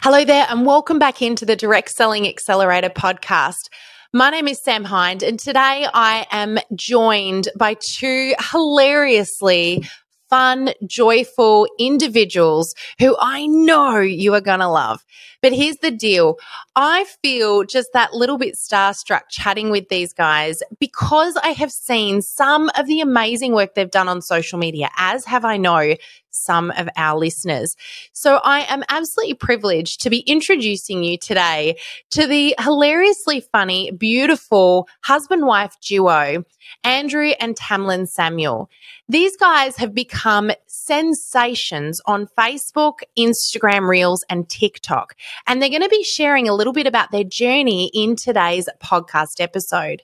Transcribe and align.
Hello 0.00 0.24
there, 0.24 0.46
and 0.48 0.64
welcome 0.64 1.00
back 1.00 1.20
into 1.22 1.44
the 1.44 1.56
Direct 1.56 1.90
Selling 1.90 2.28
Accelerator 2.28 2.88
podcast. 2.88 3.68
My 4.12 4.30
name 4.30 4.46
is 4.46 4.62
Sam 4.62 4.84
Hind, 4.84 5.24
and 5.24 5.40
today 5.40 5.88
I 5.92 6.24
am 6.30 6.58
joined 6.76 7.48
by 7.58 7.74
two 7.96 8.32
hilariously 8.52 9.84
fun, 10.30 10.70
joyful 10.86 11.66
individuals 11.80 12.74
who 13.00 13.16
I 13.18 13.46
know 13.46 13.98
you 13.98 14.34
are 14.34 14.40
going 14.40 14.60
to 14.60 14.68
love. 14.68 15.04
But 15.42 15.52
here's 15.52 15.78
the 15.78 15.90
deal 15.90 16.36
I 16.76 17.04
feel 17.22 17.64
just 17.64 17.88
that 17.92 18.14
little 18.14 18.38
bit 18.38 18.54
starstruck 18.54 19.22
chatting 19.30 19.70
with 19.70 19.88
these 19.88 20.12
guys 20.12 20.60
because 20.78 21.36
I 21.42 21.50
have 21.50 21.72
seen 21.72 22.22
some 22.22 22.70
of 22.76 22.86
the 22.86 23.00
amazing 23.00 23.52
work 23.52 23.74
they've 23.74 23.90
done 23.90 24.08
on 24.08 24.22
social 24.22 24.60
media, 24.60 24.90
as 24.96 25.24
have 25.24 25.44
I 25.44 25.56
know 25.56 25.96
some 26.30 26.70
of 26.72 26.88
our 26.96 27.18
listeners. 27.18 27.76
So 28.12 28.40
I 28.44 28.60
am 28.68 28.84
absolutely 28.88 29.34
privileged 29.34 30.00
to 30.02 30.10
be 30.10 30.20
introducing 30.20 31.02
you 31.02 31.18
today 31.18 31.76
to 32.10 32.26
the 32.26 32.54
hilariously 32.58 33.40
funny, 33.40 33.90
beautiful 33.90 34.88
husband 35.02 35.46
wife 35.46 35.76
duo, 35.80 36.44
Andrew 36.84 37.32
and 37.40 37.56
Tamlyn 37.56 38.08
Samuel. 38.08 38.70
These 39.08 39.36
guys 39.36 39.76
have 39.76 39.94
become 39.94 40.50
sensations 40.66 42.00
on 42.04 42.28
Facebook, 42.38 43.00
Instagram 43.18 43.88
Reels, 43.88 44.24
and 44.28 44.48
TikTok. 44.48 45.14
And 45.46 45.62
they're 45.62 45.70
going 45.70 45.82
to 45.82 45.88
be 45.88 46.04
sharing 46.04 46.48
a 46.48 46.54
little 46.54 46.72
bit 46.74 46.86
about 46.86 47.10
their 47.10 47.24
journey 47.24 47.90
in 47.94 48.16
today's 48.16 48.68
podcast 48.82 49.40
episode. 49.40 50.02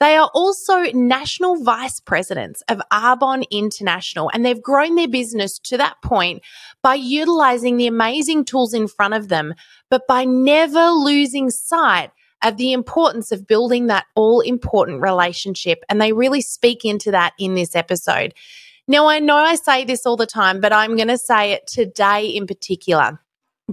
They 0.00 0.16
are 0.16 0.30
also 0.34 0.82
national 0.92 1.62
vice 1.62 2.00
presidents 2.00 2.62
of 2.68 2.80
Arbonne 2.92 3.44
International, 3.50 4.30
and 4.32 4.44
they've 4.44 4.62
grown 4.62 4.94
their 4.94 5.08
business 5.08 5.58
to 5.60 5.76
that 5.76 5.96
point 6.02 6.42
by 6.82 6.94
utilizing 6.94 7.76
the 7.76 7.86
amazing 7.86 8.44
tools 8.44 8.74
in 8.74 8.88
front 8.88 9.14
of 9.14 9.28
them, 9.28 9.54
but 9.90 10.06
by 10.06 10.24
never 10.24 10.88
losing 10.88 11.50
sight 11.50 12.10
of 12.42 12.56
the 12.56 12.72
importance 12.72 13.32
of 13.32 13.46
building 13.46 13.86
that 13.86 14.06
all 14.14 14.40
important 14.40 15.00
relationship. 15.00 15.82
And 15.88 16.00
they 16.00 16.12
really 16.12 16.42
speak 16.42 16.84
into 16.84 17.10
that 17.10 17.32
in 17.38 17.54
this 17.54 17.74
episode. 17.74 18.34
Now, 18.86 19.06
I 19.06 19.18
know 19.18 19.36
I 19.36 19.54
say 19.54 19.84
this 19.84 20.04
all 20.04 20.16
the 20.16 20.26
time, 20.26 20.60
but 20.60 20.72
I'm 20.72 20.96
going 20.96 21.08
to 21.08 21.16
say 21.16 21.52
it 21.52 21.66
today 21.66 22.26
in 22.26 22.46
particular 22.46 23.18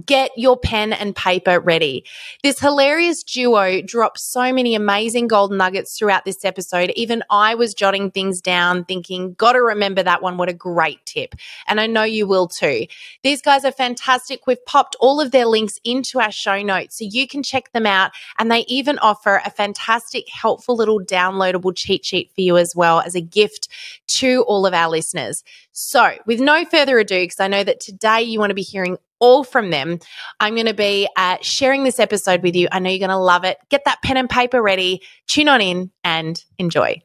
get 0.06 0.30
your 0.36 0.56
pen 0.56 0.92
and 0.92 1.14
paper 1.14 1.60
ready. 1.60 2.04
This 2.42 2.58
hilarious 2.58 3.22
duo 3.22 3.82
dropped 3.82 4.20
so 4.20 4.52
many 4.52 4.74
amazing 4.74 5.26
gold 5.28 5.52
nuggets 5.52 5.98
throughout 5.98 6.24
this 6.24 6.44
episode. 6.44 6.92
Even 6.96 7.22
I 7.30 7.54
was 7.54 7.74
jotting 7.74 8.10
things 8.10 8.40
down, 8.40 8.84
thinking, 8.84 9.34
gotta 9.34 9.60
remember 9.60 10.02
that 10.02 10.22
one. 10.22 10.38
What 10.38 10.48
a 10.48 10.54
great 10.54 11.04
tip. 11.04 11.34
And 11.68 11.80
I 11.80 11.86
know 11.86 12.04
you 12.04 12.26
will 12.26 12.48
too. 12.48 12.86
These 13.22 13.42
guys 13.42 13.64
are 13.64 13.72
fantastic. 13.72 14.46
We've 14.46 14.64
popped 14.64 14.96
all 14.98 15.20
of 15.20 15.30
their 15.30 15.46
links 15.46 15.78
into 15.84 16.20
our 16.20 16.32
show 16.32 16.62
notes 16.62 16.98
so 16.98 17.04
you 17.08 17.28
can 17.28 17.42
check 17.42 17.72
them 17.72 17.86
out. 17.86 18.12
And 18.38 18.50
they 18.50 18.60
even 18.68 18.98
offer 18.98 19.42
a 19.44 19.50
fantastic, 19.50 20.26
helpful 20.28 20.74
little 20.74 21.00
downloadable 21.00 21.76
cheat 21.76 22.04
sheet 22.04 22.30
for 22.34 22.40
you 22.40 22.56
as 22.56 22.74
well 22.74 23.00
as 23.00 23.14
a 23.14 23.20
gift 23.20 23.68
to 24.06 24.42
all 24.48 24.64
of 24.64 24.72
our 24.72 24.88
listeners. 24.88 25.44
So, 25.72 26.16
with 26.26 26.40
no 26.40 26.64
further 26.64 26.98
ado, 26.98 27.20
because 27.20 27.40
I 27.40 27.48
know 27.48 27.64
that 27.64 27.80
today 27.80 28.22
you 28.22 28.38
want 28.38 28.50
to 28.50 28.54
be 28.54 28.62
hearing 28.62 28.98
all 29.22 29.44
from 29.44 29.70
them. 29.70 30.00
I'm 30.40 30.54
going 30.54 30.66
to 30.66 30.74
be 30.74 31.08
uh, 31.16 31.38
sharing 31.40 31.84
this 31.84 31.98
episode 32.00 32.42
with 32.42 32.56
you. 32.56 32.68
I 32.70 32.80
know 32.80 32.90
you're 32.90 32.98
going 32.98 33.08
to 33.08 33.16
love 33.16 33.44
it. 33.44 33.56
Get 33.70 33.84
that 33.86 34.02
pen 34.02 34.18
and 34.18 34.28
paper 34.28 34.60
ready, 34.60 35.00
tune 35.28 35.48
on 35.48 35.62
in, 35.62 35.90
and 36.04 36.44
enjoy. 36.58 37.00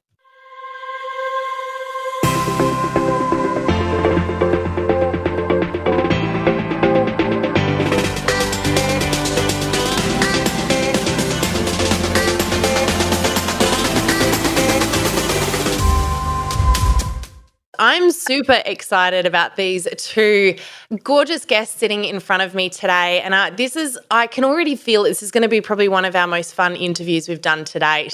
Super 18.27 18.61
excited 18.65 19.25
about 19.25 19.55
these 19.55 19.87
two 19.97 20.55
gorgeous 21.03 21.45
guests 21.45 21.77
sitting 21.79 22.05
in 22.05 22.19
front 22.19 22.43
of 22.43 22.53
me 22.53 22.69
today. 22.69 23.21
And 23.21 23.33
uh, 23.33 23.51
this 23.55 23.75
is, 23.75 23.97
I 24.11 24.27
can 24.27 24.43
already 24.43 24.75
feel 24.75 25.03
this 25.03 25.23
is 25.23 25.31
going 25.31 25.43
to 25.43 25.49
be 25.49 25.61
probably 25.61 25.87
one 25.87 26.05
of 26.05 26.15
our 26.15 26.27
most 26.27 26.53
fun 26.53 26.75
interviews 26.75 27.29
we've 27.29 27.41
done 27.41 27.63
to 27.65 27.79
date. 27.79 28.13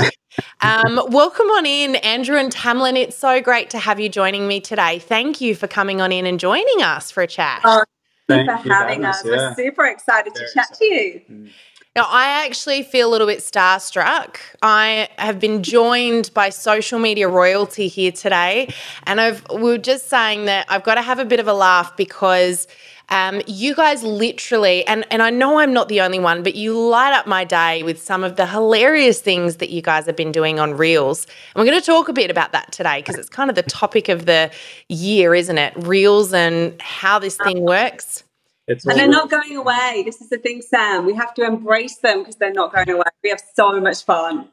Um, 0.62 1.00
welcome 1.10 1.48
on 1.48 1.66
in, 1.66 1.96
Andrew 1.98 2.38
and 2.38 2.52
Tamlyn. 2.52 2.96
It's 2.96 3.18
so 3.18 3.42
great 3.42 3.70
to 3.72 3.80
have 3.80 4.00
you 4.00 4.10
joining 4.10 4.48
me 4.48 4.60
today. 4.62 5.00
Thank 5.00 5.42
you 5.42 5.56
for 5.56 5.68
coming 5.68 6.02
on 6.02 6.12
in 6.12 6.26
and 6.26 6.40
joining 6.40 6.82
us 6.82 7.12
for 7.12 7.22
a 7.22 7.28
chat. 7.28 7.62
Oh, 7.64 7.84
thank 8.28 8.50
you 8.50 8.58
for 8.58 8.74
having 8.74 9.06
us. 9.06 9.24
Yeah. 9.24 9.32
We're 9.32 9.56
super 9.56 9.86
excited 9.86 10.34
Very 10.34 10.48
to 10.48 10.54
chat 10.54 10.70
excited. 10.72 10.80
to 10.80 10.86
you. 10.86 11.22
Mm. 11.30 11.52
Now, 11.96 12.08
I 12.10 12.44
actually 12.46 12.82
feel 12.82 13.08
a 13.08 13.12
little 13.12 13.28
bit 13.28 13.40
starstruck. 13.40 14.38
I 14.64 15.10
have 15.20 15.40
been 15.40 15.62
joined 15.62 16.32
by 16.34 16.50
social 16.50 16.98
media 16.98 17.28
royalty 17.28 17.88
here 17.88 18.12
today, 18.12 18.74
and 19.04 19.22
I've 19.22 19.46
we 19.52 19.62
were 19.62 19.78
just 19.78 20.10
saying 20.10 20.46
that 20.46 20.66
I've 20.70 20.84
got 20.84 20.96
to 20.96 21.04
have 21.04 21.20
a 21.20 21.26
bit 21.26 21.40
of 21.40 21.48
a 21.48 21.54
laugh 21.54 21.96
because 21.96 22.68
um, 23.10 23.44
you 23.46 23.76
guys 23.76 24.02
literally, 24.02 24.84
and, 24.88 25.06
and 25.12 25.22
I 25.22 25.30
know 25.30 25.60
I'm 25.60 25.72
not 25.72 25.88
the 25.88 26.02
only 26.02 26.18
one, 26.18 26.42
but 26.42 26.56
you 26.56 26.76
light 26.80 27.14
up 27.14 27.28
my 27.28 27.44
day 27.44 27.84
with 27.84 28.02
some 28.02 28.24
of 28.24 28.38
the 28.38 28.48
hilarious 28.48 29.22
things 29.22 29.58
that 29.58 29.70
you 29.70 29.84
guys 29.84 30.08
have 30.08 30.16
been 30.16 30.32
doing 30.32 30.60
on 30.60 30.76
Reels. 30.76 31.28
And 31.54 31.62
we're 31.62 31.70
going 31.70 31.80
to 31.80 31.86
talk 31.86 32.10
a 32.10 32.14
bit 32.14 32.32
about 32.32 32.54
that 32.54 32.72
today 32.72 33.00
because 33.00 33.18
it's 33.18 33.30
kind 33.30 33.52
of 33.52 33.56
the 33.56 33.64
topic 33.64 34.10
of 34.10 34.26
the 34.26 34.50
year, 34.90 35.36
isn't 35.36 35.60
it? 35.60 35.74
Reels 35.78 36.34
and 36.34 36.82
how 36.82 37.20
this 37.20 37.38
thing 37.38 37.62
works. 37.62 38.24
It's 38.68 38.86
and 38.86 38.98
they're 38.98 39.08
not 39.08 39.30
going 39.30 39.58
away. 39.58 40.04
This 40.06 40.22
is 40.22 40.30
the 40.30 40.38
thing, 40.38 40.62
Sam. 40.62 41.06
We 41.06 41.14
have 41.16 41.34
to 41.34 41.44
embrace 41.44 41.98
them 41.98 42.20
because 42.20 42.38
they're 42.38 42.54
not 42.54 42.74
going 42.74 42.90
away. 42.90 43.04
We 43.24 43.30
have 43.30 43.42
so 43.56 43.80
much 43.82 44.06
fun. 44.06 44.48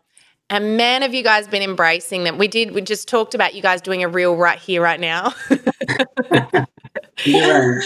And 0.48 0.76
man, 0.76 1.02
have 1.02 1.14
you 1.14 1.22
guys 1.22 1.46
been 1.46 1.62
embracing 1.62 2.24
them? 2.24 2.36
We 2.36 2.48
did. 2.48 2.72
We 2.72 2.80
just 2.80 3.06
talked 3.06 3.36
about 3.36 3.54
you 3.54 3.62
guys 3.62 3.80
doing 3.80 4.02
a 4.02 4.08
reel 4.08 4.34
right 4.36 4.58
here, 4.58 4.82
right 4.82 4.98
now. 4.98 5.32
yeah. 7.24 7.80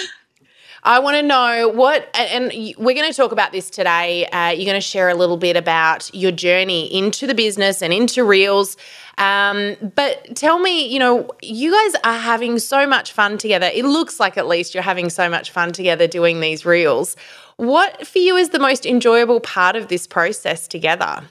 I 0.87 0.99
want 0.99 1.17
to 1.17 1.23
know 1.23 1.71
what, 1.75 2.09
and 2.15 2.53
we're 2.77 2.95
going 2.95 3.11
to 3.11 3.17
talk 3.17 3.33
about 3.33 3.53
this 3.53 3.71
today. 3.71 4.27
Uh, 4.27 4.51
you're 4.51 4.67
going 4.67 4.75
to 4.75 4.83
share 4.83 5.09
a 5.09 5.15
little 5.15 5.39
bit 5.39 5.57
about 5.57 6.15
your 6.15 6.31
journey 6.31 6.95
into 6.95 7.27
the 7.27 7.35
business 7.35 7.83
and 7.83 7.91
into 7.91 8.23
Reels. 8.23 8.77
Um, 9.19 9.77
but 9.95 10.35
tell 10.37 10.59
me, 10.59 10.87
you 10.87 10.99
know, 10.99 11.29
you 11.43 11.71
guys 11.73 12.01
are 12.05 12.19
having 12.19 12.59
so 12.59 12.87
much 12.87 13.13
fun 13.13 13.39
together. 13.39 13.71
It 13.73 13.85
looks 13.85 14.19
like 14.19 14.37
at 14.37 14.47
least 14.47 14.75
you're 14.75 14.83
having 14.83 15.11
so 15.11 15.29
much 15.29 15.51
fun 15.51 15.73
together 15.73 16.07
doing 16.07 16.41
these 16.41 16.67
Reels. 16.67 17.17
What 17.57 18.07
for 18.07 18.19
you 18.19 18.37
is 18.37 18.51
the 18.51 18.59
most 18.59 18.85
enjoyable 18.85 19.41
part 19.41 19.77
of 19.77 19.89
this 19.89 20.07
process 20.07 20.67
together? 20.67 21.23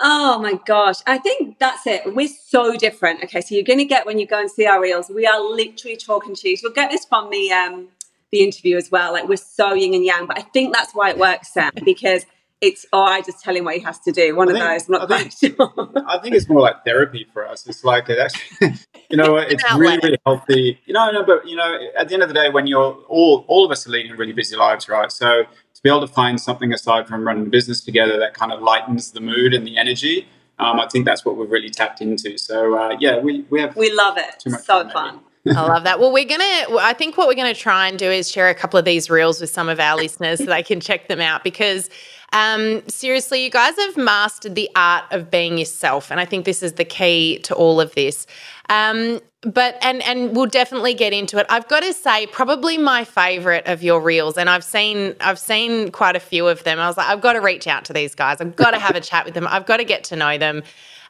Oh 0.00 0.38
my 0.38 0.58
gosh. 0.66 0.96
I 1.06 1.18
think 1.18 1.58
that's 1.58 1.86
it. 1.86 2.14
We're 2.14 2.28
so 2.28 2.74
different. 2.76 3.22
Okay, 3.24 3.42
so 3.42 3.54
you're 3.54 3.64
gonna 3.64 3.84
get 3.84 4.06
when 4.06 4.18
you 4.18 4.26
go 4.26 4.40
and 4.40 4.50
see 4.50 4.66
our 4.66 4.80
reels, 4.80 5.10
we 5.10 5.26
are 5.26 5.40
literally 5.40 5.96
chalk 5.96 6.24
and 6.26 6.36
cheese. 6.36 6.62
You'll 6.62 6.72
get 6.72 6.90
this 6.90 7.04
from 7.04 7.28
the 7.30 7.52
um 7.52 7.88
the 8.32 8.42
interview 8.42 8.76
as 8.76 8.90
well. 8.90 9.12
Like 9.12 9.28
we're 9.28 9.36
so 9.36 9.74
yin 9.74 9.92
and 9.92 10.04
yang, 10.04 10.26
but 10.26 10.38
I 10.38 10.42
think 10.42 10.72
that's 10.72 10.94
why 10.94 11.10
it 11.10 11.18
works, 11.18 11.52
Sam, 11.52 11.72
because 11.84 12.24
it's 12.60 12.84
oh, 12.92 13.02
I 13.02 13.22
just 13.22 13.42
tell 13.42 13.56
him 13.56 13.64
what 13.64 13.76
he 13.76 13.80
has 13.80 13.98
to 14.00 14.12
do. 14.12 14.36
One 14.36 14.48
I 14.48 14.52
of 14.52 14.56
think, 14.56 14.88
those. 14.88 14.88
I'm 14.88 15.08
not 15.08 15.12
I 15.12 15.22
think, 15.28 15.56
sure. 15.56 16.04
I 16.06 16.18
think 16.18 16.34
it's 16.34 16.48
more 16.48 16.60
like 16.60 16.84
therapy 16.84 17.26
for 17.32 17.46
us. 17.46 17.66
It's 17.66 17.84
like 17.84 18.08
it 18.08 18.18
actually, 18.18 18.74
you 19.10 19.16
know, 19.16 19.36
it's 19.36 19.64
really 19.74 19.98
really 20.02 20.18
healthy. 20.26 20.78
You 20.84 20.94
know, 20.94 21.10
no, 21.10 21.24
but 21.24 21.48
you 21.48 21.56
know, 21.56 21.78
at 21.96 22.08
the 22.08 22.14
end 22.14 22.22
of 22.22 22.28
the 22.28 22.34
day, 22.34 22.50
when 22.50 22.66
you're 22.66 22.94
all 23.08 23.44
all 23.48 23.64
of 23.64 23.70
us 23.70 23.86
are 23.86 23.90
leading 23.90 24.12
really 24.12 24.32
busy 24.32 24.56
lives, 24.56 24.88
right? 24.88 25.10
So 25.10 25.44
to 25.44 25.82
be 25.82 25.88
able 25.88 26.06
to 26.06 26.12
find 26.12 26.38
something 26.40 26.72
aside 26.72 27.08
from 27.08 27.26
running 27.26 27.44
the 27.44 27.50
business 27.50 27.82
together 27.82 28.18
that 28.18 28.34
kind 28.34 28.52
of 28.52 28.60
lightens 28.60 29.12
the 29.12 29.20
mood 29.20 29.54
and 29.54 29.66
the 29.66 29.78
energy. 29.78 30.28
Um, 30.58 30.78
I 30.78 30.86
think 30.88 31.06
that's 31.06 31.24
what 31.24 31.38
we've 31.38 31.50
really 31.50 31.70
tapped 31.70 32.02
into. 32.02 32.36
So 32.36 32.76
uh, 32.76 32.96
yeah, 33.00 33.18
we, 33.18 33.46
we 33.48 33.62
have 33.62 33.74
we 33.76 33.90
love 33.94 34.18
it. 34.18 34.42
so 34.42 34.58
fun. 34.58 34.90
fun. 34.90 35.20
I 35.56 35.66
love 35.66 35.84
that. 35.84 35.98
Well, 35.98 36.12
we're 36.12 36.26
going 36.26 36.40
to, 36.40 36.78
I 36.80 36.92
think 36.92 37.16
what 37.16 37.26
we're 37.26 37.34
going 37.34 37.52
to 37.52 37.58
try 37.58 37.88
and 37.88 37.98
do 37.98 38.10
is 38.10 38.30
share 38.30 38.50
a 38.50 38.54
couple 38.54 38.78
of 38.78 38.84
these 38.84 39.08
reels 39.08 39.40
with 39.40 39.48
some 39.48 39.70
of 39.70 39.80
our 39.80 39.96
listeners 39.96 40.38
so 40.38 40.44
they 40.44 40.62
can 40.62 40.80
check 40.80 41.08
them 41.08 41.20
out 41.20 41.42
because 41.42 41.88
um, 42.32 42.82
seriously, 42.88 43.44
you 43.44 43.50
guys 43.50 43.76
have 43.76 43.96
mastered 43.96 44.54
the 44.54 44.70
art 44.76 45.04
of 45.10 45.30
being 45.30 45.58
yourself. 45.58 46.10
And 46.10 46.20
I 46.20 46.24
think 46.24 46.44
this 46.44 46.62
is 46.62 46.74
the 46.74 46.84
key 46.84 47.38
to 47.40 47.54
all 47.54 47.80
of 47.80 47.94
this. 47.94 48.26
Um, 48.68 49.20
but 49.42 49.78
and 49.82 50.02
and 50.02 50.36
we'll 50.36 50.46
definitely 50.46 50.94
get 50.94 51.12
into 51.12 51.38
it. 51.38 51.46
I've 51.48 51.66
got 51.66 51.80
to 51.80 51.92
say, 51.92 52.26
probably 52.26 52.76
my 52.76 53.04
favorite 53.04 53.66
of 53.66 53.82
your 53.82 54.00
reels, 54.00 54.36
and 54.36 54.50
I've 54.50 54.64
seen 54.64 55.16
I've 55.20 55.38
seen 55.38 55.90
quite 55.90 56.14
a 56.14 56.20
few 56.20 56.46
of 56.46 56.62
them. 56.64 56.78
I 56.78 56.86
was 56.86 56.96
like, 56.96 57.08
I've 57.08 57.22
got 57.22 57.32
to 57.32 57.40
reach 57.40 57.66
out 57.66 57.84
to 57.86 57.92
these 57.92 58.14
guys. 58.14 58.40
I've 58.40 58.54
got 58.54 58.72
to 58.72 58.78
have 58.78 58.96
a 58.96 59.00
chat 59.00 59.24
with 59.24 59.34
them. 59.34 59.46
I've 59.48 59.66
got 59.66 59.78
to 59.78 59.84
get 59.84 60.04
to 60.04 60.16
know 60.16 60.36
them. 60.36 60.62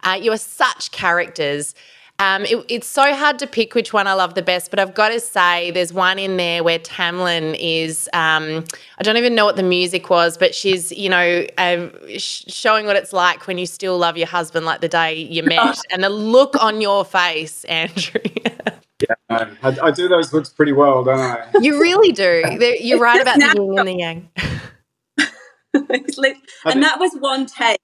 Uh, 0.05 0.19
you 0.21 0.33
are 0.33 0.39
such 0.39 0.93
characters. 0.93 1.75
Um, 2.21 2.45
it, 2.45 2.63
it's 2.69 2.87
so 2.87 3.15
hard 3.15 3.39
to 3.39 3.47
pick 3.47 3.75
which 3.75 3.95
one 3.95 4.07
I 4.07 4.13
love 4.13 4.35
the 4.35 4.43
best, 4.43 4.69
but 4.69 4.79
I've 4.79 4.93
got 4.93 5.09
to 5.09 5.21
say 5.21 5.71
there's 5.71 5.91
one 5.91 6.19
in 6.19 6.37
there 6.37 6.63
where 6.63 6.79
Tamlyn 6.79 7.57
is, 7.59 8.11
um, 8.13 8.63
I 8.99 9.03
don't 9.03 9.17
even 9.17 9.35
know 9.35 9.47
what 9.47 9.57
the 9.57 9.63
music 9.63 10.11
was, 10.11 10.37
but 10.37 10.55
she's, 10.55 10.93
you 10.93 11.09
know, 11.09 11.47
uh, 11.57 11.89
sh- 12.19 12.45
showing 12.49 12.85
what 12.85 12.97
it's 12.97 13.15
like 13.15 13.47
when 13.47 13.57
you 13.57 13.65
still 13.65 13.97
love 13.97 14.19
your 14.19 14.27
husband 14.27 14.67
like 14.67 14.83
the 14.83 14.89
day 14.89 15.15
you 15.15 15.43
met. 15.43 15.79
and 15.91 16.05
the 16.05 16.11
look 16.11 16.63
on 16.63 16.83
your 16.83 17.07
face, 17.07 17.65
Andrew. 17.71 18.21
yeah, 18.45 19.47
I, 19.63 19.79
I, 19.85 19.91
do 19.91 20.07
those 20.07 20.35
looks 20.35 20.51
pretty 20.51 20.73
well, 20.73 21.03
don't 21.03 21.19
I? 21.19 21.49
You 21.63 21.81
really 21.81 22.13
do. 22.13 22.43
You're 22.81 23.01
right 23.01 23.23
about 23.23 23.39
the 23.39 23.47
yin 23.57 23.79
and 23.79 23.89
the 23.89 23.95
yang. 23.99 24.29
and 26.67 26.83
that 26.83 27.01
was 27.01 27.15
one 27.15 27.47
take. 27.47 27.79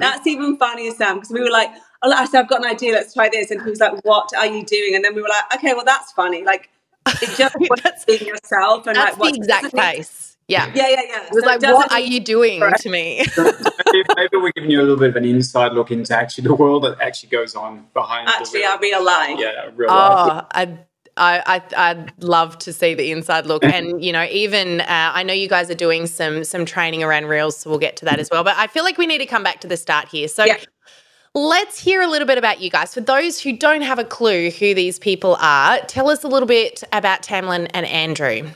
That's 0.00 0.26
even 0.26 0.56
funnier, 0.56 0.90
Sam, 0.90 1.18
because 1.18 1.30
we 1.30 1.40
were 1.40 1.50
like, 1.50 1.70
oh, 2.02 2.12
I 2.12 2.26
said, 2.26 2.40
I've 2.40 2.48
got 2.48 2.64
an 2.64 2.70
idea, 2.70 2.92
let's 2.92 3.14
try 3.14 3.28
this. 3.32 3.50
And 3.50 3.62
he 3.62 3.70
was 3.70 3.80
like, 3.80 4.04
what 4.04 4.30
are 4.36 4.46
you 4.46 4.64
doing? 4.64 4.94
And 4.94 5.04
then 5.04 5.14
we 5.14 5.22
were 5.22 5.28
like, 5.28 5.54
okay, 5.56 5.74
well, 5.74 5.84
that's 5.84 6.12
funny. 6.12 6.44
Like, 6.44 6.70
it's 7.06 7.36
just 7.36 7.56
being 8.06 8.26
yourself. 8.26 8.86
And 8.86 8.96
that's 8.96 9.18
like, 9.18 9.34
the 9.34 9.38
exact 9.38 9.74
case. 9.74 10.36
Yeah. 10.48 10.70
Yeah, 10.74 10.88
yeah, 10.88 11.00
yeah. 11.08 11.24
It 11.24 11.32
was 11.32 11.42
so 11.42 11.50
like, 11.50 11.62
what 11.62 11.90
are 11.90 12.00
you 12.00 12.20
doing 12.20 12.60
right. 12.60 12.78
to 12.80 12.88
me? 12.88 13.24
maybe, 13.36 14.04
maybe, 14.16 14.36
we're 14.36 14.52
giving 14.52 14.70
you 14.70 14.80
a 14.80 14.82
little 14.82 14.96
bit 14.96 15.10
of 15.10 15.16
an 15.16 15.24
inside 15.24 15.72
look 15.72 15.90
into 15.90 16.16
actually 16.16 16.44
the 16.44 16.54
world 16.54 16.84
that 16.84 17.00
actually 17.00 17.30
goes 17.30 17.56
on 17.56 17.86
behind 17.94 18.28
actually 18.28 18.64
our 18.64 18.78
real 18.78 19.04
life. 19.04 19.36
Yeah, 19.38 19.70
real 19.74 19.90
oh, 19.90 19.94
life. 19.94 20.44
I 20.54 20.78
I, 21.18 21.62
I 21.76 21.94
would 21.94 22.22
love 22.22 22.58
to 22.58 22.72
see 22.72 22.94
the 22.94 23.10
inside 23.10 23.46
look, 23.46 23.64
and 23.64 24.04
you 24.04 24.12
know, 24.12 24.24
even 24.30 24.82
uh, 24.82 24.86
I 24.88 25.22
know 25.22 25.32
you 25.32 25.48
guys 25.48 25.70
are 25.70 25.74
doing 25.74 26.06
some 26.06 26.44
some 26.44 26.66
training 26.66 27.02
around 27.02 27.24
reels, 27.24 27.56
so 27.56 27.70
we'll 27.70 27.78
get 27.78 27.96
to 27.96 28.04
that 28.04 28.20
as 28.20 28.28
well. 28.30 28.44
But 28.44 28.56
I 28.56 28.66
feel 28.66 28.84
like 28.84 28.98
we 28.98 29.06
need 29.06 29.18
to 29.18 29.26
come 29.26 29.42
back 29.42 29.60
to 29.62 29.68
the 29.68 29.76
start 29.76 30.08
here. 30.08 30.28
So. 30.28 30.44
Yeah. 30.44 30.58
Let's 31.36 31.78
hear 31.78 32.00
a 32.00 32.06
little 32.06 32.26
bit 32.26 32.38
about 32.38 32.62
you 32.62 32.70
guys. 32.70 32.94
For 32.94 33.02
those 33.02 33.38
who 33.38 33.54
don't 33.54 33.82
have 33.82 33.98
a 33.98 34.04
clue 34.04 34.48
who 34.50 34.72
these 34.72 34.98
people 34.98 35.36
are, 35.38 35.80
tell 35.80 36.08
us 36.08 36.24
a 36.24 36.28
little 36.28 36.46
bit 36.48 36.82
about 36.94 37.20
Tamlyn 37.20 37.70
and 37.74 37.84
Andrew. 37.84 38.52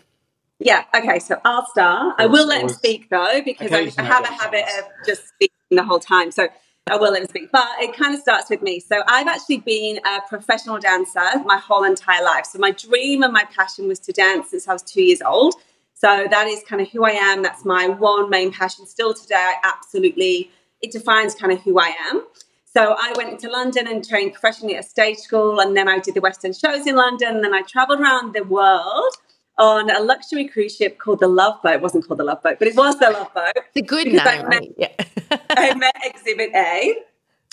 Yeah, 0.61 0.85
okay, 0.95 1.19
so 1.19 1.39
I'll 1.45 1.67
start. 1.67 2.15
I 2.19 2.25
will 2.25 2.47
let 2.47 2.63
him 2.63 2.71
speak 2.71 3.11
though, 3.11 3.43
because 3.45 3.71
I, 3.71 3.93
I 3.99 4.03
have 4.03 4.25
a 4.25 4.33
habit 4.33 4.65
of 4.79 4.87
just 5.05 5.29
speaking 5.29 5.55
the 5.71 5.85
whole 5.85 6.01
time. 6.01 6.31
So 6.31 6.49
I 6.91 6.97
will 6.97 7.13
let 7.13 7.21
him 7.21 7.29
speak. 7.29 7.53
But 7.53 7.69
it 7.81 7.95
kind 7.95 8.15
of 8.15 8.21
starts 8.23 8.49
with 8.49 8.63
me. 8.63 8.81
So 8.81 9.03
I've 9.07 9.27
actually 9.27 9.59
been 9.59 9.99
a 9.99 10.21
professional 10.27 10.79
dancer 10.79 11.21
my 11.45 11.59
whole 11.59 11.85
entire 11.85 12.25
life. 12.25 12.47
So 12.47 12.59
my 12.59 12.71
dream 12.71 13.23
and 13.23 13.31
my 13.35 13.45
passion 13.55 13.89
was 13.89 13.99
to 14.01 14.13
dance 14.13 14.53
since 14.53 14.67
I 14.67 14.73
was 14.73 14.83
two 14.83 15.03
years 15.03 15.21
old. 15.21 15.55
So 15.93 16.27
that 16.31 16.47
is 16.47 16.63
kind 16.67 16.81
of 16.81 16.89
who 16.89 17.05
I 17.05 17.11
am. 17.11 17.43
That's 17.43 17.63
my 17.67 17.89
one 17.89 18.31
main 18.31 18.51
passion. 18.51 18.87
Still 18.87 19.13
today, 19.13 19.35
I 19.35 19.57
absolutely, 19.65 20.51
it 20.81 20.93
defines 20.93 21.35
kind 21.35 21.53
of 21.53 21.61
who 21.61 21.79
I 21.79 21.95
am. 22.09 22.25
So 22.73 22.95
I 22.99 23.13
went 23.17 23.41
to 23.41 23.51
London 23.51 23.89
and 23.89 24.07
trained 24.07 24.33
professionally 24.33 24.77
at 24.77 24.85
a 24.85 24.89
stage 24.89 25.19
school. 25.19 25.61
And 25.61 25.77
then 25.77 25.89
I 25.89 25.99
did 25.99 26.15
the 26.15 26.21
West 26.21 26.45
End 26.45 26.57
shows 26.57 26.87
in 26.87 26.95
London. 26.95 27.37
And 27.37 27.45
then 27.45 27.55
I 27.55 27.63
traveled 27.63 28.01
around 28.01 28.35
the 28.35 28.45
world 28.45 29.13
on 29.59 29.91
a 29.91 30.01
luxury 30.01 30.47
cruise 30.47 30.77
ship 30.77 30.99
called 30.99 31.21
the 31.21 31.29
Love 31.29 31.61
Boat. 31.63 31.75
It 31.75 31.83
wasn't 31.83 32.07
called 32.07 32.21
the 32.21 32.25
Love 32.25 32.43
Boat, 32.43 32.59
but 32.59 32.69
it 32.69 32.77
was 32.77 32.99
the 32.99 33.11
Love 33.11 33.33
Boat. 33.35 33.53
The 33.75 33.83
good 33.83 34.07
name. 34.07 34.21
I 34.21 34.43
met, 34.43 34.63
yeah. 34.77 34.89
I 35.51 35.75
met 35.75 35.95
Exhibit 36.05 36.51
A. 36.55 36.97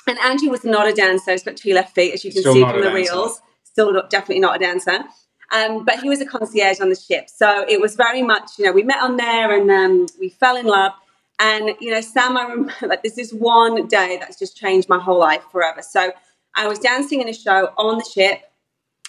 And 0.08 0.18
Andrew 0.20 0.50
was 0.50 0.64
not 0.64 0.88
a 0.88 0.94
dancer. 0.94 1.32
He's 1.32 1.44
got 1.44 1.58
two 1.58 1.74
left 1.74 1.94
feet, 1.94 2.14
as 2.14 2.24
you 2.24 2.32
can 2.32 2.42
Still 2.42 2.54
see 2.54 2.62
from 2.62 2.82
the 2.82 2.92
reels. 2.92 3.42
Still 3.64 3.92
not, 3.92 4.10
definitely 4.10 4.40
not 4.40 4.56
a 4.56 4.60
dancer. 4.60 5.04
Um, 5.52 5.84
but 5.84 6.00
he 6.00 6.10
was 6.10 6.22
a 6.22 6.26
concierge 6.26 6.80
on 6.80 6.90
the 6.90 6.96
ship. 6.96 7.30
So 7.30 7.66
it 7.68 7.82
was 7.82 7.96
very 7.96 8.22
much, 8.22 8.52
you 8.58 8.66
know, 8.66 8.72
we 8.72 8.84
met 8.84 9.02
on 9.02 9.18
there 9.18 9.58
and 9.60 9.70
um, 9.70 10.08
we 10.20 10.30
fell 10.30 10.56
in 10.56 10.66
love. 10.66 10.94
And, 11.40 11.76
you 11.80 11.92
know, 11.92 12.02
Sam, 12.02 12.38
I 12.38 12.44
remember 12.44 12.74
like 12.88 13.04
this 13.04 13.18
is 13.18 13.34
one 13.34 13.88
day 13.88 14.18
that's 14.20 14.40
just 14.40 14.58
changed 14.58 14.90
my 14.90 15.00
whole 15.00 15.20
life 15.20 15.44
forever. 15.52 15.82
So 15.82 16.12
I 16.56 16.68
was 16.68 16.80
dancing 16.80 17.22
in 17.22 17.30
a 17.30 17.34
show 17.34 17.72
on 17.78 18.00
the 18.00 18.06
ship 18.06 18.42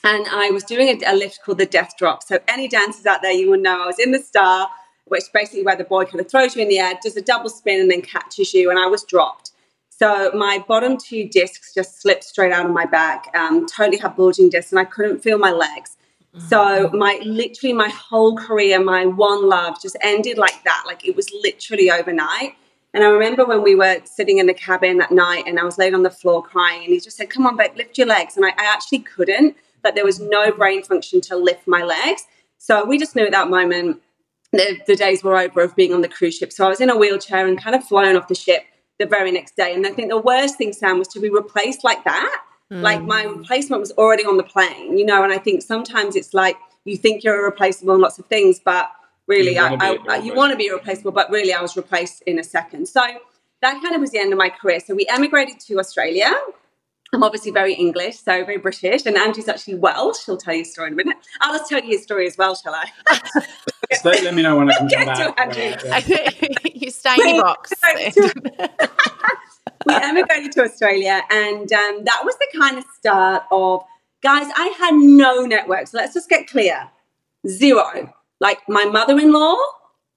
and 0.04 0.26
I 0.30 0.50
was 0.50 0.64
doing 0.64 0.88
a, 0.88 1.12
a, 1.12 1.14
lift 1.16 1.40
called 1.44 1.58
the 1.58 1.66
Death 1.66 1.94
Drop. 1.98 2.22
So 2.22 2.38
any 2.46 2.68
dancers 2.68 3.06
out 3.06 3.22
there, 3.22 3.32
you 3.32 3.50
will 3.50 3.58
know 3.58 3.82
I 3.82 3.86
was 3.86 3.98
in 3.98 4.12
the 4.12 4.20
star, 4.20 4.68
which 5.06 5.24
basically 5.32 5.64
where 5.64 5.76
the 5.76 5.84
boy 5.84 6.04
kind 6.04 6.20
of 6.20 6.30
throws 6.30 6.54
you 6.54 6.62
in 6.62 6.68
the 6.68 6.78
air, 6.78 6.94
does 7.02 7.16
a 7.16 7.22
double 7.22 7.50
spin, 7.50 7.80
and 7.80 7.90
then 7.90 8.02
catches 8.02 8.54
you. 8.54 8.70
And 8.70 8.78
I 8.78 8.86
was 8.86 9.02
dropped. 9.02 9.52
So 9.90 10.30
my 10.32 10.64
bottom 10.68 10.96
two 10.96 11.28
discs 11.28 11.74
just 11.74 12.00
slipped 12.00 12.22
straight 12.22 12.52
out 12.52 12.66
of 12.66 12.72
my 12.72 12.84
back. 12.84 13.28
Um, 13.34 13.66
totally 13.66 13.96
had 13.96 14.14
bulging 14.14 14.50
discs, 14.50 14.70
and 14.70 14.78
I 14.78 14.84
couldn't 14.84 15.20
feel 15.20 15.38
my 15.38 15.50
legs. 15.50 15.96
So 16.36 16.90
my 16.90 17.20
literally 17.24 17.72
my 17.72 17.88
whole 17.88 18.36
career, 18.36 18.82
my 18.82 19.06
one 19.06 19.48
love, 19.48 19.80
just 19.80 19.96
ended 20.02 20.38
like 20.38 20.62
that. 20.64 20.84
Like 20.86 21.06
it 21.06 21.16
was 21.16 21.28
literally 21.42 21.90
overnight. 21.90 22.54
And 22.94 23.04
I 23.04 23.08
remember 23.08 23.44
when 23.44 23.62
we 23.62 23.74
were 23.74 24.00
sitting 24.04 24.38
in 24.38 24.46
the 24.46 24.54
cabin 24.54 24.98
that 24.98 25.10
night, 25.10 25.44
and 25.46 25.58
I 25.58 25.64
was 25.64 25.78
laying 25.78 25.94
on 25.94 26.02
the 26.02 26.10
floor 26.10 26.42
crying, 26.42 26.84
and 26.84 26.92
he 26.92 27.00
just 27.00 27.16
said, 27.16 27.30
"Come 27.30 27.46
on, 27.46 27.56
babe, 27.56 27.76
lift 27.76 27.98
your 27.98 28.06
legs." 28.06 28.36
And 28.36 28.46
I, 28.46 28.50
I 28.50 28.72
actually 28.72 29.00
couldn't 29.00 29.56
that 29.82 29.94
there 29.94 30.04
was 30.04 30.20
no 30.20 30.52
brain 30.52 30.82
function 30.82 31.20
to 31.22 31.36
lift 31.36 31.66
my 31.66 31.82
legs. 31.82 32.26
So 32.58 32.84
we 32.84 32.98
just 32.98 33.14
knew 33.14 33.24
at 33.24 33.32
that 33.32 33.48
moment 33.48 34.02
the, 34.52 34.80
the 34.86 34.96
days 34.96 35.22
were 35.22 35.36
over 35.36 35.62
of 35.62 35.76
being 35.76 35.94
on 35.94 36.00
the 36.00 36.08
cruise 36.08 36.36
ship. 36.36 36.52
So 36.52 36.66
I 36.66 36.68
was 36.68 36.80
in 36.80 36.90
a 36.90 36.96
wheelchair 36.96 37.46
and 37.46 37.60
kind 37.60 37.76
of 37.76 37.84
flown 37.84 38.16
off 38.16 38.28
the 38.28 38.34
ship 38.34 38.64
the 38.98 39.06
very 39.06 39.30
next 39.30 39.56
day. 39.56 39.74
And 39.74 39.86
I 39.86 39.90
think 39.90 40.08
the 40.08 40.18
worst 40.18 40.58
thing, 40.58 40.72
Sam, 40.72 40.98
was 40.98 41.08
to 41.08 41.20
be 41.20 41.30
replaced 41.30 41.84
like 41.84 42.02
that. 42.04 42.42
Mm. 42.72 42.82
Like 42.82 43.02
my 43.02 43.24
replacement 43.24 43.80
was 43.80 43.92
already 43.92 44.24
on 44.24 44.36
the 44.36 44.42
plane, 44.42 44.98
you 44.98 45.04
know, 45.04 45.22
and 45.22 45.32
I 45.32 45.38
think 45.38 45.62
sometimes 45.62 46.16
it's 46.16 46.34
like 46.34 46.56
you 46.84 46.96
think 46.96 47.24
you're 47.24 47.38
irreplaceable 47.38 47.94
in 47.94 48.00
lots 48.00 48.18
of 48.18 48.26
things, 48.26 48.60
but 48.62 48.90
really, 49.26 49.54
you 49.54 49.60
I, 49.60 49.98
I, 50.08 50.16
you 50.18 50.34
want 50.34 50.52
to 50.52 50.56
be 50.56 50.66
irreplaceable, 50.66 51.12
but 51.12 51.30
really, 51.30 51.52
I 51.52 51.62
was 51.62 51.76
replaced 51.76 52.22
in 52.22 52.38
a 52.38 52.44
second. 52.44 52.88
So 52.88 53.04
that 53.62 53.82
kind 53.82 53.94
of 53.94 54.00
was 54.00 54.10
the 54.10 54.18
end 54.18 54.32
of 54.32 54.38
my 54.38 54.50
career. 54.50 54.80
So 54.80 54.94
we 54.94 55.06
emigrated 55.08 55.60
to 55.60 55.78
Australia 55.78 56.32
I'm 57.12 57.22
obviously 57.22 57.52
very 57.52 57.72
English, 57.72 58.18
so 58.18 58.44
very 58.44 58.58
British, 58.58 59.06
and 59.06 59.16
Andrew's 59.16 59.48
actually 59.48 59.76
Welsh. 59.76 60.24
She'll 60.24 60.36
tell 60.36 60.52
you 60.52 60.62
a 60.62 60.64
story 60.64 60.88
in 60.88 60.92
a 60.92 60.96
minute. 60.96 61.16
I'll 61.40 61.56
just 61.56 61.70
tell 61.70 61.80
you 61.80 61.86
his 61.88 62.02
story 62.02 62.26
as 62.26 62.36
well, 62.36 62.54
shall 62.54 62.74
I? 62.74 62.90
so 63.94 64.10
let 64.10 64.34
me 64.34 64.42
know 64.42 64.58
when 64.58 64.70
I 64.70 64.76
come 64.78 64.88
back. 64.88 65.54
you 66.74 66.90
stay 66.90 67.14
in 67.18 67.36
your 67.36 67.44
box. 67.44 67.72
We 69.88 69.94
emigrated 69.94 70.52
to 70.52 70.62
Australia, 70.62 71.22
and 71.30 71.72
um, 71.72 72.04
that 72.04 72.22
was 72.24 72.36
the 72.36 72.58
kind 72.58 72.78
of 72.78 72.84
start 72.96 73.44
of 73.50 73.82
guys. 74.22 74.46
I 74.56 74.74
had 74.78 74.94
no 74.94 75.46
network, 75.46 75.88
so 75.88 75.98
let's 75.98 76.14
just 76.14 76.28
get 76.28 76.46
clear: 76.46 76.88
zero. 77.46 78.12
Like 78.40 78.60
my 78.68 78.84
mother-in-law 78.84 79.56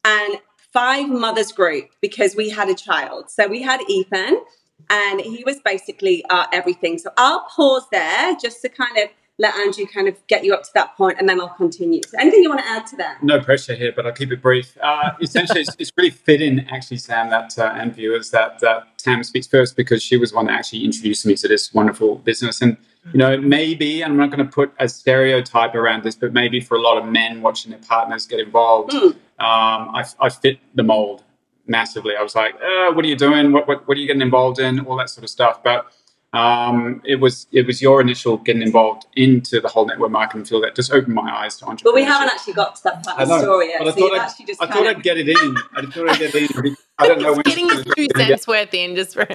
and 0.05 0.37
five 0.73 1.09
mothers 1.09 1.51
group 1.51 1.89
because 2.01 2.35
we 2.35 2.49
had 2.49 2.69
a 2.69 2.75
child. 2.75 3.29
So 3.29 3.47
we 3.47 3.61
had 3.61 3.81
Ethan 3.89 4.41
and 4.89 5.21
he 5.21 5.43
was 5.45 5.59
basically 5.63 6.23
uh, 6.29 6.45
everything. 6.51 6.97
So 6.97 7.11
I'll 7.17 7.45
pause 7.49 7.85
there 7.91 8.35
just 8.35 8.61
to 8.61 8.69
kind 8.69 8.97
of 8.97 9.09
let 9.41 9.55
Andrew 9.55 9.87
kind 9.87 10.07
of 10.07 10.15
get 10.27 10.43
you 10.45 10.53
up 10.53 10.61
to 10.61 10.69
that 10.75 10.95
point, 10.95 11.17
and 11.19 11.27
then 11.27 11.41
I'll 11.41 11.49
continue. 11.49 12.01
So 12.07 12.15
anything 12.19 12.43
you 12.43 12.49
want 12.49 12.61
to 12.61 12.67
add 12.67 12.85
to 12.87 12.95
that? 12.97 13.23
No 13.23 13.41
pressure 13.41 13.73
here, 13.73 13.91
but 13.93 14.05
I'll 14.05 14.13
keep 14.13 14.31
it 14.31 14.39
brief. 14.39 14.77
Uh, 14.79 15.13
essentially, 15.19 15.61
it's, 15.61 15.75
it's, 15.79 15.91
really 15.97 16.11
fitting, 16.11 16.67
actually, 16.69 16.97
Sam, 16.97 17.31
that 17.31 17.57
uh, 17.57 17.73
and 17.75 17.93
viewers 17.93 18.29
that 18.29 18.59
that 18.59 18.99
Tam 18.99 19.23
speaks 19.23 19.47
first 19.47 19.75
because 19.75 20.03
she 20.03 20.15
was 20.15 20.31
one 20.31 20.45
that 20.45 20.53
actually 20.53 20.85
introduced 20.85 21.25
me 21.25 21.33
to 21.35 21.47
this 21.47 21.73
wonderful 21.73 22.17
business. 22.17 22.61
And 22.61 22.77
you 23.11 23.17
know, 23.17 23.35
maybe 23.35 24.03
I'm 24.05 24.15
not 24.15 24.29
going 24.29 24.45
to 24.45 24.51
put 24.51 24.71
a 24.79 24.87
stereotype 24.87 25.73
around 25.73 26.03
this, 26.03 26.15
but 26.15 26.33
maybe 26.33 26.61
for 26.61 26.77
a 26.77 26.81
lot 26.81 26.99
of 26.99 27.05
men 27.05 27.41
watching 27.41 27.71
their 27.71 27.81
partners 27.81 28.27
get 28.27 28.39
involved, 28.39 28.91
mm. 28.91 29.09
um, 29.09 29.15
I, 29.39 30.05
I 30.19 30.29
fit 30.29 30.59
the 30.75 30.83
mold 30.83 31.23
massively. 31.65 32.15
I 32.15 32.21
was 32.21 32.35
like, 32.35 32.53
uh, 32.55 32.91
"What 32.93 33.03
are 33.03 33.07
you 33.07 33.15
doing? 33.15 33.51
What, 33.51 33.67
what 33.67 33.87
what 33.87 33.97
are 33.97 33.99
you 33.99 34.05
getting 34.05 34.21
involved 34.21 34.59
in? 34.59 34.81
All 34.81 34.97
that 34.97 35.09
sort 35.09 35.23
of 35.23 35.31
stuff." 35.31 35.63
But 35.63 35.87
um, 36.33 37.01
it 37.03 37.15
was 37.15 37.47
it 37.51 37.67
was 37.67 37.81
your 37.81 37.99
initial 37.99 38.37
getting 38.37 38.61
involved 38.61 39.05
into 39.15 39.59
the 39.59 39.67
whole 39.67 39.85
network 39.85 40.11
marketing 40.11 40.45
field 40.45 40.63
that 40.63 40.75
just 40.75 40.91
opened 40.91 41.13
my 41.13 41.29
eyes 41.29 41.57
to 41.57 41.65
entrepreneurship. 41.65 41.83
But 41.83 41.95
we 41.95 42.03
haven't 42.03 42.29
actually 42.29 42.53
got 42.53 42.75
to 42.77 42.83
that 42.83 43.03
part 43.03 43.21
of 43.21 43.27
the 43.27 43.39
story 43.41 43.67
yet. 43.69 43.79
But 43.79 43.87
I 43.89 43.91
thought, 43.91 44.13
I'd, 44.13 44.21
I 44.21 44.73
thought. 44.73 44.87
I'd 44.87 45.03
get 45.03 45.17
it 45.17 45.27
in. 45.27 45.57
I 45.75 45.81
thought 45.85 46.09
I'd 46.09 46.19
get 46.19 46.33
it 46.33 46.65
in. 46.65 46.77
I 46.97 47.07
don't 47.07 47.21
know 47.21 47.33
when 47.33 47.41
getting 47.41 47.69
his 47.69 47.85
two 47.95 48.07
cents 48.15 48.47
worth 48.47 48.73
in. 48.73 48.95
Just 48.95 49.13
for, 49.13 49.27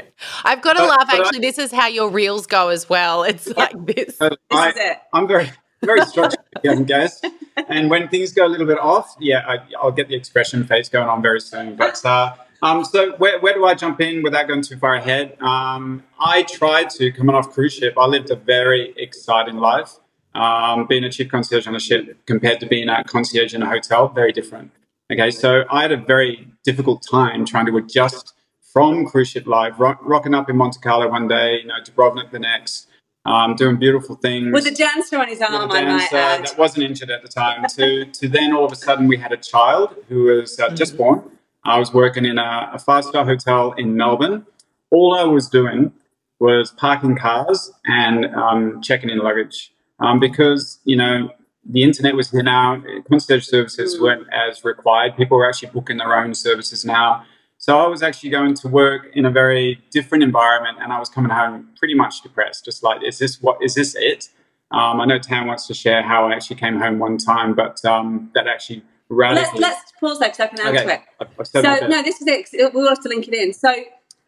I've 0.45 0.63
got 0.63 0.75
to 0.75 0.81
but, 0.81 0.89
laugh. 0.89 1.09
Actually, 1.11 1.39
I, 1.39 1.51
this 1.51 1.59
is 1.59 1.71
how 1.71 1.89
your 1.89 2.09
reels 2.09 2.47
go 2.47 2.69
as 2.69 2.89
well. 2.89 3.25
It's 3.25 3.47
like 3.49 3.75
this. 3.85 4.17
this 4.17 4.39
I, 4.51 4.71
is 4.71 4.77
it. 4.77 4.99
I'm 5.13 5.29
very 5.29 5.51
very 5.83 6.05
structured 6.07 6.41
young 6.63 6.85
guys. 6.85 7.21
And 7.69 7.91
when 7.91 8.09
things 8.09 8.33
go 8.33 8.47
a 8.47 8.49
little 8.49 8.67
bit 8.67 8.79
off, 8.79 9.17
yeah, 9.21 9.45
I, 9.47 9.85
will 9.85 9.93
get 9.93 10.09
the 10.09 10.15
expression 10.15 10.65
face 10.65 10.89
going 10.89 11.09
on 11.09 11.23
very 11.23 11.41
soon. 11.41 11.77
But 11.77 12.05
uh, 12.05 12.35
um, 12.63 12.85
so 12.85 13.17
where, 13.17 13.39
where 13.41 13.55
do 13.55 13.65
I 13.65 13.75
jump 13.75 14.01
in 14.01 14.23
without 14.23 14.49
going 14.49 14.63
too 14.63 14.79
far 14.79 14.95
ahead? 14.95 15.37
Um, 15.41 16.05
I 16.19 16.43
tried 16.43 16.91
to, 16.91 17.13
coming 17.13 17.35
off 17.35 17.53
cruise 17.53 17.75
ship, 17.75 17.95
I 17.99 18.07
lived 18.07 18.31
a 18.31 18.37
very 18.37 18.95
exciting 18.97 19.57
life. 19.59 19.97
Um, 20.35 20.87
being 20.87 21.03
a 21.03 21.11
chief 21.11 21.31
concierge 21.31 21.67
on 21.67 21.75
a 21.75 21.81
ship 21.81 22.15
compared 22.27 22.61
to 22.61 22.67
being 22.67 22.91
a 22.91 23.03
concierge 23.05 23.55
in 23.55 23.63
a 23.63 23.67
hotel, 23.67 24.09
very 24.09 24.33
different. 24.33 24.71
Okay, 25.11 25.31
so 25.31 25.65
I 25.71 25.81
had 25.81 25.93
a 25.93 25.97
very 25.97 26.49
difficult 26.63 27.03
time 27.09 27.47
trying 27.47 27.65
to 27.67 27.77
adjust 27.79 28.35
from 28.61 29.07
cruise 29.07 29.29
ship 29.29 29.47
life, 29.47 29.73
rock, 29.79 29.99
rocking 30.03 30.35
up 30.35 30.51
in 30.51 30.57
Monte 30.57 30.81
Carlo 30.81 31.09
one 31.09 31.27
day, 31.27 31.61
you 31.63 31.67
know, 31.67 31.77
Dubrovnik 31.83 32.31
the 32.33 32.39
next, 32.39 32.89
um, 33.25 33.55
doing 33.55 33.77
beautiful 33.77 34.17
things. 34.17 34.53
With 34.53 34.67
a 34.67 34.73
dancer 34.73 35.19
on 35.19 35.29
his 35.29 35.41
arm, 35.41 35.71
I 35.71 35.83
might 35.85 36.13
add. 36.13 36.45
That 36.45 36.59
wasn't 36.59 36.85
injured 36.85 37.11
at 37.11 37.23
the 37.23 37.29
time. 37.29 37.65
to, 37.71 38.05
to 38.05 38.29
then 38.29 38.53
all 38.53 38.67
of 38.67 38.73
a 38.73 38.77
sudden 38.77 39.09
we 39.09 39.17
had 39.17 39.33
a 39.33 39.39
child 39.39 39.97
who 40.09 40.25
was 40.25 40.61
uh, 40.61 40.69
just 40.71 40.99
born. 40.99 41.23
I 41.67 41.79
was 41.79 41.93
working 41.93 42.25
in 42.25 42.39
a, 42.39 42.71
a 42.75 42.79
five 42.79 43.05
star 43.05 43.25
hotel 43.25 43.73
in 43.73 43.97
Melbourne. 43.97 44.47
All 44.91 45.15
I 45.15 45.25
was 45.25 45.49
doing 45.49 45.93
was 46.39 46.71
parking 46.71 47.17
cars 47.17 47.73
and 47.87 48.27
um, 48.35 48.81
checking 48.83 49.11
in 49.11 49.19
luggage 49.19 49.73
um, 49.99 50.21
because, 50.21 50.79
you 50.85 50.97
know, 50.97 51.31
the 51.69 51.83
internet 51.83 52.15
was 52.15 52.31
here 52.31 52.43
now, 52.43 52.81
concierge 53.09 53.47
services 53.47 53.97
mm. 53.97 54.03
weren't 54.03 54.27
as 54.33 54.65
required. 54.65 55.17
People 55.17 55.39
were 55.39 55.49
actually 55.49 55.71
booking 55.71 55.97
their 55.97 56.17
own 56.17 56.35
services 56.35 56.85
now. 56.85 57.25
So 57.59 57.79
I 57.79 57.89
was 57.89 58.03
actually 58.03 58.31
going 58.31 58.55
to 58.55 58.69
work 58.69 59.09
in 59.15 59.25
a 59.25 59.31
very 59.31 59.83
different 59.91 60.23
environment 60.23 60.79
and 60.81 60.93
I 60.93 61.01
was 61.01 61.09
coming 61.09 61.33
home 61.33 61.71
pretty 61.79 61.95
much 61.95 62.23
depressed, 62.23 62.65
just 62.65 62.85
like, 62.85 63.03
is 63.03 63.19
this 63.19 63.43
what, 63.43 63.61
is 63.63 63.75
this 63.75 63.97
it? 63.97 64.29
Um, 64.71 65.01
I 65.01 65.07
know 65.07 65.19
Tam 65.19 65.47
wants 65.47 65.67
to 65.69 65.75
share 65.75 66.03
how 66.03 66.29
I 66.29 66.35
actually 66.35 66.57
came 66.57 66.79
home 66.79 66.99
one 66.99 67.19
time, 67.19 67.55
but 67.55 67.85
um, 67.85 68.31
that 68.35 68.47
actually 68.47 68.85
radically. 69.09 69.61
Let's, 69.61 69.81
let's 69.81 69.93
pause 70.01 70.19
there 70.19 70.29
because 70.31 70.41
I 70.41 70.47
can 70.49 70.61
answer 70.61 70.83
Okay. 70.85 70.95
it. 70.95 71.01
I've- 71.21 71.31
I've 71.39 71.47
So 71.47 71.87
no, 71.87 72.03
this 72.03 72.21
is 72.21 72.27
it. 72.27 72.49
We 72.53 72.81
will 72.81 72.89
have 72.89 73.03
to 73.03 73.09
link 73.09 73.29
it 73.29 73.35
in. 73.35 73.53
So 73.53 73.75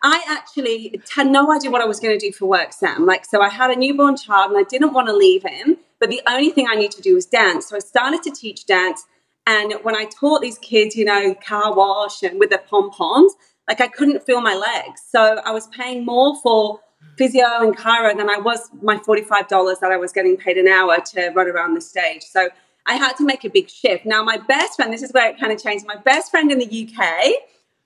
I 0.03 0.23
actually 0.29 1.01
had 1.15 1.27
no 1.27 1.53
idea 1.53 1.71
what 1.71 1.83
I 1.83 1.87
was 1.87 1.99
going 2.01 2.17
to 2.19 2.25
do 2.27 2.33
for 2.33 2.47
work, 2.47 2.73
Sam. 2.73 3.05
Like, 3.05 3.25
so 3.25 3.41
I 3.41 3.49
had 3.49 3.71
a 3.71 3.77
newborn 3.77 4.17
child 4.17 4.53
and 4.53 4.59
I 4.59 4.63
didn't 4.69 4.93
want 4.93 5.09
to 5.09 5.13
leave 5.17 5.43
him, 5.43 5.77
but 5.99 6.09
the 6.09 6.23
only 6.29 6.51
thing 6.51 6.69
I 6.71 6.77
need 6.77 6.93
to 6.93 7.03
do 7.03 7.15
was 7.15 7.27
dance. 7.27 7.69
So 7.69 7.77
I 7.77 7.81
started 7.81 8.23
to 8.23 8.31
teach 8.31 8.67
dance, 8.67 9.05
and 9.47 9.75
when 9.83 9.97
I 9.97 10.05
taught 10.05 10.41
these 10.41 10.59
kids, 10.59 10.95
you 10.95 11.05
know, 11.05 11.35
car 11.35 11.75
wash 11.75 12.23
and 12.23 12.39
with 12.39 12.51
the 12.51 12.59
pom 12.59 12.91
poms, 12.91 13.33
like 13.69 13.81
I 13.81 13.89
couldn't 13.89 14.25
feel 14.25 14.41
my 14.41 14.55
legs. 14.55 15.03
So 15.11 15.41
I 15.45 15.51
was 15.51 15.67
paying 15.69 16.05
more 16.05 16.41
for 16.43 16.81
physio 17.17 17.47
and 17.63 17.77
chiro 17.77 18.17
than 18.17 18.31
I 18.31 18.39
was 18.39 18.71
my 18.81 18.99
forty-five 18.99 19.49
dollars 19.49 19.79
that 19.81 19.91
I 19.91 19.97
was 19.97 20.13
getting 20.13 20.37
paid 20.37 20.59
an 20.59 20.69
hour 20.69 20.99
to 21.13 21.31
run 21.31 21.49
around 21.49 21.75
the 21.75 21.81
stage. 21.81 22.23
So 22.23 22.51
I 22.89 22.95
had 22.95 23.13
to 23.19 23.25
make 23.25 23.45
a 23.45 23.51
big 23.51 23.69
shift. 23.69 24.07
Now, 24.07 24.25
my 24.25 24.39
best 24.39 24.77
friend, 24.77 24.93
this 24.93 25.03
is 25.03 25.13
where 25.13 25.31
it 25.31 25.39
kind 25.39 25.53
of 25.53 25.63
changed. 25.63 25.87
My 25.87 25.97
best 25.97 26.31
friend 26.31 26.51
in 26.51 26.59
the 26.59 26.89
UK 26.89 27.35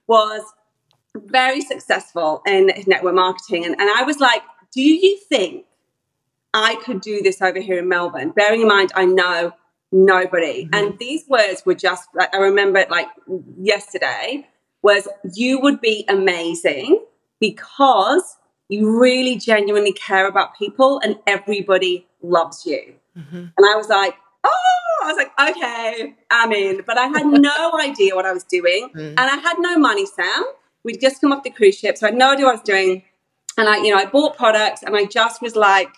was 0.06 0.42
very 1.14 1.61
successful 1.61 2.40
in 2.47 2.71
network 2.87 3.14
marketing. 3.14 3.64
And, 3.64 3.78
and 3.78 3.90
I 3.90 4.04
was 4.04 4.21
like, 4.21 4.42
do 4.73 4.80
you 4.80 5.18
think 5.18 5.66
I 6.54 6.76
could 6.85 7.00
do 7.00 7.21
this 7.21 7.42
over 7.42 7.61
here 7.61 7.78
in 7.78 7.88
Melbourne? 7.88 8.30
Bearing 8.30 8.62
in 8.62 8.68
mind, 8.68 8.92
I 8.94 9.04
know 9.04 9.52
nobody. 9.90 10.64
Mm-hmm. 10.66 10.75
And 10.75 10.99
these 10.99 11.28
words 11.28 11.64
were 11.66 11.75
just, 11.75 12.09
like, 12.14 12.32
I 12.35 12.38
remember 12.38 12.78
it 12.78 12.90
like 12.90 13.09
yesterday, 13.59 14.49
was 14.82 15.09
you 15.35 15.61
would 15.61 15.80
be 15.80 16.04
amazing 16.09 17.04
because 17.40 18.37
you 18.68 18.99
really 19.00 19.37
genuinely 19.37 19.92
care 19.92 20.26
about 20.28 20.56
people 20.56 21.00
and 21.04 21.18
everybody 21.26 22.06
loves 22.23 22.64
you. 22.64 22.94
Mm-hmm. 23.16 23.37
And 23.37 23.66
I 23.66 23.76
was 23.76 23.88
like, 23.88 24.14
oh, 24.44 25.04
I 25.04 25.12
was 25.12 25.16
like, 25.16 25.56
okay, 25.56 26.14
I'm 26.30 26.52
in. 26.52 26.82
But 26.87 26.99
I 26.99 27.06
had 27.06 27.26
no 27.26 27.78
idea 27.80 28.14
what 28.14 28.26
I 28.26 28.32
was 28.32 28.44
doing. 28.44 28.90
Mm. 28.94 29.11
And 29.11 29.20
I 29.20 29.37
had 29.37 29.56
no 29.58 29.78
money, 29.78 30.06
Sam. 30.06 30.44
We'd 30.84 31.00
just 31.00 31.20
come 31.20 31.32
off 31.32 31.42
the 31.42 31.50
cruise 31.50 31.78
ship. 31.78 31.96
So 31.99 32.06
I 32.06 32.11
had 32.11 32.18
no 32.18 32.32
idea 32.32 32.46
what 32.46 32.52
I 32.52 32.54
was 32.54 32.62
doing. 32.62 33.02
And 33.58 33.68
I, 33.68 33.76
you 33.78 33.90
know, 33.90 33.99
I 33.99 34.06
bought 34.06 34.37
products 34.37 34.82
and 34.82 34.96
I 34.96 35.04
just 35.04 35.42
was 35.42 35.54
like, 35.54 35.90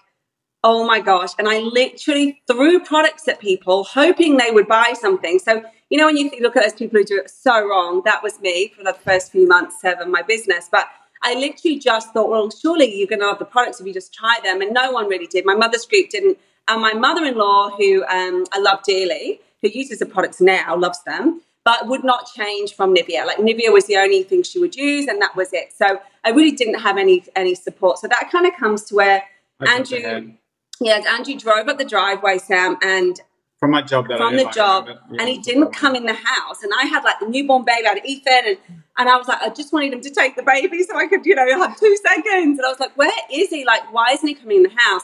oh 0.64 0.86
my 0.86 0.98
gosh. 0.98 1.30
And 1.38 1.48
I 1.48 1.60
literally 1.60 2.42
threw 2.46 2.80
products 2.80 3.28
at 3.28 3.38
people, 3.38 3.84
hoping 3.84 4.36
they 4.36 4.50
would 4.50 4.66
buy 4.66 4.94
something. 4.98 5.38
So, 5.38 5.62
you 5.90 5.98
know, 5.98 6.06
when 6.06 6.16
you 6.16 6.30
look 6.40 6.56
at 6.56 6.62
those 6.62 6.72
people 6.72 6.98
who 6.98 7.04
do 7.04 7.18
it 7.18 7.30
so 7.30 7.68
wrong, 7.68 8.02
that 8.04 8.22
was 8.22 8.40
me 8.40 8.72
for 8.76 8.82
the 8.82 8.94
first 8.94 9.30
few 9.30 9.46
months 9.46 9.76
of 9.84 10.08
my 10.08 10.22
business. 10.22 10.68
But 10.72 10.88
I 11.22 11.34
literally 11.34 11.78
just 11.78 12.12
thought, 12.12 12.30
well, 12.30 12.50
surely 12.50 12.94
you're 12.94 13.06
going 13.06 13.20
to 13.20 13.26
love 13.26 13.38
the 13.38 13.44
products 13.44 13.80
if 13.80 13.86
you 13.86 13.92
just 13.92 14.12
try 14.12 14.38
them. 14.42 14.62
And 14.62 14.72
no 14.72 14.90
one 14.90 15.06
really 15.08 15.26
did. 15.26 15.44
My 15.44 15.54
mother's 15.54 15.86
group 15.86 16.08
didn't. 16.08 16.38
And 16.68 16.80
my 16.80 16.94
mother 16.94 17.24
in 17.24 17.36
law, 17.36 17.70
who 17.70 18.04
um, 18.04 18.44
I 18.52 18.58
love 18.58 18.82
dearly, 18.84 19.40
who 19.62 19.68
uses 19.68 19.98
the 19.98 20.06
products 20.06 20.40
now, 20.40 20.76
loves 20.76 21.02
them, 21.04 21.42
but 21.64 21.88
would 21.88 22.04
not 22.04 22.26
change 22.34 22.74
from 22.74 22.94
Nivea. 22.94 23.26
Like 23.26 23.38
Nivea 23.38 23.72
was 23.72 23.86
the 23.86 23.96
only 23.96 24.22
thing 24.22 24.42
she 24.42 24.58
would 24.58 24.74
use, 24.74 25.06
and 25.06 25.20
that 25.20 25.34
was 25.36 25.52
it. 25.52 25.72
So 25.76 26.00
I 26.24 26.30
really 26.30 26.52
didn't 26.52 26.80
have 26.80 26.96
any 26.96 27.24
any 27.36 27.54
support. 27.54 27.98
So 27.98 28.08
that 28.08 28.30
kind 28.30 28.46
of 28.46 28.54
comes 28.54 28.84
to 28.84 28.94
where 28.94 29.24
I 29.60 29.76
Andrew, 29.76 30.32
yeah, 30.80 31.00
Andrew 31.08 31.34
drove 31.36 31.68
up 31.68 31.78
the 31.78 31.84
driveway, 31.84 32.38
Sam, 32.38 32.76
and 32.82 33.20
from 33.58 33.70
my 33.70 33.82
job 33.82 34.08
that 34.08 34.18
from 34.18 34.36
the 34.36 34.44
like 34.44 34.54
job, 34.54 34.86
that, 34.86 34.98
and 35.18 35.28
he 35.28 35.38
didn't 35.38 35.72
come 35.72 35.94
in 35.94 36.04
the 36.04 36.14
house. 36.14 36.62
And 36.62 36.72
I 36.78 36.84
had 36.84 37.02
like 37.04 37.18
the 37.20 37.26
newborn 37.26 37.64
baby, 37.64 37.86
I 37.86 37.94
had 37.94 38.04
Ethan, 38.04 38.42
and 38.46 38.58
and 38.98 39.08
I 39.08 39.16
was 39.16 39.26
like, 39.26 39.40
I 39.40 39.48
just 39.48 39.72
wanted 39.72 39.92
him 39.92 40.00
to 40.02 40.10
take 40.10 40.36
the 40.36 40.42
baby 40.42 40.82
so 40.82 40.96
I 40.96 41.06
could, 41.06 41.24
you 41.26 41.34
know, 41.34 41.46
have 41.58 41.78
two 41.78 41.96
seconds. 41.96 42.58
And 42.58 42.66
I 42.66 42.68
was 42.68 42.78
like, 42.78 42.96
where 42.96 43.10
is 43.32 43.48
he? 43.50 43.64
Like, 43.64 43.92
why 43.92 44.10
isn't 44.12 44.26
he 44.26 44.34
coming 44.34 44.58
in 44.58 44.62
the 44.64 44.74
house? 44.76 45.02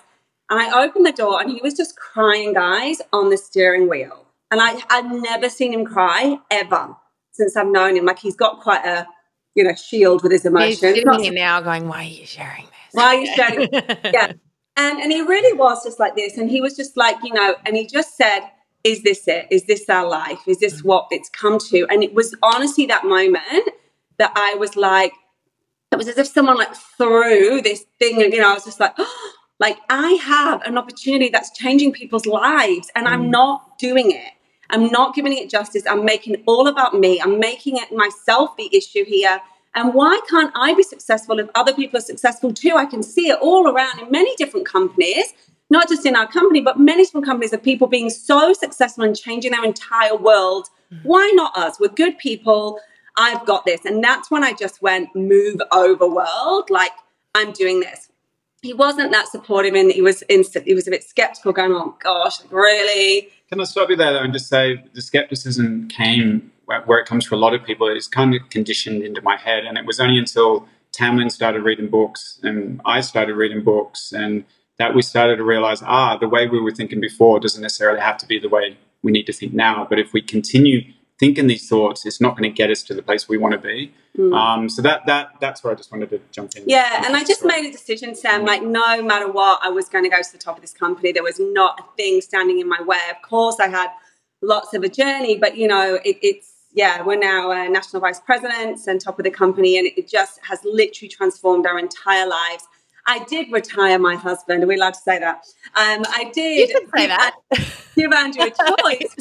And 0.51 0.61
I 0.61 0.85
opened 0.85 1.07
the 1.07 1.13
door, 1.13 1.41
and 1.41 1.51
he 1.51 1.61
was 1.63 1.75
just 1.75 1.97
crying, 1.97 2.55
guys, 2.55 3.01
on 3.13 3.31
the 3.31 3.37
steering 3.37 3.89
wheel. 3.89 4.27
And 4.51 4.61
I 4.61 4.81
I'd 4.91 5.11
never 5.11 5.49
seen 5.49 5.73
him 5.73 5.85
cry 5.85 6.39
ever 6.51 6.97
since 7.33 7.57
I've 7.57 7.69
known 7.69 7.97
him. 7.97 8.05
Like 8.05 8.19
he's 8.19 8.37
got 8.37 8.61
quite 8.61 8.85
a, 8.85 9.07
you 9.55 9.63
know, 9.63 9.75
shield 9.75 10.23
with 10.23 10.33
his 10.33 10.43
He's 10.43 10.47
emotions. 10.47 10.79
sitting 10.81 11.05
Not- 11.05 11.21
here 11.21 11.33
now 11.33 11.61
going, 11.61 11.87
why 11.89 12.01
are 12.01 12.09
you 12.09 12.27
sharing 12.27 12.65
this? 12.65 12.93
Why 12.93 13.05
are 13.05 13.15
you 13.15 13.35
sharing 13.35 13.69
yeah. 13.73 14.33
And 14.77 14.99
and 15.01 15.13
he 15.13 15.21
really 15.23 15.57
was 15.57 15.85
just 15.85 16.01
like 16.01 16.17
this. 16.17 16.37
And 16.37 16.51
he 16.51 16.61
was 16.61 16.77
just 16.77 16.97
like, 16.97 17.17
you 17.23 17.33
know, 17.33 17.55
and 17.65 17.77
he 17.77 17.87
just 17.87 18.17
said, 18.17 18.41
Is 18.83 19.03
this 19.03 19.29
it? 19.29 19.47
Is 19.51 19.67
this 19.67 19.89
our 19.89 20.09
life? 20.09 20.41
Is 20.47 20.59
this 20.59 20.83
mm. 20.83 20.85
what 20.85 21.07
it's 21.11 21.29
come 21.29 21.59
to? 21.71 21.87
And 21.91 22.03
it 22.03 22.15
was 22.15 22.35
honestly 22.43 22.87
that 22.87 23.05
moment 23.05 23.71
that 24.19 24.33
I 24.35 24.55
was 24.55 24.77
like, 24.77 25.13
it 25.93 25.97
was 25.97 26.09
as 26.09 26.19
if 26.19 26.27
someone 26.27 26.57
like 26.57 26.75
threw 26.75 27.61
this 27.63 27.85
thing, 27.99 28.23
and 28.23 28.33
you 28.33 28.41
know, 28.41 28.51
I 28.51 28.55
was 28.55 28.65
just 28.65 28.81
like, 28.81 28.95
oh, 28.99 29.35
like 29.61 29.79
I 29.91 30.13
have 30.13 30.63
an 30.63 30.77
opportunity 30.79 31.29
that's 31.29 31.51
changing 31.51 31.93
people's 31.93 32.27
lives, 32.27 32.91
and 32.97 33.07
I'm 33.07 33.27
mm. 33.27 33.31
not 33.31 33.79
doing 33.79 34.11
it. 34.11 34.33
I'm 34.71 34.89
not 34.89 35.15
giving 35.15 35.37
it 35.37 35.51
justice. 35.51 35.85
I'm 35.87 36.05
making 36.05 36.35
it 36.35 36.43
all 36.47 36.67
about 36.67 36.95
me. 36.95 37.21
I'm 37.21 37.39
making 37.39 37.77
it 37.77 37.93
myself 37.93 38.57
the 38.57 38.75
issue 38.75 39.05
here. 39.05 39.41
And 39.75 39.95
why 39.95 40.21
can't 40.29 40.53
I 40.55 40.75
be 40.75 40.83
successful 40.83 41.39
if 41.39 41.49
other 41.55 41.75
people 41.75 41.99
are 41.99 42.03
successful 42.03 42.53
too? 42.53 42.77
I 42.77 42.87
can 42.87 43.03
see 43.03 43.29
it 43.29 43.39
all 43.41 43.69
around 43.69 44.01
in 44.01 44.11
many 44.11 44.35
different 44.37 44.67
companies, 44.67 45.27
not 45.69 45.89
just 45.89 46.07
in 46.07 46.17
our 46.17 46.27
company, 46.27 46.61
but 46.61 46.79
many 46.79 47.05
different 47.05 47.27
companies 47.27 47.53
of 47.53 47.63
people 47.63 47.87
being 47.87 48.11
so 48.11 48.53
successful 48.53 49.05
and 49.05 49.17
changing 49.17 49.53
their 49.53 49.65
entire 49.65 50.17
world. 50.17 50.69
Mm. 50.93 51.01
Why 51.05 51.31
not 51.35 51.57
us? 51.57 51.79
We're 51.79 51.89
good 51.89 52.19
people. 52.19 52.81
I've 53.17 53.45
got 53.45 53.65
this. 53.65 53.85
And 53.85 54.03
that's 54.03 54.31
when 54.31 54.43
I 54.43 54.53
just 54.53 54.81
went, 54.83 55.15
move 55.15 55.61
over 55.73 56.09
world. 56.09 56.71
Like, 56.71 56.93
I'm 57.35 57.53
doing 57.53 57.81
this. 57.81 58.10
He 58.63 58.75
wasn't 58.75 59.11
that 59.13 59.29
supportive 59.29 59.75
and 59.75 59.91
he 59.91 60.03
was 60.03 60.23
instant. 60.29 60.67
He 60.67 60.75
was 60.75 60.87
a 60.87 60.91
bit 60.91 61.03
skeptical, 61.03 61.53
going, 61.53 61.73
oh 61.73 61.97
gosh, 61.99 62.41
like, 62.43 62.53
really? 62.53 63.29
Can 63.49 63.61
I 63.61 63.65
stop 63.65 63.89
you 63.89 63.97
there 63.97 64.13
though 64.13 64.21
and 64.21 64.33
just 64.33 64.49
say 64.49 64.85
the 64.93 65.01
skepticism 65.01 65.89
came 65.89 66.53
where, 66.67 66.99
it 66.99 67.07
comes 67.07 67.27
for 67.27 67.35
a 67.35 67.39
lot 67.39 67.55
of 67.55 67.65
people. 67.65 67.89
It's 67.89 68.07
kind 68.07 68.35
of 68.35 68.49
conditioned 68.51 69.03
into 69.03 69.21
my 69.23 69.37
head, 69.37 69.65
and 69.65 69.77
it 69.77 69.85
was 69.85 69.99
only 69.99 70.19
until 70.19 70.69
Tamlyn 70.93 71.31
started 71.31 71.63
reading 71.63 71.89
books 71.89 72.39
and 72.43 72.81
I 72.85 73.01
started 73.01 73.35
reading 73.35 73.63
books 73.63 74.13
and 74.13 74.45
that 74.79 74.95
we 74.95 75.03
started 75.03 75.37
to 75.37 75.45
realize 75.45 75.83
ah 75.83 76.17
the 76.17 76.29
way 76.29 76.49
we 76.49 76.61
were 76.61 76.73
thinking 76.73 77.01
before 77.01 77.39
doesn't 77.39 77.63
necessarily 77.63 78.01
have 78.01 78.19
to 78.19 78.27
be 78.27 78.39
the 78.39 78.49
way 78.49 78.77
we 79.03 79.13
need 79.13 79.25
to 79.27 79.33
think 79.33 79.53
now. 79.53 79.87
But 79.89 79.99
if 79.99 80.13
we 80.13 80.21
continue 80.21 80.93
thinking 81.21 81.47
these 81.47 81.69
thoughts, 81.69 82.05
it's 82.07 82.21
not 82.21 82.37
going 82.37 82.51
to 82.51 82.55
get 82.55 82.71
us 82.71 82.83
to 82.85 82.95
the 82.95 83.03
place 83.03 83.29
we 83.29 83.39
want 83.39 83.53
to 83.53 83.59
be. 83.59 83.93
Um, 84.33 84.69
so 84.69 84.83
that 84.83 85.07
that 85.07 85.35
that's 85.41 85.63
where 85.63 85.73
I 85.73 85.77
just 85.77 85.93
wanted 85.93 86.11
to 86.11 86.21
jump 86.33 86.57
in. 86.57 86.65
Yeah, 86.67 87.05
and 87.07 87.17
I 87.17 87.23
just 87.23 87.45
made 87.45 87.65
a 87.67 87.71
decision, 87.71 88.15
Sam. 88.15 88.45
Like, 88.45 88.63
no 88.63 89.03
matter 89.03 89.31
what, 89.31 89.61
I 89.63 89.69
was 89.69 89.89
going 89.89 90.05
to 90.05 90.11
go 90.11 90.21
to 90.21 90.33
the 90.33 90.39
top 90.39 90.57
of 90.57 90.63
this 90.63 90.73
company. 90.73 91.13
There 91.13 91.23
was 91.23 91.39
not 91.39 91.79
a 91.79 91.85
thing 91.97 92.21
standing 92.21 92.59
in 92.59 92.69
my 92.69 92.83
way. 92.83 92.99
Of 93.11 93.23
course, 93.23 93.61
I 93.61 93.69
had 93.69 93.89
lots 94.43 94.75
of 94.75 94.83
a 94.83 94.89
journey, 94.89 95.39
but 95.39 95.57
you 95.57 95.69
know, 95.69 96.01
it, 96.05 96.19
it's 96.23 96.53
yeah, 96.73 97.03
we're 97.03 97.19
now 97.19 97.51
uh, 97.51 97.69
national 97.69 98.01
vice 98.01 98.21
presidents 98.21 98.87
and 98.87 99.01
top 99.01 99.19
of 99.19 99.25
the 99.25 99.31
company, 99.31 99.79
and 99.79 99.87
it 99.97 100.09
just 100.09 100.41
has 100.43 100.61
literally 100.65 101.09
transformed 101.09 101.67
our 101.67 101.79
entire 101.79 102.27
lives. 102.27 102.65
I 103.07 103.25
did 103.25 103.51
retire 103.53 103.99
my 103.99 104.15
husband. 104.17 104.63
Are 104.63 104.67
we 104.67 104.77
allowed 104.77 104.95
to 104.95 105.01
say 105.01 105.19
that? 105.19 105.45
Um, 105.77 106.05
I 106.09 106.31
did. 106.33 106.69
You 106.71 106.81
can 106.81 106.89
say 106.97 107.07
that. 107.09 107.37
Give 107.97 108.13
Andrew 108.13 108.45
a 108.45 108.51
choice. 108.83 109.17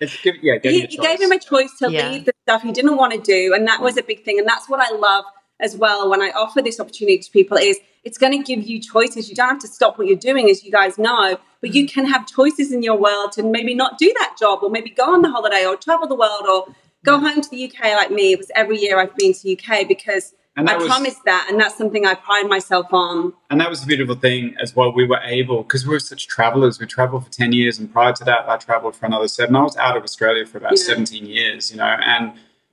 It's 0.00 0.16
give, 0.22 0.36
yeah, 0.42 0.56
give 0.58 0.72
he, 0.72 0.78
you 0.78 0.84
a 0.84 0.86
he 0.88 0.96
choice. 0.96 1.06
gave 1.06 1.20
him 1.20 1.32
a 1.32 1.38
choice 1.38 1.70
to 1.80 1.90
Yeah. 1.90 2.10
leave 2.10 2.24
the 2.26 2.32
stuff 2.44 2.62
he 2.62 2.72
didn't 2.72 2.96
want 2.96 3.12
to 3.14 3.20
do 3.20 3.52
and 3.54 3.66
that 3.66 3.80
was 3.82 3.96
a 3.96 4.02
big 4.02 4.24
thing 4.24 4.38
and 4.38 4.46
that's 4.46 4.68
what 4.68 4.80
i 4.80 4.94
love 4.94 5.24
as 5.60 5.76
well 5.76 6.08
when 6.08 6.22
i 6.22 6.30
offer 6.30 6.62
this 6.62 6.78
opportunity 6.78 7.18
to 7.18 7.30
people 7.32 7.56
is 7.56 7.78
it's 8.04 8.16
going 8.16 8.32
to 8.32 8.42
give 8.44 8.64
you 8.66 8.80
choices 8.80 9.28
you 9.28 9.34
don't 9.34 9.48
have 9.48 9.58
to 9.58 9.66
stop 9.68 9.98
what 9.98 10.06
you're 10.06 10.16
doing 10.16 10.48
as 10.48 10.62
you 10.64 10.70
guys 10.70 10.98
know 10.98 11.36
but 11.60 11.74
you 11.74 11.86
can 11.88 12.06
have 12.06 12.26
choices 12.28 12.72
in 12.72 12.82
your 12.82 12.96
world 12.96 13.32
to 13.32 13.42
maybe 13.42 13.74
not 13.74 13.98
do 13.98 14.12
that 14.20 14.36
job 14.38 14.60
or 14.62 14.70
maybe 14.70 14.90
go 14.90 15.12
on 15.12 15.20
the 15.22 15.30
holiday 15.30 15.66
or 15.66 15.76
travel 15.76 16.06
the 16.06 16.14
world 16.14 16.46
or 16.48 16.72
go 17.04 17.18
home 17.18 17.40
to 17.40 17.50
the 17.50 17.64
uk 17.68 17.80
like 17.80 18.10
me 18.12 18.32
it 18.32 18.38
was 18.38 18.50
every 18.54 18.78
year 18.78 18.98
i've 19.00 19.14
been 19.16 19.32
to 19.32 19.42
the 19.42 19.58
uk 19.58 19.88
because 19.88 20.32
And 20.58 20.68
i 20.68 20.76
was- 20.76 20.86
promised 20.86 21.22
that 21.24 21.46
and 21.48 21.58
that's 21.60 21.76
something 21.78 22.04
i 22.04 22.14
pride 22.14 22.46
myself 22.48 22.86
on 22.92 23.32
And 23.50 23.60
that 23.60 23.70
was 23.70 23.82
a 23.82 23.86
beautiful 23.86 24.14
thing 24.16 24.54
as 24.60 24.74
well. 24.76 24.92
We 24.92 25.06
were 25.06 25.20
able, 25.24 25.62
because 25.62 25.86
we 25.86 25.90
were 25.96 26.00
such 26.00 26.26
travelers, 26.26 26.78
we 26.78 26.86
traveled 26.86 27.24
for 27.24 27.32
10 27.32 27.52
years. 27.52 27.78
And 27.78 27.90
prior 27.90 28.12
to 28.12 28.24
that, 28.24 28.40
I 28.48 28.56
traveled 28.58 28.94
for 28.96 29.06
another 29.06 29.28
seven. 29.28 29.56
I 29.56 29.62
was 29.62 29.76
out 29.76 29.96
of 29.96 30.02
Australia 30.02 30.44
for 30.44 30.58
about 30.58 30.72
Yeah. 30.72 30.84
17 30.92 31.24
years, 31.26 31.70
you 31.70 31.78
know, 31.78 31.84
and 32.14 32.32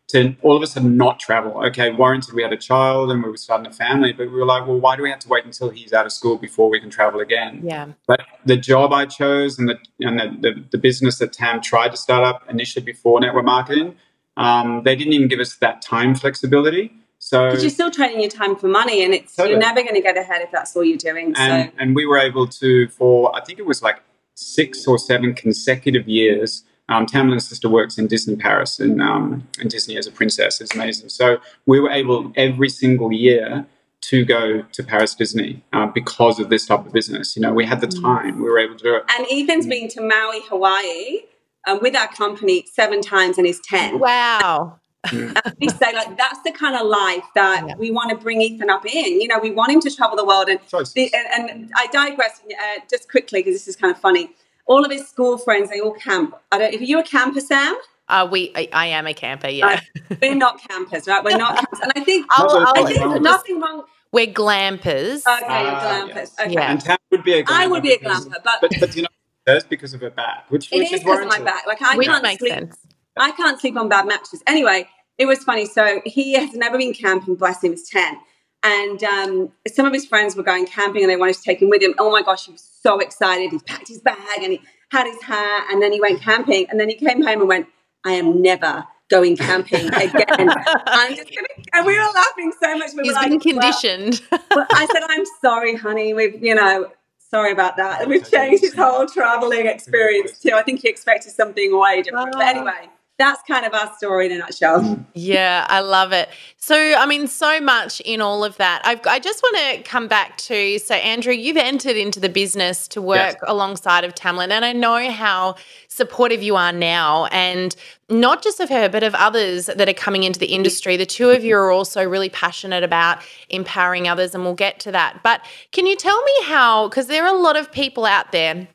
to 0.09 0.35
all 0.43 0.55
of 0.55 0.61
a 0.61 0.67
sudden 0.67 0.97
not 0.97 1.19
travel. 1.19 1.51
Okay, 1.67 1.91
warranted 1.91 2.33
we 2.35 2.43
had 2.43 2.53
a 2.53 2.57
child 2.71 3.09
and 3.11 3.23
we 3.23 3.29
were 3.29 3.37
starting 3.37 3.65
a 3.65 3.71
family, 3.73 4.11
but 4.13 4.25
we 4.31 4.37
were 4.39 4.45
like, 4.45 4.67
well, 4.67 4.79
why 4.79 4.95
do 4.97 5.01
we 5.03 5.09
have 5.09 5.19
to 5.19 5.29
wait 5.29 5.45
until 5.45 5.69
he's 5.69 5.93
out 5.93 6.05
of 6.05 6.11
school 6.11 6.37
before 6.37 6.69
we 6.69 6.79
can 6.79 6.89
travel 6.89 7.19
again? 7.21 7.61
Yeah. 7.63 7.87
But 8.07 8.21
the 8.45 8.57
job 8.57 8.93
I 8.93 9.05
chose 9.05 9.57
and 9.59 9.67
the 9.69 9.77
and 10.07 10.19
the, 10.19 10.27
the, 10.45 10.51
the 10.73 10.77
business 10.77 11.17
that 11.19 11.31
Tam 11.33 11.61
tried 11.61 11.89
to 11.95 11.97
start 11.97 12.23
up 12.23 12.43
initially 12.49 12.83
before 12.85 13.19
network 13.19 13.45
marketing, 13.45 13.95
um, 14.37 14.67
they 14.83 14.95
didn't 14.95 15.13
even 15.13 15.27
give 15.27 15.39
us 15.39 15.55
that 15.65 15.81
time 15.81 16.13
flexibility. 16.13 16.85
So 17.25 17.47
because 17.47 17.63
you're 17.63 17.71
still 17.71 17.89
trading 17.89 18.21
your 18.21 18.29
time 18.29 18.55
for 18.55 18.67
money 18.67 19.03
and 19.03 19.11
it's 19.11 19.35
Totally. 19.35 19.53
you're 19.53 19.59
never 19.59 19.81
going 19.81 19.95
to 19.95 20.01
get 20.01 20.15
ahead 20.15 20.43
if 20.43 20.51
that's 20.51 20.75
all 20.75 20.83
you're 20.83 20.95
doing 20.95 21.33
and 21.35 21.71
so 21.71 21.73
and 21.79 21.95
we 21.95 22.05
were 22.05 22.19
able 22.19 22.45
to 22.45 22.87
for 22.89 23.35
I 23.35 23.43
think 23.43 23.57
it 23.57 23.65
was 23.65 23.81
like 23.81 23.99
six 24.35 24.85
or 24.85 24.99
seven 24.99 25.33
consecutive 25.33 26.07
years. 26.07 26.63
Um, 26.87 27.07
Tamlyn's 27.07 27.47
sister 27.47 27.67
works 27.67 27.97
in 27.97 28.05
Disney 28.05 28.35
Paris 28.35 28.79
and 28.79 29.01
um, 29.01 29.47
and 29.59 29.71
Disney 29.71 29.97
as 29.97 30.05
a 30.05 30.11
princess 30.11 30.61
is 30.61 30.69
amazing. 30.75 31.09
So 31.09 31.39
we 31.65 31.79
were 31.79 31.89
able 31.89 32.31
every 32.35 32.69
single 32.69 33.11
year 33.11 33.65
to 34.01 34.23
go 34.23 34.61
to 34.61 34.83
Paris 34.83 35.15
Disney 35.15 35.63
uh, 35.73 35.87
because 35.87 36.39
of 36.39 36.49
this 36.49 36.67
type 36.67 36.85
of 36.85 36.93
business. 36.93 37.35
You 37.35 37.41
know, 37.41 37.53
we 37.55 37.65
had 37.65 37.81
the 37.81 37.87
time. 37.87 38.37
We 38.37 38.43
were 38.43 38.59
able 38.59 38.75
to 38.75 38.83
do 38.83 38.95
it. 38.97 39.03
And 39.17 39.25
Ethan's 39.31 39.65
been 39.65 39.87
to 39.89 40.01
Maui, 40.01 40.41
Hawaii, 40.47 41.21
um, 41.65 41.79
with 41.81 41.95
our 41.95 42.07
company 42.09 42.67
seven 42.71 43.01
times 43.01 43.39
and 43.39 43.47
is 43.47 43.59
10. 43.61 43.97
Wow. 43.97 44.79
and 45.11 45.55
we 45.59 45.69
say 45.69 45.93
like 45.93 46.17
that's 46.17 46.41
the 46.43 46.51
kind 46.51 46.75
of 46.75 46.87
life 46.87 47.23
that 47.35 47.65
yeah. 47.67 47.75
we 47.77 47.91
want 47.91 48.09
to 48.09 48.15
bring 48.15 48.41
Ethan 48.41 48.69
up 48.69 48.85
in. 48.85 49.21
You 49.21 49.27
know, 49.27 49.39
we 49.39 49.51
want 49.51 49.71
him 49.71 49.81
to 49.81 49.93
travel 49.93 50.15
the 50.15 50.25
world. 50.25 50.49
And 50.49 50.59
the, 50.93 51.13
and, 51.13 51.49
and, 51.49 51.71
I 51.75 51.87
digress 51.87 52.41
uh, 52.49 52.79
just 52.89 53.09
quickly 53.09 53.41
because 53.41 53.53
this 53.53 53.67
is 53.67 53.75
kind 53.75 53.91
of 53.93 53.99
funny. 53.99 54.31
All 54.67 54.83
of 54.83 54.91
his 54.91 55.07
school 55.07 55.37
friends, 55.37 55.69
they 55.69 55.79
all 55.79 55.93
camp. 55.93 56.35
I 56.51 56.57
don't. 56.57 56.73
If 56.73 56.81
you 56.81 56.99
a 56.99 57.03
camper, 57.03 57.39
Sam? 57.39 57.77
Uh, 58.07 58.27
we, 58.31 58.51
I, 58.55 58.69
I 58.71 58.87
am 58.87 59.07
a 59.07 59.13
camper. 59.13 59.49
Yeah, 59.49 59.79
uh, 60.11 60.15
we're 60.21 60.35
not 60.35 60.61
campers, 60.67 61.07
right? 61.07 61.23
We're 61.23 61.37
not 61.37 61.55
campers, 61.55 61.79
and 61.79 61.91
I 61.95 62.03
think, 62.03 62.27
I'll, 62.31 62.67
I 62.67 62.83
think 62.83 62.99
there's 62.99 63.21
nothing 63.21 63.59
wrong. 63.59 63.83
We're 64.11 64.27
glampers. 64.27 65.25
Okay, 65.25 65.45
uh, 65.45 65.79
glampers. 65.81 66.15
Yes. 66.15 66.39
Okay. 66.39 66.53
Yeah. 66.53 66.71
And 66.71 66.81
Tam 66.81 66.97
would 67.11 67.23
be 67.23 67.33
a 67.33 67.43
glamper. 67.43 67.51
I 67.51 67.67
would 67.67 67.83
be 67.83 67.93
a 67.93 67.97
glamper, 67.97 68.35
but 68.43 68.61
but, 68.61 68.71
but 68.79 68.95
you 68.95 69.01
know, 69.01 69.07
that's 69.45 69.65
because 69.65 69.93
of 69.93 70.01
her 70.01 70.11
back, 70.11 70.45
which, 70.49 70.71
it 70.71 70.77
which 70.77 70.93
is 70.93 70.99
because 71.01 71.19
of 71.19 71.27
my 71.27 71.39
back. 71.39 71.65
Like 71.67 71.81
I 71.81 71.97
which 71.97 72.07
can't 72.07 72.39
sleep. 72.39 72.53
Sense. 72.53 72.77
I 73.17 73.31
can't 73.31 73.59
sleep 73.59 73.77
on 73.77 73.89
bad 73.89 74.07
mattresses. 74.07 74.43
Anyway, 74.45 74.87
it 75.17 75.25
was 75.25 75.43
funny. 75.43 75.65
So 75.65 76.01
he 76.05 76.33
has 76.33 76.53
never 76.53 76.77
been 76.77 76.93
camping. 76.93 77.35
Bless 77.35 77.63
him. 77.63 77.71
He's 77.71 77.89
ten. 77.89 78.17
And 78.63 79.03
um, 79.03 79.51
some 79.67 79.85
of 79.85 79.93
his 79.93 80.07
friends 80.07 80.35
were 80.35 80.43
going 80.43 80.65
camping 80.65 81.03
and 81.03 81.11
they 81.11 81.17
wanted 81.17 81.35
to 81.35 81.43
take 81.43 81.61
him 81.61 81.69
with 81.69 81.83
him. 81.83 81.93
Oh 81.99 82.11
my 82.11 82.23
gosh, 82.23 82.47
he 82.47 82.51
was 82.51 82.67
so 82.81 82.99
excited. 82.99 83.51
He 83.51 83.59
packed 83.59 83.87
his 83.87 83.99
bag 84.01 84.17
and 84.41 84.53
he 84.53 84.61
had 84.91 85.05
his 85.05 85.21
hat 85.21 85.67
and 85.69 85.81
then 85.81 85.91
he 85.91 86.01
went 86.01 86.19
camping. 86.21 86.65
And 86.69 86.79
then 86.79 86.89
he 86.89 86.95
came 86.95 87.21
home 87.21 87.41
and 87.41 87.47
went, 87.47 87.67
I 88.05 88.13
am 88.13 88.41
never 88.41 88.83
going 89.11 89.37
camping 89.37 89.87
again. 89.93 90.49
I'm 90.87 91.15
just 91.15 91.29
gonna 91.29 91.47
and 91.73 91.85
we 91.85 91.93
were 91.97 92.05
laughing 92.05 92.51
so 92.59 92.77
much. 92.77 92.91
We 92.95 93.03
He's 93.03 93.17
been 93.19 93.33
like, 93.33 93.41
conditioned. 93.41 94.21
Well, 94.31 94.41
well, 94.55 94.67
I 94.71 94.87
said, 94.87 95.03
I'm 95.09 95.25
sorry, 95.41 95.75
honey. 95.75 96.15
We've, 96.15 96.43
you 96.43 96.55
know, 96.55 96.89
sorry 97.29 97.51
about 97.51 97.77
that. 97.77 98.01
And 98.01 98.09
we've 98.09 98.27
changed 98.29 98.63
his 98.63 98.73
whole 98.73 99.05
traveling 99.05 99.67
experience 99.67 100.39
too. 100.39 100.53
I 100.53 100.63
think 100.63 100.81
he 100.81 100.89
expected 100.89 101.31
something 101.33 101.77
way 101.77 102.01
different. 102.01 102.31
But 102.33 102.45
anyway, 102.45 102.89
that's 103.17 103.41
kind 103.43 103.65
of 103.65 103.73
our 103.73 103.93
story 103.95 104.25
in 104.25 104.33
a 104.33 104.37
nutshell. 104.39 104.81
Mm. 104.81 105.05
Yeah, 105.13 105.65
I 105.69 105.79
love 105.79 106.11
it. 106.11 106.29
So, 106.57 106.75
I 106.75 107.05
mean, 107.05 107.27
so 107.27 107.61
much 107.61 108.01
in 108.01 108.19
all 108.19 108.43
of 108.43 108.57
that. 108.57 108.81
I've, 108.83 108.99
i 109.07 109.19
just 109.19 109.41
want 109.41 109.57
to 109.57 109.89
come 109.89 110.07
back 110.07 110.37
to 110.37 110.77
so, 110.79 110.95
Andrew, 110.95 111.33
you've 111.33 111.57
entered 111.57 111.95
into 111.95 112.19
the 112.19 112.27
business 112.27 112.87
to 112.89 113.01
work 113.01 113.37
yes. 113.39 113.43
alongside 113.47 114.03
of 114.03 114.15
Tamlyn, 114.15 114.51
and 114.51 114.65
I 114.65 114.73
know 114.73 115.09
how 115.11 115.55
supportive 115.87 116.43
you 116.43 116.57
are 116.57 116.73
now, 116.73 117.25
and 117.27 117.73
not 118.09 118.43
just 118.43 118.59
of 118.59 118.69
her, 118.69 118.89
but 118.89 119.03
of 119.03 119.15
others 119.15 119.67
that 119.67 119.87
are 119.87 119.93
coming 119.93 120.23
into 120.23 120.39
the 120.39 120.47
industry. 120.47 120.97
The 120.97 121.05
two 121.05 121.29
of 121.29 121.43
you 121.43 121.55
are 121.55 121.71
also 121.71 122.03
really 122.03 122.29
passionate 122.29 122.83
about 122.83 123.19
empowering 123.49 124.07
others, 124.09 124.35
and 124.35 124.43
we'll 124.43 124.55
get 124.55 124.79
to 124.81 124.91
that. 124.91 125.21
But 125.23 125.41
can 125.71 125.85
you 125.85 125.95
tell 125.95 126.21
me 126.21 126.33
how, 126.43 126.89
because 126.89 127.07
there 127.07 127.25
are 127.25 127.33
a 127.33 127.39
lot 127.39 127.55
of 127.55 127.71
people 127.71 128.05
out 128.05 128.33
there 128.33 128.67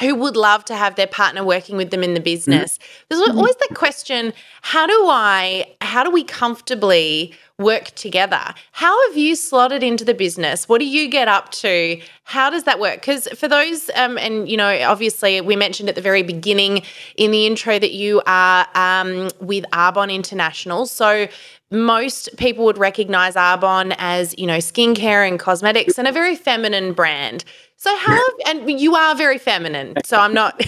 who 0.00 0.14
would 0.14 0.36
love 0.36 0.64
to 0.66 0.76
have 0.76 0.96
their 0.96 1.06
partner 1.06 1.44
working 1.44 1.76
with 1.76 1.90
them 1.90 2.02
in 2.02 2.14
the 2.14 2.20
business. 2.20 2.78
There's 3.08 3.28
always 3.28 3.56
the 3.56 3.74
question, 3.74 4.32
how 4.62 4.86
do 4.86 5.06
I 5.08 5.74
how 5.80 6.04
do 6.04 6.10
we 6.10 6.24
comfortably 6.24 7.34
work 7.58 7.86
together? 7.92 8.42
How 8.72 9.08
have 9.08 9.16
you 9.16 9.34
slotted 9.34 9.82
into 9.82 10.04
the 10.04 10.12
business? 10.12 10.68
What 10.68 10.78
do 10.78 10.84
you 10.84 11.08
get 11.08 11.28
up 11.28 11.50
to? 11.52 11.98
How 12.24 12.50
does 12.50 12.64
that 12.64 12.78
work? 12.78 12.96
Because 12.96 13.28
for 13.28 13.48
those, 13.48 13.88
um, 13.94 14.18
and 14.18 14.46
you 14.48 14.58
know, 14.58 14.82
obviously 14.82 15.40
we 15.40 15.56
mentioned 15.56 15.88
at 15.88 15.94
the 15.94 16.02
very 16.02 16.22
beginning 16.22 16.82
in 17.16 17.30
the 17.30 17.46
intro 17.46 17.78
that 17.78 17.92
you 17.92 18.20
are 18.26 18.66
um, 18.74 19.30
with 19.40 19.64
Arbonne 19.72 20.12
International. 20.12 20.84
So 20.84 21.28
most 21.70 22.36
people 22.36 22.64
would 22.64 22.78
recognize 22.78 23.34
Arbonne 23.34 23.94
as, 23.98 24.34
you 24.38 24.46
know, 24.46 24.58
skincare 24.58 25.26
and 25.26 25.38
cosmetics 25.38 25.98
and 25.98 26.06
a 26.06 26.12
very 26.12 26.36
feminine 26.36 26.92
brand. 26.92 27.44
So 27.76 27.94
how 27.96 28.22
and 28.46 28.80
you 28.80 28.94
are 28.96 29.14
very 29.14 29.38
feminine. 29.38 29.94
So 30.04 30.18
I'm 30.18 30.32
not 30.32 30.60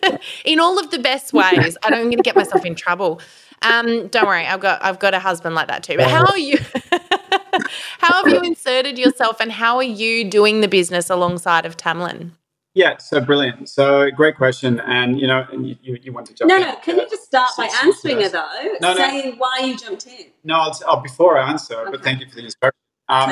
in 0.44 0.60
all 0.60 0.78
of 0.78 0.90
the 0.90 0.98
best 0.98 1.32
ways. 1.32 1.76
I 1.82 1.90
don't 1.90 2.04
going 2.04 2.16
to 2.16 2.22
get 2.22 2.36
myself 2.36 2.64
in 2.64 2.74
trouble. 2.74 3.20
Um, 3.62 4.08
don't 4.08 4.26
worry, 4.26 4.46
I've 4.46 4.60
got 4.60 4.82
I've 4.82 4.98
got 4.98 5.14
a 5.14 5.18
husband 5.18 5.54
like 5.54 5.68
that 5.68 5.82
too. 5.82 5.96
But 5.96 6.08
how 6.08 6.24
are 6.24 6.38
you? 6.38 6.58
how 7.98 8.24
have 8.24 8.32
you 8.32 8.40
inserted 8.44 8.98
yourself, 8.98 9.40
and 9.40 9.52
how 9.52 9.76
are 9.76 9.82
you 9.82 10.28
doing 10.28 10.60
the 10.60 10.68
business 10.68 11.10
alongside 11.10 11.64
of 11.66 11.76
Tamlyn? 11.76 12.32
Yeah, 12.74 12.96
so 12.96 13.20
brilliant. 13.20 13.68
So 13.68 14.10
great 14.10 14.36
question, 14.36 14.80
and 14.80 15.20
you 15.20 15.26
know, 15.26 15.46
and 15.52 15.68
you, 15.68 15.76
you, 15.82 16.12
want 16.12 16.26
to 16.28 16.34
jump? 16.34 16.48
No, 16.48 16.56
in. 16.56 16.62
no. 16.62 16.76
Can 16.76 16.96
you 16.96 17.08
just 17.08 17.24
start 17.24 17.50
by 17.56 17.68
answering 17.84 18.20
it 18.20 18.32
though, 18.32 18.76
no, 18.80 18.96
saying 18.96 19.30
no. 19.30 19.36
why 19.36 19.60
you 19.62 19.76
jumped 19.76 20.06
in? 20.06 20.26
No, 20.42 20.54
I'll, 20.54 20.80
I'll 20.86 21.00
before 21.00 21.38
I 21.38 21.50
answer, 21.50 21.76
okay. 21.76 21.90
but 21.90 22.02
thank 22.02 22.20
you 22.20 22.28
for 22.28 22.36
the 22.36 22.44
introduction. 22.44 22.78
Um, 23.08 23.28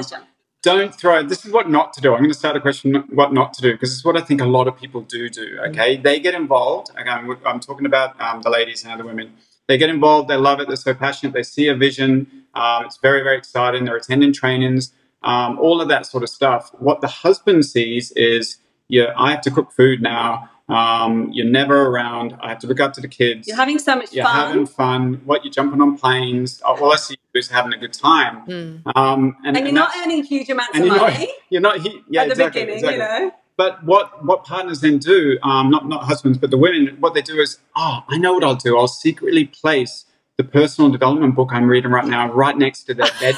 don't 0.62 0.94
throw 0.94 1.22
this 1.22 1.46
is 1.46 1.52
what 1.52 1.70
not 1.70 1.92
to 1.94 2.00
do. 2.00 2.12
I'm 2.12 2.18
going 2.18 2.30
to 2.30 2.34
start 2.38 2.56
a 2.56 2.60
question 2.60 2.94
what 3.10 3.32
not 3.32 3.54
to 3.54 3.62
do 3.62 3.72
because 3.72 3.92
it's 3.92 4.04
what 4.04 4.16
i 4.16 4.20
think 4.20 4.40
a 4.40 4.46
lot 4.46 4.68
of 4.68 4.76
people 4.76 5.00
do 5.02 5.28
do 5.28 5.58
okay? 5.68 5.94
Mm-hmm. 5.94 6.02
they 6.02 6.20
get 6.20 6.34
involved 6.34 6.90
again 6.96 7.36
i'm 7.46 7.60
talking 7.60 7.86
about 7.86 8.20
um, 8.20 8.42
the 8.42 8.50
ladies 8.50 8.84
and 8.84 8.92
other 8.92 9.04
women. 9.04 9.34
They 9.68 9.78
get 9.78 9.88
involved 9.88 10.28
they 10.28 10.36
love 10.36 10.60
it 10.60 10.66
they're 10.66 10.76
so 10.76 10.94
passionate 10.94 11.32
they 11.32 11.44
see 11.44 11.68
a 11.68 11.74
vision 11.74 12.44
um, 12.54 12.84
it's 12.84 12.98
very 12.98 13.22
very 13.22 13.38
exciting 13.38 13.84
they're 13.84 13.96
attending 13.96 14.32
trainings 14.32 14.92
um, 15.22 15.58
all 15.58 15.82
of 15.82 15.88
that 15.88 16.06
sort 16.06 16.22
of 16.22 16.30
stuff. 16.30 16.70
What 16.78 17.02
the 17.02 17.08
husband 17.08 17.64
sees 17.66 18.10
is 18.12 18.58
yeah 18.88 19.12
i 19.16 19.30
have 19.30 19.40
to 19.42 19.50
cook 19.50 19.72
food 19.72 20.02
now 20.02 20.49
um, 20.70 21.30
you're 21.32 21.46
never 21.46 21.86
around. 21.86 22.36
I 22.40 22.48
have 22.48 22.58
to 22.60 22.66
look 22.66 22.80
after 22.80 23.00
the 23.00 23.08
kids. 23.08 23.48
You're 23.48 23.56
having 23.56 23.78
so 23.78 23.96
much 23.96 24.12
you're 24.12 24.24
fun. 24.24 24.36
You're 24.36 24.46
having 24.46 24.66
fun. 24.66 25.20
What 25.24 25.44
you're 25.44 25.52
jumping 25.52 25.80
on 25.80 25.98
planes. 25.98 26.60
All 26.62 26.92
I 26.92 26.96
see 26.96 27.16
you 27.32 27.38
is 27.38 27.48
having 27.48 27.72
a 27.72 27.78
good 27.78 27.92
time. 27.92 28.46
Mm. 28.46 28.96
Um, 28.96 29.36
and, 29.44 29.56
and, 29.56 29.58
you're 29.58 29.66
and 29.66 29.74
not 29.74 29.92
earning 29.96 30.24
huge 30.24 30.48
amounts 30.48 30.78
of 30.78 30.86
you're 30.86 30.96
money. 30.96 31.26
Not, 31.26 31.28
you're 31.50 31.60
not. 31.60 31.84
Yeah, 32.08 32.22
at 32.22 32.26
the 32.26 32.32
exactly, 32.32 32.60
beginning, 32.62 32.74
exactly. 32.76 32.92
you 32.94 32.98
know. 32.98 33.32
But 33.56 33.84
what 33.84 34.24
what 34.24 34.44
partners 34.44 34.80
then 34.80 34.98
do, 34.98 35.38
um, 35.42 35.70
not 35.70 35.86
not 35.86 36.04
husbands, 36.04 36.38
but 36.38 36.50
the 36.50 36.56
women, 36.56 36.96
what 37.00 37.14
they 37.14 37.22
do 37.22 37.40
is, 37.40 37.58
oh, 37.76 38.04
I 38.08 38.16
know 38.16 38.32
what 38.32 38.44
I'll 38.44 38.54
do. 38.54 38.78
I'll 38.78 38.88
secretly 38.88 39.44
place 39.44 40.06
the 40.38 40.44
personal 40.44 40.90
development 40.90 41.34
book 41.34 41.50
I'm 41.52 41.66
reading 41.66 41.90
right 41.90 42.06
now 42.06 42.32
right 42.32 42.56
next 42.56 42.84
to 42.84 42.94
their 42.94 43.10
bed. 43.20 43.36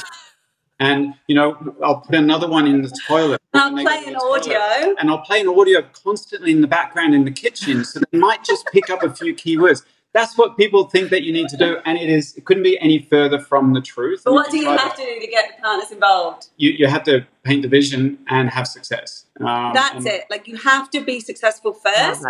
And 0.83 1.15
you 1.29 1.35
know 1.35 1.77
I'll 1.83 2.01
put 2.01 2.15
another 2.17 2.49
one 2.49 2.67
in 2.67 2.83
the 2.83 2.91
toilet. 3.07 3.41
I'll 3.55 3.71
play 3.71 4.05
an 4.07 4.17
audio, 4.17 4.95
and 4.99 5.11
I'll 5.11 5.21
play 5.21 5.41
an 5.41 5.49
audio 5.49 5.83
constantly 6.05 6.51
in 6.51 6.61
the 6.61 6.67
background 6.67 7.15
in 7.15 7.25
the 7.25 7.31
kitchen, 7.31 7.85
so 7.85 8.01
they 8.11 8.19
might 8.19 8.45
just 8.45 8.67
pick 8.73 8.91
up 8.91 9.03
a 9.03 9.13
few 9.13 9.35
keywords. 9.35 9.83
That's 10.13 10.37
what 10.37 10.59
people 10.59 10.89
think 10.89 11.09
that 11.11 11.23
you 11.23 11.33
need 11.33 11.49
to 11.49 11.57
do, 11.57 11.79
and 11.85 11.97
it 11.97 12.09
is 12.09 12.35
it 12.37 12.45
couldn't 12.45 12.65
be 12.65 12.79
any 12.81 13.07
further 13.11 13.39
from 13.39 13.75
the 13.75 13.81
truth. 13.81 14.23
But 14.25 14.35
what 14.35 14.51
do 14.51 14.59
you 14.59 14.67
have 14.67 14.97
to 14.97 15.03
do 15.03 15.21
to 15.21 15.27
get 15.27 15.57
the 15.57 15.63
partners 15.63 15.91
involved? 15.93 16.49
You 16.57 16.71
you 16.71 16.89
have 16.89 17.05
to 17.05 17.25
paint 17.45 17.63
the 17.63 17.69
vision 17.69 18.19
and 18.29 18.51
have 18.51 18.67
success. 18.67 19.27
Um, 19.41 19.73
That's 19.73 20.05
it. 20.05 20.25
Like 20.31 20.49
you 20.49 20.57
have 20.57 20.91
to 20.91 21.01
be 21.05 21.21
successful 21.21 21.73
first. 21.73 22.25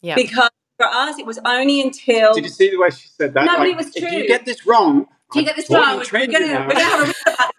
Yeah. 0.00 0.14
Because 0.14 0.50
for 0.78 0.86
us, 0.86 1.18
it 1.18 1.26
was 1.26 1.38
only 1.44 1.80
until. 1.80 2.32
Did 2.32 2.44
you 2.44 2.50
see 2.50 2.70
the 2.70 2.78
way 2.78 2.90
she 2.90 3.08
said 3.08 3.34
that? 3.34 3.44
No, 3.44 3.52
like, 3.52 3.58
but 3.58 3.68
it 3.68 3.76
was 3.76 3.94
true. 3.94 4.08
If 4.08 4.12
you 4.14 4.28
get 4.28 4.44
this 4.44 4.64
wrong, 4.66 5.06
do 5.32 5.40
you 5.40 5.44
get 5.44 5.56
this 5.56 5.68
wrong? 5.68 5.98
We're 5.98 6.26
going 6.26 6.42
to 6.42 6.48
have 6.48 6.70
a 6.70 7.52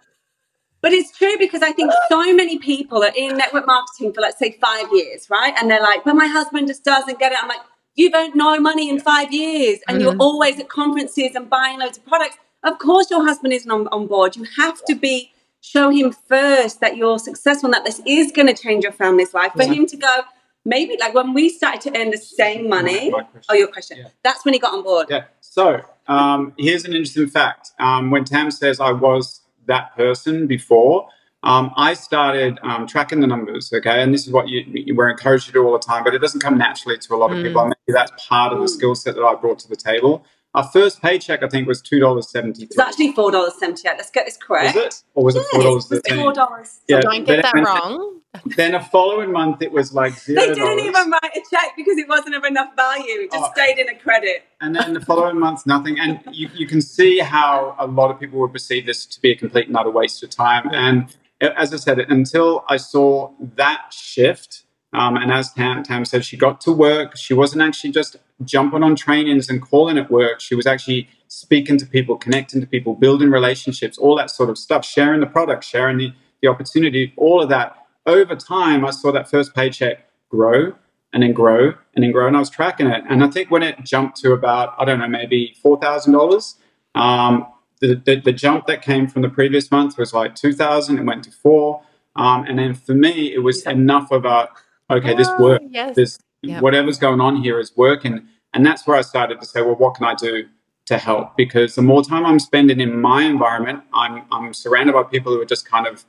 but 0.81 0.93
it's 0.93 1.17
true 1.17 1.35
because 1.37 1.61
I 1.61 1.71
think 1.71 1.91
so 2.09 2.33
many 2.33 2.57
people 2.57 3.03
are 3.03 3.11
in 3.15 3.37
network 3.37 3.67
marketing 3.67 4.13
for, 4.13 4.21
let's 4.21 4.39
say, 4.39 4.57
five 4.61 4.87
years, 4.93 5.29
right? 5.29 5.53
And 5.59 5.69
they're 5.69 5.81
like, 5.81 6.03
but 6.03 6.15
my 6.15 6.27
husband 6.27 6.67
just 6.67 6.83
doesn't 6.83 7.19
get 7.19 7.31
it. 7.31 7.37
I'm 7.41 7.49
like, 7.49 7.59
you've 7.95 8.13
earned 8.13 8.35
no 8.35 8.59
money 8.59 8.89
in 8.89 8.99
five 8.99 9.33
years 9.33 9.79
and 9.87 9.97
mm-hmm. 9.97 10.03
you're 10.05 10.17
always 10.17 10.59
at 10.59 10.69
conferences 10.69 11.35
and 11.35 11.49
buying 11.49 11.79
loads 11.79 11.97
of 11.97 12.05
products. 12.05 12.37
Of 12.63 12.79
course, 12.79 13.09
your 13.09 13.25
husband 13.25 13.53
isn't 13.53 13.69
on, 13.69 13.87
on 13.87 14.07
board. 14.07 14.35
You 14.35 14.45
have 14.57 14.83
to 14.85 14.95
be, 14.95 15.33
show 15.61 15.89
him 15.89 16.13
first 16.13 16.79
that 16.79 16.95
you're 16.95 17.19
successful 17.19 17.67
and 17.67 17.73
that 17.73 17.83
this 17.83 18.01
is 18.05 18.31
going 18.31 18.47
to 18.47 18.53
change 18.53 18.83
your 18.83 18.93
family's 18.93 19.33
life. 19.33 19.51
For 19.53 19.63
yeah. 19.63 19.73
him 19.73 19.85
to 19.87 19.97
go, 19.97 20.21
maybe 20.63 20.95
like 20.97 21.13
when 21.13 21.33
we 21.33 21.49
started 21.49 21.81
to 21.81 21.99
earn 21.99 22.11
the 22.11 22.17
same 22.17 22.69
money. 22.69 23.13
Oh, 23.49 23.53
your 23.53 23.67
question. 23.67 23.97
Yeah. 23.97 24.07
That's 24.23 24.45
when 24.45 24.53
he 24.53 24.59
got 24.59 24.73
on 24.73 24.83
board. 24.83 25.07
Yeah. 25.09 25.25
So 25.41 25.81
um, 26.07 26.53
here's 26.57 26.85
an 26.85 26.93
interesting 26.93 27.27
fact. 27.27 27.71
Um, 27.79 28.11
when 28.11 28.23
Tam 28.23 28.51
says 28.51 28.79
I 28.79 28.91
was 28.91 29.41
that 29.69 29.95
person 29.95 30.45
before, 30.45 31.07
um, 31.43 31.71
I 31.77 31.93
started 31.93 32.59
um, 32.63 32.85
tracking 32.85 33.21
the 33.21 33.27
numbers, 33.27 33.71
okay? 33.73 34.03
And 34.03 34.13
this 34.13 34.27
is 34.27 34.33
what 34.33 34.49
you, 34.49 34.59
you, 34.67 34.93
we're 34.93 35.09
encouraged 35.09 35.45
to 35.47 35.53
do 35.53 35.65
all 35.65 35.71
the 35.71 35.79
time, 35.79 36.03
but 36.03 36.13
it 36.13 36.19
doesn't 36.19 36.41
come 36.41 36.57
naturally 36.57 36.97
to 36.97 37.15
a 37.15 37.17
lot 37.17 37.31
of 37.31 37.37
mm. 37.37 37.43
people. 37.43 37.61
And 37.61 37.73
maybe 37.87 37.95
that's 37.95 38.11
part 38.27 38.51
of 38.51 38.59
the 38.59 38.67
skill 38.67 38.93
set 38.93 39.15
that 39.15 39.23
I 39.23 39.35
brought 39.35 39.59
to 39.59 39.69
the 39.69 39.77
table. 39.77 40.25
Our 40.55 40.63
first 40.63 41.01
paycheck, 41.01 41.43
I 41.43 41.47
think, 41.47 41.67
was 41.67 41.81
two 41.81 41.99
dollars 41.99 42.29
seventy. 42.29 42.63
It's 42.63 42.79
actually 42.79 43.11
four 43.11 43.31
dollars 43.31 43.53
seventy 43.59 43.87
eight. 43.87 43.95
Let's 43.97 44.09
get 44.09 44.25
this 44.25 44.37
correct. 44.37 44.75
Was 44.75 44.85
it, 44.85 45.03
or 45.13 45.23
was 45.23 45.35
it 45.35 45.45
four 45.51 45.63
dollars? 45.63 45.91
Yes, 45.91 46.19
four 46.19 46.33
dollars. 46.33 46.79
Yeah, 46.87 47.01
don't 47.01 47.23
get 47.23 47.43
that 47.43 47.53
wrong. 47.53 48.21
Then 48.55 48.75
a 48.75 48.83
following 48.83 49.31
month, 49.31 49.61
it 49.61 49.71
was 49.71 49.93
like 49.93 50.13
zero. 50.13 50.41
They 50.41 50.53
didn't 50.53 50.79
even 50.85 51.09
write 51.09 51.35
a 51.35 51.41
check 51.49 51.73
because 51.75 51.97
it 51.97 52.07
wasn't 52.07 52.35
of 52.35 52.43
enough 52.43 52.75
value. 52.75 53.21
It 53.21 53.31
just 53.31 53.43
oh. 53.43 53.51
stayed 53.55 53.79
in 53.79 53.89
a 53.89 53.95
credit. 53.95 54.43
And 54.61 54.75
then 54.75 54.93
the 54.93 55.01
following 55.01 55.39
month, 55.39 55.65
nothing. 55.65 55.99
And 55.99 56.19
you, 56.31 56.47
you 56.53 56.67
can 56.67 56.81
see 56.81 57.19
how 57.19 57.75
a 57.79 57.87
lot 57.87 58.11
of 58.11 58.19
people 58.19 58.39
would 58.39 58.53
perceive 58.53 58.85
this 58.85 59.07
to 59.07 59.21
be 59.21 59.31
a 59.31 59.35
complete 59.35 59.67
and 59.67 59.75
utter 59.75 59.89
waste 59.89 60.21
of 60.23 60.29
time. 60.29 60.69
And 60.71 61.15
as 61.41 61.73
I 61.73 61.77
said, 61.77 61.99
until 61.99 62.65
I 62.69 62.77
saw 62.77 63.31
that 63.55 63.91
shift 63.91 64.63
um, 64.93 65.17
and 65.17 65.31
as 65.31 65.53
Tam, 65.53 65.83
Tam 65.83 66.05
said, 66.05 66.25
she 66.25 66.35
got 66.35 66.59
to 66.61 66.71
work. 66.71 67.15
She 67.15 67.33
wasn't 67.33 67.61
actually 67.61 67.91
just 67.91 68.17
jumping 68.43 68.83
on 68.83 68.95
trainings 68.95 69.49
and 69.49 69.61
calling 69.61 69.97
it 69.97 70.09
work. 70.09 70.39
She 70.41 70.55
was 70.55 70.65
actually 70.65 71.09
speaking 71.27 71.77
to 71.77 71.85
people, 71.85 72.17
connecting 72.17 72.59
to 72.61 72.67
people, 72.67 72.95
building 72.95 73.29
relationships, 73.29 73.97
all 73.97 74.15
that 74.17 74.31
sort 74.31 74.49
of 74.49 74.57
stuff, 74.57 74.83
sharing 74.83 75.19
the 75.19 75.27
product, 75.27 75.63
sharing 75.63 75.97
the, 75.97 76.13
the 76.41 76.47
opportunity, 76.47 77.13
all 77.17 77.41
of 77.41 77.49
that. 77.49 77.75
Over 78.07 78.35
time, 78.35 78.83
I 78.83 78.89
saw 78.91 79.11
that 79.11 79.29
first 79.29 79.53
paycheck 79.53 80.09
grow. 80.29 80.73
and 81.13 81.23
then 81.23 81.33
grow 81.33 81.73
and 81.95 82.03
then 82.03 82.11
grow. 82.11 82.27
And 82.27 82.35
I 82.35 82.39
was 82.39 82.49
tracking 82.49 82.87
it. 82.87 83.03
And 83.09 83.23
I 83.23 83.27
think 83.27 83.49
when 83.49 83.63
it 83.63 83.83
jumped 83.83 84.17
to 84.21 84.31
about, 84.33 84.75
I 84.77 84.85
don't 84.85 84.99
know, 84.99 85.07
maybe 85.07 85.55
$4,000, 85.63 86.55
um, 86.95 87.47
the, 87.79 87.95
the, 87.95 88.19
the, 88.19 88.33
jump 88.33 88.67
that 88.67 88.81
came 88.81 89.07
from 89.07 89.21
the 89.21 89.29
previous 89.29 89.71
month 89.71 89.97
was 89.97 90.13
like 90.13 90.35
2000 90.35 90.97
it 90.97 91.05
went 91.05 91.23
to 91.23 91.31
four 91.31 91.81
um, 92.15 92.43
and 92.45 92.59
then 92.59 92.73
for 92.73 92.93
me 92.93 93.33
it 93.33 93.39
was 93.39 93.65
enough 93.65 94.11
of 94.11 94.25
a 94.25 94.49
okay 94.89 95.15
this 95.15 95.27
oh, 95.29 95.43
work 95.43 95.61
yes. 95.69 95.95
this 95.95 96.19
yep. 96.41 96.61
whatever's 96.61 96.97
going 96.97 97.21
on 97.21 97.41
here 97.41 97.59
is 97.59 97.75
working 97.75 98.27
and 98.53 98.65
that's 98.65 98.85
where 98.87 98.97
i 98.97 99.01
started 99.01 99.39
to 99.39 99.45
say 99.45 99.61
well 99.61 99.75
what 99.75 99.95
can 99.95 100.05
i 100.05 100.15
do 100.15 100.47
to 100.85 100.97
help 100.97 101.35
because 101.37 101.75
the 101.75 101.81
more 101.81 102.03
time 102.03 102.25
i'm 102.25 102.39
spending 102.39 102.79
in 102.79 102.99
my 102.99 103.23
environment 103.23 103.81
i'm, 103.93 104.23
I'm 104.31 104.53
surrounded 104.53 104.93
by 104.93 105.03
people 105.03 105.33
who 105.33 105.41
are 105.41 105.45
just 105.45 105.69
kind 105.69 105.87
of 105.87 106.05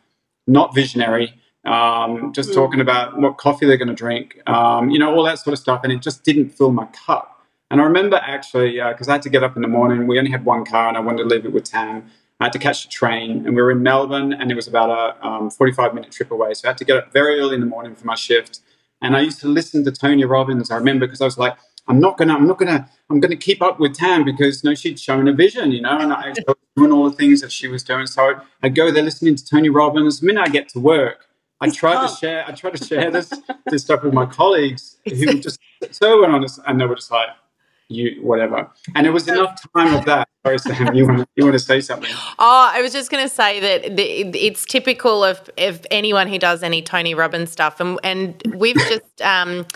not 0.46 0.74
visionary 0.74 1.34
um, 1.66 2.32
just 2.32 2.50
mm. 2.50 2.54
talking 2.54 2.80
about 2.80 3.18
what 3.18 3.36
coffee 3.36 3.66
they're 3.66 3.76
going 3.76 3.88
to 3.88 3.94
drink 3.94 4.40
um, 4.46 4.88
you 4.90 4.98
know 4.98 5.14
all 5.14 5.24
that 5.24 5.38
sort 5.38 5.52
of 5.52 5.58
stuff 5.58 5.82
and 5.84 5.92
it 5.92 6.00
just 6.00 6.24
didn't 6.24 6.48
fill 6.50 6.72
my 6.72 6.86
cup 6.86 7.40
and 7.70 7.80
I 7.80 7.84
remember 7.84 8.16
actually, 8.16 8.72
because 8.72 9.08
uh, 9.08 9.12
I 9.12 9.14
had 9.14 9.22
to 9.22 9.30
get 9.30 9.44
up 9.44 9.56
in 9.56 9.62
the 9.62 9.68
morning, 9.68 10.06
we 10.06 10.18
only 10.18 10.30
had 10.30 10.44
one 10.44 10.64
car 10.64 10.88
and 10.88 10.96
I 10.96 11.00
wanted 11.00 11.22
to 11.22 11.28
leave 11.28 11.44
it 11.44 11.52
with 11.52 11.64
Tam. 11.64 12.10
I 12.40 12.44
had 12.46 12.52
to 12.54 12.58
catch 12.58 12.84
the 12.84 12.88
train 12.88 13.46
and 13.46 13.54
we 13.54 13.62
were 13.62 13.70
in 13.70 13.82
Melbourne 13.82 14.32
and 14.32 14.50
it 14.50 14.54
was 14.54 14.66
about 14.66 14.90
a 14.90 15.26
um, 15.26 15.50
45 15.50 15.94
minute 15.94 16.10
trip 16.10 16.30
away. 16.30 16.54
So 16.54 16.66
I 16.66 16.70
had 16.70 16.78
to 16.78 16.84
get 16.84 16.96
up 16.96 17.12
very 17.12 17.38
early 17.38 17.54
in 17.54 17.60
the 17.60 17.66
morning 17.66 17.94
for 17.94 18.06
my 18.06 18.16
shift. 18.16 18.60
And 19.02 19.16
I 19.16 19.20
used 19.20 19.40
to 19.40 19.48
listen 19.48 19.84
to 19.84 19.92
Tony 19.92 20.24
Robbins. 20.24 20.70
I 20.70 20.76
remember 20.76 21.06
because 21.06 21.20
I 21.20 21.24
was 21.24 21.38
like, 21.38 21.56
I'm 21.88 21.98
not 21.98 22.16
gonna, 22.16 22.34
I'm 22.34 22.46
not 22.46 22.58
gonna, 22.58 22.88
I'm 23.10 23.18
gonna 23.20 23.36
keep 23.36 23.62
up 23.62 23.80
with 23.80 23.94
Tam 23.94 24.24
because 24.24 24.62
you 24.62 24.70
know 24.70 24.74
she'd 24.74 25.00
shown 25.00 25.26
a 25.26 25.32
vision, 25.32 25.72
you 25.72 25.80
know, 25.80 25.98
and 25.98 26.12
I 26.12 26.28
was 26.28 26.56
doing 26.76 26.92
all 26.92 27.10
the 27.10 27.16
things 27.16 27.40
that 27.40 27.50
she 27.50 27.66
was 27.68 27.82
doing. 27.82 28.06
So 28.06 28.40
I'd 28.62 28.74
go 28.74 28.90
there 28.92 29.02
listening 29.02 29.34
to 29.36 29.44
Tony 29.44 29.70
Robbins. 29.70 30.20
The 30.20 30.26
minute 30.26 30.42
I 30.42 30.48
get 30.48 30.68
to 30.70 30.80
work, 30.80 31.26
I 31.60 31.70
try 31.70 32.06
to 32.06 32.14
share, 32.14 32.44
I 32.46 32.52
try 32.52 32.70
to 32.70 32.84
share 32.84 33.10
this 33.10 33.32
this 33.66 33.82
stuff 33.82 34.02
with 34.02 34.14
my 34.14 34.26
colleagues 34.26 34.98
who 35.04 35.26
would 35.26 35.42
just 35.42 35.58
so 35.90 36.20
went 36.20 36.32
on, 36.32 36.46
and 36.66 36.80
they 36.80 36.86
were 36.86 36.94
just 36.94 37.10
like, 37.10 37.28
you 37.90 38.22
whatever. 38.22 38.70
And 38.94 39.06
it 39.06 39.10
was 39.10 39.28
enough 39.28 39.60
time 39.74 39.94
of 39.94 40.04
that. 40.06 40.28
Sorry, 40.44 40.58
Sam, 40.58 40.94
you 40.94 41.06
want 41.06 41.18
to, 41.18 41.26
you 41.34 41.44
want 41.44 41.54
to 41.54 41.58
say 41.58 41.80
something? 41.80 42.10
Oh, 42.38 42.70
I 42.72 42.80
was 42.80 42.92
just 42.92 43.10
going 43.10 43.22
to 43.22 43.28
say 43.28 43.60
that 43.60 43.96
the, 43.96 44.02
it's 44.38 44.64
typical 44.64 45.24
of 45.24 45.50
of 45.58 45.86
anyone 45.90 46.28
who 46.28 46.38
does 46.38 46.62
any 46.62 46.80
Tony 46.82 47.14
Robbins 47.14 47.50
stuff, 47.50 47.80
and 47.80 47.98
and 48.02 48.42
we've 48.54 48.76
just. 48.88 49.22
Um, 49.22 49.66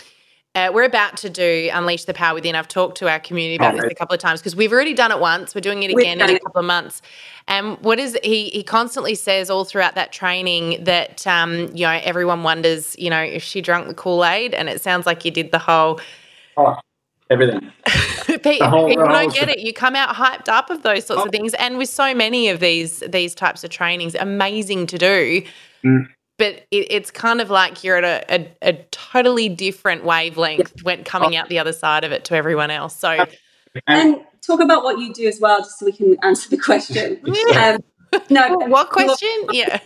uh, 0.56 0.70
we're 0.72 0.84
about 0.84 1.16
to 1.16 1.28
do 1.28 1.68
Unleash 1.72 2.04
the 2.04 2.14
Power 2.14 2.32
Within. 2.32 2.54
I've 2.54 2.68
talked 2.68 2.96
to 2.98 3.10
our 3.10 3.18
community 3.18 3.56
about 3.56 3.74
oh, 3.74 3.80
this 3.80 3.90
a 3.90 3.94
couple 3.96 4.14
of 4.14 4.20
times 4.20 4.38
because 4.38 4.54
we've 4.54 4.72
already 4.72 4.94
done 4.94 5.10
it 5.10 5.18
once. 5.18 5.52
We're 5.52 5.60
doing 5.60 5.82
it 5.82 5.90
again 5.90 6.20
in 6.20 6.30
a 6.30 6.38
couple 6.38 6.60
of 6.60 6.64
months. 6.64 7.02
And 7.48 7.76
what 7.80 7.98
is 7.98 8.16
he? 8.22 8.50
He 8.50 8.62
constantly 8.62 9.16
says 9.16 9.50
all 9.50 9.64
throughout 9.64 9.96
that 9.96 10.12
training 10.12 10.84
that 10.84 11.26
um, 11.26 11.70
you 11.74 11.84
know 11.84 11.98
everyone 12.04 12.44
wonders, 12.44 12.96
you 12.96 13.10
know, 13.10 13.20
if 13.20 13.42
she 13.42 13.62
drank 13.62 13.88
the 13.88 13.94
Kool 13.94 14.24
Aid, 14.24 14.54
and 14.54 14.68
it 14.68 14.80
sounds 14.80 15.06
like 15.06 15.24
you 15.24 15.32
did 15.32 15.50
the 15.50 15.58
whole. 15.58 16.00
Oh 16.56 16.78
everything. 17.34 17.72
people, 18.42 18.68
whole, 18.68 18.88
people 18.88 19.06
don't 19.06 19.34
get 19.34 19.48
it. 19.48 19.60
You 19.60 19.72
come 19.72 19.94
out 19.94 20.14
hyped 20.14 20.48
up 20.48 20.70
of 20.70 20.82
those 20.82 21.06
sorts 21.06 21.22
oh. 21.22 21.26
of 21.26 21.30
things, 21.30 21.54
and 21.54 21.78
with 21.78 21.88
so 21.88 22.14
many 22.14 22.48
of 22.48 22.60
these 22.60 23.00
these 23.00 23.34
types 23.34 23.64
of 23.64 23.70
trainings, 23.70 24.14
amazing 24.14 24.86
to 24.88 24.98
do. 24.98 25.42
Mm. 25.84 26.08
But 26.36 26.66
it, 26.70 26.86
it's 26.90 27.10
kind 27.10 27.40
of 27.40 27.50
like 27.50 27.84
you're 27.84 27.96
at 28.02 28.04
a, 28.30 28.34
a, 28.34 28.70
a 28.70 28.72
totally 28.90 29.48
different 29.48 30.04
wavelength 30.04 30.82
when 30.82 31.04
coming 31.04 31.36
oh. 31.36 31.40
out 31.40 31.48
the 31.48 31.58
other 31.58 31.72
side 31.72 32.04
of 32.04 32.12
it 32.12 32.24
to 32.26 32.34
everyone 32.34 32.70
else. 32.70 32.96
So, 32.96 33.10
and, 33.10 33.28
and 33.86 34.20
talk 34.44 34.60
about 34.60 34.82
what 34.82 34.98
you 34.98 35.12
do 35.12 35.28
as 35.28 35.38
well, 35.40 35.58
just 35.58 35.78
so 35.78 35.86
we 35.86 35.92
can 35.92 36.16
answer 36.22 36.50
the 36.50 36.58
question. 36.58 37.20
um, 37.56 37.78
no, 38.30 38.56
what 38.68 38.90
question? 38.90 39.28
yeah. 39.52 39.78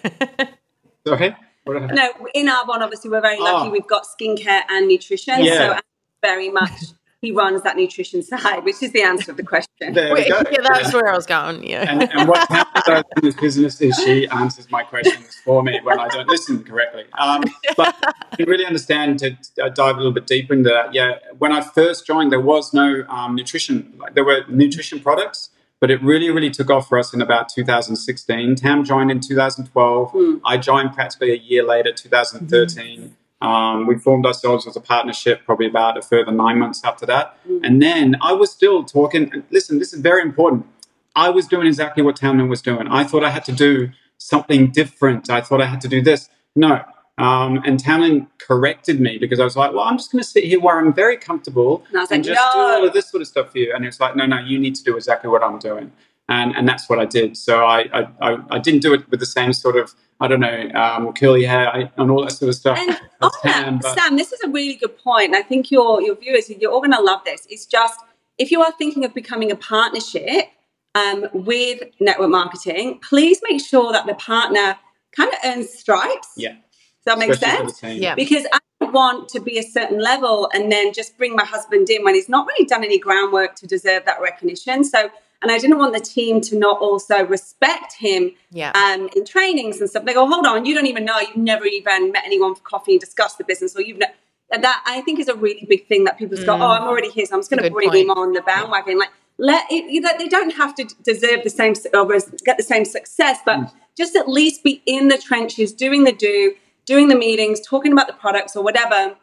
Sorry. 1.07 1.37
No, 1.67 2.11
in 2.33 2.47
Arbonne, 2.47 2.81
obviously, 2.81 3.11
we're 3.11 3.21
very 3.21 3.39
lucky. 3.39 3.69
Oh. 3.69 3.71
We've 3.71 3.87
got 3.87 4.07
skincare 4.07 4.63
and 4.71 4.89
nutrition. 4.89 5.45
Yeah. 5.45 5.77
So 5.77 5.81
very 6.23 6.49
much 6.49 6.73
he 7.21 7.33
runs 7.33 7.63
that 7.63 7.77
nutrition 7.77 8.23
side, 8.23 8.65
which 8.65 8.83
is 8.83 8.93
the 8.93 9.03
answer 9.03 9.33
of 9.33 9.37
the 9.37 9.43
question. 9.43 9.69
Wait, 9.81 10.29
yeah, 10.29 10.43
that's 10.63 10.93
where 10.93 11.09
I 11.09 11.17
was 11.17 11.27
going. 11.27 11.67
Yeah. 11.67 11.85
And, 11.89 12.03
and 12.13 12.29
what 12.29 12.49
happens 12.49 13.05
in 13.17 13.25
this 13.25 13.35
business 13.35 13.81
is 13.81 13.97
she 14.05 14.29
answers 14.29 14.71
my 14.71 14.85
questions 14.85 15.35
for 15.45 15.63
me 15.63 15.81
when 15.83 15.99
I 15.99 16.09
don't 16.09 16.29
listen 16.29 16.63
correctly. 16.63 17.05
Um, 17.19 17.43
but 17.77 17.97
you 18.39 18.47
really 18.47 18.65
understand 18.65 19.19
to 19.21 19.37
uh, 19.63 19.69
dive 19.69 19.97
a 19.97 19.99
little 19.99 20.13
bit 20.13 20.27
deeper 20.27 20.55
into 20.55 20.71
that. 20.71 20.95
Yeah, 20.95 21.19
when 21.39 21.51
I 21.51 21.61
first 21.61 22.07
joined, 22.07 22.31
there 22.31 22.41
was 22.41 22.73
no 22.73 23.05
um, 23.09 23.35
nutrition. 23.35 23.95
Like 23.99 24.15
there 24.15 24.25
were 24.25 24.45
nutrition 24.49 25.01
products, 25.01 25.51
but 25.81 25.91
it 25.91 26.01
really, 26.03 26.31
really 26.31 26.51
took 26.51 26.71
off 26.71 26.89
for 26.89 26.99
us 26.99 27.13
in 27.13 27.21
about 27.21 27.49
2016. 27.49 28.55
Tam 28.55 28.85
joined 28.85 29.11
in 29.11 29.21
2012. 29.21 30.13
Mm. 30.13 30.41
I 30.45 30.57
joined 30.57 30.93
practically 30.93 31.33
a 31.33 31.39
year 31.39 31.65
later, 31.65 31.93
2013. 31.93 33.01
Mm. 33.01 33.11
Um, 33.41 33.87
we 33.87 33.97
formed 33.97 34.27
ourselves 34.27 34.67
as 34.67 34.77
a 34.77 34.81
partnership 34.81 35.45
probably 35.45 35.67
about 35.67 35.97
a 35.97 36.03
further 36.03 36.33
nine 36.33 36.59
months 36.59 36.83
after 36.85 37.07
that. 37.07 37.37
Mm. 37.49 37.61
And 37.63 37.83
then 37.83 38.17
I 38.21 38.33
was 38.33 38.51
still 38.51 38.85
talking. 38.85 39.45
Listen, 39.51 39.79
this 39.79 39.93
is 39.93 40.01
very 40.01 40.23
important. 40.23 40.67
I 41.15 41.31
was 41.31 41.47
doing 41.47 41.67
exactly 41.67 42.03
what 42.03 42.17
Tamlyn 42.17 42.49
was 42.49 42.63
doing. 42.63 42.89
I 42.89 43.05
thought 43.05 43.25
I 43.25 43.31
had 43.31 43.45
to 43.47 43.53
do 43.53 43.91
something 44.19 44.71
different. 44.71 45.31
I 45.31 45.41
thought 45.41 45.61
I 45.61 45.67
had 45.67 45.81
to 45.83 45.89
do 45.89 46.03
this. 46.03 46.29
No. 46.55 46.83
Um, 47.19 47.61
and 47.65 47.83
Tamlyn 47.83 48.29
corrected 48.39 49.01
me 49.01 49.19
because 49.19 49.41
I 49.41 49.45
was 49.45 49.57
like, 49.57 49.73
well, 49.73 49.83
I'm 49.83 49.97
just 49.97 50.13
going 50.13 50.23
to 50.23 50.29
sit 50.29 50.45
here 50.45 50.61
where 50.61 50.79
I'm 50.79 50.93
very 50.93 51.17
comfortable 51.17 51.85
and, 51.89 51.97
and 51.97 52.11
like, 52.11 52.23
just 52.23 52.41
no. 52.41 52.53
do 52.53 52.59
all 52.59 52.87
of 52.87 52.93
this 52.93 53.11
sort 53.11 53.21
of 53.21 53.27
stuff 53.27 53.51
for 53.51 53.59
you. 53.59 53.73
And 53.75 53.85
it's 53.85 53.99
like, 53.99 54.15
no, 54.15 54.27
no, 54.27 54.39
you 54.39 54.59
need 54.59 54.77
to 54.77 54.85
do 54.85 54.97
exactly 54.97 55.29
what 55.29 55.43
I'm 55.43 55.59
doing. 55.59 55.91
And, 56.29 56.55
and 56.57 56.69
that's 56.69 56.89
what 56.89 56.99
I 56.99 57.07
did. 57.07 57.37
So 57.37 57.65
I, 57.65 58.07
I, 58.21 58.39
I 58.51 58.59
didn't 58.59 58.81
do 58.81 58.93
it 58.93 59.09
with 59.11 59.21
the 59.21 59.27
same 59.27 59.53
sort 59.53 59.77
of 59.77 59.95
I 60.21 60.27
don't 60.27 60.41
know, 60.41 60.71
um, 60.75 61.13
curly 61.13 61.45
hair 61.45 61.91
and 61.97 62.11
all 62.11 62.25
that 62.25 62.33
sort 62.33 62.49
of 62.49 62.57
stuff. 62.57 62.77
And 62.77 62.99
oh, 63.21 63.31
Sam, 63.43 63.81
Sam, 63.81 64.17
this 64.17 64.33
is 64.33 64.41
a 64.41 64.49
really 64.49 64.75
good 64.75 64.99
point. 64.99 65.27
And 65.27 65.37
I 65.37 65.43
think 65.43 65.71
your 65.71 66.03
your 66.03 66.17
viewers, 66.17 66.51
you're 66.51 66.73
all 66.73 66.81
going 66.81 66.93
to 66.93 67.01
love 67.01 67.21
this. 67.25 67.47
It's 67.49 67.67
just 67.67 68.01
if 68.37 68.51
you 68.51 68.63
are 68.63 68.73
thinking 68.79 69.05
of 69.05 69.15
becoming 69.15 69.53
a 69.53 69.57
partnership 69.57 70.47
um, 70.95 71.27
with 71.33 71.83
network 72.01 72.31
marketing, 72.31 72.99
please 73.01 73.41
make 73.49 73.65
sure 73.65 73.93
that 73.93 74.07
the 74.07 74.15
partner 74.15 74.77
kind 75.13 75.33
of 75.33 75.39
earns 75.45 75.71
stripes. 75.71 76.33
Yeah. 76.37 76.53
Does 76.53 77.17
that 77.17 77.19
make 77.19 77.35
sense? 77.35 77.81
Yeah. 77.83 78.15
Because 78.17 78.45
I 78.53 78.59
want 78.87 79.29
to 79.31 79.41
be 79.41 79.59
a 79.59 79.63
certain 79.63 80.01
level 80.01 80.51
and 80.53 80.71
then 80.71 80.93
just 80.93 81.17
bring 81.17 81.37
my 81.37 81.45
husband 81.45 81.91
in 81.91 82.03
when 82.05 82.15
he's 82.15 82.29
not 82.29 82.47
really 82.47 82.67
done 82.67 82.85
any 82.85 82.99
groundwork 82.99 83.55
to 83.57 83.67
deserve 83.67 84.05
that 84.07 84.21
recognition. 84.21 84.85
So 84.85 85.11
and 85.43 85.53
I 85.53 85.59
didn't 85.59 85.79
want 85.79 85.95
the 85.95 86.01
team 86.01 86.41
to 86.43 86.59
not 86.59 86.81
also 86.81 87.25
respect 87.25 87.95
him 87.95 88.33
yeah. 88.51 88.73
um, 88.75 89.09
in 89.15 89.25
trainings 89.25 89.81
and 89.81 89.89
stuff. 89.89 90.05
They 90.05 90.15
go, 90.15 90.27
hold 90.27 90.47
on, 90.47 90.65
you 90.65 90.75
don't 90.75 90.87
even 90.87 91.05
know. 91.05 91.19
You've 91.21 91.37
never 91.37 91.65
even 91.65 92.11
met 92.11 92.25
anyone 92.25 92.55
for 92.55 92.63
coffee 92.63 92.93
and 92.93 93.01
discussed 93.01 93.39
the 93.39 93.45
business, 93.45 93.77
or 93.77 93.83
you've 93.83 93.99
ne-. 93.99 94.07
that 94.51 94.83
I 94.87 95.01
think 95.03 95.21
is 95.21 95.29
a 95.29 95.35
really 95.35 95.65
big 95.69 95.87
thing 95.87 96.05
that 96.05 96.19
people 96.19 96.37
mm. 96.37 96.45
go, 96.45 96.55
oh, 96.55 96.71
I'm 96.71 96.85
already 96.85 97.11
here, 97.11 97.27
so 97.27 97.35
I'm 97.35 97.41
just 97.41 97.51
going 97.51 97.63
to 97.63 97.71
bring 97.71 97.91
point. 97.91 98.03
him 98.03 98.11
on 98.11 98.33
the 98.33 98.43
bandwagon. 98.43 98.99
Like, 98.99 99.11
let 99.39 99.65
it, 99.71 100.19
they 100.19 100.29
don't 100.29 100.55
have 100.57 100.75
to 100.75 100.85
deserve 101.05 101.45
the 101.45 101.51
same 101.51 101.75
or 101.95 102.07
get 102.45 102.57
the 102.57 102.65
same 102.65 102.85
success, 102.85 103.39
but 103.45 103.59
mm. 103.59 103.73
just 103.97 104.17
at 104.17 104.29
least 104.29 104.65
be 104.65 104.83
in 104.87 105.07
the 105.07 105.19
trenches, 105.19 105.73
doing 105.73 106.03
the 106.03 106.13
do, 106.13 106.55
doing 106.85 107.07
the 107.07 107.15
meetings, 107.15 107.61
talking 107.65 107.93
about 107.93 108.09
the 108.09 108.15
products 108.15 108.57
or 108.57 108.65
whatever, 108.65 109.15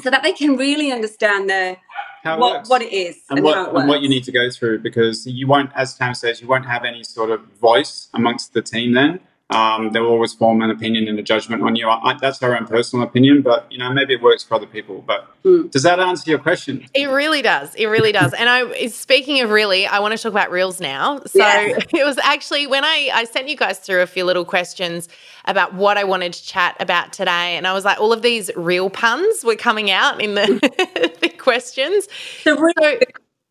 so 0.00 0.10
that 0.10 0.22
they 0.22 0.32
can 0.32 0.56
really 0.56 0.92
understand 0.92 1.48
the 1.48 1.76
how 2.22 2.36
it 2.36 2.40
what, 2.40 2.52
works. 2.54 2.68
what 2.68 2.82
it 2.82 2.92
is 2.92 3.20
and, 3.30 3.38
and 3.38 3.44
what, 3.44 3.74
and 3.74 3.88
what 3.88 4.00
you 4.00 4.08
need 4.08 4.24
to 4.24 4.32
go 4.32 4.48
through 4.48 4.78
because 4.78 5.26
you 5.26 5.46
won't, 5.46 5.70
as 5.74 5.94
Tam 5.94 6.14
says, 6.14 6.40
you 6.40 6.46
won't 6.46 6.66
have 6.66 6.84
any 6.84 7.02
sort 7.02 7.30
of 7.30 7.40
voice 7.60 8.08
amongst 8.14 8.54
the 8.54 8.62
team 8.62 8.92
then 8.92 9.20
um, 9.50 9.90
they'll 9.92 10.06
always 10.06 10.32
form 10.32 10.62
an 10.62 10.70
opinion 10.70 11.08
and 11.08 11.18
a 11.18 11.22
judgment 11.22 11.62
on 11.62 11.76
you. 11.76 11.88
I, 11.88 12.16
that's 12.20 12.42
our 12.42 12.56
own 12.56 12.66
personal 12.66 13.06
opinion, 13.06 13.42
but 13.42 13.70
you 13.70 13.78
know 13.78 13.92
maybe 13.92 14.14
it 14.14 14.22
works 14.22 14.42
for 14.42 14.54
other 14.54 14.66
people. 14.66 15.04
But 15.06 15.26
mm. 15.44 15.70
does 15.70 15.82
that 15.82 16.00
answer 16.00 16.30
your 16.30 16.38
question? 16.38 16.86
It 16.94 17.06
really 17.06 17.42
does. 17.42 17.74
It 17.74 17.86
really 17.86 18.12
does. 18.12 18.32
and 18.32 18.48
I, 18.48 18.86
speaking 18.86 19.40
of 19.40 19.50
really, 19.50 19.86
I 19.86 19.98
want 20.00 20.16
to 20.16 20.22
talk 20.22 20.32
about 20.32 20.50
reels 20.50 20.80
now. 20.80 21.20
So 21.26 21.38
yeah. 21.38 21.78
it 21.94 22.04
was 22.04 22.18
actually 22.18 22.66
when 22.66 22.84
I 22.84 23.10
I 23.12 23.24
sent 23.24 23.48
you 23.48 23.56
guys 23.56 23.78
through 23.78 24.00
a 24.02 24.06
few 24.06 24.24
little 24.24 24.44
questions 24.44 25.08
about 25.44 25.74
what 25.74 25.98
I 25.98 26.04
wanted 26.04 26.32
to 26.32 26.44
chat 26.44 26.76
about 26.80 27.12
today, 27.12 27.56
and 27.56 27.66
I 27.66 27.72
was 27.72 27.84
like, 27.84 28.00
all 28.00 28.12
of 28.12 28.22
these 28.22 28.50
real 28.56 28.90
puns 28.90 29.44
were 29.44 29.56
coming 29.56 29.90
out 29.90 30.20
in 30.20 30.34
the, 30.34 31.16
the 31.20 31.28
questions. 31.28 32.08
The 32.44 32.54
real 32.54 32.72
so, 32.80 32.98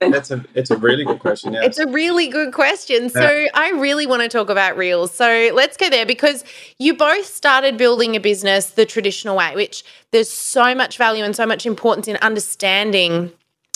that's 0.09 0.31
a 0.31 0.43
it's 0.55 0.71
a 0.71 0.77
really 0.77 1.05
good 1.05 1.19
question. 1.19 1.53
Yeah. 1.53 1.63
It's 1.63 1.77
a 1.77 1.87
really 1.87 2.27
good 2.27 2.53
question. 2.53 3.09
So 3.09 3.29
yeah. 3.29 3.47
I 3.53 3.71
really 3.71 4.07
want 4.07 4.23
to 4.23 4.29
talk 4.29 4.49
about 4.49 4.75
reels. 4.75 5.13
So 5.13 5.51
let's 5.53 5.77
go 5.77 5.89
there 5.89 6.05
because 6.05 6.43
you 6.79 6.95
both 6.95 7.25
started 7.25 7.77
building 7.77 8.15
a 8.15 8.19
business 8.19 8.71
the 8.71 8.85
traditional 8.85 9.37
way, 9.37 9.53
which 9.55 9.83
there's 10.11 10.29
so 10.29 10.73
much 10.73 10.97
value 10.97 11.23
and 11.23 11.35
so 11.35 11.45
much 11.45 11.65
importance 11.65 12.07
in 12.07 12.17
understanding 12.17 13.31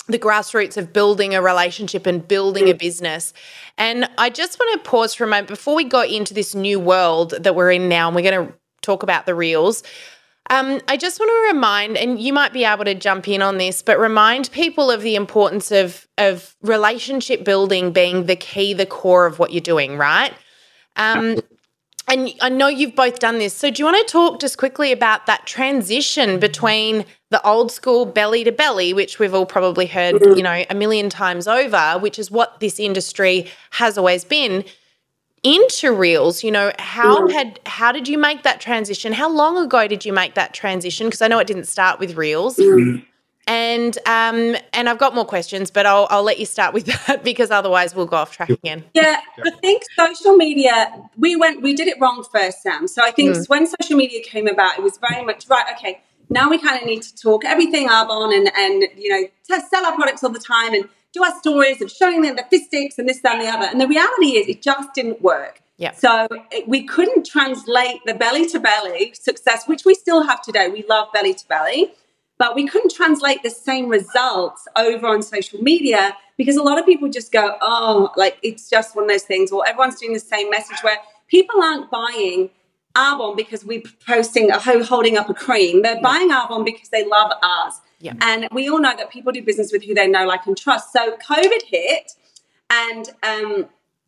the 0.08 0.18
grassroots 0.18 0.76
of 0.76 0.92
building 0.92 1.34
a 1.34 1.42
relationship 1.42 2.06
and 2.06 2.26
building 2.26 2.68
a 2.68 2.74
mm. 2.74 2.78
business. 2.78 3.32
And 3.76 4.08
I 4.18 4.30
just 4.30 4.58
want 4.58 4.82
to 4.82 4.88
pause 4.88 5.14
for 5.14 5.24
a 5.24 5.26
moment 5.26 5.48
before 5.48 5.74
we 5.74 5.84
go 5.84 6.02
into 6.02 6.32
this 6.32 6.54
new 6.54 6.78
world 6.78 7.34
that 7.40 7.54
we're 7.54 7.72
in 7.72 7.88
now, 7.88 8.08
and 8.08 8.14
we're 8.14 8.30
going 8.30 8.48
to 8.48 8.54
talk 8.82 9.02
about 9.02 9.26
the 9.26 9.34
reels. 9.34 9.82
Um, 10.48 10.80
I 10.86 10.96
just 10.96 11.18
want 11.18 11.30
to 11.30 11.54
remind, 11.54 11.96
and 11.96 12.20
you 12.20 12.32
might 12.32 12.52
be 12.52 12.64
able 12.64 12.84
to 12.84 12.94
jump 12.94 13.28
in 13.28 13.42
on 13.42 13.58
this, 13.58 13.82
but 13.82 13.98
remind 13.98 14.50
people 14.52 14.90
of 14.90 15.02
the 15.02 15.16
importance 15.16 15.70
of 15.72 16.06
of 16.18 16.54
relationship 16.62 17.44
building 17.44 17.92
being 17.92 18.26
the 18.26 18.36
key, 18.36 18.72
the 18.72 18.86
core 18.86 19.26
of 19.26 19.38
what 19.38 19.52
you're 19.52 19.60
doing, 19.60 19.98
right? 19.98 20.32
Um, 20.96 21.40
and 22.08 22.32
I 22.40 22.48
know 22.48 22.68
you've 22.68 22.94
both 22.94 23.18
done 23.18 23.38
this. 23.38 23.52
So, 23.52 23.70
do 23.70 23.80
you 23.80 23.84
want 23.84 24.06
to 24.06 24.12
talk 24.12 24.40
just 24.40 24.58
quickly 24.58 24.92
about 24.92 25.26
that 25.26 25.46
transition 25.46 26.38
between 26.38 27.04
the 27.30 27.44
old 27.44 27.72
school 27.72 28.06
belly 28.06 28.44
to 28.44 28.52
belly, 28.52 28.92
which 28.92 29.18
we've 29.18 29.34
all 29.34 29.46
probably 29.46 29.86
heard, 29.86 30.24
you 30.36 30.42
know, 30.42 30.64
a 30.70 30.74
million 30.74 31.10
times 31.10 31.48
over, 31.48 31.98
which 31.98 32.18
is 32.18 32.30
what 32.30 32.60
this 32.60 32.78
industry 32.78 33.50
has 33.72 33.98
always 33.98 34.24
been, 34.24 34.64
into 35.46 35.92
reels? 35.92 36.42
You 36.42 36.50
know, 36.50 36.72
how 36.78 37.28
had 37.28 37.60
how 37.66 37.92
did 37.92 38.08
you 38.08 38.18
make 38.18 38.42
that 38.42 38.60
transition? 38.60 39.12
How 39.12 39.30
long 39.30 39.56
ago 39.56 39.86
did 39.86 40.04
you 40.04 40.12
make 40.12 40.34
that 40.34 40.52
transition? 40.52 41.06
Because 41.06 41.22
I 41.22 41.28
know 41.28 41.38
it 41.38 41.46
didn't 41.46 41.68
start 41.68 42.00
with 42.00 42.16
reels. 42.16 42.56
Mm-hmm. 42.56 43.04
And 43.48 43.96
um, 44.06 44.56
and 44.72 44.88
I've 44.88 44.98
got 44.98 45.14
more 45.14 45.24
questions, 45.24 45.70
but 45.70 45.86
I'll 45.86 46.08
I'll 46.10 46.24
let 46.24 46.40
you 46.40 46.46
start 46.46 46.74
with 46.74 46.86
that 47.06 47.22
because 47.22 47.52
otherwise 47.52 47.94
we'll 47.94 48.06
go 48.06 48.16
off 48.16 48.32
track 48.32 48.50
again. 48.50 48.84
Yeah, 48.92 49.20
I 49.44 49.50
think 49.60 49.84
social 49.96 50.36
media 50.36 50.92
we 51.16 51.36
went 51.36 51.62
we 51.62 51.72
did 51.74 51.86
it 51.86 51.96
wrong 52.00 52.24
first, 52.24 52.62
Sam. 52.62 52.88
So 52.88 53.04
I 53.04 53.12
think 53.12 53.36
mm. 53.36 53.48
when 53.48 53.66
social 53.66 53.96
media 53.96 54.20
came 54.24 54.48
about, 54.48 54.78
it 54.78 54.82
was 54.82 54.98
very 54.98 55.24
much 55.24 55.48
right. 55.48 55.64
Okay, 55.76 56.02
now 56.28 56.50
we 56.50 56.58
kind 56.58 56.80
of 56.80 56.88
need 56.88 57.02
to 57.02 57.14
talk 57.14 57.44
everything 57.44 57.88
Arbonne 57.88 58.36
and 58.36 58.50
and 58.56 58.84
you 58.96 59.10
know 59.10 59.28
sell 59.60 59.86
our 59.86 59.94
products 59.94 60.24
all 60.24 60.30
the 60.30 60.40
time 60.40 60.74
and 60.74 60.88
do 61.16 61.24
our 61.24 61.38
stories 61.38 61.80
of 61.82 61.90
showing 61.90 62.22
them 62.22 62.36
the 62.36 62.44
fizz 62.50 62.66
sticks 62.66 62.98
and 62.98 63.08
this 63.08 63.20
that, 63.20 63.36
and 63.36 63.42
the 63.42 63.48
other. 63.48 63.66
And 63.66 63.80
the 63.80 63.88
reality 63.88 64.38
is, 64.38 64.48
it 64.48 64.62
just 64.62 64.94
didn't 64.94 65.22
work. 65.22 65.60
Yeah. 65.78 65.92
So 65.92 66.26
it, 66.50 66.66
we 66.66 66.86
couldn't 66.86 67.26
translate 67.26 68.00
the 68.06 68.14
belly 68.14 68.46
to 68.48 68.60
belly 68.60 69.14
success, 69.14 69.66
which 69.66 69.84
we 69.84 69.94
still 69.94 70.22
have 70.22 70.40
today. 70.42 70.68
We 70.68 70.84
love 70.88 71.08
belly 71.12 71.34
to 71.34 71.48
belly 71.48 71.92
but 72.38 72.54
we 72.54 72.66
couldn't 72.66 72.92
translate 72.92 73.42
the 73.42 73.50
same 73.50 73.88
results 73.88 74.68
over 74.76 75.06
on 75.06 75.22
social 75.22 75.60
media 75.62 76.16
because 76.36 76.56
a 76.56 76.62
lot 76.62 76.78
of 76.78 76.84
people 76.84 77.08
just 77.08 77.32
go, 77.32 77.56
oh, 77.62 78.10
like 78.16 78.38
it's 78.42 78.68
just 78.68 78.94
one 78.94 79.04
of 79.04 79.10
those 79.10 79.22
things, 79.22 79.50
or 79.50 79.66
everyone's 79.66 79.98
doing 79.98 80.12
the 80.12 80.20
same 80.20 80.50
message 80.50 80.78
where 80.82 80.98
people 81.28 81.62
aren't 81.62 81.90
buying 81.90 82.50
Arbonne 82.94 83.36
because 83.36 83.64
we're 83.64 83.82
posting 84.06 84.50
a 84.50 84.58
holding 84.58 85.16
up 85.16 85.30
a 85.30 85.34
cream. 85.34 85.82
They're 85.82 86.00
buying 86.00 86.30
Arbonne 86.30 86.64
because 86.64 86.90
they 86.90 87.06
love 87.06 87.32
us. 87.42 87.80
Yeah. 87.98 88.14
And 88.20 88.48
we 88.52 88.68
all 88.68 88.80
know 88.80 88.94
that 88.96 89.10
people 89.10 89.32
do 89.32 89.42
business 89.42 89.72
with 89.72 89.84
who 89.84 89.94
they 89.94 90.06
know, 90.06 90.26
like, 90.26 90.46
and 90.46 90.56
trust. 90.56 90.92
So 90.92 91.16
COVID 91.16 91.62
hit, 91.66 92.12
and 92.70 93.08
um, 93.22 93.66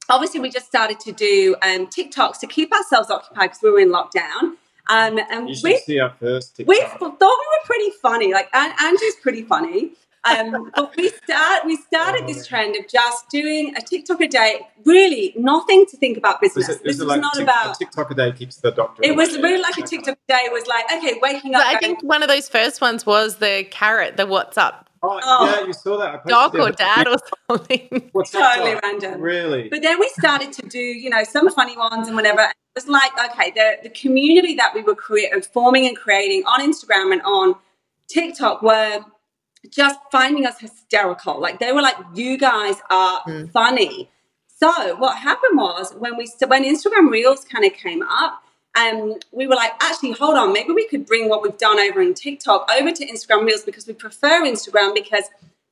obviously 0.09 0.40
we 0.40 0.51
just 0.51 0.66
started 0.66 1.01
to 1.01 1.12
do 1.12 1.57
um, 1.62 1.87
TikToks 1.87 2.38
to 2.40 2.46
keep 2.46 2.72
ourselves 2.72 3.11
occupied 3.11 3.51
because 3.51 3.62
we 3.62 3.70
were 3.70 3.81
in 3.81 3.90
lockdown. 3.90 4.57
Um, 4.90 5.18
and 5.31 5.48
you 5.48 5.55
should 5.55 5.64
we, 5.64 5.79
see 5.79 6.01
our 6.01 6.14
first 6.18 6.57
TikTok. 6.57 6.68
We 6.68 6.81
thought 6.81 7.01
we 7.01 7.18
were 7.18 7.64
pretty 7.64 7.90
funny. 8.03 8.33
Like 8.33 8.55
Andrew's 8.55 9.16
pretty 9.22 9.42
funny. 9.42 9.92
Um, 10.37 10.71
but 10.75 10.97
we 10.97 11.09
start 11.09 11.64
we 11.64 11.77
started 11.77 12.27
this 12.27 12.47
trend 12.47 12.77
of 12.77 12.88
just 12.88 13.29
doing 13.31 13.75
a 13.77 13.81
TikTok 13.81 14.21
a 14.21 14.29
day. 14.29 14.61
Really, 14.85 15.35
nothing 15.37 15.87
to 15.87 15.97
think 15.97 16.19
about 16.19 16.41
business. 16.41 16.69
it, 16.69 16.83
this 16.85 16.99
was 16.99 17.07
like 17.09 17.21
not 17.21 17.35
tick, 17.35 17.45
about 17.45 17.77
a 17.77 17.79
TikTok 17.79 18.11
a 18.11 18.14
day 18.14 18.33
keeps 18.33 18.57
the 18.57 18.71
doctor. 18.71 19.03
It 19.05 19.17
was 19.17 19.37
really 19.38 19.61
like 19.61 19.77
a 19.79 19.83
TikTok 19.83 20.17
a 20.17 20.33
day. 20.33 20.49
Was 20.51 20.67
like 20.67 20.85
okay, 20.93 21.19
waking 21.23 21.55
up. 21.55 21.62
But 21.62 21.77
I 21.77 21.79
think 21.79 22.03
one 22.03 22.23
of 22.23 22.29
those 22.29 22.49
first 22.49 22.81
ones 22.81 23.07
was 23.07 23.37
the 23.37 23.67
carrot, 23.71 24.17
the 24.17 24.27
what's 24.27 24.59
up 24.59 24.88
Oh, 25.03 25.21
oh, 25.23 25.47
yeah, 25.47 25.67
you 25.67 25.73
saw 25.73 25.97
that. 25.99 26.27
Doc 26.27 26.55
or 26.55 26.73
dad 26.73 27.07
or 27.07 27.17
something. 27.49 28.09
What's 28.12 28.33
totally 28.33 28.79
random. 28.83 29.21
Really? 29.21 29.69
But 29.69 29.83
then 29.83 30.01
we 30.01 30.11
started 30.19 30.53
to 30.55 30.62
do, 30.69 30.79
you 30.79 31.09
know, 31.09 31.23
some 31.25 31.51
funny 31.51 31.77
ones 31.77 32.09
and 32.09 32.17
whatever. 32.17 32.41
It 32.41 32.57
was 32.75 32.88
like, 32.88 33.12
okay, 33.31 33.53
the, 33.53 33.79
the 33.85 33.91
community 33.91 34.55
that 34.55 34.75
we 34.75 34.83
were 34.83 34.97
creating, 34.97 35.43
forming 35.43 35.87
and 35.87 35.97
creating 35.97 36.45
on 36.45 36.61
Instagram 36.61 37.12
and 37.12 37.23
on 37.23 37.55
TikTok 38.09 38.62
were 38.62 39.05
just 39.71 39.99
finding 40.11 40.47
us 40.47 40.59
hysterical. 40.61 41.40
Like 41.40 41.59
they 41.59 41.73
were 41.73 41.83
like, 41.83 41.97
you 42.14 42.38
guys 42.38 42.77
are 42.90 43.23
mm. 43.23 43.51
funny. 43.51 44.11
So 44.57 44.97
what 44.97 45.16
happened 45.16 45.57
was 45.57 45.94
when 45.94 46.16
we 46.16 46.29
when 46.47 46.64
Instagram 46.64 47.11
Reels 47.11 47.44
kind 47.44 47.64
of 47.64 47.73
came 47.75 48.03
up, 48.03 48.42
um, 48.79 49.16
we 49.33 49.47
were 49.47 49.55
like, 49.55 49.73
actually, 49.81 50.12
hold 50.12 50.37
on, 50.37 50.53
maybe 50.53 50.73
we 50.73 50.87
could 50.88 51.07
bring 51.07 51.29
what 51.29 51.42
we've 51.42 51.59
done 51.59 51.79
over 51.79 52.01
in 52.01 52.14
TikTok 52.14 52.71
over 52.79 52.92
to 52.92 53.07
Instagram 53.07 53.47
Reels 53.47 53.62
because 53.62 53.87
we 53.87 53.94
prefer 53.94 54.42
Instagram 54.44 54.94
because 54.94 55.25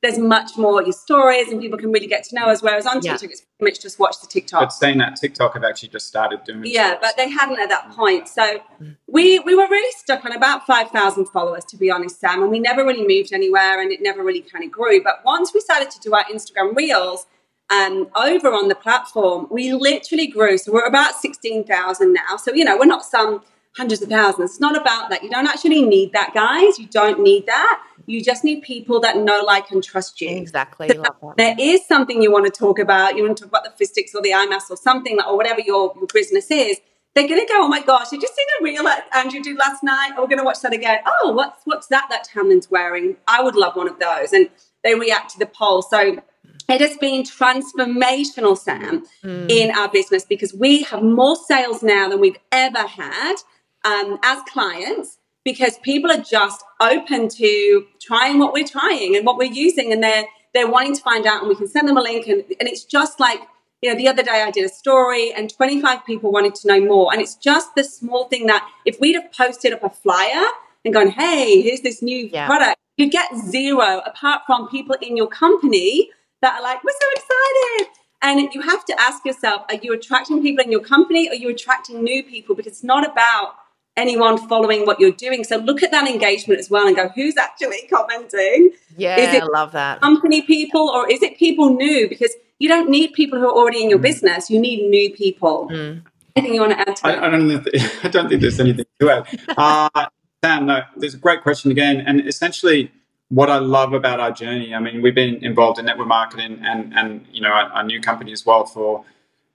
there's 0.03 0.19
much 0.19 0.57
more 0.57 0.83
your 0.83 0.91
stories 0.93 1.49
and 1.49 1.59
people 1.59 1.77
can 1.77 1.91
really 1.91 2.07
get 2.07 2.23
to 2.25 2.35
know 2.35 2.45
us. 2.45 2.61
Whereas 2.61 2.85
on 2.85 3.01
TikTok, 3.01 3.31
it's 3.31 3.41
pretty 3.59 3.71
much 3.73 3.81
just 3.81 3.97
watch 3.99 4.21
the 4.21 4.27
TikTok. 4.27 4.61
But 4.61 4.73
saying 4.73 4.99
that, 4.99 5.15
TikTok 5.15 5.55
have 5.55 5.63
actually 5.63 5.89
just 5.89 6.07
started 6.07 6.43
doing 6.43 6.61
Yeah, 6.65 6.89
stories. 6.89 6.99
but 7.01 7.17
they 7.17 7.29
hadn't 7.29 7.59
at 7.59 7.69
that 7.69 7.89
point. 7.91 8.27
So 8.27 8.59
we 9.07 9.39
we 9.39 9.55
were 9.55 9.67
really 9.67 9.91
stuck 9.97 10.23
on 10.23 10.33
about 10.33 10.67
5,000 10.67 11.25
followers, 11.29 11.65
to 11.65 11.77
be 11.77 11.89
honest, 11.89 12.19
Sam. 12.19 12.43
And 12.43 12.51
we 12.51 12.59
never 12.59 12.85
really 12.85 13.07
moved 13.07 13.33
anywhere 13.33 13.81
and 13.81 13.91
it 13.91 14.01
never 14.01 14.23
really 14.23 14.41
kind 14.41 14.63
of 14.63 14.71
grew. 14.71 15.03
But 15.03 15.21
once 15.25 15.51
we 15.53 15.61
started 15.61 15.89
to 15.91 15.99
do 15.99 16.13
our 16.13 16.23
Instagram 16.25 16.75
Reels, 16.75 17.25
um, 17.69 18.07
over 18.15 18.53
on 18.53 18.69
the 18.69 18.75
platform, 18.75 19.47
we 19.49 19.73
literally 19.73 20.27
grew. 20.27 20.57
So 20.57 20.71
we're 20.71 20.85
about 20.85 21.15
16,000 21.15 22.13
now. 22.13 22.37
So, 22.37 22.53
you 22.53 22.63
know, 22.63 22.77
we're 22.77 22.85
not 22.85 23.03
some 23.03 23.43
hundreds 23.75 24.01
of 24.01 24.09
thousands. 24.09 24.51
It's 24.51 24.59
not 24.59 24.79
about 24.79 25.09
that. 25.09 25.23
You 25.23 25.29
don't 25.29 25.47
actually 25.47 25.81
need 25.81 26.13
that, 26.13 26.33
guys. 26.33 26.79
You 26.79 26.87
don't 26.87 27.19
need 27.21 27.45
that. 27.47 27.83
You 28.07 28.23
just 28.23 28.43
need 28.43 28.61
people 28.61 29.01
that 29.01 29.17
know, 29.17 29.43
like, 29.45 29.69
and 29.69 29.83
trust 29.83 30.21
you. 30.21 30.29
Exactly. 30.29 30.87
So 30.87 31.33
there 31.37 31.55
is 31.59 31.85
something 31.85 32.21
you 32.21 32.31
want 32.31 32.45
to 32.45 32.51
talk 32.51 32.79
about. 32.79 33.17
You 33.17 33.23
want 33.23 33.37
to 33.37 33.43
talk 33.43 33.51
about 33.51 33.65
the 33.65 33.71
fizz 33.71 33.89
sticks 33.89 34.15
or 34.15 34.21
the 34.21 34.31
IMAS 34.31 34.69
or 34.69 34.77
something, 34.77 35.19
or 35.21 35.35
whatever 35.35 35.59
your, 35.59 35.93
your 35.95 36.07
business 36.07 36.49
is. 36.49 36.79
They're 37.13 37.27
going 37.27 37.45
to 37.45 37.51
go, 37.51 37.63
oh 37.63 37.67
my 37.67 37.81
gosh, 37.81 38.09
did 38.09 38.21
you 38.21 38.27
see 38.27 38.43
the 38.59 38.63
reel 38.63 38.83
that 38.83 39.07
Andrew 39.13 39.41
did 39.41 39.57
last 39.57 39.83
night? 39.83 40.11
Oh, 40.15 40.21
we're 40.21 40.27
going 40.27 40.37
to 40.37 40.45
watch 40.45 40.61
that 40.61 40.73
again. 40.73 40.99
Oh, 41.05 41.31
what's 41.31 41.61
what's 41.65 41.87
that 41.87 42.07
that 42.09 42.27
Tamlyn's 42.27 42.71
wearing? 42.71 43.17
I 43.27 43.41
would 43.43 43.55
love 43.55 43.75
one 43.75 43.89
of 43.89 43.99
those. 43.99 44.33
And 44.33 44.49
they 44.83 44.95
react 44.95 45.31
to 45.31 45.39
the 45.39 45.47
poll. 45.47 45.81
So 45.81 46.21
it 46.69 46.81
has 46.81 46.95
been 46.97 47.23
transformational, 47.23 48.57
Sam, 48.57 49.05
mm. 49.23 49.49
in 49.49 49.71
our 49.71 49.89
business 49.89 50.25
because 50.25 50.53
we 50.53 50.83
have 50.83 51.01
more 51.01 51.35
sales 51.35 51.81
now 51.83 52.07
than 52.07 52.19
we've 52.19 52.37
ever 52.51 52.87
had 52.87 53.35
um, 53.83 54.19
as 54.23 54.41
clients 54.43 55.17
because 55.47 55.77
people 55.79 56.11
are 56.11 56.21
just 56.21 56.63
open 56.81 57.29
to 57.29 57.85
trying 58.01 58.37
what 58.37 58.51
we're 58.51 58.67
trying 58.67 59.15
and 59.15 59.25
what 59.25 59.37
we're 59.37 59.51
using 59.51 59.93
and 59.93 60.03
they're 60.03 60.25
they're 60.53 60.69
wanting 60.69 60.95
to 60.95 61.01
find 61.01 61.25
out 61.25 61.39
and 61.41 61.49
we 61.49 61.55
can 61.55 61.67
send 61.67 61.87
them 61.87 61.97
a 61.97 62.01
link 62.01 62.27
and, 62.27 62.43
and 62.59 62.67
it's 62.67 62.83
just 62.83 63.19
like 63.19 63.39
you 63.81 63.89
know 63.89 63.97
the 63.97 64.07
other 64.07 64.23
day 64.23 64.43
i 64.47 64.51
did 64.51 64.65
a 64.65 64.73
story 64.83 65.31
and 65.33 65.49
25 65.49 66.05
people 66.05 66.31
wanted 66.31 66.53
to 66.53 66.67
know 66.67 66.81
more 66.81 67.13
and 67.13 67.21
it's 67.21 67.35
just 67.35 67.73
the 67.75 67.83
small 67.83 68.25
thing 68.25 68.47
that 68.47 68.67
if 68.85 68.99
we'd 68.99 69.15
have 69.15 69.31
posted 69.31 69.71
up 69.71 69.83
a 69.83 69.89
flyer 69.89 70.45
and 70.83 70.93
gone 70.93 71.09
hey 71.09 71.61
here's 71.61 71.81
this 71.81 72.01
new 72.01 72.29
yeah. 72.31 72.45
product 72.45 72.77
you 72.97 73.09
get 73.09 73.29
zero 73.37 74.01
apart 74.05 74.41
from 74.45 74.67
people 74.67 74.95
in 75.01 75.15
your 75.15 75.27
company 75.27 76.09
that 76.41 76.59
are 76.59 76.63
like, 76.63 76.83
we're 76.83 76.91
so 76.91 77.07
excited. 77.15 77.93
And 78.21 78.53
you 78.53 78.61
have 78.61 78.83
to 78.85 78.99
ask 78.99 79.25
yourself, 79.25 79.63
are 79.69 79.75
you 79.75 79.93
attracting 79.93 80.41
people 80.41 80.63
in 80.63 80.71
your 80.71 80.81
company? 80.81 81.27
Or 81.27 81.31
are 81.31 81.35
you 81.35 81.49
attracting 81.49 82.03
new 82.03 82.23
people? 82.23 82.55
Because 82.55 82.73
it's 82.73 82.83
not 82.83 83.09
about 83.09 83.55
anyone 83.97 84.37
following 84.47 84.85
what 84.85 84.99
you're 84.99 85.11
doing. 85.11 85.43
So 85.43 85.57
look 85.57 85.83
at 85.83 85.91
that 85.91 86.07
engagement 86.07 86.59
as 86.59 86.69
well 86.69 86.87
and 86.87 86.95
go, 86.95 87.09
who's 87.09 87.35
actually 87.35 87.81
commenting? 87.93 88.71
Yeah, 88.95 89.19
is 89.19 89.33
it 89.33 89.43
I 89.43 89.47
love 89.47 89.73
that. 89.73 89.99
Company 90.01 90.41
people 90.43 90.89
or 90.89 91.09
is 91.09 91.21
it 91.21 91.37
people 91.37 91.75
new? 91.75 92.07
Because 92.07 92.33
you 92.59 92.69
don't 92.69 92.89
need 92.89 93.13
people 93.13 93.39
who 93.39 93.47
are 93.47 93.53
already 93.53 93.83
in 93.83 93.89
your 93.89 93.99
mm. 93.99 94.03
business. 94.03 94.49
You 94.49 94.59
need 94.59 94.87
new 94.89 95.13
people. 95.13 95.69
Mm. 95.69 96.03
Anything 96.35 96.53
you 96.53 96.61
want 96.61 96.73
to 96.73 96.79
add 96.79 96.95
to 96.97 97.07
I, 97.07 97.27
I, 97.27 97.29
don't, 97.31 97.63
think, 97.63 97.75
I 98.05 98.07
don't 98.07 98.29
think 98.29 98.41
there's 98.41 98.59
anything 98.59 98.85
to 98.99 99.09
add. 99.09 99.39
Uh, 99.57 100.05
Sam, 100.43 100.67
no, 100.67 100.81
there's 100.95 101.15
a 101.15 101.17
great 101.17 101.41
question 101.41 101.71
again. 101.71 101.99
And 101.99 102.27
essentially, 102.27 102.91
what 103.29 103.49
I 103.49 103.57
love 103.57 103.93
about 103.93 104.19
our 104.19 104.31
journey, 104.31 104.73
I 104.73 104.79
mean, 104.79 105.01
we've 105.01 105.15
been 105.15 105.43
involved 105.43 105.79
in 105.79 105.85
network 105.85 106.07
marketing 106.07 106.59
and, 106.61 106.93
and 106.95 107.25
you 107.31 107.41
know, 107.41 107.49
our, 107.49 107.65
our 107.71 107.83
new 107.83 107.99
company 107.99 108.31
as 108.31 108.45
well 108.45 108.65
for 108.65 109.03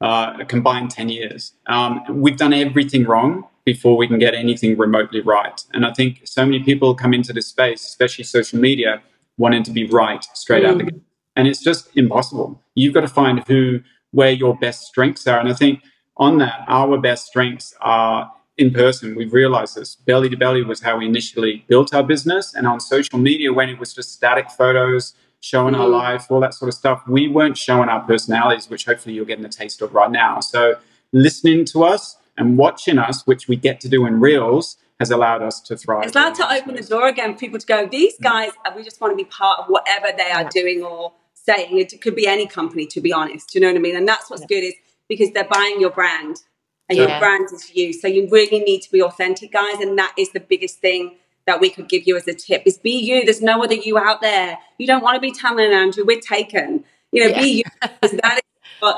uh, 0.00 0.38
a 0.40 0.44
combined 0.44 0.90
10 0.90 1.08
years. 1.08 1.52
Um, 1.66 2.02
we've 2.08 2.36
done 2.36 2.52
everything 2.52 3.04
wrong 3.04 3.46
before 3.64 3.96
we 3.96 4.08
can 4.08 4.18
get 4.18 4.34
anything 4.34 4.76
remotely 4.76 5.20
right. 5.20 5.64
And 5.72 5.86
I 5.86 5.92
think 5.92 6.22
so 6.24 6.44
many 6.44 6.62
people 6.62 6.94
come 6.94 7.14
into 7.14 7.32
this 7.32 7.46
space, 7.46 7.84
especially 7.84 8.24
social 8.24 8.58
media, 8.58 9.02
wanting 9.38 9.62
to 9.64 9.70
be 9.70 9.86
right 9.86 10.24
straight 10.34 10.64
mm. 10.64 10.70
out 10.70 10.78
the 10.78 10.84
gate. 10.84 11.02
And 11.36 11.48
it's 11.48 11.62
just 11.62 11.96
impossible. 11.96 12.60
You've 12.74 12.94
got 12.94 13.02
to 13.02 13.08
find 13.08 13.42
who, 13.46 13.80
where 14.10 14.30
your 14.30 14.56
best 14.56 14.82
strengths 14.82 15.26
are. 15.26 15.38
And 15.38 15.48
I 15.48 15.54
think 15.54 15.80
on 16.16 16.38
that, 16.38 16.64
our 16.68 16.98
best 16.98 17.26
strengths 17.26 17.74
are 17.80 18.30
in 18.58 18.70
person, 18.70 19.14
we've 19.14 19.32
realized 19.32 19.76
this. 19.76 19.96
Belly 19.96 20.28
to 20.28 20.36
belly 20.36 20.62
was 20.62 20.80
how 20.80 20.98
we 20.98 21.06
initially 21.06 21.64
built 21.68 21.94
our 21.94 22.02
business. 22.02 22.54
And 22.54 22.66
on 22.66 22.80
social 22.80 23.18
media, 23.18 23.52
when 23.52 23.68
it 23.68 23.78
was 23.78 23.94
just 23.94 24.12
static 24.12 24.50
photos 24.50 25.14
showing 25.40 25.74
our 25.74 25.86
mm. 25.86 25.92
life, 25.92 26.30
all 26.30 26.40
that 26.40 26.54
sort 26.54 26.68
of 26.68 26.74
stuff, 26.74 27.02
we 27.08 27.28
weren't 27.28 27.56
showing 27.56 27.88
our 27.88 28.00
personalities, 28.00 28.68
which 28.68 28.84
hopefully 28.84 29.14
you're 29.14 29.24
getting 29.24 29.44
a 29.44 29.48
taste 29.48 29.80
of 29.82 29.94
right 29.94 30.10
now. 30.10 30.40
So 30.40 30.76
listening 31.12 31.64
to 31.66 31.84
us 31.84 32.16
and 32.36 32.56
watching 32.58 32.98
us, 32.98 33.26
which 33.26 33.48
we 33.48 33.56
get 33.56 33.80
to 33.80 33.88
do 33.88 34.06
in 34.06 34.20
reels, 34.20 34.76
has 34.98 35.10
allowed 35.10 35.42
us 35.42 35.60
to 35.60 35.76
thrive. 35.76 36.04
It's 36.04 36.16
allowed 36.16 36.34
to 36.36 36.52
open 36.52 36.76
the 36.76 36.82
door 36.82 37.08
again 37.08 37.34
for 37.34 37.40
people 37.40 37.58
to 37.58 37.66
go, 37.66 37.86
these 37.86 38.16
mm. 38.18 38.22
guys, 38.22 38.52
we 38.76 38.82
just 38.82 39.00
want 39.00 39.12
to 39.12 39.16
be 39.16 39.24
part 39.24 39.60
of 39.60 39.66
whatever 39.66 40.08
they 40.16 40.30
are 40.30 40.42
yeah. 40.42 40.48
doing 40.50 40.82
or 40.82 41.12
saying. 41.34 41.78
It 41.78 42.00
could 42.00 42.14
be 42.14 42.26
any 42.26 42.46
company, 42.46 42.86
to 42.86 43.00
be 43.00 43.12
honest. 43.12 43.50
Do 43.50 43.58
you 43.58 43.64
know 43.64 43.70
what 43.72 43.76
I 43.76 43.80
mean? 43.80 43.96
And 43.96 44.06
that's 44.06 44.30
what's 44.30 44.42
yeah. 44.42 44.48
good 44.48 44.64
is 44.64 44.74
because 45.08 45.30
they're 45.32 45.44
buying 45.44 45.80
your 45.80 45.90
brand 45.90 46.36
and 46.88 46.98
yeah. 46.98 47.08
your 47.08 47.18
brand 47.18 47.48
is 47.52 47.74
you. 47.74 47.92
So 47.92 48.06
you 48.06 48.28
really 48.30 48.60
need 48.60 48.80
to 48.82 48.92
be 48.92 49.02
authentic, 49.02 49.52
guys. 49.52 49.80
And 49.80 49.98
that 49.98 50.14
is 50.16 50.30
the 50.30 50.40
biggest 50.40 50.78
thing 50.80 51.16
that 51.46 51.60
we 51.60 51.70
could 51.70 51.88
give 51.88 52.06
you 52.06 52.16
as 52.16 52.28
a 52.28 52.34
tip 52.34 52.62
is 52.66 52.78
be 52.78 52.92
you. 52.92 53.24
There's 53.24 53.42
no 53.42 53.62
other 53.64 53.74
you 53.74 53.98
out 53.98 54.20
there. 54.20 54.58
You 54.78 54.86
don't 54.86 55.02
want 55.02 55.16
to 55.16 55.20
be 55.20 55.32
Tamlyn 55.32 55.66
and 55.66 55.74
Andrew. 55.74 56.04
We're 56.06 56.20
taken. 56.20 56.84
You 57.10 57.24
know, 57.24 57.30
yeah. 57.30 57.42
be 57.42 57.48
you. 57.48 57.64
Because 57.80 58.12
that 58.22 58.36
is 58.36 58.42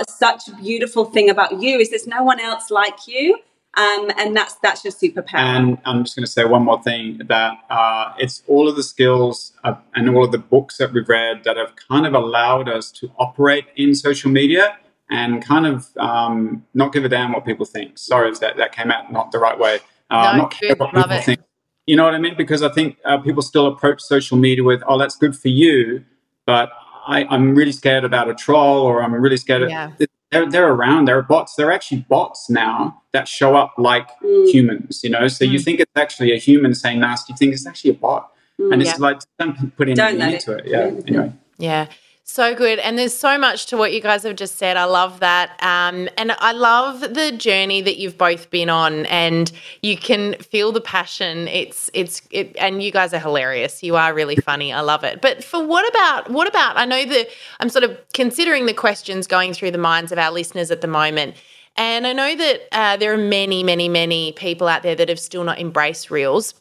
such 0.09 0.49
a 0.49 0.57
beautiful 0.57 1.05
thing 1.05 1.31
about 1.31 1.61
you 1.61 1.79
is 1.79 1.91
there's 1.91 2.07
no 2.07 2.23
one 2.23 2.41
else 2.41 2.71
like 2.71 3.07
you. 3.07 3.39
Um, 3.77 4.13
and 4.17 4.37
that's 4.37 4.55
that's 4.57 4.85
your 4.85 4.93
superpower. 4.93 5.35
And 5.35 5.79
I'm 5.85 6.05
just 6.05 6.15
going 6.15 6.25
to 6.25 6.31
say 6.31 6.45
one 6.45 6.63
more 6.63 6.81
thing 6.81 7.21
that 7.27 7.59
uh, 7.69 8.13
it's 8.19 8.43
all 8.47 8.69
of 8.69 8.77
the 8.77 8.85
skills 8.85 9.53
uh, 9.65 9.75
and 9.95 10.09
all 10.11 10.25
of 10.25 10.31
the 10.31 10.39
books 10.39 10.79
that 10.79 10.93
we've 10.93 11.09
read 11.09 11.43
that 11.43 11.57
have 11.57 11.75
kind 11.89 12.07
of 12.07 12.15
allowed 12.15 12.69
us 12.69 12.93
to 12.93 13.11
operate 13.19 13.65
in 13.77 13.97
social 13.97 14.31
media 14.31 14.79
and 15.11 15.45
kind 15.45 15.67
of 15.67 15.89
um, 15.99 16.65
not 16.73 16.93
give 16.93 17.05
a 17.05 17.09
damn 17.09 17.33
what 17.33 17.45
people 17.45 17.67
think. 17.67 17.99
Sorry 17.99 18.31
if 18.31 18.41
that, 18.41 18.57
that 18.59 18.73
came 18.73 18.93
out 18.93 19.13
not 19.13 19.33
the 19.33 19.39
right 19.39 19.59
way. 19.59 19.81
Uh, 20.09 20.33
no, 20.33 20.43
not 20.43 20.51
care 20.53 20.77
what 20.77 20.93
people 20.93 21.11
it. 21.11 21.25
think. 21.25 21.41
You 21.87 21.97
know 21.97 22.05
what 22.05 22.15
I 22.15 22.19
mean? 22.19 22.37
Because 22.37 22.63
I 22.63 22.71
think 22.71 22.97
uh, 23.05 23.19
people 23.19 23.43
still 23.43 23.67
approach 23.67 24.01
social 24.01 24.39
media 24.39 24.65
with, 24.65 24.83
oh, 24.87 24.99
that's 24.99 25.17
good 25.17 25.37
for 25.37 25.49
you, 25.49 26.05
but 26.47 26.71
I, 27.07 27.35
am 27.35 27.55
really 27.55 27.73
scared 27.73 28.05
about 28.05 28.29
a 28.29 28.35
troll 28.35 28.83
or 28.83 29.03
I'm 29.03 29.15
really 29.15 29.37
scared 29.37 29.69
yeah. 29.69 29.91
of 29.99 30.09
they're, 30.35 30.51
they're 30.51 30.73
around. 30.73 31.07
There 31.07 31.17
are 31.19 31.23
bots. 31.23 31.55
They're 31.55 31.73
actually 31.73 32.05
bots 32.09 32.51
now 32.51 33.03
that 33.13 33.29
show 33.29 33.57
up 33.57 33.75
like 33.79 34.09
mm. 34.21 34.51
humans, 34.51 35.03
you 35.05 35.11
know? 35.11 35.29
So 35.29 35.45
mm. 35.45 35.53
you 35.53 35.59
think 35.59 35.81
it's 35.81 35.93
actually 35.95 36.33
a 36.33 36.39
human 36.39 36.75
saying 36.75 37.01
nasty 37.01 37.35
things. 37.35 37.55
It's 37.55 37.67
actually 37.67 37.93
a 37.93 37.95
bot. 37.95 38.31
Mm, 38.61 38.73
and 38.73 38.83
it's 38.83 38.93
yeah. 38.93 38.97
like, 38.99 39.21
don't 39.39 39.77
put 39.77 39.89
anything 39.89 40.21
into 40.21 40.53
it. 40.53 40.67
it. 40.67 40.71
Yeah. 40.71 40.91
Anyway. 41.07 41.33
Yeah. 41.59 41.87
So 42.27 42.55
good. 42.55 42.79
And 42.79 42.99
there's 42.99 43.15
so 43.15 43.39
much 43.39 43.67
to 43.67 43.77
what 43.77 43.93
you 43.93 44.01
guys 44.01 44.23
have 44.23 44.35
just 44.35 44.57
said. 44.57 44.79
I 44.79 44.85
love 44.85 45.21
that. 45.21 45.51
Um, 45.63 46.09
and 46.17 46.33
I 46.39 46.53
love 46.53 47.01
the 47.01 47.33
journey 47.33 47.83
that 47.83 47.99
you've 47.99 48.17
both 48.17 48.49
been 48.49 48.71
on 48.71 49.05
and 49.07 49.53
you 49.83 49.99
can 49.99 50.35
feel 50.37 50.73
the 50.73 50.81
passion. 50.81 51.49
It's, 51.49 51.91
it's, 51.93 52.23
it, 52.31 52.57
and 52.59 52.83
you 52.83 52.91
guys 52.91 53.13
are 53.13 53.19
hilarious. 53.19 53.83
You 53.83 53.97
are 53.97 54.15
really 54.15 54.37
funny. 54.37 54.73
I 54.73 54.81
love 54.81 55.05
it. 55.05 55.21
But 55.21 55.45
for 55.45 55.65
what 55.65 55.87
about, 55.91 56.31
what 56.31 56.49
about, 56.49 56.79
I 56.79 56.87
know 56.87 57.05
that 57.05 57.29
I'm 57.61 57.69
sort 57.69 57.85
of 57.85 57.99
considering 58.15 58.65
the 58.65 58.75
questions 58.75 59.27
going 59.27 59.53
through 59.53 59.73
the 59.73 59.79
minds 59.79 60.11
of 60.11 60.19
our 60.19 60.33
listeners 60.33 60.71
at 60.71 60.81
the 60.81 60.89
moment. 60.89 61.37
And 61.77 62.07
I 62.07 62.15
know 62.15 62.35
that 62.35 62.61
uh, 62.73 62.97
there 62.97 63.13
are 63.13 63.19
many, 63.19 63.63
many, 63.63 63.91
many 63.91 64.33
people 64.33 64.67
out 64.67 64.83
there 64.83 64.95
that 64.95 65.11
have 65.11 65.21
still 65.21 65.45
not 65.45 65.61
embraced 65.61 66.11
reels. 66.11 66.55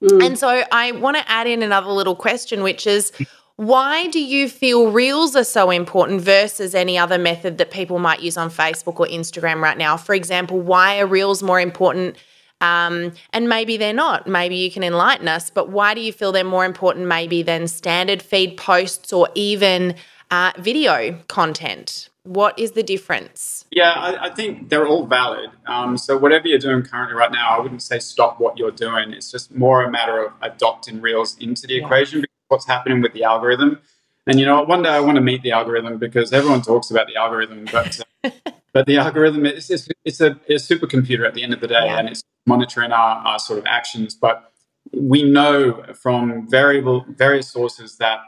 Mm. 0.00 0.24
And 0.24 0.38
so 0.38 0.62
I 0.70 0.92
want 0.92 1.16
to 1.16 1.28
add 1.28 1.48
in 1.48 1.62
another 1.62 1.90
little 1.90 2.14
question, 2.14 2.62
which 2.62 2.86
is 2.86 3.10
why 3.58 4.06
do 4.06 4.22
you 4.22 4.48
feel 4.48 4.92
reels 4.92 5.34
are 5.34 5.42
so 5.42 5.70
important 5.70 6.20
versus 6.20 6.76
any 6.76 6.96
other 6.96 7.18
method 7.18 7.58
that 7.58 7.72
people 7.72 7.98
might 7.98 8.20
use 8.20 8.36
on 8.36 8.50
Facebook 8.50 9.00
or 9.00 9.06
Instagram 9.08 9.60
right 9.60 9.76
now? 9.76 9.96
For 9.96 10.14
example, 10.14 10.60
why 10.60 11.00
are 11.00 11.08
reels 11.08 11.42
more 11.42 11.58
important? 11.58 12.16
Um, 12.60 13.14
and 13.32 13.48
maybe 13.48 13.76
they're 13.76 13.92
not. 13.92 14.28
Maybe 14.28 14.54
you 14.54 14.70
can 14.70 14.84
enlighten 14.84 15.26
us, 15.26 15.50
but 15.50 15.70
why 15.70 15.94
do 15.94 16.00
you 16.00 16.12
feel 16.12 16.30
they're 16.30 16.44
more 16.44 16.64
important 16.64 17.06
maybe 17.06 17.42
than 17.42 17.66
standard 17.66 18.22
feed 18.22 18.56
posts 18.56 19.12
or 19.12 19.28
even 19.34 19.96
uh, 20.30 20.52
video 20.56 21.18
content? 21.26 22.10
What 22.22 22.56
is 22.56 22.72
the 22.72 22.84
difference? 22.84 23.64
Yeah, 23.72 23.90
I, 23.90 24.26
I 24.26 24.30
think 24.30 24.68
they're 24.68 24.86
all 24.86 25.04
valid. 25.04 25.50
Um, 25.66 25.98
so, 25.98 26.16
whatever 26.16 26.46
you're 26.46 26.58
doing 26.60 26.82
currently 26.82 27.16
right 27.16 27.32
now, 27.32 27.56
I 27.56 27.60
wouldn't 27.60 27.82
say 27.82 27.98
stop 27.98 28.38
what 28.38 28.56
you're 28.56 28.70
doing. 28.70 29.12
It's 29.12 29.32
just 29.32 29.52
more 29.52 29.82
a 29.82 29.90
matter 29.90 30.26
of 30.26 30.32
adopting 30.42 31.00
Reels 31.00 31.36
into 31.38 31.66
the 31.66 31.74
yeah. 31.74 31.84
equation 31.84 32.24
what's 32.48 32.66
happening 32.66 33.00
with 33.00 33.12
the 33.12 33.24
algorithm. 33.24 33.78
And 34.26 34.38
you 34.38 34.44
know, 34.44 34.62
one 34.62 34.82
day 34.82 34.90
I 34.90 35.00
want 35.00 35.16
to 35.16 35.22
meet 35.22 35.42
the 35.42 35.52
algorithm 35.52 35.98
because 35.98 36.32
everyone 36.32 36.62
talks 36.62 36.90
about 36.90 37.06
the 37.06 37.16
algorithm, 37.16 37.66
but 37.72 38.00
uh, 38.24 38.30
but 38.72 38.86
the 38.86 38.98
algorithm 38.98 39.46
is 39.46 39.70
it's, 39.70 39.88
it's, 40.04 40.20
a, 40.20 40.34
supercomputer 40.50 41.26
at 41.26 41.34
the 41.34 41.42
end 41.42 41.54
of 41.54 41.60
the 41.60 41.68
day, 41.68 41.86
yeah. 41.86 41.98
and 41.98 42.08
it's 42.08 42.22
monitoring 42.46 42.92
our, 42.92 43.16
our 43.26 43.38
sort 43.38 43.58
of 43.58 43.66
actions. 43.66 44.14
But 44.14 44.52
we 44.92 45.22
know 45.22 45.82
from 45.94 46.48
variable 46.48 47.06
various 47.08 47.48
sources 47.48 47.96
that 47.98 48.20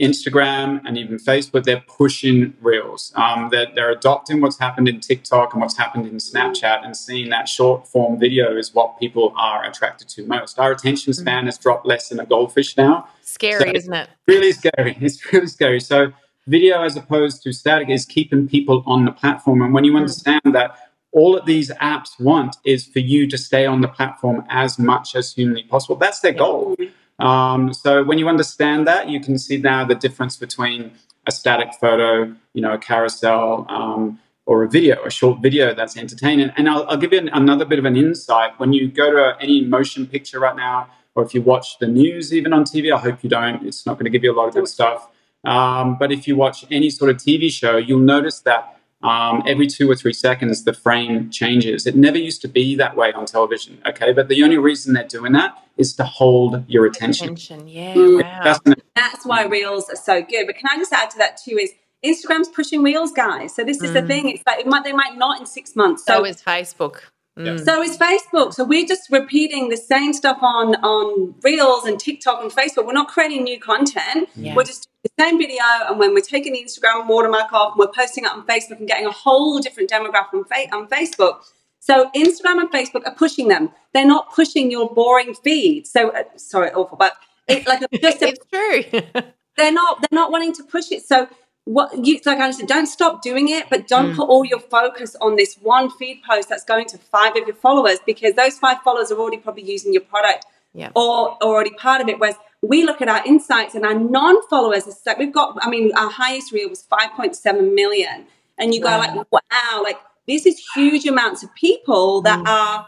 Instagram 0.00 0.80
and 0.84 0.98
even 0.98 1.16
Facebook, 1.16 1.62
they're 1.62 1.84
pushing 1.86 2.54
reels. 2.60 3.12
Um, 3.14 3.50
they're, 3.50 3.68
they're 3.74 3.92
adopting 3.92 4.40
what's 4.40 4.58
happened 4.58 4.88
in 4.88 4.98
TikTok 4.98 5.52
and 5.52 5.62
what's 5.62 5.76
happened 5.76 6.06
in 6.06 6.16
Snapchat 6.16 6.84
and 6.84 6.96
seeing 6.96 7.30
that 7.30 7.48
short 7.48 7.86
form 7.86 8.18
video 8.18 8.56
is 8.56 8.74
what 8.74 8.98
people 8.98 9.32
are 9.36 9.64
attracted 9.64 10.08
to 10.08 10.26
most. 10.26 10.58
Our 10.58 10.72
attention 10.72 11.12
mm-hmm. 11.12 11.22
span 11.22 11.38
mm-hmm. 11.38 11.46
has 11.46 11.58
dropped 11.58 11.86
less 11.86 12.08
than 12.08 12.18
a 12.18 12.26
goldfish 12.26 12.76
now. 12.76 13.08
Scary, 13.22 13.60
so 13.60 13.72
isn't 13.74 13.94
it? 13.94 14.08
Really 14.26 14.52
scary. 14.52 14.96
It's 15.00 15.32
really 15.32 15.46
scary. 15.46 15.80
So, 15.80 16.12
video 16.46 16.82
as 16.82 16.96
opposed 16.96 17.42
to 17.44 17.52
static 17.52 17.88
is 17.90 18.04
keeping 18.04 18.48
people 18.48 18.82
on 18.86 19.04
the 19.04 19.12
platform. 19.12 19.62
And 19.62 19.72
when 19.72 19.84
you 19.84 19.92
mm. 19.92 19.98
understand 19.98 20.42
mm-hmm. 20.44 20.52
that 20.52 20.76
all 21.12 21.32
that 21.34 21.46
these 21.46 21.70
apps 21.80 22.20
want 22.20 22.56
is 22.64 22.86
for 22.86 22.98
you 22.98 23.28
to 23.28 23.38
stay 23.38 23.66
on 23.66 23.80
the 23.80 23.88
platform 23.88 24.44
as 24.50 24.78
much 24.80 25.14
as 25.14 25.32
humanly 25.32 25.62
possible, 25.62 25.94
that's 25.94 26.20
their 26.20 26.32
goal. 26.32 26.76
Um, 27.18 27.72
so 27.72 28.02
when 28.02 28.18
you 28.18 28.28
understand 28.28 28.86
that, 28.86 29.08
you 29.08 29.20
can 29.20 29.38
see 29.38 29.58
now 29.58 29.84
the 29.84 29.94
difference 29.94 30.36
between 30.36 30.92
a 31.26 31.32
static 31.32 31.74
photo, 31.80 32.34
you 32.52 32.60
know, 32.60 32.74
a 32.74 32.78
carousel, 32.78 33.66
um, 33.68 34.18
or 34.46 34.62
a 34.62 34.68
video, 34.68 35.02
a 35.04 35.10
short 35.10 35.40
video 35.40 35.74
that's 35.74 35.96
entertaining. 35.96 36.50
And 36.56 36.68
I'll, 36.68 36.86
I'll 36.88 36.96
give 36.96 37.12
you 37.12 37.18
an, 37.18 37.28
another 37.28 37.64
bit 37.64 37.78
of 37.78 37.84
an 37.84 37.96
insight. 37.96 38.58
When 38.58 38.72
you 38.72 38.88
go 38.88 39.10
to 39.10 39.36
any 39.40 39.62
motion 39.62 40.06
picture 40.06 40.38
right 40.38 40.56
now, 40.56 40.88
or 41.14 41.24
if 41.24 41.34
you 41.34 41.42
watch 41.42 41.78
the 41.78 41.86
news 41.86 42.34
even 42.34 42.52
on 42.52 42.64
TV, 42.64 42.92
I 42.92 42.98
hope 42.98 43.22
you 43.22 43.30
don't. 43.30 43.64
It's 43.66 43.86
not 43.86 43.94
going 43.94 44.04
to 44.04 44.10
give 44.10 44.24
you 44.24 44.32
a 44.32 44.36
lot 44.36 44.48
of 44.48 44.54
good 44.54 44.68
stuff. 44.68 45.08
Um, 45.44 45.96
but 45.98 46.10
if 46.10 46.26
you 46.26 46.36
watch 46.36 46.64
any 46.70 46.90
sort 46.90 47.10
of 47.10 47.18
TV 47.18 47.50
show, 47.50 47.76
you'll 47.76 48.00
notice 48.00 48.40
that 48.40 48.73
um, 49.04 49.42
every 49.46 49.66
two 49.66 49.90
or 49.90 49.94
three 49.94 50.12
seconds 50.12 50.64
the 50.64 50.72
frame 50.72 51.30
changes. 51.30 51.86
It 51.86 51.94
never 51.94 52.18
used 52.18 52.40
to 52.42 52.48
be 52.48 52.74
that 52.76 52.96
way 52.96 53.12
on 53.12 53.26
television. 53.26 53.80
Okay, 53.86 54.12
but 54.12 54.28
the 54.28 54.42
only 54.42 54.58
reason 54.58 54.94
they're 54.94 55.06
doing 55.06 55.32
that 55.32 55.56
is 55.76 55.94
to 55.96 56.04
hold 56.04 56.64
your 56.68 56.86
attention. 56.86 57.26
Attention, 57.26 57.68
yeah. 57.68 57.94
Wow. 57.96 58.58
That's 58.96 59.26
why 59.26 59.44
reels 59.44 59.88
are 59.90 59.96
so 59.96 60.22
good. 60.22 60.46
But 60.46 60.56
can 60.56 60.66
I 60.70 60.76
just 60.76 60.92
add 60.92 61.10
to 61.10 61.18
that 61.18 61.36
too? 61.36 61.58
Is 61.58 61.72
Instagram's 62.04 62.48
pushing 62.48 62.82
reels, 62.82 63.12
guys. 63.12 63.54
So 63.54 63.64
this 63.64 63.82
is 63.82 63.90
mm. 63.90 63.94
the 63.94 64.02
thing. 64.02 64.28
It's 64.28 64.42
like 64.46 64.60
it 64.60 64.66
might, 64.66 64.84
they 64.84 64.92
might 64.92 65.16
not 65.16 65.40
in 65.40 65.46
six 65.46 65.74
months. 65.74 66.04
So, 66.04 66.18
so 66.18 66.24
is 66.26 66.42
Facebook. 66.42 67.00
Mm. 67.38 67.64
So 67.64 67.82
is 67.82 67.98
Facebook. 67.98 68.54
So 68.54 68.62
we're 68.62 68.86
just 68.86 69.10
repeating 69.10 69.68
the 69.68 69.76
same 69.76 70.12
stuff 70.12 70.38
on 70.40 70.76
on 70.76 71.34
Reels 71.42 71.84
and 71.84 71.98
TikTok 71.98 72.40
and 72.40 72.50
Facebook. 72.50 72.86
We're 72.86 72.92
not 72.92 73.08
creating 73.08 73.42
new 73.42 73.58
content. 73.58 74.28
Yeah. 74.36 74.54
We're 74.54 74.64
just 74.64 74.88
the 75.02 75.10
same 75.18 75.38
video, 75.38 75.64
and 75.88 75.98
when 75.98 76.14
we're 76.14 76.20
taking 76.20 76.52
the 76.52 76.64
Instagram 76.64 77.08
watermark 77.08 77.52
off, 77.52 77.76
we're 77.76 77.88
posting 77.88 78.24
it 78.24 78.30
on 78.30 78.46
Facebook 78.46 78.78
and 78.78 78.86
getting 78.86 79.06
a 79.06 79.10
whole 79.10 79.58
different 79.58 79.90
demographic 79.90 80.34
on, 80.34 80.44
fa- 80.44 80.74
on 80.74 80.88
Facebook. 80.88 81.40
So 81.80 82.10
Instagram 82.16 82.60
and 82.60 82.70
Facebook 82.70 83.04
are 83.04 83.14
pushing 83.14 83.48
them. 83.48 83.70
They're 83.92 84.06
not 84.06 84.32
pushing 84.32 84.70
your 84.70 84.88
boring 84.88 85.34
feed. 85.34 85.86
So 85.86 86.10
uh, 86.10 86.22
sorry, 86.36 86.70
awful, 86.70 86.96
but 86.96 87.14
it, 87.48 87.66
like 87.66 87.80
just 88.00 88.22
a, 88.22 88.28
it's 88.28 88.46
true. 88.46 89.00
they're 89.56 89.72
not 89.72 90.00
they're 90.00 90.18
not 90.18 90.30
wanting 90.30 90.54
to 90.54 90.62
push 90.62 90.92
it. 90.92 91.04
So 91.04 91.28
what 91.64 92.04
you 92.04 92.20
like 92.26 92.38
I 92.38 92.50
said, 92.50 92.68
don't 92.68 92.86
stop 92.86 93.22
doing 93.22 93.48
it, 93.48 93.70
but 93.70 93.88
don't 93.88 94.12
mm. 94.12 94.16
put 94.16 94.28
all 94.28 94.44
your 94.44 94.60
focus 94.60 95.16
on 95.20 95.36
this 95.36 95.56
one 95.62 95.90
feed 95.90 96.22
post 96.28 96.48
that's 96.48 96.64
going 96.64 96.86
to 96.88 96.98
five 96.98 97.36
of 97.36 97.46
your 97.46 97.56
followers 97.56 97.98
because 98.04 98.34
those 98.34 98.58
five 98.58 98.78
followers 98.82 99.10
are 99.10 99.18
already 99.18 99.38
probably 99.38 99.62
using 99.62 99.92
your 99.92 100.02
product 100.02 100.44
yeah. 100.74 100.90
or 100.94 101.42
already 101.42 101.70
part 101.70 102.02
of 102.02 102.08
it. 102.08 102.20
Whereas 102.20 102.36
we 102.60 102.84
look 102.84 103.00
at 103.00 103.08
our 103.08 103.24
insights 103.24 103.74
and 103.74 103.86
our 103.86 103.94
non-followers, 103.94 104.86
is 104.86 105.00
like 105.06 105.18
we've 105.18 105.32
got, 105.32 105.56
I 105.62 105.70
mean, 105.70 105.90
our 105.96 106.10
highest 106.10 106.52
reel 106.52 106.68
was 106.68 106.84
5.7 106.90 107.74
million. 107.74 108.26
And 108.58 108.74
you 108.74 108.80
go 108.80 108.90
like, 108.90 109.14
wow, 109.32 109.80
like 109.82 109.98
this 110.28 110.44
is 110.44 110.62
huge 110.74 111.06
amounts 111.06 111.42
of 111.42 111.54
people 111.54 112.20
that 112.22 112.38
mm. 112.40 112.46
are 112.46 112.86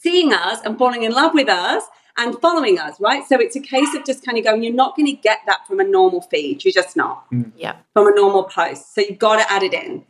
seeing 0.00 0.32
us 0.32 0.60
and 0.64 0.78
falling 0.78 1.02
in 1.02 1.12
love 1.12 1.34
with 1.34 1.48
us 1.48 1.82
and 2.16 2.38
following 2.40 2.78
us, 2.78 2.98
right? 3.00 3.26
So 3.26 3.38
it's 3.38 3.56
a 3.56 3.60
case 3.60 3.94
of 3.94 4.04
just 4.04 4.24
kind 4.24 4.38
of 4.38 4.44
going, 4.44 4.62
you're 4.62 4.72
not 4.72 4.96
going 4.96 5.06
to 5.06 5.12
get 5.12 5.40
that 5.46 5.66
from 5.66 5.80
a 5.80 5.84
normal 5.84 6.22
feed. 6.22 6.64
You're 6.64 6.72
just 6.72 6.96
not. 6.96 7.30
Mm. 7.30 7.52
Yeah. 7.56 7.76
From 7.92 8.08
a 8.08 8.14
normal 8.14 8.44
post. 8.44 8.94
So 8.94 9.02
you've 9.02 9.18
got 9.18 9.36
to 9.36 9.52
add 9.52 9.62
it 9.62 9.74
in. 9.74 10.04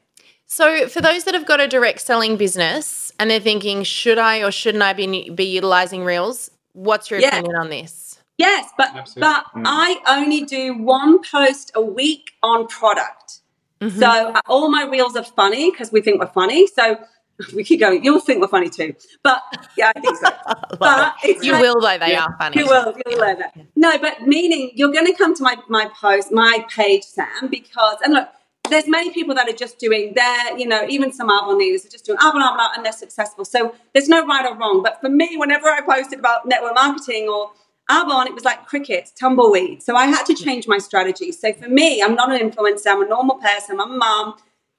So 0.47 0.87
for 0.87 1.01
those 1.01 1.25
that 1.25 1.35
have 1.35 1.47
got 1.47 1.61
a 1.61 1.67
direct 1.67 2.01
selling 2.01 2.37
business 2.37 3.13
and 3.19 3.29
they're 3.29 3.41
thinking, 3.41 3.83
should 3.83 4.19
I 4.19 4.43
or 4.43 4.53
shouldn't 4.53 4.83
I 4.83 4.93
be, 4.93 5.31
be 5.31 5.45
utilizing 5.45 6.05
Reels? 6.05 6.51
What's 6.73 7.11
your 7.11 7.21
yeah. 7.21 7.29
opinion 7.29 7.57
on 7.57 7.71
this? 7.71 8.21
Yes, 8.39 8.71
but 8.77 8.95
Absolutely. 8.95 9.21
but 9.21 9.45
mm. 9.55 9.63
I 9.65 9.99
only 10.07 10.43
do 10.43 10.77
one 10.77 11.23
post 11.23 11.73
a 11.75 11.81
week 11.81 12.33
on 12.43 12.67
product. 12.69 13.41
Mm-hmm. 13.81 13.99
So 13.99 14.07
uh, 14.07 14.41
all 14.47 14.71
my 14.71 14.85
reels 14.85 15.17
are 15.17 15.25
funny 15.25 15.71
because 15.71 15.91
we 15.91 16.01
think 16.01 16.21
we're 16.21 16.27
funny. 16.29 16.67
So 16.67 16.99
we 17.55 17.65
keep 17.65 17.81
going. 17.81 18.05
You'll 18.05 18.21
think 18.21 18.41
we're 18.41 18.49
funny 18.49 18.71
too, 18.71 18.95
but 19.23 19.43
yeah, 19.77 19.93
I 19.95 20.01
think 20.01 20.17
so. 20.17 20.31
but 20.79 21.15
you 21.23 21.53
like, 21.53 21.63
will, 21.63 21.81
though 21.81 21.99
they 21.99 22.13
yeah, 22.13 22.25
are 22.25 22.37
funny. 22.39 22.59
You 22.61 22.67
will. 22.67 22.95
You'll 23.07 23.21
learn 23.21 23.39
that. 23.39 23.57
No, 23.75 23.99
but 23.99 24.23
meaning 24.23 24.71
you're 24.75 24.93
going 24.93 25.07
to 25.07 25.15
come 25.15 25.35
to 25.35 25.43
my 25.43 25.57
my 25.69 25.91
post, 26.01 26.33
my 26.33 26.65
page, 26.75 27.03
Sam, 27.05 27.49
because 27.51 27.99
and 28.03 28.15
look, 28.15 28.29
there's 28.71 28.89
many 28.89 29.11
people 29.11 29.35
that 29.35 29.49
are 29.49 29.57
just 29.57 29.79
doing 29.79 30.13
their, 30.15 30.59
you 30.59 30.67
know, 30.67 30.87
even 30.89 31.13
some 31.13 31.29
Arbonne 31.29 31.59
leaders 31.59 31.85
are 31.85 31.89
just 31.89 32.05
doing 32.05 32.19
Arbonne, 32.19 32.43
Arbonne, 32.43 32.71
and 32.77 32.85
they're 32.85 32.93
successful. 32.93 33.45
So 33.45 33.75
there's 33.93 34.09
no 34.09 34.27
right 34.27 34.47
or 34.47 34.57
wrong. 34.57 34.83
But 34.83 35.01
for 35.01 35.09
me, 35.09 35.37
whenever 35.37 35.69
I 35.69 35.81
posted 35.83 36.19
about 36.19 36.47
network 36.47 36.75
marketing 36.75 37.29
or 37.29 37.53
Arbonne, 37.91 38.27
it 38.27 38.35
was 38.35 38.45
like 38.45 38.67
crickets, 38.67 39.13
tumbleweed. 39.13 39.83
So 39.83 39.97
I 39.97 40.07
had 40.07 40.25
to 40.27 40.35
change 40.35 40.67
my 40.67 40.79
strategy. 40.79 41.33
So 41.33 41.53
for 41.53 41.69
me, 41.69 42.03
I'm 42.03 42.15
not 42.15 42.33
an 42.33 42.51
influencer. 42.51 42.89
I'm 42.89 43.03
a 43.03 43.09
normal 43.09 43.37
person. 43.37 43.81
I'm 43.81 43.93
a 43.93 43.97
mom. 43.97 44.35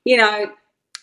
You 0.05 0.17
know, 0.17 0.51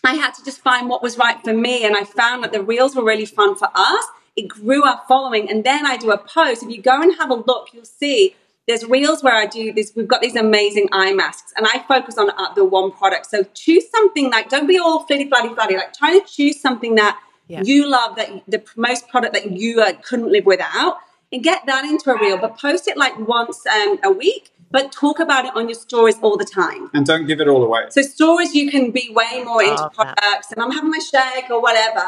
I 0.05 0.13
had 0.13 0.33
to 0.35 0.43
just 0.43 0.61
find 0.61 0.87
what 0.87 1.01
was 1.01 1.17
right 1.17 1.41
for 1.43 1.53
me. 1.53 1.85
And 1.85 1.95
I 1.95 2.03
found 2.03 2.43
that 2.43 2.51
the 2.51 2.61
reels 2.61 2.95
were 2.95 3.03
really 3.03 3.25
fun 3.25 3.55
for 3.55 3.69
us. 3.73 4.05
It 4.35 4.47
grew 4.47 4.83
our 4.85 5.01
following. 5.07 5.49
And 5.49 5.63
then 5.63 5.85
I 5.85 5.97
do 5.97 6.11
a 6.11 6.17
post. 6.17 6.63
If 6.63 6.69
you 6.69 6.81
go 6.81 7.01
and 7.01 7.15
have 7.17 7.31
a 7.31 7.35
look, 7.35 7.69
you'll 7.73 7.85
see 7.85 8.35
there's 8.67 8.83
reels 8.85 9.23
where 9.23 9.35
I 9.35 9.45
do 9.45 9.71
this. 9.73 9.93
We've 9.95 10.07
got 10.07 10.21
these 10.21 10.35
amazing 10.35 10.89
eye 10.91 11.13
masks, 11.13 11.53
and 11.55 11.67
I 11.67 11.83
focus 11.87 12.17
on 12.17 12.31
uh, 12.31 12.53
the 12.55 12.65
one 12.65 12.91
product. 12.91 13.27
So 13.27 13.43
choose 13.53 13.89
something 13.91 14.31
like, 14.31 14.49
don't 14.49 14.67
be 14.67 14.79
all 14.79 15.05
flitty, 15.05 15.29
flatty, 15.29 15.53
flatty. 15.53 15.75
Like, 15.75 15.93
try 15.93 16.17
to 16.17 16.25
choose 16.25 16.59
something 16.59 16.95
that 16.95 17.19
yeah. 17.47 17.61
you 17.63 17.87
love 17.87 18.15
that 18.15 18.43
the 18.47 18.63
most 18.75 19.07
product 19.07 19.33
that 19.35 19.51
you 19.51 19.81
uh, 19.81 19.93
couldn't 20.01 20.31
live 20.31 20.45
without 20.45 20.97
and 21.31 21.43
get 21.43 21.65
that 21.67 21.85
into 21.85 22.09
a 22.11 22.19
reel, 22.19 22.37
but 22.37 22.57
post 22.57 22.87
it 22.87 22.97
like 22.97 23.17
once 23.19 23.65
um, 23.67 23.99
a 24.03 24.11
week 24.11 24.51
but 24.71 24.91
talk 24.91 25.19
about 25.19 25.45
it 25.45 25.55
on 25.55 25.69
your 25.69 25.75
stories 25.75 26.15
all 26.21 26.37
the 26.37 26.45
time. 26.45 26.89
And 26.93 27.05
don't 27.05 27.25
give 27.25 27.39
it 27.41 27.47
all 27.47 27.63
away. 27.63 27.85
So 27.89 28.01
stories 28.01 28.53
you 28.53 28.69
can 28.69 28.91
be 28.91 29.09
way 29.11 29.43
more 29.43 29.63
into 29.63 29.89
products 29.89 30.51
and 30.51 30.61
I'm 30.61 30.71
having 30.71 30.91
my 30.91 30.99
shake 30.99 31.49
or 31.49 31.61
whatever. 31.61 32.07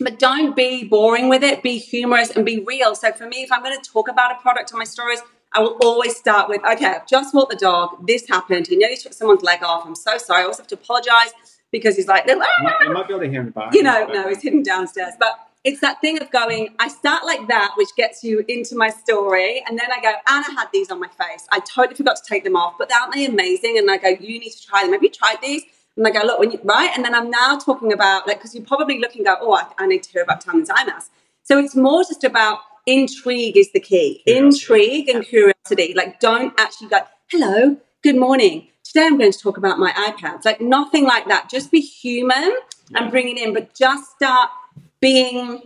But 0.00 0.18
don't 0.18 0.56
be 0.56 0.84
boring 0.84 1.28
with 1.28 1.44
it. 1.44 1.62
Be 1.62 1.78
humorous 1.78 2.30
and 2.30 2.44
be 2.44 2.64
real. 2.66 2.94
So 2.96 3.12
for 3.12 3.26
me, 3.26 3.42
if 3.42 3.52
I'm 3.52 3.62
going 3.62 3.80
to 3.80 3.90
talk 3.90 4.08
about 4.08 4.32
a 4.32 4.36
product 4.40 4.72
on 4.72 4.78
my 4.78 4.84
stories, 4.84 5.20
I 5.52 5.60
will 5.60 5.78
always 5.82 6.16
start 6.16 6.48
with, 6.48 6.64
okay, 6.64 6.86
I've 6.86 7.06
just 7.06 7.32
walked 7.32 7.52
the 7.52 7.56
dog. 7.56 8.04
This 8.04 8.26
happened. 8.26 8.66
He 8.66 8.76
nearly 8.76 8.96
took 8.96 9.12
someone's 9.12 9.42
leg 9.42 9.62
off. 9.62 9.86
I'm 9.86 9.94
so 9.94 10.18
sorry. 10.18 10.40
I 10.40 10.42
always 10.44 10.58
have 10.58 10.66
to 10.68 10.74
apologize 10.74 11.32
because 11.70 11.94
he's 11.94 12.08
like, 12.08 12.26
you 12.26 12.36
might, 12.36 12.48
might 12.92 13.06
be 13.06 13.14
able 13.14 13.24
to 13.24 13.30
hear 13.30 13.42
him 13.42 13.50
back. 13.50 13.72
You 13.72 13.84
know, 13.84 14.06
no, 14.06 14.28
he's 14.28 14.42
hidden 14.42 14.64
downstairs. 14.64 15.14
But 15.18 15.38
it's 15.64 15.80
that 15.80 15.98
thing 16.02 16.20
of 16.20 16.30
going, 16.30 16.74
I 16.78 16.88
start 16.88 17.24
like 17.24 17.48
that, 17.48 17.72
which 17.76 17.88
gets 17.96 18.22
you 18.22 18.44
into 18.48 18.76
my 18.76 18.90
story. 18.90 19.64
And 19.66 19.78
then 19.78 19.88
I 19.90 20.00
go, 20.02 20.12
Anna 20.28 20.52
had 20.60 20.68
these 20.74 20.90
on 20.90 21.00
my 21.00 21.08
face. 21.08 21.46
I 21.50 21.60
totally 21.60 21.96
forgot 21.96 22.16
to 22.16 22.22
take 22.28 22.44
them 22.44 22.54
off, 22.54 22.74
but 22.78 22.92
aren't 22.92 23.14
they 23.14 23.24
amazing? 23.24 23.78
And 23.78 23.90
I 23.90 23.96
go, 23.96 24.08
you 24.08 24.38
need 24.38 24.50
to 24.50 24.66
try 24.66 24.82
them. 24.82 24.92
Have 24.92 25.02
you 25.02 25.08
tried 25.08 25.38
these? 25.42 25.62
And 25.96 26.06
I 26.06 26.10
go, 26.10 26.20
look, 26.20 26.38
when 26.38 26.50
you, 26.50 26.60
right? 26.64 26.90
And 26.94 27.02
then 27.02 27.14
I'm 27.14 27.30
now 27.30 27.56
talking 27.56 27.94
about, 27.94 28.28
like, 28.28 28.38
because 28.38 28.54
you're 28.54 28.64
probably 28.64 28.98
look 28.98 29.14
and 29.14 29.24
go, 29.24 29.36
oh, 29.40 29.54
I, 29.54 29.64
I 29.78 29.86
need 29.86 30.02
to 30.02 30.10
hear 30.10 30.22
about 30.22 30.44
Tamlyn's 30.44 30.68
Eye 30.68 30.84
Mask. 30.84 31.10
So 31.44 31.58
it's 31.58 31.74
more 31.74 32.02
just 32.02 32.24
about 32.24 32.58
intrigue 32.84 33.56
is 33.56 33.72
the 33.72 33.80
key. 33.80 34.20
Curiosity. 34.26 34.76
Intrigue 34.76 35.08
and 35.08 35.24
curiosity. 35.24 35.94
Like, 35.94 36.20
don't 36.20 36.52
actually 36.60 36.88
go, 36.88 36.98
hello, 37.28 37.78
good 38.02 38.16
morning. 38.16 38.68
Today 38.82 39.06
I'm 39.06 39.16
going 39.16 39.32
to 39.32 39.38
talk 39.38 39.56
about 39.56 39.78
my 39.78 39.92
iPads. 39.92 40.44
Like, 40.44 40.60
nothing 40.60 41.04
like 41.04 41.26
that. 41.28 41.48
Just 41.48 41.70
be 41.70 41.80
human 41.80 42.54
yeah. 42.90 42.98
and 42.98 43.10
bring 43.10 43.28
it 43.28 43.38
in, 43.38 43.54
but 43.54 43.72
just 43.72 44.10
start– 44.10 44.50
being 45.04 45.60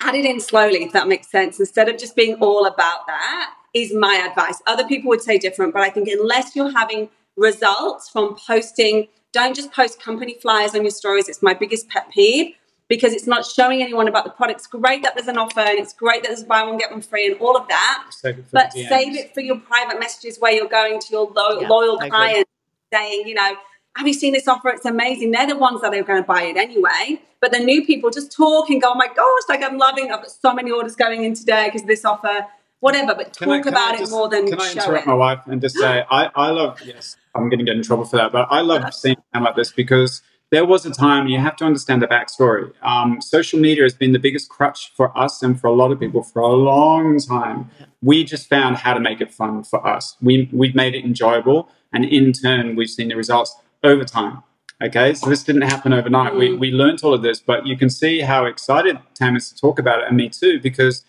added 0.00 0.24
in 0.24 0.40
slowly, 0.40 0.82
if 0.82 0.92
that 0.92 1.06
makes 1.06 1.30
sense, 1.30 1.60
instead 1.60 1.88
of 1.88 1.96
just 1.96 2.16
being 2.16 2.34
all 2.40 2.66
about 2.66 3.06
that, 3.06 3.54
is 3.72 3.94
my 3.94 4.26
advice. 4.28 4.60
Other 4.66 4.84
people 4.84 5.08
would 5.10 5.22
say 5.22 5.38
different, 5.38 5.72
but 5.72 5.82
I 5.82 5.90
think 5.90 6.08
unless 6.08 6.56
you're 6.56 6.72
having 6.72 7.08
results 7.36 8.08
from 8.08 8.34
posting, 8.34 9.06
don't 9.32 9.54
just 9.54 9.70
post 9.72 10.02
company 10.02 10.36
flyers 10.42 10.74
on 10.74 10.82
your 10.82 10.90
stories. 10.90 11.28
It's 11.28 11.40
my 11.40 11.54
biggest 11.54 11.88
pet 11.88 12.10
peeve 12.10 12.56
because 12.88 13.12
it's 13.12 13.28
not 13.28 13.46
showing 13.46 13.80
anyone 13.80 14.08
about 14.08 14.24
the 14.24 14.30
product. 14.30 14.58
It's 14.58 14.66
great 14.66 15.04
that 15.04 15.14
there's 15.14 15.28
an 15.28 15.38
offer 15.38 15.60
and 15.60 15.78
it's 15.78 15.92
great 15.92 16.22
that 16.22 16.30
there's 16.30 16.42
buy 16.42 16.64
one, 16.64 16.76
get 16.76 16.90
one 16.90 17.00
free 17.00 17.28
and 17.28 17.40
all 17.40 17.56
of 17.56 17.68
that. 17.68 18.06
Save 18.10 18.44
but 18.50 18.72
save 18.72 19.14
it 19.14 19.34
for 19.34 19.40
your 19.40 19.58
private 19.60 20.00
messages 20.00 20.38
where 20.40 20.52
you're 20.52 20.68
going 20.68 20.98
to 20.98 21.06
your 21.12 21.30
lo- 21.32 21.60
yeah, 21.60 21.68
loyal 21.68 21.98
clients 21.98 22.50
saying, 22.92 23.26
you 23.26 23.34
know, 23.34 23.54
have 23.96 24.06
you 24.06 24.14
seen 24.14 24.32
this 24.32 24.48
offer? 24.48 24.68
It's 24.70 24.84
amazing. 24.84 25.30
They're 25.30 25.46
the 25.46 25.56
ones 25.56 25.80
that 25.82 25.94
are 25.94 26.02
going 26.02 26.22
to 26.22 26.26
buy 26.26 26.42
it 26.42 26.56
anyway. 26.56 27.20
But 27.40 27.52
the 27.52 27.60
new 27.60 27.84
people 27.84 28.10
just 28.10 28.32
talk 28.32 28.70
and 28.70 28.80
go, 28.80 28.92
oh 28.92 28.94
my 28.94 29.06
gosh, 29.06 29.42
like 29.48 29.62
I'm 29.62 29.78
loving, 29.78 30.10
I've 30.10 30.22
got 30.22 30.30
so 30.30 30.54
many 30.54 30.70
orders 30.70 30.96
going 30.96 31.24
in 31.24 31.34
today 31.34 31.66
because 31.66 31.86
this 31.86 32.04
offer, 32.04 32.46
whatever. 32.80 33.14
But 33.14 33.32
talk 33.34 33.66
I, 33.66 33.68
about 33.68 33.98
just, 33.98 34.10
it 34.10 34.14
more 34.14 34.28
than 34.28 34.48
Can 34.48 34.60
I 34.60 34.72
interrupt 34.72 35.02
it. 35.02 35.06
my 35.06 35.14
wife 35.14 35.40
and 35.46 35.60
just 35.60 35.76
say, 35.76 36.04
I, 36.10 36.30
I 36.34 36.50
love, 36.50 36.80
yes, 36.84 37.16
I'm 37.34 37.48
going 37.48 37.58
to 37.58 37.64
get 37.64 37.76
in 37.76 37.82
trouble 37.82 38.04
for 38.04 38.16
that, 38.16 38.32
but 38.32 38.48
I 38.50 38.62
love 38.62 38.92
seeing 38.94 39.16
something 39.32 39.44
like 39.44 39.56
this 39.56 39.72
because 39.72 40.22
there 40.50 40.64
was 40.64 40.86
a 40.86 40.90
time 40.90 41.26
you 41.26 41.38
have 41.38 41.56
to 41.56 41.64
understand 41.64 42.00
the 42.00 42.06
backstory. 42.06 42.72
Um, 42.82 43.20
social 43.20 43.58
media 43.60 43.82
has 43.82 43.94
been 43.94 44.12
the 44.12 44.18
biggest 44.18 44.48
crutch 44.48 44.92
for 44.94 45.16
us 45.18 45.42
and 45.42 45.60
for 45.60 45.66
a 45.66 45.72
lot 45.72 45.92
of 45.92 46.00
people 46.00 46.22
for 46.22 46.40
a 46.40 46.48
long 46.48 47.18
time. 47.18 47.70
We 48.02 48.24
just 48.24 48.48
found 48.48 48.76
how 48.76 48.94
to 48.94 49.00
make 49.00 49.20
it 49.20 49.32
fun 49.32 49.64
for 49.64 49.86
us. 49.86 50.16
We, 50.22 50.48
we've 50.52 50.74
made 50.74 50.94
it 50.94 51.04
enjoyable. 51.04 51.68
And 51.92 52.04
in 52.04 52.32
turn, 52.32 52.76
we've 52.76 52.90
seen 52.90 53.08
the 53.08 53.16
results 53.16 53.54
over 53.84 54.04
time. 54.04 54.42
Okay, 54.82 55.14
so 55.14 55.30
this 55.30 55.44
didn't 55.44 55.62
happen 55.62 55.92
overnight. 55.92 56.34
We, 56.34 56.56
we 56.56 56.72
learned 56.72 57.00
all 57.04 57.14
of 57.14 57.22
this, 57.22 57.40
but 57.40 57.66
you 57.66 57.76
can 57.76 57.88
see 57.88 58.20
how 58.20 58.44
excited 58.44 58.98
Tam 59.14 59.36
is 59.36 59.50
to 59.50 59.56
talk 59.56 59.78
about 59.78 60.00
it, 60.00 60.08
and 60.08 60.16
me 60.16 60.28
too, 60.28 60.60
because 60.60 61.04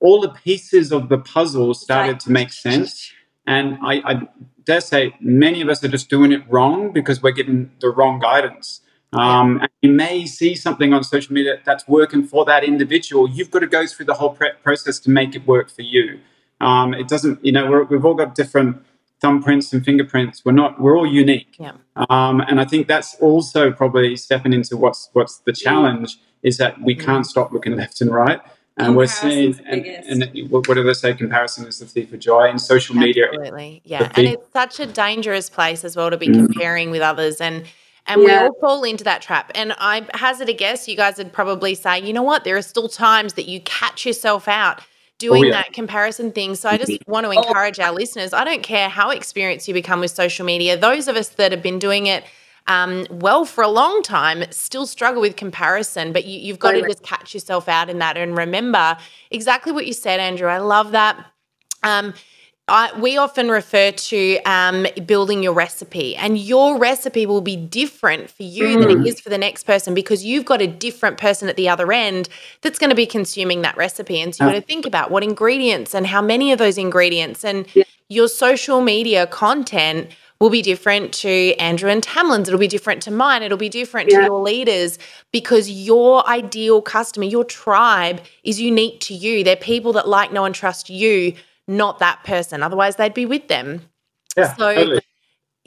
all 0.00 0.20
the 0.20 0.28
pieces 0.28 0.92
of 0.92 1.08
the 1.08 1.18
puzzle 1.18 1.74
started 1.74 2.20
to 2.20 2.30
make 2.30 2.52
sense. 2.52 3.12
And 3.46 3.78
I, 3.82 3.94
I, 4.04 4.28
dare 4.64 4.80
say 4.80 5.14
many 5.20 5.60
of 5.62 5.68
us 5.68 5.82
are 5.82 5.88
just 5.88 6.08
doing 6.08 6.30
it 6.30 6.42
wrong 6.48 6.92
because 6.92 7.22
we're 7.22 7.32
getting 7.32 7.70
the 7.80 7.88
wrong 7.88 8.20
guidance. 8.20 8.82
Um, 9.12 9.60
and 9.60 9.70
you 9.80 9.90
may 9.90 10.26
see 10.26 10.54
something 10.54 10.92
on 10.92 11.02
social 11.02 11.32
media 11.32 11.58
that's 11.64 11.88
working 11.88 12.24
for 12.24 12.44
that 12.44 12.62
individual. 12.62 13.28
You've 13.28 13.50
got 13.50 13.60
to 13.60 13.66
go 13.66 13.86
through 13.86 14.06
the 14.06 14.14
whole 14.14 14.34
pre- 14.34 14.52
process 14.62 14.98
to 15.00 15.10
make 15.10 15.34
it 15.34 15.46
work 15.46 15.70
for 15.70 15.82
you. 15.82 16.20
Um, 16.60 16.92
it 16.92 17.08
doesn't, 17.08 17.42
you 17.44 17.52
know, 17.52 17.84
we 17.88 17.96
have 17.96 18.04
all 18.04 18.14
got 18.14 18.34
different 18.34 18.84
thumbprints 19.22 19.72
and 19.72 19.84
fingerprints. 19.84 20.44
We're 20.44 20.52
not. 20.52 20.80
We're 20.80 20.96
all 20.96 21.06
unique. 21.06 21.56
Yeah. 21.58 21.72
Um, 22.08 22.40
and 22.40 22.60
I 22.60 22.64
think 22.64 22.86
that's 22.86 23.16
also 23.16 23.72
probably 23.72 24.16
stepping 24.16 24.52
into 24.52 24.76
what's 24.76 25.10
what's 25.12 25.38
the 25.38 25.52
challenge 25.52 26.18
is 26.42 26.56
that 26.58 26.80
we 26.80 26.94
can't 26.94 27.26
stop 27.26 27.52
looking 27.52 27.76
left 27.76 28.00
and 28.00 28.10
right. 28.10 28.40
And 28.80 28.96
we're 28.96 29.08
seeing, 29.08 29.58
and, 29.66 29.84
and, 29.84 30.50
what 30.50 30.64
do 30.66 30.84
they 30.84 30.92
say? 30.92 31.12
Comparison 31.12 31.66
is 31.66 31.80
the 31.80 31.86
thief 31.86 32.12
of 32.12 32.20
joy 32.20 32.48
in 32.48 32.60
social 32.60 32.94
media. 32.94 33.24
Absolutely, 33.26 33.82
yeah. 33.84 34.12
And 34.14 34.28
it's 34.28 34.52
such 34.52 34.78
a 34.78 34.86
dangerous 34.86 35.50
place 35.50 35.84
as 35.84 35.96
well 35.96 36.10
to 36.10 36.16
be 36.16 36.28
mm. 36.28 36.46
comparing 36.46 36.92
with 36.92 37.02
others, 37.02 37.40
and 37.40 37.64
and 38.06 38.22
yeah. 38.22 38.26
we 38.26 38.32
all 38.46 38.54
fall 38.60 38.84
into 38.84 39.02
that 39.02 39.20
trap. 39.20 39.50
And 39.56 39.74
I 39.78 40.06
hazard 40.14 40.48
a 40.48 40.52
guess, 40.52 40.86
you 40.86 40.96
guys 40.96 41.18
would 41.18 41.32
probably 41.32 41.74
say, 41.74 42.00
you 42.00 42.12
know 42.12 42.22
what? 42.22 42.44
There 42.44 42.56
are 42.56 42.62
still 42.62 42.88
times 42.88 43.34
that 43.34 43.48
you 43.48 43.60
catch 43.62 44.06
yourself 44.06 44.46
out 44.46 44.80
doing 45.18 45.44
oh, 45.44 45.48
yeah. 45.48 45.52
that 45.52 45.72
comparison 45.72 46.32
thing. 46.32 46.54
So 46.54 46.68
I 46.68 46.78
just 46.78 46.90
mm-hmm. 46.90 47.10
want 47.10 47.24
to 47.24 47.30
oh. 47.30 47.42
encourage 47.42 47.78
our 47.80 47.92
listeners. 47.92 48.32
I 48.32 48.44
don't 48.44 48.62
care 48.62 48.88
how 48.88 49.10
experienced 49.10 49.68
you 49.68 49.74
become 49.74 50.00
with 50.00 50.10
social 50.10 50.46
media. 50.46 50.76
Those 50.76 51.08
of 51.08 51.16
us 51.16 51.28
that 51.30 51.52
have 51.52 51.62
been 51.62 51.78
doing 51.78 52.06
it 52.06 52.24
um, 52.68 53.06
well 53.10 53.44
for 53.44 53.64
a 53.64 53.68
long 53.68 54.02
time 54.02 54.44
still 54.50 54.86
struggle 54.86 55.20
with 55.20 55.36
comparison, 55.36 56.12
but 56.12 56.26
you, 56.26 56.52
have 56.52 56.60
got 56.60 56.72
to 56.72 56.82
just 56.82 57.02
catch 57.02 57.34
yourself 57.34 57.68
out 57.68 57.88
in 57.88 57.98
that 57.98 58.16
and 58.16 58.36
remember 58.36 58.96
exactly 59.30 59.72
what 59.72 59.86
you 59.86 59.92
said, 59.92 60.20
Andrew. 60.20 60.48
I 60.48 60.58
love 60.58 60.92
that. 60.92 61.26
Um, 61.82 62.12
I, 62.68 62.98
we 62.98 63.16
often 63.16 63.50
refer 63.50 63.92
to 63.92 64.38
um, 64.44 64.86
building 65.06 65.42
your 65.42 65.52
recipe, 65.52 66.14
and 66.16 66.38
your 66.38 66.78
recipe 66.78 67.26
will 67.26 67.40
be 67.40 67.56
different 67.56 68.30
for 68.30 68.42
you 68.42 68.64
mm. 68.64 68.80
than 68.80 68.90
it 68.90 68.98
mm. 68.98 69.20
for 69.20 69.30
the 69.30 69.38
next 69.38 69.64
person 69.64 69.94
because 69.94 70.24
you've 70.24 70.44
got 70.44 70.60
a 70.60 70.66
different 70.66 71.18
person 71.18 71.48
at 71.48 71.56
the 71.56 71.68
other 71.68 71.92
end 71.92 72.28
that's 72.60 72.78
going 72.78 72.90
to 72.90 72.96
be 72.96 73.06
consuming 73.06 73.62
that 73.62 73.76
recipe. 73.76 74.20
And 74.20 74.34
so 74.34 74.44
you've 74.44 74.52
got 74.54 74.60
to 74.60 74.66
think 74.66 74.86
about 74.86 75.10
what 75.10 75.22
ingredients 75.22 75.94
and 75.94 76.06
how 76.06 76.22
many 76.22 76.52
of 76.52 76.58
those 76.58 76.78
ingredients, 76.78 77.44
and 77.44 77.66
yeah. 77.74 77.84
your 78.08 78.28
social 78.28 78.80
media 78.80 79.26
content 79.26 80.08
will 80.40 80.50
be 80.50 80.62
different 80.62 81.12
to 81.12 81.54
Andrew 81.56 81.90
and 81.90 82.02
Tamlyn's. 82.02 82.48
It'll 82.48 82.60
be 82.60 82.68
different 82.68 83.02
to 83.02 83.10
mine. 83.10 83.42
It'll 83.42 83.58
be 83.58 83.68
different 83.68 84.10
yeah. 84.10 84.20
to 84.20 84.24
your 84.26 84.40
leaders 84.40 84.98
because 85.32 85.68
your 85.68 86.26
ideal 86.28 86.80
customer, 86.80 87.26
your 87.26 87.44
tribe 87.44 88.20
is 88.44 88.60
unique 88.60 89.00
to 89.00 89.14
you. 89.14 89.42
They're 89.42 89.56
people 89.56 89.92
that 89.94 90.06
like, 90.06 90.32
know, 90.32 90.44
and 90.44 90.54
trust 90.54 90.90
you 90.90 91.34
not 91.68 92.00
that 92.00 92.24
person. 92.24 92.62
Otherwise, 92.62 92.96
they'd 92.96 93.14
be 93.14 93.26
with 93.26 93.46
them. 93.48 93.82
Yeah, 94.36 94.54
so, 94.54 94.74
totally. 94.74 95.02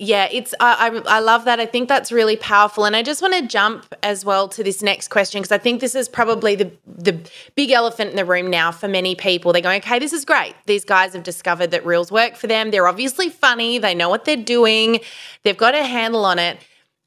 Yeah, 0.04 0.28
it's 0.32 0.56
I, 0.60 0.90
I, 0.90 1.18
I 1.18 1.20
love 1.20 1.46
that. 1.46 1.60
I 1.60 1.68
think 1.68 1.88
that's 1.88 2.12
really 2.12 2.36
powerful, 2.36 2.86
and 2.86 2.96
I 2.96 3.04
just 3.04 3.22
want 3.22 3.36
to 3.36 3.46
jump 3.48 3.86
as 4.02 4.26
well 4.26 4.48
to 4.48 4.64
this 4.64 4.82
next 4.82 5.10
question 5.10 5.42
because 5.42 5.52
I 5.52 5.60
think 5.60 5.80
this 5.80 5.94
is 5.94 6.10
probably 6.10 6.56
the 6.56 6.72
the 6.88 7.20
big 7.56 7.70
elephant 7.70 8.10
in 8.10 8.16
the 8.16 8.26
room 8.26 8.50
now 8.50 8.72
for 8.72 8.88
many 8.88 9.14
people. 9.14 9.54
They're 9.54 9.62
going, 9.62 9.80
okay, 9.82 10.00
this 10.00 10.12
is 10.12 10.26
great. 10.26 10.56
These 10.66 10.86
guys 10.86 11.14
have 11.14 11.22
discovered 11.22 11.70
that 11.70 11.86
reels 11.86 12.12
work 12.12 12.36
for 12.36 12.48
them. 12.48 12.72
They're 12.72 12.88
obviously 12.88 13.30
funny. 13.30 13.78
They 13.78 13.94
know 13.94 14.10
what 14.10 14.26
they're 14.26 14.36
doing. 14.36 15.02
They've 15.44 15.56
got 15.56 15.76
a 15.76 15.84
handle 15.84 16.26
on 16.26 16.40
it, 16.40 16.58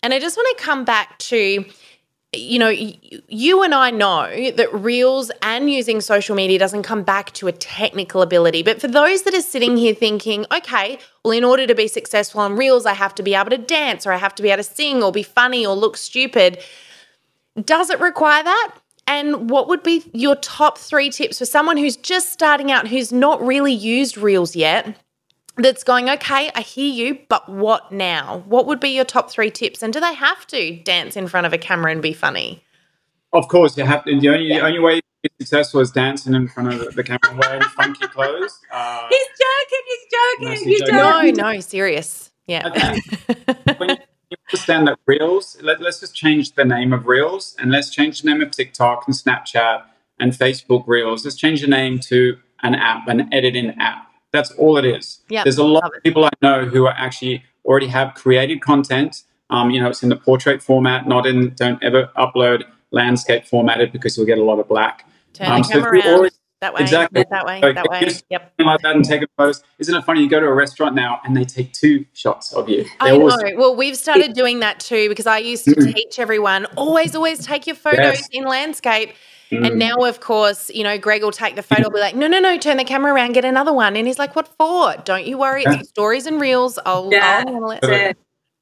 and 0.04 0.14
I 0.14 0.20
just 0.20 0.36
want 0.36 0.56
to 0.56 0.62
come 0.62 0.84
back 0.84 1.18
to 1.18 1.64
you 2.38 2.58
know, 2.58 2.68
you 2.68 3.62
and 3.62 3.74
I 3.74 3.90
know 3.90 4.50
that 4.52 4.72
reels 4.72 5.30
and 5.42 5.70
using 5.70 6.00
social 6.00 6.34
media 6.34 6.58
doesn't 6.58 6.82
come 6.82 7.02
back 7.02 7.32
to 7.32 7.46
a 7.48 7.52
technical 7.52 8.22
ability. 8.22 8.62
But 8.62 8.80
for 8.80 8.88
those 8.88 9.22
that 9.22 9.34
are 9.34 9.40
sitting 9.40 9.76
here 9.76 9.94
thinking, 9.94 10.46
okay, 10.52 10.98
well, 11.24 11.32
in 11.32 11.44
order 11.44 11.66
to 11.66 11.74
be 11.74 11.88
successful 11.88 12.40
on 12.40 12.56
reels, 12.56 12.86
I 12.86 12.92
have 12.94 13.14
to 13.16 13.22
be 13.22 13.34
able 13.34 13.50
to 13.50 13.58
dance 13.58 14.06
or 14.06 14.12
I 14.12 14.16
have 14.16 14.34
to 14.36 14.42
be 14.42 14.50
able 14.50 14.62
to 14.62 14.68
sing 14.68 15.02
or 15.02 15.12
be 15.12 15.22
funny 15.22 15.66
or 15.66 15.74
look 15.74 15.96
stupid. 15.96 16.62
Does 17.62 17.90
it 17.90 18.00
require 18.00 18.42
that? 18.42 18.74
And 19.06 19.50
what 19.50 19.68
would 19.68 19.82
be 19.82 20.02
your 20.12 20.36
top 20.36 20.78
three 20.78 21.10
tips 21.10 21.38
for 21.38 21.44
someone 21.44 21.76
who's 21.76 21.96
just 21.96 22.32
starting 22.32 22.72
out, 22.72 22.88
who's 22.88 23.12
not 23.12 23.44
really 23.44 23.72
used 23.72 24.16
reels 24.16 24.56
yet? 24.56 24.96
That's 25.56 25.84
going, 25.84 26.10
okay, 26.10 26.50
I 26.54 26.60
hear 26.60 26.92
you, 26.92 27.18
but 27.28 27.48
what 27.48 27.92
now? 27.92 28.42
What 28.46 28.66
would 28.66 28.80
be 28.80 28.88
your 28.88 29.04
top 29.04 29.30
three 29.30 29.50
tips? 29.50 29.82
And 29.82 29.92
do 29.92 30.00
they 30.00 30.14
have 30.14 30.46
to 30.48 30.76
dance 30.82 31.16
in 31.16 31.28
front 31.28 31.46
of 31.46 31.52
a 31.52 31.58
camera 31.58 31.92
and 31.92 32.02
be 32.02 32.12
funny? 32.12 32.64
Of 33.32 33.48
course, 33.48 33.76
you 33.76 33.84
have 33.84 34.04
to. 34.04 34.18
The 34.18 34.28
only, 34.28 34.46
yeah. 34.46 34.58
the 34.58 34.66
only 34.66 34.80
way 34.80 35.00
to 35.00 35.06
be 35.22 35.30
successful 35.40 35.80
is 35.80 35.90
dancing 35.90 36.34
in 36.34 36.48
front 36.48 36.72
of 36.72 36.94
the, 36.94 37.02
camera 37.02 37.36
wearing 37.36 37.62
funky 37.62 38.06
clothes. 38.08 38.58
Uh, 38.72 39.06
he's 39.08 39.26
joking, 39.38 39.80
he's 39.86 40.58
joking, 40.58 40.68
he's 40.68 40.80
joking. 40.80 41.36
No, 41.36 41.52
no, 41.52 41.60
serious. 41.60 42.30
Yeah. 42.46 42.68
when 43.76 43.90
you 43.90 44.36
understand 44.50 44.88
that 44.88 44.98
Reels, 45.06 45.56
let, 45.62 45.80
let's 45.80 46.00
just 46.00 46.14
change 46.14 46.54
the 46.54 46.64
name 46.64 46.92
of 46.92 47.06
Reels 47.06 47.54
and 47.58 47.70
let's 47.70 47.90
change 47.90 48.22
the 48.22 48.30
name 48.30 48.42
of 48.42 48.50
TikTok 48.50 49.04
and 49.06 49.14
Snapchat 49.14 49.84
and 50.18 50.32
Facebook 50.32 50.84
Reels. 50.86 51.24
Let's 51.24 51.36
change 51.36 51.60
the 51.60 51.68
name 51.68 52.00
to 52.00 52.38
an 52.62 52.74
app, 52.74 53.06
an 53.08 53.32
editing 53.32 53.70
app 53.78 54.08
that's 54.34 54.50
all 54.52 54.76
it 54.76 54.84
is. 54.84 55.20
Yeah, 55.28 55.44
There's 55.44 55.58
a 55.58 55.64
lot 55.64 55.84
of 55.84 56.02
people 56.02 56.24
I 56.24 56.30
know 56.42 56.64
who 56.66 56.86
are 56.86 56.94
actually 56.96 57.44
already 57.64 57.86
have 57.86 58.14
created 58.14 58.60
content. 58.60 59.22
Um, 59.50 59.70
you 59.70 59.80
know, 59.80 59.88
it's 59.88 60.02
in 60.02 60.08
the 60.08 60.16
portrait 60.16 60.62
format, 60.62 61.06
not 61.06 61.26
in, 61.26 61.54
don't 61.54 61.82
ever 61.82 62.10
upload 62.16 62.64
landscape 62.90 63.46
formatted 63.46 63.92
because 63.92 64.16
you'll 64.16 64.26
get 64.26 64.38
a 64.38 64.44
lot 64.44 64.58
of 64.58 64.68
black. 64.68 65.06
Turn 65.34 65.50
um, 65.50 65.62
the 65.62 65.68
camera 65.68 66.02
so 66.02 66.22
around. 66.22 66.30
that 66.60 66.74
way, 66.74 66.80
exactly. 66.80 67.24
that 67.30 67.44
way, 67.44 67.60
so 67.60 67.72
that 67.72 67.86
way. 67.88 68.10
Yep. 68.30 68.52
Like 68.58 68.80
that 68.82 68.96
and 68.96 69.04
take 69.04 69.22
a 69.22 69.26
photo. 69.36 69.58
Isn't 69.78 69.94
it 69.94 70.04
funny? 70.04 70.22
You 70.22 70.28
go 70.28 70.40
to 70.40 70.46
a 70.46 70.54
restaurant 70.54 70.94
now 70.94 71.20
and 71.24 71.36
they 71.36 71.44
take 71.44 71.72
two 71.72 72.06
shots 72.12 72.52
of 72.52 72.68
you. 72.68 72.84
They're 72.84 72.92
I 73.00 73.10
know. 73.16 73.30
Always- 73.30 73.54
well, 73.56 73.76
we've 73.76 73.96
started 73.96 74.32
doing 74.34 74.60
that 74.60 74.80
too 74.80 75.08
because 75.08 75.26
I 75.26 75.38
used 75.38 75.64
to 75.66 75.72
mm. 75.72 75.94
teach 75.94 76.18
everyone 76.18 76.66
always, 76.76 77.14
always 77.14 77.44
take 77.44 77.66
your 77.66 77.76
photos 77.76 77.98
yes. 77.98 78.28
in 78.32 78.44
landscape. 78.44 79.14
Mm. 79.50 79.66
And 79.66 79.78
now, 79.78 79.96
of 79.98 80.20
course, 80.20 80.70
you 80.70 80.82
know, 80.82 80.98
Greg 80.98 81.22
will 81.22 81.32
take 81.32 81.56
the 81.56 81.62
photo, 81.62 81.90
be 81.90 82.00
like, 82.00 82.14
no, 82.14 82.26
no, 82.26 82.40
no, 82.40 82.58
turn 82.58 82.76
the 82.76 82.84
camera 82.84 83.12
around, 83.12 83.32
get 83.32 83.44
another 83.44 83.72
one. 83.72 83.96
And 83.96 84.06
he's 84.06 84.18
like, 84.18 84.34
what 84.34 84.48
for? 84.48 84.96
Don't 85.04 85.26
you 85.26 85.38
worry. 85.38 85.64
It's 85.66 85.88
stories 85.88 86.26
and 86.26 86.40
reels. 86.40 86.78
I'll, 86.84 87.10
yeah. 87.12 87.44
I'll 87.46 87.52
handle 87.52 87.70
it. 87.70 88.16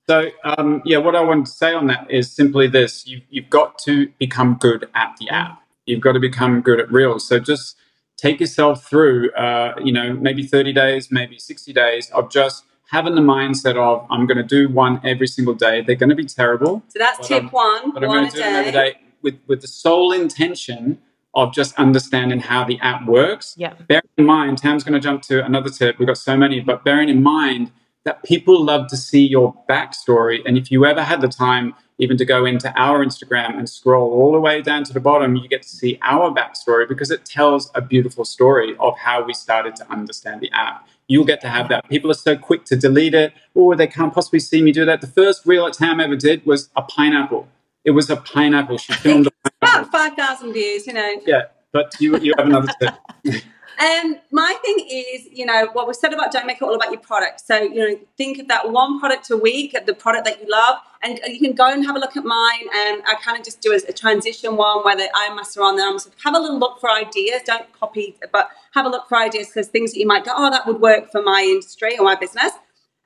So, 0.09 0.31
um, 0.45 0.83
yeah, 0.85 0.99
what 0.99 1.15
I 1.15 1.21
want 1.21 1.47
to 1.47 1.53
say 1.53 1.73
on 1.73 1.87
that 1.87 2.11
is 2.11 2.31
simply 2.31 2.67
this 2.67 3.07
you, 3.07 3.23
you've 3.31 3.49
got 3.49 3.79
to 3.81 4.09
become 4.19 4.57
good 4.61 4.89
at 4.95 5.17
the 5.21 5.29
app. 5.31 5.63
You've 5.87 6.01
got 6.01 6.13
to 6.13 6.21
become 6.21 6.61
good 6.61 6.81
at 6.81 6.91
Reels. 6.91 7.27
So, 7.27 7.39
just 7.39 7.77
take 8.17 8.41
yourself 8.41 8.85
through, 8.85 9.31
uh, 9.33 9.75
you 9.83 9.93
know, 9.93 10.13
maybe 10.15 10.45
30 10.45 10.73
days, 10.73 11.11
maybe 11.11 11.39
60 11.39 11.73
days 11.73 12.11
of 12.11 12.31
just 12.31 12.65
having 12.91 13.15
the 13.15 13.21
mindset 13.21 13.77
of, 13.77 14.07
I'm 14.11 14.27
going 14.27 14.37
to 14.39 14.43
do 14.43 14.69
one 14.69 15.01
every 15.05 15.29
single 15.29 15.55
day. 15.55 15.83
They're 15.83 15.97
going 15.97 16.11
to 16.11 16.17
be 16.17 16.27
terrible. 16.27 16.83
So, 16.89 16.99
that's 16.99 17.27
tip 17.27 17.45
I'm, 17.45 17.49
one. 17.51 17.93
But 17.93 18.03
I'm 18.03 18.11
going 18.11 18.29
to 18.29 18.37
do 18.37 18.43
them 18.43 18.55
every 18.57 18.73
day 18.73 18.97
with, 19.23 19.39
with 19.47 19.61
the 19.61 19.69
sole 19.69 20.13
intention 20.13 21.01
of 21.35 21.55
just 21.55 21.75
understanding 21.77 22.41
how 22.41 22.65
the 22.65 22.79
app 22.81 23.07
works. 23.07 23.55
Yeah. 23.57 23.75
Bearing 23.89 24.03
in 24.19 24.27
mind, 24.27 24.59
Tam's 24.59 24.85
going 24.85 24.95
to 24.95 25.01
jump 25.01 25.23
to 25.23 25.45
another 25.45 25.71
tip. 25.71 25.99
We've 25.99 26.07
got 26.07 26.19
so 26.19 26.37
many, 26.37 26.61
but 26.61 26.85
bearing 26.85 27.09
in 27.09 27.23
mind, 27.23 27.73
that 28.05 28.23
people 28.25 28.65
love 28.65 28.89
to 28.89 28.97
see 28.97 29.27
your 29.27 29.55
backstory. 29.69 30.41
And 30.45 30.59
if 30.59 30.71
you 30.71 30.85
ever 30.85 31.03
had 31.03 31.21
the 31.21 31.29
time 31.29 31.75
even 31.99 32.17
to 32.17 32.25
go 32.25 32.45
into 32.45 32.73
our 32.77 33.05
Instagram 33.05 33.57
and 33.57 33.69
scroll 33.69 34.11
all 34.13 34.33
the 34.33 34.41
way 34.41 34.61
down 34.61 34.83
to 34.85 34.93
the 34.93 35.01
bottom, 35.01 35.37
you 35.37 35.49
get 35.49 35.63
to 35.63 35.69
see 35.69 35.99
our 36.03 36.33
backstory 36.33 36.89
because 36.89 37.11
it 37.11 37.25
tells 37.25 37.71
a 37.75 37.81
beautiful 37.81 38.25
story 38.25 38.75
of 38.81 38.99
how 38.99 39.23
we 39.23 39.33
started 39.33 39.77
to 39.77 39.89
understand 39.91 40.41
the 40.41 40.51
app. 40.53 40.89
You'll 41.07 41.25
get 41.25 41.41
to 41.43 41.49
have 41.49 41.69
that. 41.69 41.89
People 41.89 42.11
are 42.11 42.15
so 42.15 42.37
quick 42.37 42.65
to 42.67 42.77
delete 42.77 43.15
it. 43.15 43.35
Oh, 43.55 43.75
they 43.75 43.87
can't 43.87 44.13
possibly 44.13 44.41
see 44.41 44.63
me 44.63 44.73
do 44.73 44.85
that. 44.85 45.01
The 45.01 45.07
first 45.07 45.47
reel 45.47 45.65
that 45.67 45.75
Tam 45.75 46.01
ever 46.01 46.17
did 46.17 46.45
was 46.45 46.71
a 46.75 46.83
pineapple. 46.83 47.47
It 47.85 47.91
was 47.91 48.11
a 48.11 48.17
pineapple. 48.17 48.79
She 48.79 48.93
filmed 48.93 49.29
about 49.61 49.91
5,000 49.91 50.53
views, 50.53 50.87
you 50.87 50.93
know. 50.93 51.21
Yeah, 51.27 51.43
but 51.73 51.95
you, 52.01 52.19
you 52.19 52.35
have 52.39 52.47
another 52.47 52.73
tip. 52.81 52.95
Um, 53.79 54.17
my 54.31 54.55
thing 54.63 54.87
is, 54.89 55.27
you 55.33 55.47
know, 55.47 55.69
what 55.73 55.89
we 55.89 55.95
said 55.95 56.13
about 56.13 56.31
don't 56.31 56.47
make 56.47 56.59
it 56.59 56.63
all 56.63 56.75
about 56.75 56.93
your 56.93 57.01
product. 57.01 57.41
So, 57.41 57.61
you 57.61 57.75
know, 57.75 57.99
think 58.17 58.39
of 58.39 58.49
that 58.49 58.71
one 58.71 59.01
product 59.01 59.31
a 59.31 59.37
week, 59.37 59.77
the 59.87 59.95
product 59.95 60.25
that 60.27 60.41
you 60.41 60.49
love, 60.49 60.77
and 61.03 61.19
you 61.27 61.41
can 61.41 61.53
go 61.53 61.69
and 61.69 61.85
have 61.85 61.97
a 61.97 61.99
look 61.99 62.17
at 62.17 62.25
mine. 62.25 62.69
And 62.75 63.03
I 63.07 63.17
kind 63.25 63.39
of 63.39 63.45
just 63.45 63.61
do 63.61 63.73
a, 63.73 63.77
a 63.89 63.93
transition 63.93 64.57
one 64.57 64.85
where 64.85 64.95
the 64.95 65.11
eye 65.15 65.35
masks 65.35 65.57
are 65.57 65.63
on 65.63 65.77
there. 65.77 65.89
I'm 65.89 65.99
sort 65.99 66.15
of 66.15 66.23
have 66.23 66.35
a 66.35 66.39
little 66.39 66.59
look 66.59 66.81
for 66.81 66.91
ideas. 66.91 67.43
Don't 67.45 67.73
copy, 67.73 68.15
but 68.31 68.51
have 68.75 68.87
a 68.87 68.89
look 68.89 69.09
for 69.09 69.17
ideas 69.17 69.49
because 69.49 69.69
things 69.69 69.93
that 69.95 69.99
you 69.99 70.07
might 70.07 70.25
go, 70.25 70.33
oh, 70.35 70.51
that 70.51 70.67
would 70.67 70.81
work 70.81 71.11
for 71.11 71.23
my 71.23 71.43
industry 71.43 71.99
or 71.99 72.05
my 72.05 72.15
business. 72.15 72.53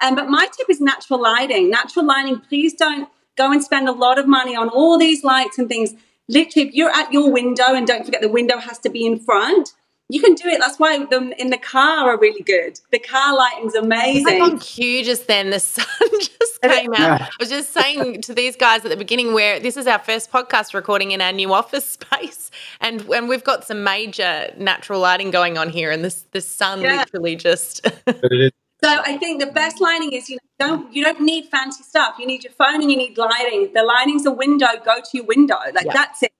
Um, 0.02 0.14
but 0.14 0.28
my 0.28 0.46
tip 0.54 0.68
is 0.68 0.80
natural 0.80 1.22
lighting. 1.22 1.70
Natural 1.70 2.04
lighting, 2.04 2.40
please 2.40 2.74
don't 2.74 3.08
go 3.36 3.52
and 3.52 3.62
spend 3.62 3.88
a 3.88 3.92
lot 3.92 4.18
of 4.18 4.26
money 4.26 4.56
on 4.56 4.68
all 4.68 4.98
these 4.98 5.24
lights 5.24 5.58
and 5.58 5.68
things. 5.68 5.94
Literally, 6.28 6.68
if 6.68 6.74
you're 6.74 6.90
at 6.90 7.12
your 7.12 7.30
window, 7.32 7.74
and 7.74 7.86
don't 7.86 8.04
forget 8.04 8.20
the 8.20 8.28
window 8.28 8.58
has 8.58 8.78
to 8.80 8.90
be 8.90 9.06
in 9.06 9.18
front 9.18 9.74
you 10.08 10.20
can 10.20 10.34
do 10.34 10.48
it. 10.48 10.60
That's 10.60 10.78
why 10.78 11.04
them 11.04 11.32
in 11.32 11.50
the 11.50 11.58
car 11.58 12.10
are 12.10 12.18
really 12.18 12.42
good. 12.42 12.80
The 12.92 12.98
car 12.98 13.36
lighting's 13.36 13.74
amazing. 13.74 14.24
Like 14.24 14.52
on 14.52 14.58
cue 14.60 15.04
just 15.04 15.26
then, 15.26 15.50
the 15.50 15.58
sun 15.60 15.86
just 16.12 16.62
came 16.62 16.94
out. 16.94 17.22
I 17.22 17.28
was 17.40 17.48
just 17.48 17.72
saying 17.72 18.22
to 18.22 18.34
these 18.34 18.54
guys 18.54 18.84
at 18.84 18.90
the 18.90 18.96
beginning 18.96 19.34
where 19.34 19.58
this 19.58 19.76
is 19.76 19.86
our 19.86 19.98
first 19.98 20.30
podcast 20.30 20.74
recording 20.74 21.10
in 21.10 21.20
our 21.20 21.32
new 21.32 21.52
office 21.52 21.90
space. 21.90 22.50
And 22.80 23.02
and 23.10 23.28
we've 23.28 23.44
got 23.44 23.64
some 23.64 23.82
major 23.82 24.52
natural 24.56 25.00
lighting 25.00 25.32
going 25.32 25.58
on 25.58 25.70
here 25.70 25.90
and 25.90 26.04
this 26.04 26.24
the 26.30 26.40
sun 26.40 26.82
yeah. 26.82 26.98
literally 26.98 27.34
just 27.34 27.86
So 28.84 28.90
I 29.04 29.16
think 29.16 29.40
the 29.40 29.46
best 29.46 29.80
lighting 29.80 30.12
is 30.12 30.28
you 30.28 30.36
know, 30.36 30.66
don't 30.66 30.94
you 30.94 31.02
don't 31.02 31.20
need 31.20 31.46
fancy 31.46 31.82
stuff. 31.82 32.16
You 32.18 32.26
need 32.26 32.44
your 32.44 32.52
phone 32.52 32.82
and 32.82 32.90
you 32.90 32.96
need 32.96 33.16
lighting. 33.16 33.72
The 33.74 33.82
lighting's 33.82 34.26
a 34.26 34.32
window, 34.32 34.68
go 34.84 34.96
to 34.96 35.10
your 35.12 35.24
window. 35.24 35.56
Like 35.74 35.86
yeah. 35.86 35.92
that's 35.92 36.22
it. 36.22 36.32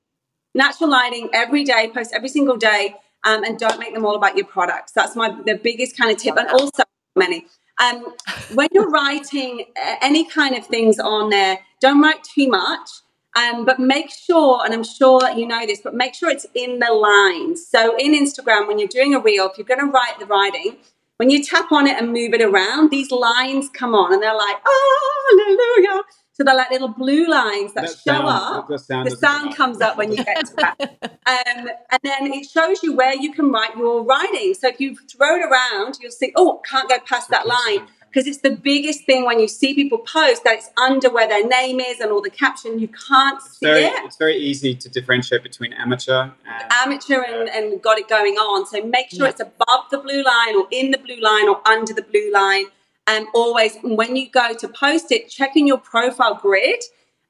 Natural 0.54 0.90
lighting 0.90 1.28
every 1.32 1.64
day, 1.64 1.90
post 1.92 2.12
every 2.14 2.28
single 2.28 2.56
day 2.56 2.96
um, 3.24 3.44
and 3.44 3.58
don't 3.58 3.78
make 3.78 3.92
them 3.92 4.06
all 4.06 4.16
about 4.16 4.36
your 4.36 4.46
products. 4.46 4.92
That's 4.92 5.16
my 5.16 5.36
the 5.44 5.54
biggest 5.54 5.96
kind 5.96 6.10
of 6.10 6.16
tip. 6.16 6.36
And 6.36 6.48
also, 6.48 6.84
many. 7.16 7.46
Um, 7.78 8.14
when 8.54 8.68
you're 8.72 8.88
writing 8.88 9.64
any 10.00 10.24
kind 10.24 10.56
of 10.56 10.64
things 10.66 10.98
on 10.98 11.28
there, 11.30 11.58
don't 11.80 12.00
write 12.00 12.24
too 12.24 12.48
much. 12.48 12.88
Um, 13.36 13.66
but 13.66 13.78
make 13.78 14.10
sure, 14.10 14.64
and 14.64 14.72
I'm 14.72 14.84
sure 14.84 15.30
you 15.32 15.46
know 15.46 15.66
this, 15.66 15.82
but 15.82 15.92
make 15.92 16.14
sure 16.14 16.30
it's 16.30 16.46
in 16.54 16.78
the 16.78 16.90
lines. 16.90 17.66
So 17.66 17.94
in 17.98 18.14
Instagram, 18.14 18.66
when 18.66 18.78
you're 18.78 18.88
doing 18.88 19.14
a 19.14 19.20
reel, 19.20 19.50
if 19.50 19.58
you're 19.58 19.66
going 19.66 19.80
to 19.80 19.92
write 19.92 20.18
the 20.18 20.24
writing, 20.24 20.78
when 21.18 21.30
you 21.30 21.42
tap 21.42 21.72
on 21.72 21.86
it 21.86 22.00
and 22.00 22.12
move 22.12 22.34
it 22.34 22.42
around, 22.42 22.90
these 22.90 23.10
lines 23.10 23.68
come 23.70 23.94
on, 23.94 24.12
and 24.12 24.22
they're 24.22 24.36
like, 24.36 24.56
oh, 24.66 25.76
hallelujah. 25.78 26.02
So 26.32 26.44
they're 26.44 26.54
like 26.54 26.70
little 26.70 26.88
blue 26.88 27.26
lines 27.26 27.72
that, 27.72 27.84
that 27.84 27.90
show 27.92 28.12
sound, 28.12 28.26
up. 28.26 28.68
The 28.68 28.78
sound, 28.78 29.10
the 29.10 29.16
sound 29.16 29.56
comes 29.56 29.80
up 29.80 29.96
when 29.96 30.12
you 30.12 30.22
get 30.22 30.44
to 30.44 30.54
that. 30.56 30.78
um, 31.02 31.68
and 31.90 32.00
then 32.02 32.30
it 32.30 32.46
shows 32.46 32.82
you 32.82 32.94
where 32.94 33.14
you 33.14 33.32
can 33.32 33.50
write 33.50 33.74
your 33.74 34.04
writing. 34.04 34.52
So 34.52 34.68
if 34.68 34.78
you 34.78 34.96
throw 35.10 35.36
it 35.36 35.42
around, 35.46 35.96
you'll 36.02 36.10
see, 36.10 36.32
oh, 36.36 36.60
can't 36.68 36.90
go 36.90 36.98
past 37.06 37.30
that 37.30 37.46
line. 37.46 37.88
Because 38.16 38.28
it's 38.28 38.40
the 38.40 38.56
biggest 38.56 39.04
thing 39.04 39.26
when 39.26 39.38
you 39.40 39.46
see 39.46 39.74
people 39.74 39.98
post 39.98 40.42
that 40.44 40.54
it's 40.54 40.70
under 40.78 41.10
where 41.10 41.28
their 41.28 41.46
name 41.46 41.80
is 41.80 42.00
and 42.00 42.10
all 42.10 42.22
the 42.22 42.30
caption, 42.30 42.78
you 42.78 42.88
can't 42.88 43.36
it's 43.36 43.58
see 43.58 43.66
very, 43.66 43.82
it. 43.82 43.92
It's 44.06 44.16
very 44.16 44.38
easy 44.38 44.74
to 44.74 44.88
differentiate 44.88 45.42
between 45.42 45.74
amateur 45.74 46.30
and 46.46 46.72
amateur 46.72 47.20
and, 47.20 47.50
and 47.50 47.82
got 47.82 47.98
it 47.98 48.08
going 48.08 48.36
on. 48.36 48.64
So 48.64 48.82
make 48.82 49.10
sure 49.10 49.26
yeah. 49.26 49.32
it's 49.32 49.40
above 49.40 49.90
the 49.90 49.98
blue 49.98 50.22
line 50.22 50.56
or 50.56 50.66
in 50.70 50.92
the 50.92 50.96
blue 50.96 51.20
line 51.20 51.46
or 51.46 51.60
under 51.68 51.92
the 51.92 52.00
blue 52.00 52.32
line 52.32 52.64
and 53.06 53.26
always 53.34 53.76
when 53.82 54.16
you 54.16 54.30
go 54.30 54.54
to 54.54 54.66
post 54.66 55.12
it, 55.12 55.28
check 55.28 55.54
in 55.54 55.66
your 55.66 55.76
profile 55.76 56.36
grid. 56.36 56.82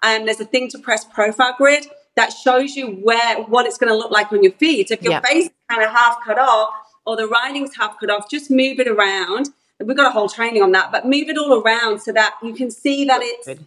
And 0.04 0.20
um, 0.20 0.26
there's 0.26 0.38
a 0.38 0.44
thing 0.44 0.68
to 0.68 0.78
press 0.78 1.04
profile 1.04 1.56
grid 1.58 1.88
that 2.14 2.32
shows 2.32 2.76
you 2.76 2.92
where 3.02 3.42
what 3.42 3.66
it's 3.66 3.76
going 3.76 3.90
to 3.90 3.98
look 3.98 4.12
like 4.12 4.30
on 4.30 4.40
your 4.40 4.52
feed. 4.52 4.86
So 4.86 4.94
if 4.94 5.02
your 5.02 5.14
yeah. 5.14 5.20
face 5.22 5.46
is 5.46 5.52
kind 5.68 5.82
of 5.82 5.90
half 5.90 6.18
cut 6.24 6.38
off 6.38 6.72
or 7.04 7.16
the 7.16 7.26
writing's 7.26 7.74
half 7.74 7.98
cut 7.98 8.08
off, 8.08 8.30
just 8.30 8.52
move 8.52 8.78
it 8.78 8.86
around. 8.86 9.48
We've 9.82 9.96
got 9.96 10.06
a 10.06 10.10
whole 10.10 10.28
training 10.28 10.62
on 10.62 10.72
that, 10.72 10.90
but 10.90 11.04
move 11.04 11.28
it 11.28 11.36
all 11.36 11.60
around 11.60 12.00
so 12.00 12.12
that 12.12 12.34
you 12.42 12.54
can 12.54 12.70
see 12.70 13.04
that 13.04 13.20
it's 13.22 13.46
Good. 13.46 13.66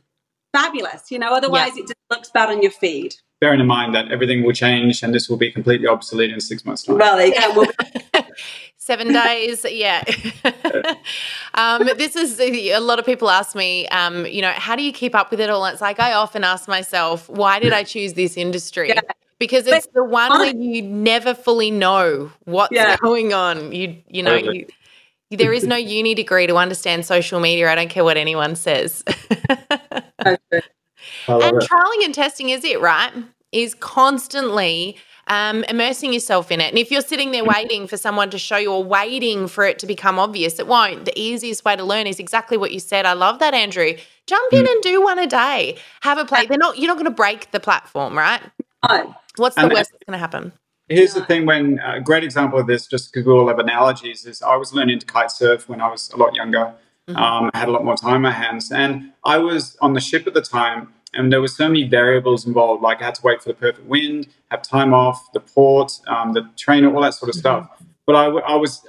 fabulous. 0.53 1.11
You 1.11 1.19
know, 1.19 1.33
otherwise 1.33 1.73
yeah. 1.75 1.83
it 1.83 1.87
just 1.87 1.95
looks 2.09 2.29
bad 2.31 2.49
on 2.49 2.61
your 2.61 2.71
feed. 2.71 3.15
Bearing 3.39 3.59
in 3.59 3.67
mind 3.67 3.95
that 3.95 4.11
everything 4.11 4.43
will 4.43 4.53
change 4.53 5.01
and 5.01 5.13
this 5.13 5.29
will 5.29 5.37
be 5.37 5.51
completely 5.51 5.87
obsolete 5.87 6.31
in 6.31 6.41
six 6.41 6.65
months' 6.65 6.83
time. 6.83 6.97
Well, 6.97 7.15
there 7.15 7.27
you 7.27 7.39
go. 7.39 7.53
We'll 7.55 8.23
seven 8.89 9.13
days 9.13 9.63
yeah 9.69 10.03
um, 11.53 11.87
this 11.97 12.15
is 12.15 12.39
a 12.39 12.79
lot 12.79 12.97
of 12.97 13.05
people 13.05 13.29
ask 13.29 13.55
me 13.55 13.87
um, 13.89 14.25
you 14.25 14.41
know 14.41 14.51
how 14.55 14.75
do 14.75 14.81
you 14.81 14.91
keep 14.91 15.13
up 15.13 15.29
with 15.29 15.39
it 15.39 15.47
all 15.47 15.63
and 15.63 15.73
it's 15.73 15.81
like 15.81 15.99
i 15.99 16.11
often 16.11 16.43
ask 16.43 16.67
myself 16.67 17.29
why 17.29 17.59
did 17.59 17.71
i 17.71 17.83
choose 17.83 18.13
this 18.13 18.35
industry 18.35 18.89
yeah. 18.89 18.99
because 19.37 19.67
it's 19.67 19.87
the 19.93 20.03
one 20.03 20.31
where 20.31 20.55
you 20.55 20.81
never 20.81 21.35
fully 21.35 21.69
know 21.69 22.31
what's 22.45 22.73
yeah. 22.73 22.97
going 22.97 23.31
on 23.31 23.71
you 23.71 23.95
you 24.07 24.23
know 24.23 24.33
you, 24.33 24.65
there 25.31 25.53
is 25.53 25.65
no 25.65 25.75
uni 25.75 26.15
degree 26.15 26.47
to 26.47 26.55
understand 26.55 27.05
social 27.05 27.39
media 27.39 27.69
i 27.71 27.75
don't 27.75 27.89
care 27.89 28.03
what 28.03 28.17
anyone 28.17 28.55
says 28.55 29.03
and 30.19 30.39
trialing 31.27 32.03
and 32.03 32.13
testing 32.13 32.49
is 32.49 32.63
it 32.63 32.79
right 32.81 33.13
is 33.51 33.73
constantly 33.75 34.97
um, 35.29 35.63
immersing 35.65 36.11
yourself 36.11 36.51
in 36.51 36.59
it. 36.59 36.69
And 36.69 36.77
if 36.77 36.91
you're 36.91 37.01
sitting 37.01 37.31
there 37.31 37.45
waiting 37.45 37.87
for 37.87 37.97
someone 37.97 38.29
to 38.31 38.39
show 38.39 38.57
you 38.57 38.71
or 38.73 38.83
waiting 38.83 39.47
for 39.47 39.63
it 39.63 39.79
to 39.79 39.87
become 39.87 40.19
obvious, 40.19 40.59
it 40.59 40.67
won't. 40.67 41.05
The 41.05 41.17
easiest 41.17 41.63
way 41.63 41.75
to 41.75 41.83
learn 41.83 42.07
is 42.07 42.19
exactly 42.19 42.57
what 42.57 42.71
you 42.71 42.79
said. 42.79 43.05
I 43.05 43.13
love 43.13 43.39
that, 43.39 43.53
Andrew. 43.53 43.93
Jump 44.25 44.53
in 44.53 44.65
mm. 44.65 44.71
and 44.71 44.81
do 44.81 45.03
one 45.03 45.19
a 45.19 45.27
day. 45.27 45.77
Have 46.01 46.17
a 46.17 46.25
play. 46.25 46.47
They're 46.47 46.57
not. 46.57 46.77
You're 46.77 46.87
not 46.87 46.95
going 46.95 47.05
to 47.05 47.11
break 47.11 47.51
the 47.51 47.59
platform, 47.59 48.17
right? 48.17 48.41
No. 48.89 49.15
What's 49.37 49.55
the 49.55 49.61
and 49.61 49.71
worst 49.71 49.91
that's 49.91 50.03
going 50.05 50.13
to 50.13 50.19
happen? 50.19 50.51
Here's 50.89 51.13
the 51.13 51.23
thing: 51.25 51.45
when 51.45 51.79
a 51.79 52.01
great 52.01 52.23
example 52.23 52.59
of 52.59 52.67
this, 52.67 52.87
just 52.87 53.13
because 53.13 53.25
we 53.25 53.33
all 53.33 53.47
have 53.47 53.59
analogies, 53.59 54.25
is 54.25 54.41
I 54.41 54.55
was 54.55 54.73
learning 54.73 54.99
to 54.99 55.05
kite 55.05 55.31
surf 55.31 55.69
when 55.69 55.81
I 55.81 55.89
was 55.89 56.09
a 56.11 56.17
lot 56.17 56.33
younger. 56.35 56.73
Mm-hmm. 57.07 57.15
Um, 57.15 57.51
I 57.53 57.57
had 57.57 57.69
a 57.69 57.71
lot 57.71 57.85
more 57.85 57.95
time 57.95 58.15
on 58.15 58.21
my 58.21 58.31
hands, 58.31 58.71
and 58.71 59.11
I 59.23 59.37
was 59.37 59.77
on 59.81 59.93
the 59.93 60.01
ship 60.01 60.27
at 60.27 60.33
the 60.33 60.41
time 60.41 60.93
and 61.13 61.31
there 61.31 61.41
were 61.41 61.47
so 61.47 61.67
many 61.67 61.87
variables 61.87 62.45
involved. 62.45 62.83
Like 62.83 63.01
I 63.01 63.05
had 63.05 63.15
to 63.15 63.21
wait 63.23 63.41
for 63.41 63.49
the 63.49 63.55
perfect 63.55 63.87
wind, 63.87 64.27
have 64.51 64.61
time 64.61 64.93
off, 64.93 65.31
the 65.33 65.39
port, 65.39 65.99
um, 66.07 66.33
the 66.33 66.49
trainer, 66.55 66.93
all 66.93 67.01
that 67.01 67.13
sort 67.13 67.29
of 67.29 67.35
mm-hmm. 67.35 67.39
stuff. 67.39 67.83
But 68.05 68.15
I, 68.15 68.25
I 68.25 68.55
was 68.55 68.81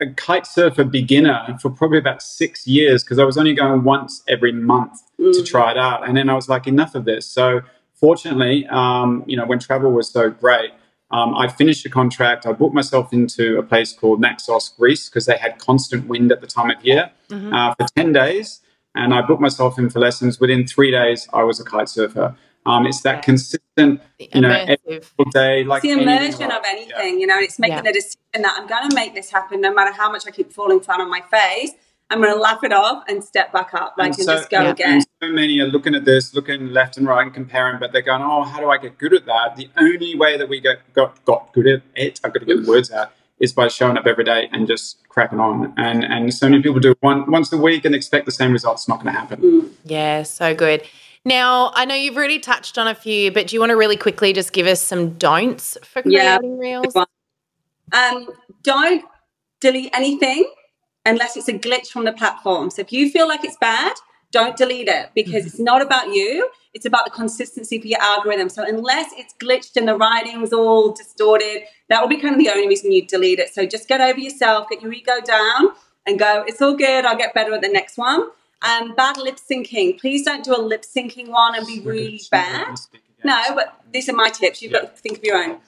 a 0.00 0.06
kite 0.14 0.46
surfer 0.46 0.84
beginner 0.84 1.56
for 1.60 1.70
probably 1.70 1.98
about 1.98 2.22
six 2.22 2.66
years 2.66 3.02
because 3.04 3.18
I 3.18 3.24
was 3.24 3.36
only 3.36 3.54
going 3.54 3.84
once 3.84 4.22
every 4.28 4.52
month 4.52 5.00
mm. 5.18 5.32
to 5.32 5.42
try 5.42 5.70
it 5.70 5.78
out, 5.78 6.06
and 6.06 6.16
then 6.16 6.28
I 6.28 6.34
was 6.34 6.48
like, 6.48 6.66
enough 6.66 6.94
of 6.94 7.04
this. 7.04 7.26
So 7.26 7.60
fortunately, 7.94 8.66
um, 8.70 9.24
you 9.26 9.36
know, 9.36 9.46
when 9.46 9.58
travel 9.58 9.90
was 9.92 10.08
so 10.08 10.30
great. 10.30 10.70
Um, 11.14 11.34
I 11.36 11.46
finished 11.48 11.86
a 11.86 11.90
contract. 11.90 12.44
I 12.44 12.52
booked 12.52 12.74
myself 12.74 13.12
into 13.12 13.58
a 13.58 13.62
place 13.62 13.92
called 13.92 14.20
Naxos, 14.20 14.70
Greece, 14.70 15.08
because 15.08 15.26
they 15.26 15.36
had 15.36 15.58
constant 15.58 16.08
wind 16.08 16.32
at 16.32 16.40
the 16.40 16.46
time 16.46 16.70
of 16.70 16.84
year 16.84 17.10
mm-hmm. 17.30 17.52
uh, 17.52 17.74
for 17.74 17.86
10 17.96 18.12
days 18.12 18.60
and 18.94 19.12
I 19.12 19.22
booked 19.22 19.40
myself 19.40 19.78
in 19.78 19.90
for 19.90 19.98
lessons. 19.98 20.38
Within 20.40 20.66
three 20.66 20.90
days, 20.90 21.28
I 21.32 21.42
was 21.42 21.60
a 21.60 21.64
kite 21.64 21.88
surfer. 21.88 22.36
Um, 22.66 22.86
it's 22.86 23.02
that 23.02 23.16
yeah. 23.16 23.20
consistent, 23.20 24.00
you 24.18 24.40
know, 24.40 24.50
every 24.50 25.00
day, 25.32 25.64
like 25.64 25.82
the 25.82 25.90
immersion 25.90 26.50
of 26.50 26.62
anything. 26.66 27.14
Yeah. 27.14 27.20
You 27.20 27.26
know, 27.26 27.38
it's 27.38 27.58
making 27.58 27.84
yeah. 27.84 27.90
a 27.90 27.92
decision 27.92 28.18
that 28.36 28.56
I'm 28.58 28.66
going 28.66 28.88
to 28.88 28.94
make 28.94 29.14
this 29.14 29.30
happen, 29.30 29.60
no 29.60 29.74
matter 29.74 29.92
how 29.92 30.10
much 30.10 30.26
I 30.26 30.30
keep 30.30 30.50
falling 30.50 30.80
flat 30.80 31.00
on 31.00 31.10
my 31.10 31.20
face. 31.20 31.72
I'm 32.10 32.20
going 32.20 32.34
to 32.34 32.40
laugh 32.40 32.62
it 32.62 32.72
off 32.72 33.04
and 33.08 33.24
step 33.24 33.52
back 33.52 33.72
up, 33.74 33.94
like, 33.96 34.10
and, 34.10 34.18
and 34.18 34.24
so, 34.24 34.36
just 34.36 34.50
go 34.50 34.62
yeah. 34.62 34.70
again. 34.70 35.00
So 35.22 35.28
many 35.28 35.58
are 35.60 35.66
looking 35.66 35.94
at 35.94 36.04
this, 36.04 36.34
looking 36.34 36.68
left 36.68 36.96
and 36.96 37.06
right 37.06 37.22
and 37.22 37.32
comparing, 37.32 37.80
but 37.80 37.92
they're 37.92 38.02
going, 38.02 38.22
"Oh, 38.22 38.44
how 38.44 38.60
do 38.60 38.68
I 38.68 38.78
get 38.78 38.98
good 38.98 39.14
at 39.14 39.26
that?" 39.26 39.56
The 39.56 39.70
only 39.76 40.14
way 40.14 40.36
that 40.36 40.48
we 40.48 40.60
get 40.60 40.92
got 40.92 41.24
got 41.24 41.52
good 41.52 41.66
at 41.66 41.82
it, 41.94 42.20
I've 42.22 42.32
got 42.32 42.40
to 42.40 42.46
get 42.46 42.62
the 42.62 42.68
words 42.68 42.92
out, 42.92 43.12
is 43.38 43.52
by 43.52 43.68
showing 43.68 43.96
up 43.96 44.06
every 44.06 44.24
day 44.24 44.48
and 44.52 44.66
just 44.66 44.98
cracking 45.08 45.40
on. 45.40 45.72
And 45.76 46.04
and 46.04 46.32
so 46.32 46.48
many 46.48 46.62
people 46.62 46.78
do 46.78 46.94
one 47.00 47.30
once 47.30 47.52
a 47.52 47.56
week 47.56 47.84
and 47.84 47.94
expect 47.94 48.26
the 48.26 48.32
same 48.32 48.52
results. 48.52 48.82
It's 48.82 48.88
not 48.88 49.02
going 49.02 49.12
to 49.12 49.18
happen. 49.18 49.40
Mm. 49.40 49.70
Yeah, 49.84 50.22
so 50.24 50.54
good. 50.54 50.82
Now, 51.24 51.72
I 51.74 51.86
know 51.86 51.94
you've 51.94 52.16
already 52.16 52.38
touched 52.38 52.76
on 52.76 52.86
a 52.86 52.94
few, 52.94 53.32
but 53.32 53.46
do 53.46 53.56
you 53.56 53.60
want 53.60 53.70
to 53.70 53.76
really 53.76 53.96
quickly 53.96 54.34
just 54.34 54.52
give 54.52 54.66
us 54.66 54.82
some 54.82 55.14
don'ts 55.14 55.78
for 55.82 56.02
creating 56.02 56.20
yeah. 56.20 56.38
reels? 56.42 56.94
Um, 57.92 58.28
don't 58.62 59.04
delete 59.60 59.90
anything 59.94 60.50
unless 61.06 61.36
it's 61.36 61.48
a 61.48 61.52
glitch 61.52 61.88
from 61.88 62.04
the 62.04 62.12
platform. 62.12 62.70
So 62.70 62.82
if 62.82 62.92
you 62.92 63.10
feel 63.10 63.28
like 63.28 63.44
it's 63.44 63.56
bad, 63.56 63.94
don't 64.30 64.56
delete 64.56 64.88
it 64.88 65.10
because 65.14 65.42
mm-hmm. 65.42 65.46
it's 65.46 65.60
not 65.60 65.80
about 65.80 66.08
you. 66.08 66.50
It's 66.72 66.86
about 66.86 67.04
the 67.04 67.10
consistency 67.12 67.80
for 67.80 67.86
your 67.86 68.00
algorithm. 68.02 68.48
So 68.48 68.64
unless 68.64 69.12
it's 69.12 69.32
glitched 69.34 69.76
and 69.76 69.86
the 69.86 69.96
writing's 69.96 70.52
all 70.52 70.92
distorted, 70.92 71.62
that 71.88 72.00
will 72.00 72.08
be 72.08 72.16
kind 72.16 72.34
of 72.34 72.40
the 72.40 72.50
only 72.50 72.66
reason 72.66 72.90
you 72.90 73.06
delete 73.06 73.38
it. 73.38 73.54
So 73.54 73.64
just 73.64 73.86
get 73.86 74.00
over 74.00 74.18
yourself, 74.18 74.68
get 74.68 74.82
your 74.82 74.92
ego 74.92 75.20
down, 75.24 75.68
and 76.06 76.18
go. 76.18 76.44
It's 76.48 76.60
all 76.60 76.76
good. 76.76 77.04
I'll 77.04 77.16
get 77.16 77.32
better 77.32 77.54
at 77.54 77.62
the 77.62 77.68
next 77.68 77.96
one. 77.96 78.28
Um, 78.62 78.94
bad 78.94 79.18
lip 79.18 79.36
syncing. 79.36 80.00
Please 80.00 80.24
don't 80.24 80.44
do 80.44 80.56
a 80.56 80.60
lip 80.60 80.82
syncing 80.82 81.28
one 81.28 81.54
and 81.54 81.66
be 81.66 81.80
really 81.80 82.20
bad. 82.30 82.76
No, 83.22 83.40
but 83.54 83.80
these 83.92 84.08
are 84.08 84.14
my 84.14 84.30
tips. 84.30 84.60
You've 84.62 84.72
got 84.72 84.96
to 84.96 85.00
think 85.00 85.18
of 85.18 85.24
your 85.24 85.36
own. 85.36 85.60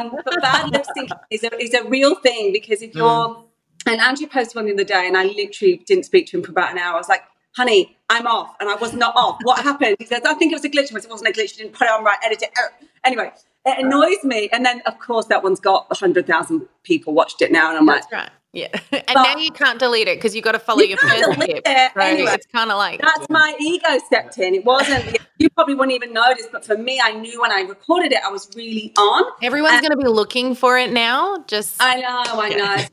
Um, 0.00 0.16
but 0.24 0.40
bad 0.40 0.70
lip 0.70 0.86
syncing 0.96 1.18
is 1.30 1.44
a, 1.44 1.62
is 1.62 1.74
a 1.74 1.84
real 1.84 2.14
thing 2.14 2.52
because 2.52 2.80
if 2.80 2.94
you're 2.94 3.04
mm. 3.04 3.44
And 3.86 4.00
Andrew 4.00 4.26
posted 4.26 4.56
one 4.56 4.66
the 4.66 4.72
other 4.72 4.84
day, 4.84 5.06
and 5.06 5.16
I 5.16 5.24
literally 5.24 5.82
didn't 5.86 6.04
speak 6.04 6.26
to 6.28 6.38
him 6.38 6.42
for 6.42 6.50
about 6.50 6.72
an 6.72 6.78
hour. 6.78 6.94
I 6.94 6.98
was 6.98 7.08
like, 7.08 7.22
honey, 7.56 7.96
I'm 8.10 8.26
off. 8.26 8.54
And 8.60 8.68
I 8.68 8.74
was 8.76 8.94
not 8.94 9.14
off. 9.16 9.38
What 9.42 9.62
happened? 9.62 9.96
He 9.98 10.06
says, 10.06 10.22
I 10.24 10.34
think 10.34 10.52
it 10.52 10.56
was 10.56 10.64
a 10.64 10.70
glitch. 10.70 10.84
I 10.84 11.00
said, 11.00 11.04
it 11.04 11.10
wasn't 11.10 11.36
a 11.36 11.38
glitch. 11.38 11.56
You 11.56 11.64
didn't 11.64 11.74
put 11.74 11.86
it 11.86 11.90
on 11.90 12.04
right, 12.04 12.18
edit 12.24 12.42
it. 12.42 12.50
Er, 12.58 12.72
anyway, 13.04 13.32
it 13.64 13.84
annoys 13.84 14.22
me. 14.24 14.48
And 14.52 14.64
then, 14.64 14.82
of 14.86 14.98
course, 14.98 15.26
that 15.26 15.42
one's 15.42 15.60
got 15.60 15.88
100,000 15.90 16.68
people 16.82 17.14
watched 17.14 17.42
it 17.42 17.52
now. 17.52 17.70
And 17.70 17.78
I'm 17.78 17.86
That's 17.86 18.10
like, 18.10 18.22
right. 18.22 18.30
Yeah. 18.52 18.68
And 18.92 19.02
but 19.06 19.22
now 19.24 19.36
you 19.36 19.50
can't 19.50 19.78
delete 19.78 20.06
it 20.06 20.16
because 20.16 20.34
you've 20.34 20.44
got 20.44 20.52
to 20.52 20.58
follow 20.58 20.80
you 20.80 20.90
your 20.90 20.98
first 20.98 21.40
tip. 21.40 21.62
It. 21.64 21.92
So 21.94 22.00
anyway, 22.00 22.32
it's 22.32 22.46
kind 22.46 22.70
of 22.70 22.78
like. 22.78 23.00
That's 23.00 23.28
my 23.28 23.54
ego 23.60 23.98
stepped 24.06 24.38
in. 24.38 24.54
It 24.54 24.64
wasn't, 24.64 25.18
you 25.38 25.50
probably 25.50 25.74
wouldn't 25.74 25.94
even 25.94 26.12
notice, 26.12 26.46
but 26.50 26.64
for 26.64 26.78
me, 26.78 27.00
I 27.02 27.12
knew 27.12 27.40
when 27.40 27.50
I 27.50 27.62
recorded 27.62 28.12
it, 28.12 28.20
I 28.24 28.30
was 28.30 28.48
really 28.54 28.92
on. 28.96 29.24
Everyone's 29.42 29.80
going 29.80 29.90
to 29.90 29.96
be 29.96 30.08
looking 30.08 30.54
for 30.54 30.78
it 30.78 30.92
now. 30.92 31.44
Just. 31.48 31.76
I 31.80 31.96
know, 31.96 32.22
I 32.40 32.48
know. 32.50 32.84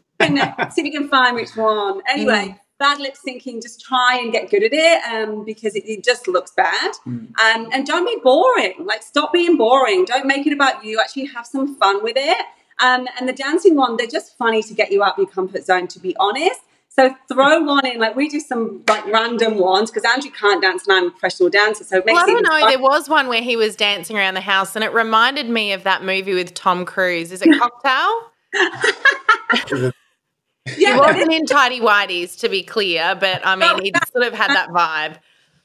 See 0.71 0.81
if 0.81 0.85
you 0.85 0.91
can 0.91 1.09
find 1.09 1.35
which 1.35 1.55
one. 1.55 2.01
Anyway, 2.09 2.49
mm. 2.49 2.59
bad 2.79 2.99
lip 2.99 3.15
syncing, 3.15 3.61
just 3.61 3.81
try 3.81 4.19
and 4.21 4.31
get 4.31 4.49
good 4.49 4.63
at 4.63 4.73
it 4.73 5.03
um, 5.05 5.43
because 5.45 5.75
it, 5.75 5.83
it 5.85 6.03
just 6.03 6.27
looks 6.27 6.51
bad. 6.51 6.91
Mm. 7.05 7.37
Um, 7.39 7.69
and 7.71 7.85
don't 7.85 8.05
be 8.05 8.19
boring. 8.23 8.85
Like, 8.85 9.03
stop 9.03 9.33
being 9.33 9.57
boring. 9.57 10.05
Don't 10.05 10.27
make 10.27 10.45
it 10.47 10.53
about 10.53 10.83
you. 10.83 10.99
Actually, 10.99 11.25
have 11.25 11.45
some 11.45 11.75
fun 11.75 12.03
with 12.03 12.17
it. 12.17 12.45
Um, 12.81 13.07
and 13.19 13.29
the 13.29 13.33
dancing 13.33 13.75
one, 13.75 13.97
they're 13.97 14.07
just 14.07 14.37
funny 14.37 14.63
to 14.63 14.73
get 14.73 14.91
you 14.91 15.03
out 15.03 15.13
of 15.13 15.17
your 15.19 15.27
comfort 15.27 15.63
zone, 15.63 15.87
to 15.89 15.99
be 15.99 16.15
honest. 16.19 16.61
So 16.93 17.15
throw 17.29 17.61
one 17.61 17.85
in, 17.85 17.99
like 17.99 18.17
we 18.17 18.27
do 18.27 18.41
some 18.41 18.83
like 18.85 19.05
random 19.05 19.57
ones 19.57 19.89
because 19.89 20.03
Andrew 20.03 20.29
can't 20.29 20.61
dance 20.61 20.85
and 20.85 20.97
I'm 20.97 21.07
a 21.07 21.11
professional 21.11 21.49
dancer. 21.49 21.85
So 21.85 22.01
well, 22.05 22.17
I 22.17 22.25
don't 22.25 22.43
know. 22.43 22.49
Fun. 22.49 22.69
There 22.69 22.81
was 22.81 23.07
one 23.07 23.29
where 23.29 23.41
he 23.41 23.55
was 23.55 23.77
dancing 23.77 24.17
around 24.17 24.33
the 24.33 24.41
house 24.41 24.75
and 24.75 24.83
it 24.83 24.91
reminded 24.93 25.49
me 25.49 25.71
of 25.71 25.83
that 25.83 26.03
movie 26.03 26.33
with 26.33 26.53
Tom 26.53 26.83
Cruise. 26.83 27.31
Is 27.31 27.41
it 27.41 27.57
Cocktail? 27.59 28.31
Yeah. 30.77 30.93
He 30.93 30.99
wasn't 30.99 31.33
in 31.33 31.45
tidy 31.45 31.79
whities, 31.79 32.39
to 32.39 32.49
be 32.49 32.63
clear, 32.63 33.15
but 33.19 33.45
I 33.45 33.55
mean, 33.55 33.83
he 33.83 33.91
sort 34.11 34.25
of 34.25 34.33
had 34.33 34.49
that 34.49 34.69
vibe. 34.69 35.17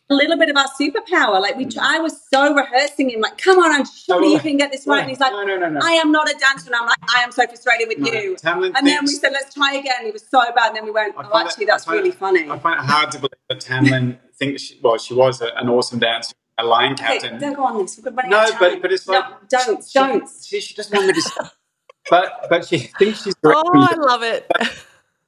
A 0.09 0.15
little 0.15 0.39
bit 0.39 0.49
of 0.49 0.57
our 0.57 0.69
superpower. 0.81 1.41
Like 1.41 1.57
we, 1.57 1.69
I 1.81 1.99
was 1.99 2.21
so 2.33 2.55
rehearsing 2.55 3.11
him, 3.11 3.21
like, 3.21 3.39
come 3.39 3.59
on, 3.59 3.73
I'm 3.73 3.85
sure 3.85 4.25
you 4.25 4.39
can 4.39 4.57
get 4.57 4.71
this 4.71 4.87
right. 4.87 5.01
And 5.01 5.11
he's 5.11 5.19
like, 5.19 5.33
no, 5.33 5.43
no, 5.43 5.59
no, 5.59 5.69
no. 5.69 5.81
I 5.83 5.93
am 5.93 6.13
not 6.13 6.31
a 6.31 6.39
dancer. 6.39 6.69
And 6.69 6.77
I'm 6.77 6.87
like, 6.87 6.99
I 7.15 7.23
am 7.23 7.33
so 7.33 7.45
frustrated 7.47 7.89
with 7.89 7.99
no, 7.99 8.13
you. 8.13 8.37
Tamlyn 8.37 8.73
and 8.77 8.87
then 8.87 9.05
we 9.05 9.09
said, 9.09 9.33
let's 9.33 9.53
try 9.53 9.75
again. 9.75 10.05
He 10.05 10.13
was 10.13 10.25
so 10.31 10.41
bad. 10.55 10.69
And 10.69 10.77
then 10.77 10.85
we 10.85 10.93
went, 10.93 11.17
oh, 11.19 11.37
actually, 11.37 11.65
it, 11.65 11.67
that's 11.67 11.89
really 11.89 12.11
it, 12.11 12.15
funny. 12.15 12.49
I 12.49 12.57
find 12.59 12.79
it 12.79 12.87
hard 12.87 13.11
to 13.13 13.19
believe 13.19 13.33
that 13.49 13.61
Tamlyn 13.61 14.19
thinks, 14.37 14.63
she, 14.63 14.81
well, 14.81 14.97
she 14.97 15.13
was 15.13 15.41
a, 15.43 15.49
an 15.57 15.69
awesome 15.69 15.99
dancer 15.99 16.35
a 16.59 16.65
line 16.65 16.97
captain. 16.97 17.35
Okay, 17.35 17.39
don't 17.39 17.55
go 17.55 17.65
on 17.65 17.79
this. 17.79 18.01
We're 18.03 18.11
no, 18.11 18.47
but 18.59 18.81
but 18.81 18.93
it's 18.93 19.07
like 19.07 19.29
no, 19.29 19.37
don't 19.49 19.85
she, 19.85 19.99
don't. 19.99 20.31
She, 20.43 20.61
she 20.61 20.75
doesn't 20.75 20.97
want 20.97 21.15
me 21.15 21.23
to. 21.23 21.51
but 22.11 22.47
but 22.49 22.67
she 22.67 22.79
thinks 22.99 23.23
she's. 23.23 23.35
Oh, 23.45 23.63
I 23.75 23.95
love 23.95 24.23
it. 24.23 24.47
But, 24.49 24.85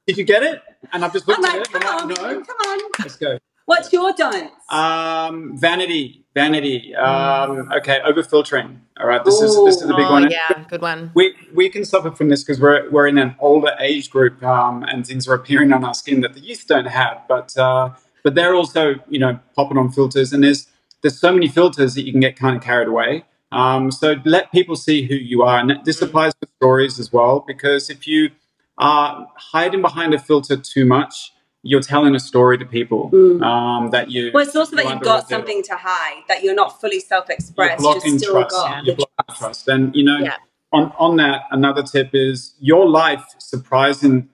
did 0.07 0.17
you 0.17 0.23
get 0.23 0.43
it? 0.43 0.61
And 0.91 1.05
I've 1.05 1.13
just 1.13 1.27
looked 1.27 1.45
I'm 1.45 1.59
at 1.59 1.67
it. 1.67 1.71
Come 1.71 1.83
on, 1.83 2.07
no. 2.09 2.15
come 2.15 2.57
on. 2.67 2.91
Let's 2.99 3.15
go. 3.15 3.37
What's 3.69 3.93
your 3.93 4.11
dance? 4.13 4.51
Um, 4.69 5.55
vanity, 5.55 6.25
vanity. 6.33 6.95
Um, 6.95 7.71
okay, 7.71 7.99
over 8.03 8.23
filtering. 8.23 8.81
All 8.99 9.05
right, 9.05 9.23
this 9.23 9.39
Ooh. 9.39 9.45
is 9.45 9.75
this 9.75 9.81
is 9.83 9.87
the 9.87 9.95
big 9.95 10.07
oh, 10.07 10.11
one. 10.11 10.31
Yeah, 10.31 10.65
good 10.67 10.81
one. 10.81 11.11
We 11.13 11.35
we 11.53 11.69
can 11.69 11.85
suffer 11.85 12.09
from 12.09 12.29
this 12.29 12.43
because 12.43 12.59
we're 12.59 12.89
we're 12.89 13.05
in 13.05 13.19
an 13.19 13.35
older 13.39 13.75
age 13.79 14.09
group, 14.09 14.41
um, 14.41 14.83
and 14.83 15.05
things 15.05 15.27
are 15.27 15.35
appearing 15.35 15.71
on 15.71 15.83
our 15.83 15.93
skin 15.93 16.21
that 16.21 16.33
the 16.33 16.39
youth 16.39 16.65
don't 16.67 16.87
have. 16.87 17.21
But 17.27 17.55
uh, 17.57 17.91
but 18.23 18.33
they're 18.33 18.55
also 18.55 18.95
you 19.07 19.19
know 19.19 19.39
popping 19.55 19.77
on 19.77 19.91
filters, 19.91 20.33
and 20.33 20.43
there's 20.43 20.65
there's 21.01 21.19
so 21.19 21.31
many 21.31 21.47
filters 21.47 21.93
that 21.93 22.01
you 22.01 22.11
can 22.11 22.21
get 22.21 22.35
kind 22.35 22.57
of 22.57 22.63
carried 22.63 22.87
away. 22.87 23.23
Um, 23.51 23.91
so 23.91 24.15
let 24.25 24.51
people 24.51 24.75
see 24.75 25.03
who 25.03 25.15
you 25.15 25.41
are, 25.41 25.59
and 25.59 25.73
this 25.83 26.01
applies 26.01 26.33
to 26.35 26.47
stories 26.57 26.99
as 26.99 27.11
well. 27.11 27.43
Because 27.47 27.89
if 27.89 28.07
you 28.07 28.31
are 28.77 29.27
hiding 29.35 29.81
behind 29.81 30.13
a 30.13 30.19
filter 30.19 30.55
too 30.55 30.85
much, 30.85 31.33
you're 31.61 31.81
telling 31.81 32.15
a 32.15 32.19
story 32.19 32.57
to 32.57 32.65
people 32.65 33.09
mm. 33.11 33.43
um, 33.43 33.91
that 33.91 34.09
you. 34.11 34.31
Well, 34.33 34.45
it's 34.45 34.55
also 34.55 34.75
that 34.77 34.85
you've 34.85 35.01
got 35.01 35.27
something 35.27 35.61
to 35.63 35.75
hide, 35.75 36.23
that 36.27 36.43
you're 36.43 36.55
not 36.55 36.79
fully 36.79 36.99
self-expressed. 36.99 37.81
You're 37.83 37.93
blocking 37.93 38.19
you're 38.19 38.31
trust. 38.31 38.51
Got 38.51 38.85
you're 38.85 38.95
blocking 38.95 39.35
trust. 39.35 39.67
And 39.67 39.95
you 39.95 40.03
know, 40.03 40.19
yeah. 40.19 40.35
on 40.71 40.93
on 40.97 41.17
that, 41.17 41.43
another 41.51 41.83
tip 41.83 42.11
is 42.13 42.53
your 42.59 42.87
life. 42.87 43.25
Surprising, 43.39 44.29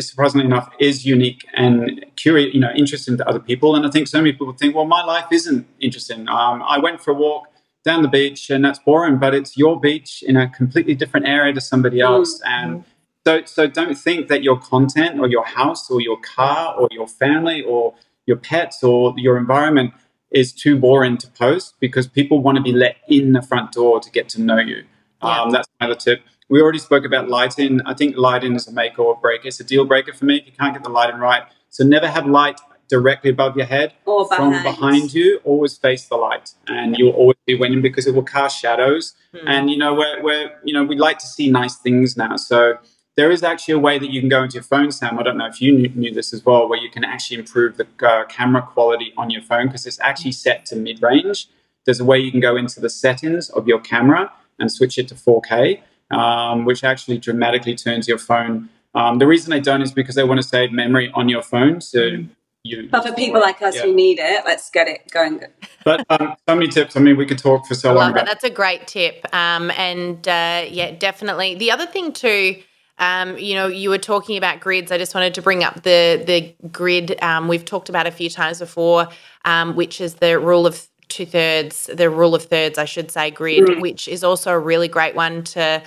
surprisingly 0.00 0.46
enough, 0.46 0.70
is 0.80 1.06
unique 1.06 1.46
and 1.54 2.04
curious. 2.16 2.52
You 2.52 2.60
know, 2.60 2.72
interesting 2.74 3.16
to 3.18 3.28
other 3.28 3.40
people. 3.40 3.76
And 3.76 3.86
I 3.86 3.90
think 3.90 4.08
so 4.08 4.18
many 4.18 4.32
people 4.32 4.52
think, 4.52 4.74
well, 4.74 4.86
my 4.86 5.04
life 5.04 5.26
isn't 5.30 5.68
interesting. 5.78 6.28
Um, 6.28 6.64
I 6.66 6.78
went 6.78 7.00
for 7.00 7.12
a 7.12 7.14
walk 7.14 7.46
down 7.84 8.02
the 8.02 8.08
beach, 8.08 8.50
and 8.50 8.64
that's 8.64 8.78
boring. 8.78 9.18
But 9.18 9.34
it's 9.34 9.56
your 9.56 9.80
beach 9.80 10.22
in 10.26 10.36
a 10.36 10.48
completely 10.48 10.94
different 10.94 11.26
area 11.26 11.52
to 11.52 11.60
somebody 11.60 11.98
mm. 11.98 12.04
else, 12.04 12.40
mm. 12.40 12.46
and 12.46 12.84
so, 13.26 13.44
so 13.44 13.66
don't 13.66 13.96
think 13.96 14.28
that 14.28 14.42
your 14.42 14.58
content 14.58 15.20
or 15.20 15.28
your 15.28 15.44
house 15.44 15.90
or 15.90 16.00
your 16.00 16.18
car 16.20 16.74
or 16.74 16.88
your 16.90 17.06
family 17.06 17.62
or 17.62 17.94
your 18.26 18.36
pets 18.36 18.82
or 18.82 19.14
your 19.16 19.36
environment 19.36 19.92
is 20.30 20.52
too 20.52 20.76
boring 20.78 21.18
to 21.18 21.28
post 21.28 21.74
because 21.80 22.06
people 22.06 22.40
want 22.40 22.56
to 22.56 22.62
be 22.62 22.72
let 22.72 22.96
in 23.08 23.32
the 23.32 23.42
front 23.42 23.72
door 23.72 24.00
to 24.00 24.10
get 24.10 24.28
to 24.30 24.40
know 24.40 24.58
you. 24.58 24.84
Yeah. 25.22 25.42
Um, 25.42 25.50
that's 25.50 25.68
another 25.80 25.96
tip. 25.96 26.22
We 26.48 26.60
already 26.62 26.78
spoke 26.78 27.04
about 27.04 27.28
lighting. 27.28 27.80
I 27.84 27.94
think 27.94 28.16
lighting 28.16 28.54
is 28.54 28.66
a 28.66 28.72
make 28.72 28.98
or 28.98 29.16
break. 29.16 29.44
It's 29.44 29.60
a 29.60 29.64
deal 29.64 29.84
breaker 29.84 30.12
for 30.12 30.24
me 30.24 30.38
if 30.38 30.46
you 30.46 30.52
can't 30.58 30.72
get 30.72 30.82
the 30.82 30.90
lighting 30.90 31.20
right. 31.20 31.42
So 31.68 31.84
never 31.84 32.08
have 32.08 32.26
light 32.26 32.60
directly 32.90 33.30
above 33.30 33.56
your 33.56 33.66
head 33.66 33.94
or 34.04 34.28
from 34.28 34.62
behind 34.62 35.14
you. 35.14 35.40
Always 35.44 35.78
face 35.78 36.06
the 36.06 36.16
light, 36.16 36.52
and 36.66 36.98
you'll 36.98 37.12
always 37.12 37.38
be 37.46 37.54
winning 37.54 37.80
because 37.80 38.06
it 38.06 38.14
will 38.14 38.24
cast 38.24 38.60
shadows. 38.60 39.14
Hmm. 39.32 39.48
And 39.48 39.70
you 39.70 39.78
know, 39.78 39.94
we're, 39.94 40.22
we're 40.22 40.50
you 40.64 40.74
know 40.74 40.84
we 40.84 40.96
like 40.96 41.18
to 41.18 41.26
see 41.26 41.50
nice 41.50 41.76
things 41.76 42.16
now. 42.16 42.36
So 42.36 42.78
there 43.16 43.30
is 43.30 43.42
actually 43.42 43.74
a 43.74 43.78
way 43.78 43.98
that 43.98 44.10
you 44.10 44.20
can 44.20 44.28
go 44.28 44.42
into 44.42 44.54
your 44.54 44.62
phone, 44.62 44.90
Sam. 44.92 45.18
I 45.18 45.22
don't 45.22 45.36
know 45.36 45.46
if 45.46 45.60
you 45.60 45.72
knew, 45.72 45.88
knew 45.90 46.12
this 46.12 46.32
as 46.32 46.44
well, 46.44 46.68
where 46.68 46.78
you 46.78 46.90
can 46.90 47.04
actually 47.04 47.38
improve 47.38 47.76
the 47.76 47.86
uh, 48.06 48.24
camera 48.26 48.62
quality 48.62 49.12
on 49.16 49.30
your 49.30 49.42
phone 49.42 49.66
because 49.66 49.86
it's 49.86 50.00
actually 50.00 50.32
set 50.32 50.66
to 50.66 50.76
mid 50.76 51.02
range. 51.02 51.48
There's 51.84 52.00
a 52.00 52.04
way 52.04 52.18
you 52.18 52.30
can 52.30 52.40
go 52.40 52.56
into 52.56 52.80
the 52.80 52.90
settings 52.90 53.48
of 53.50 53.66
your 53.66 53.80
camera 53.80 54.32
and 54.58 54.70
switch 54.70 54.98
it 54.98 55.08
to 55.08 55.14
4K, 55.14 55.80
um, 56.10 56.64
which 56.64 56.84
actually 56.84 57.18
dramatically 57.18 57.74
turns 57.74 58.06
your 58.06 58.18
phone. 58.18 58.68
Um, 58.94 59.18
the 59.18 59.26
reason 59.26 59.50
they 59.50 59.60
don't 59.60 59.82
is 59.82 59.92
because 59.92 60.14
they 60.14 60.24
want 60.24 60.40
to 60.40 60.46
save 60.46 60.72
memory 60.72 61.10
on 61.14 61.28
your 61.28 61.42
phone. 61.42 61.80
So 61.80 61.98
mm. 61.98 62.28
You. 62.62 62.88
But 62.90 63.06
for 63.06 63.12
people 63.14 63.40
like 63.40 63.62
us 63.62 63.76
yeah. 63.76 63.82
who 63.82 63.94
need 63.94 64.18
it, 64.18 64.44
let's 64.44 64.70
get 64.70 64.88
it 64.88 65.10
going. 65.10 65.42
but 65.84 66.04
um, 66.10 66.34
so 66.48 66.54
many 66.54 66.68
tips. 66.68 66.96
I 66.96 67.00
mean, 67.00 67.16
we 67.16 67.26
could 67.26 67.38
talk 67.38 67.66
for 67.66 67.74
so 67.74 67.92
long. 67.92 68.14
That. 68.14 68.26
That's 68.26 68.44
a 68.44 68.50
great 68.50 68.86
tip. 68.86 69.26
Um, 69.34 69.70
and 69.72 70.26
uh, 70.26 70.64
yeah, 70.68 70.92
definitely. 70.92 71.54
The 71.54 71.70
other 71.70 71.86
thing 71.86 72.12
too 72.12 72.56
um, 73.00 73.38
you 73.38 73.54
know, 73.54 73.66
you 73.66 73.88
were 73.88 73.98
talking 73.98 74.36
about 74.36 74.60
grids. 74.60 74.92
I 74.92 74.98
just 74.98 75.14
wanted 75.14 75.34
to 75.34 75.42
bring 75.42 75.64
up 75.64 75.82
the 75.82 76.22
the 76.24 76.54
grid. 76.68 77.20
Um, 77.22 77.48
we've 77.48 77.64
talked 77.64 77.88
about 77.88 78.06
a 78.06 78.10
few 78.10 78.28
times 78.28 78.58
before, 78.58 79.08
um, 79.46 79.74
which 79.74 80.00
is 80.02 80.14
the 80.16 80.38
rule 80.38 80.66
of 80.66 80.86
two 81.08 81.24
thirds, 81.24 81.86
the 81.92 82.10
rule 82.10 82.34
of 82.34 82.44
thirds, 82.44 82.78
I 82.78 82.84
should 82.84 83.10
say, 83.10 83.30
grid, 83.30 83.64
mm. 83.64 83.80
which 83.80 84.06
is 84.06 84.22
also 84.22 84.52
a 84.52 84.58
really 84.58 84.86
great 84.86 85.16
one 85.16 85.42
to 85.44 85.82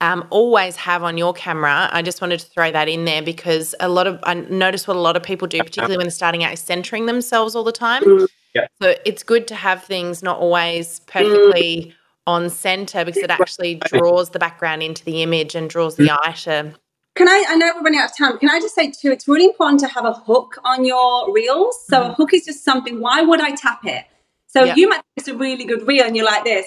um, 0.00 0.26
always 0.30 0.76
have 0.76 1.02
on 1.02 1.16
your 1.16 1.32
camera. 1.32 1.88
I 1.92 2.02
just 2.02 2.20
wanted 2.20 2.40
to 2.40 2.46
throw 2.46 2.70
that 2.72 2.88
in 2.88 3.04
there 3.04 3.22
because 3.22 3.74
a 3.80 3.88
lot 3.88 4.06
of 4.06 4.18
I 4.24 4.34
notice 4.34 4.86
what 4.86 4.96
a 4.96 5.00
lot 5.00 5.16
of 5.16 5.22
people 5.22 5.48
do, 5.48 5.58
particularly 5.58 5.96
when 5.96 6.06
they're 6.06 6.10
starting 6.10 6.44
out, 6.44 6.52
is 6.52 6.60
centering 6.60 7.06
themselves 7.06 7.54
all 7.54 7.64
the 7.64 7.72
time. 7.72 8.02
Mm. 8.04 8.28
Yeah. 8.54 8.66
So 8.80 8.94
it's 9.04 9.22
good 9.22 9.48
to 9.48 9.54
have 9.54 9.82
things 9.82 10.22
not 10.22 10.38
always 10.38 11.00
perfectly 11.00 11.86
mm. 11.88 11.92
on 12.26 12.50
center 12.50 13.04
because 13.04 13.22
it 13.22 13.30
actually 13.30 13.76
draws 13.76 14.30
the 14.30 14.38
background 14.38 14.82
into 14.82 15.04
the 15.04 15.22
image 15.22 15.54
and 15.54 15.68
draws 15.68 15.96
the 15.96 16.08
mm. 16.08 16.18
eye 16.22 16.32
to 16.32 16.74
can 17.14 17.28
I, 17.28 17.44
I 17.48 17.54
know 17.54 17.72
we're 17.76 17.82
running 17.82 18.00
out 18.00 18.10
of 18.10 18.16
time. 18.16 18.38
Can 18.38 18.50
I 18.50 18.58
just 18.58 18.74
say 18.74 18.90
too, 18.90 19.12
it's 19.12 19.28
really 19.28 19.44
important 19.44 19.78
to 19.80 19.86
have 19.86 20.04
a 20.04 20.12
hook 20.12 20.58
on 20.64 20.84
your 20.84 21.32
reels. 21.32 21.78
So 21.86 22.00
mm-hmm. 22.00 22.10
a 22.10 22.14
hook 22.14 22.34
is 22.34 22.44
just 22.44 22.64
something, 22.64 23.00
why 23.00 23.22
would 23.22 23.40
I 23.40 23.54
tap 23.54 23.84
it? 23.84 24.04
So 24.48 24.64
you 24.64 24.88
might 24.88 24.96
think 24.96 25.04
it's 25.16 25.28
a 25.28 25.36
really 25.36 25.64
good 25.64 25.86
reel 25.86 26.04
and 26.04 26.16
you're 26.16 26.24
like 26.24 26.44
this, 26.44 26.66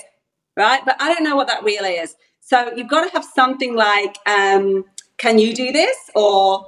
right? 0.58 0.82
But 0.86 0.98
I 1.02 1.14
don't 1.14 1.24
know 1.24 1.36
what 1.36 1.48
that 1.48 1.64
reel 1.64 1.84
is. 1.84 2.16
So 2.48 2.72
you've 2.74 2.88
got 2.88 3.04
to 3.04 3.12
have 3.12 3.26
something 3.26 3.76
like, 3.76 4.18
um, 4.26 4.86
can 5.18 5.38
you 5.38 5.54
do 5.54 5.74
this? 5.74 5.98
Or, 6.16 6.66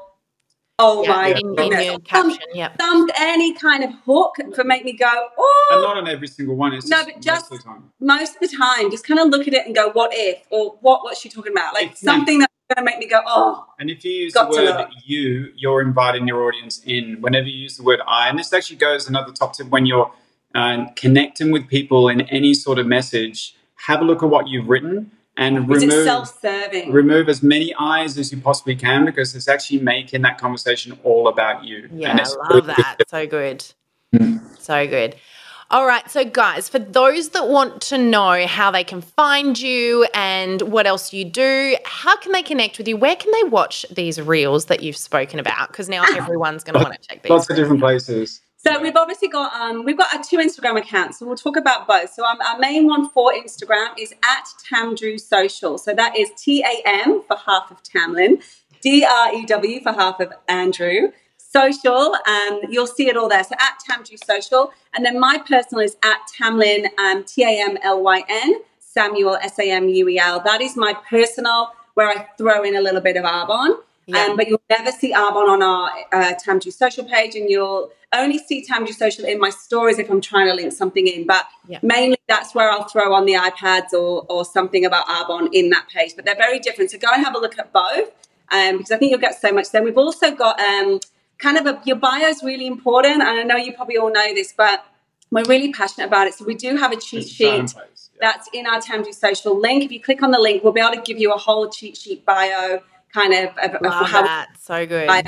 oh 0.77 1.03
yeah, 1.03 1.09
my 1.09 1.27
in, 1.29 1.55
goodness. 1.55 1.87
In 1.87 2.01
caption, 2.01 2.37
yeah. 2.53 2.75
Some, 2.77 3.09
any 3.17 3.53
kind 3.53 3.85
of 3.85 3.91
hook 4.05 4.35
for 4.53 4.65
make 4.65 4.83
me 4.83 4.91
go, 4.91 5.09
oh. 5.37 5.69
And 5.71 5.81
not 5.81 5.95
on 5.95 6.09
every 6.09 6.27
single 6.27 6.57
one. 6.57 6.73
It's 6.73 6.89
no, 6.89 7.05
but 7.05 7.21
just 7.21 7.49
most 7.49 7.65
of, 7.65 7.83
most 8.01 8.35
of 8.35 8.41
the 8.41 8.57
time, 8.57 8.91
just 8.91 9.07
kind 9.07 9.21
of 9.21 9.29
look 9.29 9.47
at 9.47 9.53
it 9.53 9.65
and 9.65 9.73
go, 9.73 9.89
what 9.91 10.11
if? 10.13 10.43
Or 10.49 10.71
what, 10.81 11.03
what's 11.03 11.21
she 11.21 11.29
talking 11.29 11.53
about? 11.53 11.73
Like 11.73 11.95
something 11.95 12.39
that's 12.39 12.53
going 12.75 12.85
to 12.85 12.91
make 12.91 12.99
me 12.99 13.07
go, 13.07 13.21
oh. 13.25 13.65
And 13.79 13.89
if 13.89 14.03
you 14.03 14.11
use 14.11 14.33
the 14.33 14.49
word 14.49 14.85
you, 15.05 15.53
you're 15.55 15.79
inviting 15.81 16.27
your 16.27 16.43
audience 16.45 16.81
in. 16.85 17.21
Whenever 17.21 17.47
you 17.47 17.57
use 17.57 17.77
the 17.77 17.83
word 17.83 18.01
I, 18.05 18.27
and 18.27 18.37
this 18.37 18.51
actually 18.51 18.75
goes 18.75 19.07
another 19.07 19.31
top 19.31 19.55
tip 19.55 19.69
when 19.69 19.85
you're 19.85 20.11
uh, 20.53 20.87
connecting 20.97 21.51
with 21.51 21.69
people 21.69 22.09
in 22.09 22.19
any 22.23 22.53
sort 22.53 22.79
of 22.79 22.85
message, 22.85 23.55
have 23.87 24.01
a 24.01 24.03
look 24.03 24.21
at 24.21 24.29
what 24.29 24.49
you've 24.49 24.67
written 24.67 25.11
and 25.39 25.71
Is 25.71 25.83
remove 25.83 26.03
self-serving. 26.03 26.91
Remove 26.91 27.29
as 27.29 27.41
many 27.41 27.73
eyes 27.79 28.17
as 28.17 28.29
you 28.31 28.41
possibly 28.41 28.75
can 28.75 29.05
because 29.05 29.33
it's 29.35 29.47
actually 29.47 29.79
making 29.79 30.21
that 30.23 30.37
conversation 30.37 30.99
all 31.03 31.29
about 31.29 31.63
you. 31.63 31.89
Yeah, 31.93 32.17
I 32.19 32.53
love 32.53 32.65
that. 32.65 32.97
So 33.07 33.25
good. 33.25 33.65
Mm. 34.13 34.59
So 34.59 34.85
good. 34.85 35.15
All 35.71 35.85
right. 35.85 36.09
So, 36.11 36.25
guys, 36.25 36.67
for 36.67 36.79
those 36.79 37.29
that 37.29 37.47
want 37.47 37.81
to 37.83 37.97
know 37.97 38.47
how 38.47 38.69
they 38.69 38.83
can 38.83 39.01
find 39.01 39.57
you 39.57 40.07
and 40.13 40.61
what 40.63 40.85
else 40.85 41.13
you 41.13 41.23
do, 41.23 41.77
how 41.85 42.17
can 42.17 42.33
they 42.33 42.43
connect 42.43 42.77
with 42.77 42.87
you? 42.87 42.97
Where 42.97 43.15
can 43.15 43.31
they 43.31 43.49
watch 43.49 43.85
these 43.91 44.19
reels 44.19 44.65
that 44.65 44.83
you've 44.83 44.97
spoken 44.97 45.39
about? 45.39 45.69
Because 45.69 45.87
now 45.87 46.03
everyone's 46.17 46.65
going 46.65 46.73
to 46.73 46.83
want 46.83 47.01
to 47.01 47.07
check 47.07 47.23
these. 47.23 47.29
Lots 47.29 47.49
of 47.49 47.55
different 47.55 47.79
places. 47.79 48.41
So 48.61 48.81
we've 48.81 48.95
obviously 48.97 49.29
got 49.29 49.53
um, 49.53 49.85
we've 49.85 49.97
got 49.97 50.13
our 50.13 50.21
two 50.21 50.37
Instagram 50.37 50.77
accounts, 50.77 51.19
so 51.19 51.25
we'll 51.25 51.37
talk 51.37 51.55
about 51.55 51.87
both. 51.87 52.13
So 52.13 52.25
our 52.25 52.59
main 52.59 52.87
one 52.87 53.09
for 53.09 53.31
Instagram 53.31 53.97
is 53.97 54.13
at 54.23 54.45
Tamdrew 54.69 55.17
Social. 55.17 55.77
So 55.77 55.93
that 55.93 56.17
is 56.17 56.29
T 56.35 56.61
A 56.61 56.81
M 56.85 57.21
for 57.25 57.37
half 57.37 57.71
of 57.71 57.81
Tamlyn, 57.83 58.43
D 58.81 59.05
R 59.05 59.33
E 59.33 59.45
W 59.45 59.81
for 59.81 59.93
half 59.93 60.19
of 60.19 60.33
Andrew 60.49 61.11
social. 61.37 62.15
Um, 62.27 62.59
you'll 62.69 62.85
see 62.87 63.07
it 63.07 63.17
all 63.17 63.29
there. 63.29 63.43
So 63.43 63.55
at 63.59 63.79
Tamdrew 63.89 64.17
Social. 64.23 64.71
And 64.93 65.05
then 65.05 65.19
my 65.19 65.39
personal 65.39 65.83
is 65.83 65.97
at 66.03 66.19
Tamlyn 66.37 66.87
um, 66.99 67.23
T 67.23 67.43
A 67.43 67.63
M 67.63 67.77
L 67.81 68.03
Y 68.03 68.23
N, 68.27 68.55
Samuel, 68.79 69.37
S 69.41 69.57
A 69.59 69.71
M 69.71 69.87
U 69.87 70.09
E 70.09 70.19
L. 70.19 70.41
That 70.43 70.61
is 70.61 70.75
my 70.75 70.93
personal 71.09 71.69
where 71.93 72.09
I 72.09 72.27
throw 72.37 72.63
in 72.63 72.75
a 72.75 72.81
little 72.81 73.01
bit 73.01 73.15
of 73.15 73.23
Arbonne. 73.23 73.77
Yeah. 74.09 74.25
Um, 74.25 74.37
but 74.37 74.47
you'll 74.47 74.61
never 74.69 74.91
see 74.91 75.13
Arbonne 75.13 75.49
on 75.49 75.61
our 75.61 75.91
uh, 76.11 76.33
Tamdrew 76.43 76.71
Social 76.71 77.03
page, 77.03 77.35
and 77.35 77.49
you'll 77.49 77.91
only 78.13 78.39
see 78.39 78.65
Tamdrew 78.65 78.93
Social 78.93 79.25
in 79.25 79.39
my 79.39 79.49
stories 79.49 79.99
if 79.99 80.09
I'm 80.09 80.21
trying 80.21 80.47
to 80.47 80.53
link 80.53 80.73
something 80.73 81.05
in. 81.05 81.27
But 81.27 81.45
yeah. 81.67 81.79
mainly 81.83 82.17
that's 82.27 82.55
where 82.55 82.71
I'll 82.71 82.87
throw 82.87 83.13
on 83.13 83.25
the 83.25 83.33
iPads 83.33 83.93
or, 83.93 84.25
or 84.29 84.45
something 84.45 84.85
about 84.85 85.05
Arbonne 85.07 85.49
in 85.53 85.69
that 85.69 85.87
page. 85.89 86.13
But 86.15 86.25
they're 86.25 86.35
very 86.35 86.59
different. 86.59 86.91
So 86.91 86.97
go 86.97 87.07
and 87.13 87.23
have 87.23 87.35
a 87.35 87.39
look 87.39 87.59
at 87.59 87.71
both 87.71 88.09
um, 88.51 88.77
because 88.77 88.91
I 88.91 88.97
think 88.97 89.11
you'll 89.11 89.19
get 89.19 89.39
so 89.39 89.51
much. 89.51 89.71
Then 89.71 89.83
we've 89.83 89.97
also 89.97 90.31
got 90.31 90.59
um, 90.59 90.99
kind 91.37 91.57
of 91.57 91.65
a, 91.67 91.81
your 91.85 91.97
bio 91.97 92.27
is 92.27 92.41
really 92.43 92.65
important. 92.65 93.21
And 93.21 93.39
I 93.39 93.43
know 93.43 93.57
you 93.57 93.73
probably 93.73 93.97
all 93.97 94.11
know 94.11 94.33
this, 94.33 94.53
but 94.55 94.85
we're 95.31 95.43
really 95.43 95.71
passionate 95.71 96.07
about 96.07 96.27
it. 96.27 96.33
So 96.33 96.45
we 96.45 96.55
do 96.55 96.75
have 96.77 96.91
a 96.91 96.99
cheat 96.99 97.27
sheet 97.27 97.73
yeah. 97.75 97.83
that's 98.19 98.49
in 98.53 98.65
our 98.65 98.81
Tamdrew 98.81 99.13
Social 99.13 99.59
link. 99.59 99.83
If 99.83 99.91
you 99.91 100.01
click 100.01 100.23
on 100.23 100.31
the 100.31 100.39
link, 100.39 100.63
we'll 100.63 100.73
be 100.73 100.81
able 100.81 100.95
to 100.95 101.01
give 101.01 101.19
you 101.19 101.31
a 101.31 101.37
whole 101.37 101.69
cheat 101.69 101.95
sheet 101.95 102.25
bio 102.25 102.81
kind 103.13 103.33
of, 103.33 103.49
of, 103.57 103.75
of 103.75 104.07
how 104.07 104.23
that. 104.23 104.49
so 104.59 104.85
good. 104.85 105.07
Bio 105.07 105.21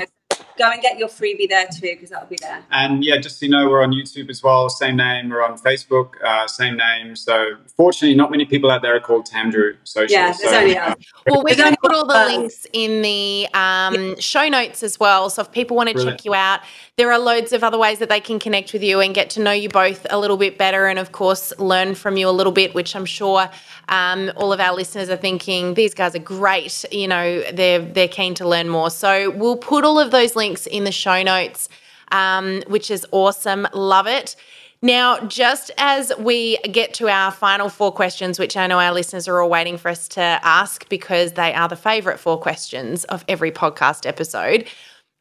go 0.58 0.70
and 0.70 0.80
get 0.82 0.98
your 0.98 1.08
freebie 1.08 1.48
there 1.48 1.66
too 1.66 1.80
because 1.82 2.10
that'll 2.10 2.28
be 2.28 2.38
there. 2.40 2.62
And 2.70 3.04
yeah, 3.04 3.18
just 3.18 3.38
so 3.38 3.46
you 3.46 3.52
know, 3.52 3.68
we're 3.68 3.82
on 3.82 3.92
YouTube 3.92 4.30
as 4.30 4.42
well. 4.42 4.68
Same 4.68 4.96
name. 4.96 5.28
We're 5.28 5.44
on 5.44 5.58
Facebook. 5.58 6.22
Uh, 6.22 6.46
same 6.46 6.76
name. 6.76 7.16
So 7.16 7.56
fortunately, 7.76 8.16
not 8.16 8.30
many 8.30 8.44
people 8.44 8.70
out 8.70 8.82
there 8.82 8.96
are 8.96 9.00
called 9.00 9.26
Tamdrew 9.26 9.76
Social. 9.84 10.10
Yeah, 10.10 10.26
there's 10.26 10.40
so, 10.40 10.58
only 10.58 10.78
us. 10.78 10.96
Well, 11.26 11.42
we're 11.44 11.56
going 11.56 11.72
to 11.72 11.80
put 11.80 11.92
all 11.92 12.06
the 12.06 12.24
links 12.26 12.66
in 12.72 13.02
the 13.02 13.48
um, 13.54 14.18
show 14.20 14.48
notes 14.48 14.82
as 14.82 14.98
well. 15.00 15.30
So 15.30 15.42
if 15.42 15.52
people 15.52 15.76
want 15.76 15.90
to 15.90 16.04
check 16.04 16.24
you 16.24 16.34
out, 16.34 16.60
there 16.96 17.10
are 17.10 17.18
loads 17.18 17.52
of 17.52 17.64
other 17.64 17.78
ways 17.78 17.98
that 18.00 18.08
they 18.08 18.20
can 18.20 18.38
connect 18.38 18.72
with 18.72 18.82
you 18.82 19.00
and 19.00 19.14
get 19.14 19.30
to 19.30 19.40
know 19.40 19.52
you 19.52 19.68
both 19.68 20.06
a 20.10 20.18
little 20.18 20.36
bit 20.36 20.58
better, 20.58 20.86
and 20.86 20.98
of 20.98 21.12
course, 21.12 21.52
learn 21.58 21.94
from 21.94 22.16
you 22.16 22.28
a 22.28 22.30
little 22.30 22.52
bit, 22.52 22.74
which 22.74 22.94
I'm 22.94 23.06
sure 23.06 23.48
um, 23.88 24.30
all 24.36 24.52
of 24.52 24.60
our 24.60 24.74
listeners 24.74 25.08
are 25.08 25.16
thinking 25.16 25.74
these 25.74 25.94
guys 25.94 26.14
are 26.14 26.20
great. 26.20 26.84
You 26.90 27.08
know, 27.08 27.42
they're 27.52 27.80
they're 27.80 28.08
keen 28.08 28.34
to 28.34 28.48
learn 28.48 28.68
more. 28.68 28.90
So 28.90 29.30
we'll 29.30 29.56
put 29.56 29.84
all 29.84 29.98
of 29.98 30.10
those 30.10 30.36
links 30.36 30.41
in 30.42 30.84
the 30.84 30.92
show 30.92 31.22
notes, 31.22 31.68
um, 32.10 32.62
which 32.66 32.90
is 32.90 33.06
awesome. 33.12 33.66
Love 33.72 34.06
it. 34.06 34.36
Now, 34.84 35.20
just 35.26 35.70
as 35.78 36.12
we 36.18 36.58
get 36.58 36.92
to 36.94 37.08
our 37.08 37.30
final 37.30 37.68
four 37.68 37.92
questions, 37.92 38.38
which 38.40 38.56
I 38.56 38.66
know 38.66 38.80
our 38.80 38.92
listeners 38.92 39.28
are 39.28 39.40
all 39.40 39.48
waiting 39.48 39.78
for 39.78 39.88
us 39.88 40.08
to 40.08 40.20
ask 40.20 40.88
because 40.88 41.32
they 41.32 41.54
are 41.54 41.68
the 41.68 41.76
favorite 41.76 42.18
four 42.18 42.36
questions 42.36 43.04
of 43.04 43.24
every 43.28 43.52
podcast 43.52 44.06
episode, 44.06 44.66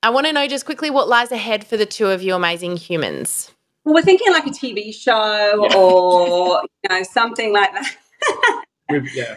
I 0.01 0.09
want 0.09 0.25
to 0.25 0.33
know 0.33 0.47
just 0.47 0.65
quickly 0.65 0.89
what 0.89 1.07
lies 1.07 1.31
ahead 1.31 1.63
for 1.63 1.77
the 1.77 1.85
two 1.85 2.07
of 2.07 2.23
you 2.23 2.33
amazing 2.33 2.75
humans. 2.75 3.51
Well, 3.83 3.93
we're 3.93 4.01
thinking 4.01 4.31
like 4.31 4.47
a 4.47 4.49
TV 4.49 4.93
show 4.93 5.67
yeah. 5.69 5.77
or 5.77 6.63
you 6.83 6.89
know 6.89 7.03
something 7.03 7.53
like 7.53 7.71
that. 7.73 7.95
yeah. 9.13 9.35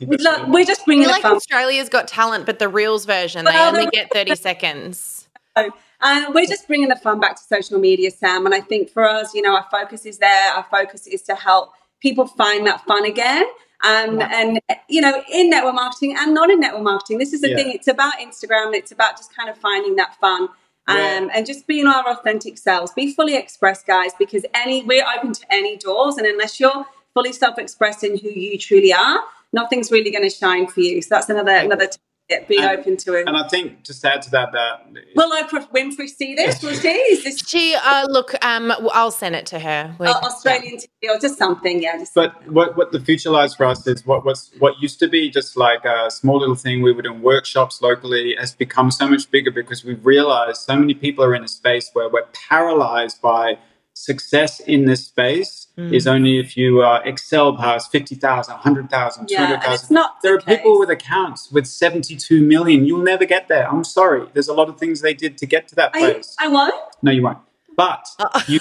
Look, 0.00 0.48
we're 0.48 0.64
just 0.64 0.84
bringing 0.84 1.08
like 1.08 1.22
fun. 1.22 1.36
Australia's 1.36 1.88
Got 1.88 2.08
Talent, 2.08 2.46
but 2.46 2.58
the 2.58 2.68
reels 2.68 3.04
version, 3.04 3.44
well, 3.44 3.72
they 3.72 3.78
only 3.78 3.90
get 3.90 4.12
30 4.12 4.36
seconds. 4.36 5.21
Um, 5.56 6.32
we're 6.32 6.46
just 6.46 6.66
bringing 6.66 6.88
the 6.88 6.96
fun 6.96 7.20
back 7.20 7.36
to 7.36 7.42
social 7.42 7.78
media, 7.78 8.10
Sam. 8.10 8.46
And 8.46 8.54
I 8.54 8.60
think 8.60 8.90
for 8.90 9.08
us, 9.08 9.34
you 9.34 9.42
know, 9.42 9.54
our 9.54 9.66
focus 9.70 10.06
is 10.06 10.18
there. 10.18 10.52
Our 10.54 10.66
focus 10.70 11.06
is 11.06 11.22
to 11.22 11.34
help 11.34 11.72
people 12.00 12.26
find 12.26 12.66
that 12.66 12.84
fun 12.84 13.04
again. 13.04 13.46
Um, 13.84 14.18
yeah. 14.18 14.30
And, 14.32 14.60
you 14.88 15.00
know, 15.00 15.22
in 15.32 15.50
network 15.50 15.74
marketing 15.74 16.16
and 16.18 16.34
not 16.34 16.50
in 16.50 16.60
network 16.60 16.82
marketing, 16.82 17.18
this 17.18 17.32
is 17.32 17.40
the 17.40 17.50
yeah. 17.50 17.56
thing. 17.56 17.72
It's 17.72 17.88
about 17.88 18.14
Instagram. 18.14 18.74
It's 18.74 18.92
about 18.92 19.16
just 19.16 19.34
kind 19.34 19.48
of 19.48 19.56
finding 19.58 19.96
that 19.96 20.16
fun. 20.20 20.48
Um, 20.88 20.96
yeah. 20.96 21.28
and 21.34 21.46
just 21.46 21.68
being 21.68 21.86
our 21.86 22.08
authentic 22.10 22.58
selves. 22.58 22.92
Be 22.92 23.14
fully 23.14 23.36
expressed, 23.36 23.86
guys, 23.86 24.10
because 24.18 24.44
any 24.52 24.82
we're 24.82 25.04
open 25.16 25.32
to 25.32 25.46
any 25.48 25.76
doors, 25.76 26.16
and 26.16 26.26
unless 26.26 26.58
you're 26.58 26.84
fully 27.14 27.32
self-expressing 27.32 28.18
who 28.18 28.28
you 28.28 28.58
truly 28.58 28.92
are, 28.92 29.20
nothing's 29.52 29.92
really 29.92 30.10
going 30.10 30.24
to 30.24 30.34
shine 30.34 30.66
for 30.66 30.80
you. 30.80 31.00
So 31.00 31.14
that's 31.14 31.28
another 31.28 31.52
another 31.52 31.88
it, 32.32 32.48
being 32.48 32.62
and, 32.62 32.78
open 32.78 32.96
to 32.98 33.14
it. 33.14 33.26
And 33.28 33.36
I 33.36 33.46
think 33.48 33.82
just 33.82 34.02
to 34.02 34.12
add 34.12 34.22
to 34.22 34.30
that, 34.30 34.52
that 34.52 34.86
will 35.14 35.30
Oprah 35.30 35.70
Winfrey 35.70 36.08
see 36.08 36.34
this? 36.34 36.62
Will 36.62 36.74
she? 36.74 36.88
Is 36.88 37.24
this 37.24 37.46
she? 37.46 37.74
Uh, 37.74 38.06
look, 38.08 38.34
um, 38.44 38.72
I'll 38.92 39.10
send 39.10 39.34
it 39.34 39.46
to 39.46 39.58
her. 39.58 39.94
Uh, 40.00 40.04
Australian 40.22 40.78
yeah. 41.00 41.10
TV 41.10 41.16
or 41.16 41.20
just 41.20 41.38
something, 41.38 41.82
yeah. 41.82 41.98
Just 41.98 42.14
but 42.14 42.50
what 42.50 42.76
what 42.76 42.92
the 42.92 43.00
future 43.00 43.30
lies 43.30 43.54
for 43.54 43.66
us 43.66 43.86
is 43.86 44.06
what 44.06 44.24
what's 44.24 44.50
what 44.58 44.74
used 44.80 44.98
to 45.00 45.08
be 45.08 45.30
just 45.30 45.56
like 45.56 45.84
a 45.84 46.10
small 46.10 46.38
little 46.38 46.54
thing 46.54 46.82
we 46.82 46.92
were 46.92 47.02
doing 47.02 47.22
workshops 47.22 47.80
locally 47.82 48.34
has 48.38 48.54
become 48.54 48.90
so 48.90 49.08
much 49.08 49.30
bigger 49.30 49.50
because 49.50 49.84
we've 49.84 50.04
realized 50.04 50.62
so 50.62 50.76
many 50.76 50.94
people 50.94 51.24
are 51.24 51.34
in 51.34 51.44
a 51.44 51.48
space 51.48 51.90
where 51.92 52.08
we're 52.08 52.26
paralyzed 52.48 53.20
by 53.20 53.58
success 54.02 54.58
in 54.58 54.84
this 54.84 55.06
space 55.06 55.68
mm. 55.78 55.94
is 55.94 56.08
only 56.08 56.40
if 56.40 56.56
you 56.56 56.82
uh, 56.82 57.00
excel 57.04 57.56
past 57.56 57.92
50,000, 57.92 58.52
100,000, 58.52 59.30
yeah, 59.30 59.38
200,000. 59.38 59.98
There 60.22 60.34
are 60.34 60.38
the 60.40 60.44
people 60.44 60.78
with 60.80 60.90
accounts 60.90 61.52
with 61.52 61.66
72 61.66 62.42
million. 62.42 62.84
You'll 62.84 63.04
never 63.04 63.24
get 63.24 63.46
there. 63.46 63.70
I'm 63.70 63.84
sorry. 63.84 64.26
There's 64.32 64.48
a 64.48 64.54
lot 64.54 64.68
of 64.68 64.76
things 64.76 65.02
they 65.02 65.14
did 65.14 65.38
to 65.38 65.46
get 65.46 65.68
to 65.68 65.76
that 65.76 65.92
place. 65.92 66.34
I, 66.40 66.46
I 66.46 66.48
won't. 66.48 66.74
No, 67.02 67.12
you 67.12 67.22
won't. 67.22 67.38
But 67.76 68.08
uh. 68.18 68.40
you 68.48 68.58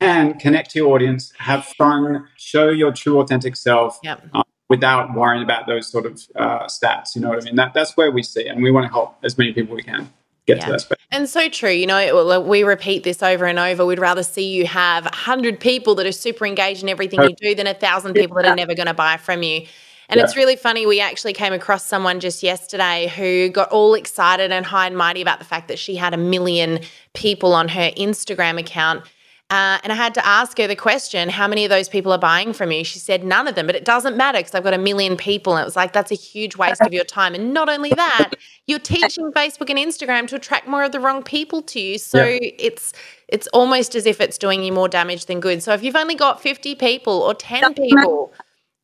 can 0.00 0.38
connect 0.38 0.72
to 0.72 0.80
your 0.80 0.94
audience, 0.94 1.32
have 1.38 1.64
fun, 1.64 2.28
show 2.36 2.68
your 2.68 2.92
true 2.92 3.20
authentic 3.20 3.56
self. 3.56 3.98
Yep. 4.02 4.28
Uh, 4.34 4.42
without 4.68 5.14
worrying 5.14 5.42
about 5.42 5.66
those 5.66 5.86
sort 5.86 6.06
of 6.06 6.22
uh, 6.34 6.64
stats, 6.64 7.14
you 7.14 7.20
know 7.20 7.28
what 7.28 7.42
I 7.42 7.44
mean? 7.44 7.56
That, 7.56 7.74
that's 7.74 7.94
where 7.94 8.10
we 8.10 8.22
see, 8.22 8.46
and 8.46 8.62
we 8.62 8.70
want 8.70 8.86
to 8.86 8.92
help 8.92 9.18
as 9.22 9.36
many 9.36 9.52
people 9.52 9.74
we 9.74 9.82
can 9.82 10.10
get 10.46 10.58
yeah. 10.58 10.66
to 10.66 10.70
that 10.72 10.80
space. 10.80 10.98
And 11.10 11.28
so 11.28 11.48
true. 11.48 11.70
You 11.70 11.86
know, 11.86 12.40
we 12.40 12.62
repeat 12.62 13.04
this 13.04 13.22
over 13.22 13.46
and 13.46 13.58
over. 13.58 13.84
We'd 13.84 13.98
rather 13.98 14.22
see 14.22 14.52
you 14.52 14.66
have 14.66 15.04
100 15.04 15.60
people 15.60 15.94
that 15.96 16.06
are 16.06 16.12
super 16.12 16.46
engaged 16.46 16.82
in 16.82 16.88
everything 16.88 17.22
you 17.22 17.34
do 17.34 17.54
than 17.54 17.66
a 17.66 17.74
thousand 17.74 18.14
people 18.14 18.36
that 18.36 18.46
are 18.46 18.56
never 18.56 18.74
going 18.74 18.86
to 18.86 18.94
buy 18.94 19.16
from 19.16 19.42
you. 19.42 19.66
And 20.08 20.18
yeah. 20.18 20.24
it's 20.24 20.36
really 20.36 20.56
funny. 20.56 20.84
We 20.84 21.00
actually 21.00 21.32
came 21.32 21.52
across 21.52 21.86
someone 21.86 22.20
just 22.20 22.42
yesterday 22.42 23.10
who 23.16 23.48
got 23.48 23.70
all 23.70 23.94
excited 23.94 24.52
and 24.52 24.66
high 24.66 24.86
and 24.86 24.96
mighty 24.96 25.22
about 25.22 25.38
the 25.38 25.44
fact 25.44 25.68
that 25.68 25.78
she 25.78 25.96
had 25.96 26.12
a 26.12 26.18
million 26.18 26.80
people 27.14 27.54
on 27.54 27.68
her 27.68 27.90
Instagram 27.96 28.58
account. 28.58 29.04
Uh, 29.52 29.78
and 29.84 29.92
I 29.92 29.96
had 29.96 30.14
to 30.14 30.26
ask 30.26 30.56
her 30.56 30.66
the 30.66 30.74
question, 30.74 31.28
how 31.28 31.46
many 31.46 31.66
of 31.66 31.68
those 31.68 31.86
people 31.86 32.10
are 32.10 32.18
buying 32.18 32.54
from 32.54 32.72
you? 32.72 32.84
She 32.84 32.98
said 32.98 33.22
none 33.22 33.46
of 33.46 33.54
them, 33.54 33.66
but 33.66 33.76
it 33.76 33.84
doesn't 33.84 34.16
matter 34.16 34.38
because 34.38 34.54
I've 34.54 34.64
got 34.64 34.72
a 34.72 34.78
million 34.78 35.14
people. 35.14 35.54
And 35.54 35.60
it 35.60 35.66
was 35.66 35.76
like, 35.76 35.92
that's 35.92 36.10
a 36.10 36.14
huge 36.14 36.56
waste 36.56 36.80
of 36.80 36.94
your 36.94 37.04
time. 37.04 37.34
And 37.34 37.52
not 37.52 37.68
only 37.68 37.90
that, 37.90 38.30
you're 38.66 38.78
teaching 38.78 39.30
Facebook 39.32 39.68
and 39.68 39.78
Instagram 39.78 40.26
to 40.28 40.36
attract 40.36 40.66
more 40.68 40.84
of 40.84 40.92
the 40.92 41.00
wrong 41.00 41.22
people 41.22 41.60
to 41.64 41.78
you. 41.78 41.98
So 41.98 42.24
yeah. 42.24 42.38
it's 42.40 42.94
it's 43.28 43.46
almost 43.48 43.94
as 43.94 44.06
if 44.06 44.22
it's 44.22 44.38
doing 44.38 44.64
you 44.64 44.72
more 44.72 44.88
damage 44.88 45.26
than 45.26 45.38
good. 45.38 45.62
So 45.62 45.74
if 45.74 45.82
you've 45.82 45.96
only 45.96 46.14
got 46.14 46.40
50 46.40 46.74
people 46.76 47.12
or 47.12 47.34
10 47.34 47.74
people, 47.74 48.32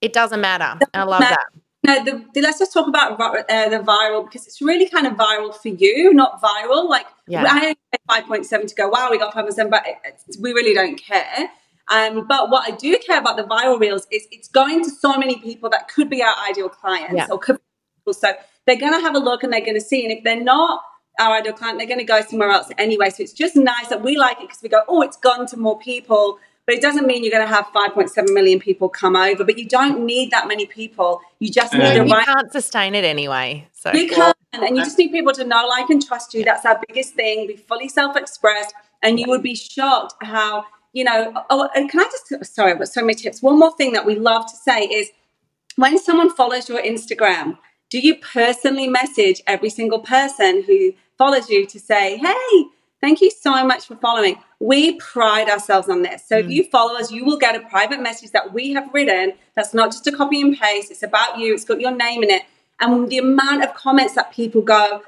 it 0.02 0.12
doesn't 0.12 0.42
matter. 0.42 0.78
I 0.92 1.04
love 1.04 1.20
that. 1.20 1.46
No, 1.89 2.05
the, 2.05 2.24
the, 2.34 2.43
let's 2.43 2.59
just 2.59 2.72
talk 2.74 2.86
about 2.86 3.12
uh, 3.18 3.68
the 3.70 3.78
viral 3.78 4.24
because 4.24 4.47
it's 4.47 4.61
really 4.61 4.89
kind 4.91 5.07
of 5.07 5.14
viral 5.14 5.55
for 5.55 5.68
you, 5.68 6.12
not 6.12 6.39
viral. 6.41 6.86
Like 6.86 7.07
yeah. 7.26 7.45
I 7.45 7.59
had 7.59 7.76
five 8.07 8.24
point 8.26 8.45
seven 8.45 8.66
to 8.66 8.74
go. 8.74 8.89
Wow, 8.89 9.09
we 9.11 9.18
got 9.18 9.32
five 9.32 9.45
point 9.45 9.55
seven, 9.55 9.70
but 9.70 9.84
it, 9.86 9.97
we 10.39 10.53
really 10.53 10.74
don't 10.74 10.97
care. 10.97 11.51
Um, 11.91 12.26
but 12.26 12.51
what 12.51 12.70
I 12.70 12.76
do 12.76 12.99
care 12.99 13.18
about 13.18 13.39
the 13.39 13.45
viral 13.45 13.80
reels 13.80 14.07
is 14.12 14.26
it's 14.30 14.49
going 14.49 14.84
to 14.84 14.91
so 14.91 15.16
many 15.16 15.36
people 15.41 15.70
that 15.70 15.89
could 15.89 16.11
be 16.11 16.22
our 16.22 16.34
ideal 16.47 16.68
clients 16.68 17.14
yeah. 17.16 17.28
or 17.30 17.39
could 17.39 17.57
be 17.57 17.62
people. 18.01 18.12
So 18.12 18.34
they're 18.66 18.76
going 18.76 18.93
to 18.93 19.01
have 19.01 19.14
a 19.14 19.18
look 19.18 19.43
and 19.43 19.51
they're 19.51 19.64
going 19.64 19.74
to 19.74 19.80
see. 19.80 20.05
And 20.05 20.12
if 20.12 20.22
they're 20.22 20.45
not 20.45 20.82
our 21.18 21.36
ideal 21.36 21.55
client, 21.55 21.78
they're 21.78 21.89
going 21.89 22.01
to 22.01 22.05
go 22.05 22.20
somewhere 22.20 22.51
else 22.51 22.68
anyway. 22.76 23.09
So 23.09 23.22
it's 23.22 23.32
just 23.32 23.57
nice 23.57 23.89
that 23.89 24.03
we 24.03 24.18
like 24.18 24.36
it 24.36 24.49
because 24.49 24.62
we 24.62 24.68
go, 24.68 24.82
oh, 24.89 25.01
it's 25.01 25.16
gone 25.16 25.47
to 25.47 25.57
more 25.57 25.78
people 25.78 26.39
but 26.68 26.74
it 26.74 26.82
doesn't 26.82 27.06
mean 27.06 27.24
you're 27.24 27.32
going 27.32 27.48
to 27.48 27.54
have 27.54 27.64
5.7 27.68 28.30
million 28.34 28.60
people 28.60 28.90
come 28.90 29.16
over. 29.16 29.42
But 29.42 29.56
you 29.56 29.66
don't 29.66 30.04
need 30.04 30.30
that 30.32 30.46
many 30.46 30.66
people. 30.66 31.22
You 31.38 31.50
just 31.50 31.72
need 31.72 31.94
the 31.94 32.04
right. 32.04 32.18
You 32.18 32.24
can't 32.26 32.52
sustain 32.52 32.94
it 32.94 33.04
anyway. 33.04 33.66
So 33.72 33.90
you 33.94 34.06
can't, 34.06 34.36
and 34.52 34.76
you 34.76 34.84
just 34.84 34.98
need 34.98 35.10
people 35.10 35.32
to 35.32 35.44
know, 35.44 35.66
like, 35.66 35.88
and 35.88 36.04
trust 36.06 36.34
you. 36.34 36.44
That's 36.44 36.66
our 36.66 36.78
biggest 36.86 37.14
thing. 37.14 37.46
Be 37.46 37.56
fully 37.56 37.88
self-expressed, 37.88 38.74
and 39.02 39.18
you 39.18 39.24
would 39.28 39.42
be 39.42 39.54
shocked 39.54 40.22
how 40.22 40.66
you 40.92 41.04
know. 41.04 41.32
Oh, 41.48 41.70
and 41.74 41.88
can 41.88 42.00
I 42.00 42.04
just? 42.04 42.54
Sorry, 42.54 42.72
I've 42.72 42.78
got 42.78 42.88
so 42.88 43.00
many 43.00 43.14
tips. 43.14 43.40
One 43.40 43.58
more 43.58 43.74
thing 43.78 43.94
that 43.94 44.04
we 44.04 44.16
love 44.16 44.44
to 44.44 44.56
say 44.56 44.82
is 44.82 45.08
when 45.76 45.98
someone 45.98 46.28
follows 46.34 46.68
your 46.68 46.82
Instagram, 46.82 47.56
do 47.88 47.98
you 47.98 48.16
personally 48.16 48.88
message 48.88 49.40
every 49.46 49.70
single 49.70 50.00
person 50.00 50.64
who 50.64 50.92
follows 51.16 51.48
you 51.48 51.64
to 51.64 51.80
say, 51.80 52.18
"Hey"? 52.18 52.66
Thank 53.00 53.20
you 53.22 53.30
so 53.30 53.64
much 53.64 53.86
for 53.86 53.96
following. 53.96 54.38
We 54.61 54.96
pride 54.96 55.48
ourselves 55.48 55.88
on 55.88 56.02
this. 56.02 56.26
So 56.26 56.36
mm. 56.36 56.44
if 56.44 56.50
you 56.50 56.64
follow 56.64 56.98
us, 56.98 57.12
you 57.12 57.24
will 57.24 57.38
get 57.38 57.54
a 57.54 57.61
private 57.68 58.00
message 58.00 58.32
that 58.32 58.52
we 58.52 58.72
have 58.72 58.92
written 58.92 59.34
that's 59.54 59.72
not 59.72 59.90
just 59.92 60.06
a 60.06 60.12
copy 60.12 60.40
and 60.40 60.59
paste, 60.59 60.90
it's 60.90 61.02
about 61.02 61.38
you, 61.38 61.54
it's 61.54 61.64
got 61.64 61.80
your 61.80 61.94
name 61.94 62.22
in 62.22 62.30
it. 62.30 62.42
And 62.80 63.09
the 63.09 63.18
amount 63.18 63.64
of 63.64 63.74
comments 63.74 64.14
that 64.14 64.32
people 64.32 64.62
go, 64.62 65.02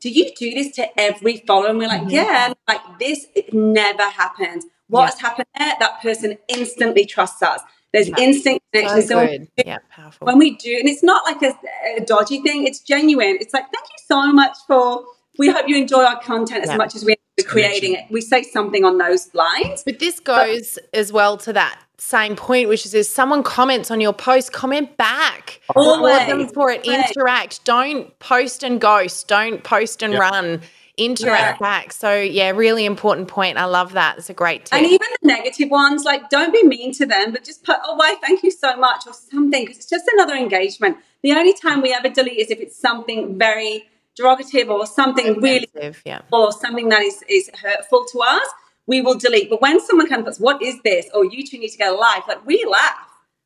do 0.00 0.10
you 0.10 0.30
do 0.36 0.50
this 0.52 0.74
to 0.76 1.00
every 1.00 1.38
follower? 1.38 1.68
And 1.68 1.78
we're 1.78 1.88
like, 1.88 2.02
mm-hmm. 2.02 2.10
yeah, 2.10 2.52
like 2.68 2.80
this, 2.98 3.26
it 3.34 3.52
never 3.52 4.04
happens. 4.04 4.66
What's 4.88 5.20
yeah. 5.20 5.28
happened 5.28 5.48
there? 5.58 5.74
That 5.80 6.00
person 6.00 6.38
instantly 6.48 7.06
trusts 7.06 7.42
us. 7.42 7.60
There's 7.92 8.08
yeah. 8.08 8.14
instant 8.18 8.62
connection. 8.72 9.02
So, 9.02 9.26
so 9.26 9.46
yeah, 9.64 9.78
powerful. 9.90 10.26
When 10.26 10.38
we 10.38 10.56
do, 10.56 10.76
and 10.78 10.88
it's 10.88 11.02
not 11.02 11.24
like 11.24 11.42
a, 11.42 11.56
a, 11.96 12.04
dodgy 12.04 12.40
thing, 12.42 12.66
it's 12.66 12.80
genuine. 12.80 13.38
It's 13.40 13.54
like, 13.54 13.64
thank 13.64 13.86
you 13.86 14.04
so 14.06 14.32
much 14.32 14.56
for, 14.66 15.04
we 15.38 15.50
hope 15.50 15.68
you 15.68 15.76
enjoy 15.76 16.04
our 16.04 16.20
content 16.20 16.64
as 16.64 16.76
much 16.76 16.94
as 16.94 17.04
we 17.04 17.16
creating 17.44 17.94
it. 17.94 18.04
We 18.10 18.20
say 18.20 18.42
something 18.42 18.84
on 18.84 18.98
those 18.98 19.34
lines. 19.34 19.82
But 19.84 19.98
this 19.98 20.20
goes 20.20 20.74
but, 20.74 20.98
as 20.98 21.12
well 21.12 21.36
to 21.38 21.52
that 21.52 21.78
same 21.98 22.36
point, 22.36 22.68
which 22.68 22.86
is 22.86 22.94
if 22.94 23.06
someone 23.06 23.42
comments 23.42 23.90
on 23.90 24.00
your 24.00 24.12
post, 24.12 24.52
comment 24.52 24.96
back. 24.96 25.60
Always. 25.74 26.26
them 26.26 26.48
for 26.48 26.70
it. 26.70 26.86
Always. 26.86 27.10
Interact. 27.10 27.64
Don't 27.64 28.16
post 28.18 28.62
and 28.62 28.80
ghost. 28.80 29.28
Don't 29.28 29.62
post 29.64 30.02
and 30.02 30.12
yep. 30.12 30.22
run. 30.22 30.62
Interact 30.98 31.60
yeah. 31.60 31.66
back. 31.66 31.92
So 31.92 32.18
yeah, 32.18 32.50
really 32.50 32.86
important 32.86 33.28
point. 33.28 33.58
I 33.58 33.66
love 33.66 33.92
that. 33.92 34.16
It's 34.16 34.30
a 34.30 34.34
great 34.34 34.64
tip. 34.64 34.78
And 34.78 34.86
even 34.86 35.06
the 35.20 35.28
negative 35.28 35.70
ones, 35.70 36.04
like 36.04 36.30
don't 36.30 36.54
be 36.54 36.62
mean 36.62 36.92
to 36.94 37.04
them, 37.04 37.32
but 37.32 37.44
just 37.44 37.64
put, 37.64 37.76
oh, 37.84 37.96
why, 37.96 38.14
thank 38.22 38.42
you 38.42 38.50
so 38.50 38.76
much, 38.76 39.06
or 39.06 39.12
something, 39.12 39.64
because 39.64 39.76
it's 39.76 39.90
just 39.90 40.08
another 40.14 40.34
engagement. 40.34 40.96
The 41.22 41.32
only 41.32 41.52
time 41.52 41.82
we 41.82 41.92
ever 41.92 42.08
delete 42.08 42.38
is 42.38 42.50
if 42.50 42.60
it's 42.60 42.78
something 42.78 43.38
very 43.38 43.86
derogative 44.18 44.68
or 44.68 44.86
something 44.86 45.40
really 45.40 45.68
yeah. 46.04 46.22
or 46.32 46.52
something 46.52 46.88
that 46.88 47.02
is, 47.02 47.22
is 47.28 47.50
hurtful 47.62 48.04
to 48.12 48.20
us, 48.20 48.48
we 48.86 49.00
will 49.00 49.18
delete. 49.18 49.50
But 49.50 49.60
when 49.60 49.80
someone 49.80 50.08
comes 50.08 50.20
of 50.20 50.26
puts, 50.26 50.40
what 50.40 50.62
is 50.62 50.80
this? 50.82 51.08
Or 51.14 51.24
you 51.24 51.46
two 51.46 51.58
need 51.58 51.68
to 51.68 51.78
get 51.78 51.92
a 51.92 51.94
life, 51.94 52.24
like 52.28 52.44
we 52.46 52.64
laugh. 52.64 52.96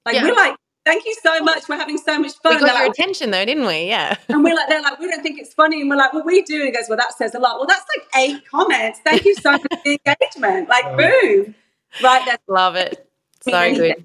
Like 0.06 0.14
yeah. 0.14 0.24
we're 0.24 0.34
like, 0.34 0.56
thank 0.84 1.04
you 1.04 1.14
so 1.22 1.40
much. 1.40 1.68
We're 1.68 1.76
having 1.76 1.98
so 1.98 2.18
much 2.18 2.32
fun. 2.42 2.54
We 2.54 2.60
got 2.60 2.66
they're 2.66 2.76
your 2.76 2.88
like, 2.88 2.92
attention 2.92 3.30
though, 3.30 3.44
didn't 3.44 3.66
we? 3.66 3.86
Yeah. 3.86 4.16
And 4.28 4.44
we're 4.44 4.54
like, 4.54 4.68
they're 4.68 4.82
like, 4.82 4.98
we 4.98 5.08
don't 5.10 5.22
think 5.22 5.38
it's 5.38 5.54
funny. 5.54 5.80
And 5.80 5.90
we're 5.90 5.96
like, 5.96 6.12
well, 6.12 6.24
we 6.24 6.42
do. 6.42 6.56
And 6.56 6.64
he 6.66 6.70
goes, 6.72 6.84
well, 6.88 6.98
that 6.98 7.16
says 7.16 7.34
a 7.34 7.38
lot. 7.38 7.58
Well, 7.58 7.66
that's 7.66 7.84
like 7.96 8.06
eight 8.22 8.48
comments. 8.48 9.00
Thank 9.04 9.24
you 9.24 9.34
so 9.34 9.52
much 9.52 9.62
for 9.62 9.68
the 9.84 9.98
engagement. 10.06 10.68
Like, 10.68 10.84
boom. 10.96 11.54
Right. 12.02 12.22
That's 12.26 12.42
Love 12.48 12.76
it. 12.76 13.06
So 13.42 13.74
good. 13.74 14.04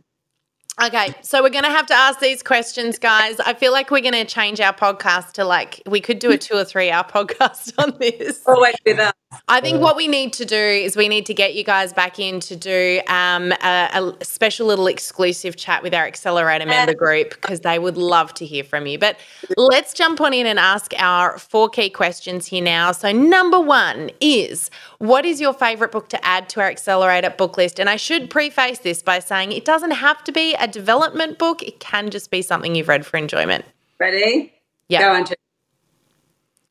Okay, 0.84 1.14
so 1.22 1.42
we're 1.42 1.50
going 1.50 1.64
to 1.64 1.70
have 1.70 1.86
to 1.88 1.94
ask 1.94 2.20
these 2.20 2.44
questions, 2.44 3.00
guys. 3.00 3.40
I 3.40 3.54
feel 3.54 3.72
like 3.72 3.92
we're 3.92 4.02
going 4.02 4.14
to 4.14 4.26
change 4.26 4.60
our 4.60 4.74
podcast 4.74 5.32
to 5.34 5.46
like 5.46 5.82
we 5.86 6.02
could 6.02 6.20
do 6.20 6.32
a 6.32 6.38
two 6.38 6.56
or 6.56 6.66
three 6.66 6.92
hour 6.92 7.04
podcast 7.10 7.74
on 7.78 7.98
this. 7.98 8.42
Always 8.46 8.76
do 8.86 8.94
that. 8.96 9.16
I 9.48 9.62
think 9.62 9.82
what 9.82 9.96
we 9.96 10.08
need 10.08 10.34
to 10.34 10.46
do 10.46 10.56
is 10.56 10.96
we 10.96 11.08
need 11.08 11.26
to 11.28 11.34
get 11.34 11.56
you 11.56 11.64
guys 11.64 11.94
back 11.94 12.20
in 12.20 12.40
to 12.42 12.56
do 12.56 13.02
um, 13.08 13.52
a, 13.52 14.14
a, 14.22 14.26
special 14.26 14.68
little 14.68 14.88
exclusive 14.88 15.56
chat 15.56 15.84
with 15.84 15.94
our 15.94 16.06
accelerator 16.06 16.66
member 16.66 16.94
group 16.94 17.30
because 17.30 17.62
they 17.62 17.80
would 17.80 17.98
love 17.98 18.34
to 18.36 18.46
hear 18.46 18.64
from 18.64 18.88
you. 18.88 18.98
But 18.98 19.18
let's 19.58 19.94
jump 19.94 20.22
on 20.22 20.34
in 20.34 20.46
and 20.48 20.60
ask 20.60 20.94
our 20.98 21.38
four 21.38 21.70
key 21.70 21.90
questions 21.90 22.48
here 22.48 22.64
now. 22.64 22.92
So, 22.92 23.12
number 23.12 23.60
one 23.60 24.10
is 24.20 24.70
what 25.00 25.26
is 25.26 25.40
your 25.40 25.54
favorite 25.54 25.92
book 25.92 26.10
to 26.10 26.26
add 26.26 26.50
to 26.50 26.62
our 26.62 26.70
accelerator 26.70 27.30
book 27.30 27.58
list? 27.58 27.80
And 27.80 27.90
I 27.90 27.96
should 27.96 28.30
preface 28.30 28.80
this 28.80 29.02
by 29.02 29.20
saying 29.20 29.52
it 29.52 29.66
doesn't 29.66 29.92
have 29.92 30.24
to 30.26 30.32
be 30.32 30.56
a 30.56 30.68
development 30.68 31.38
book, 31.38 31.62
it 31.64 31.80
can 31.80 32.10
just 32.10 32.32
be 32.32 32.42
something 32.42 32.76
you've 32.76 32.88
read 32.88 33.06
for 33.06 33.18
enjoyment. 33.18 33.66
Ready? 34.00 34.54
Yeah. 34.90 35.00
Go 35.00 35.14
on. 35.14 35.26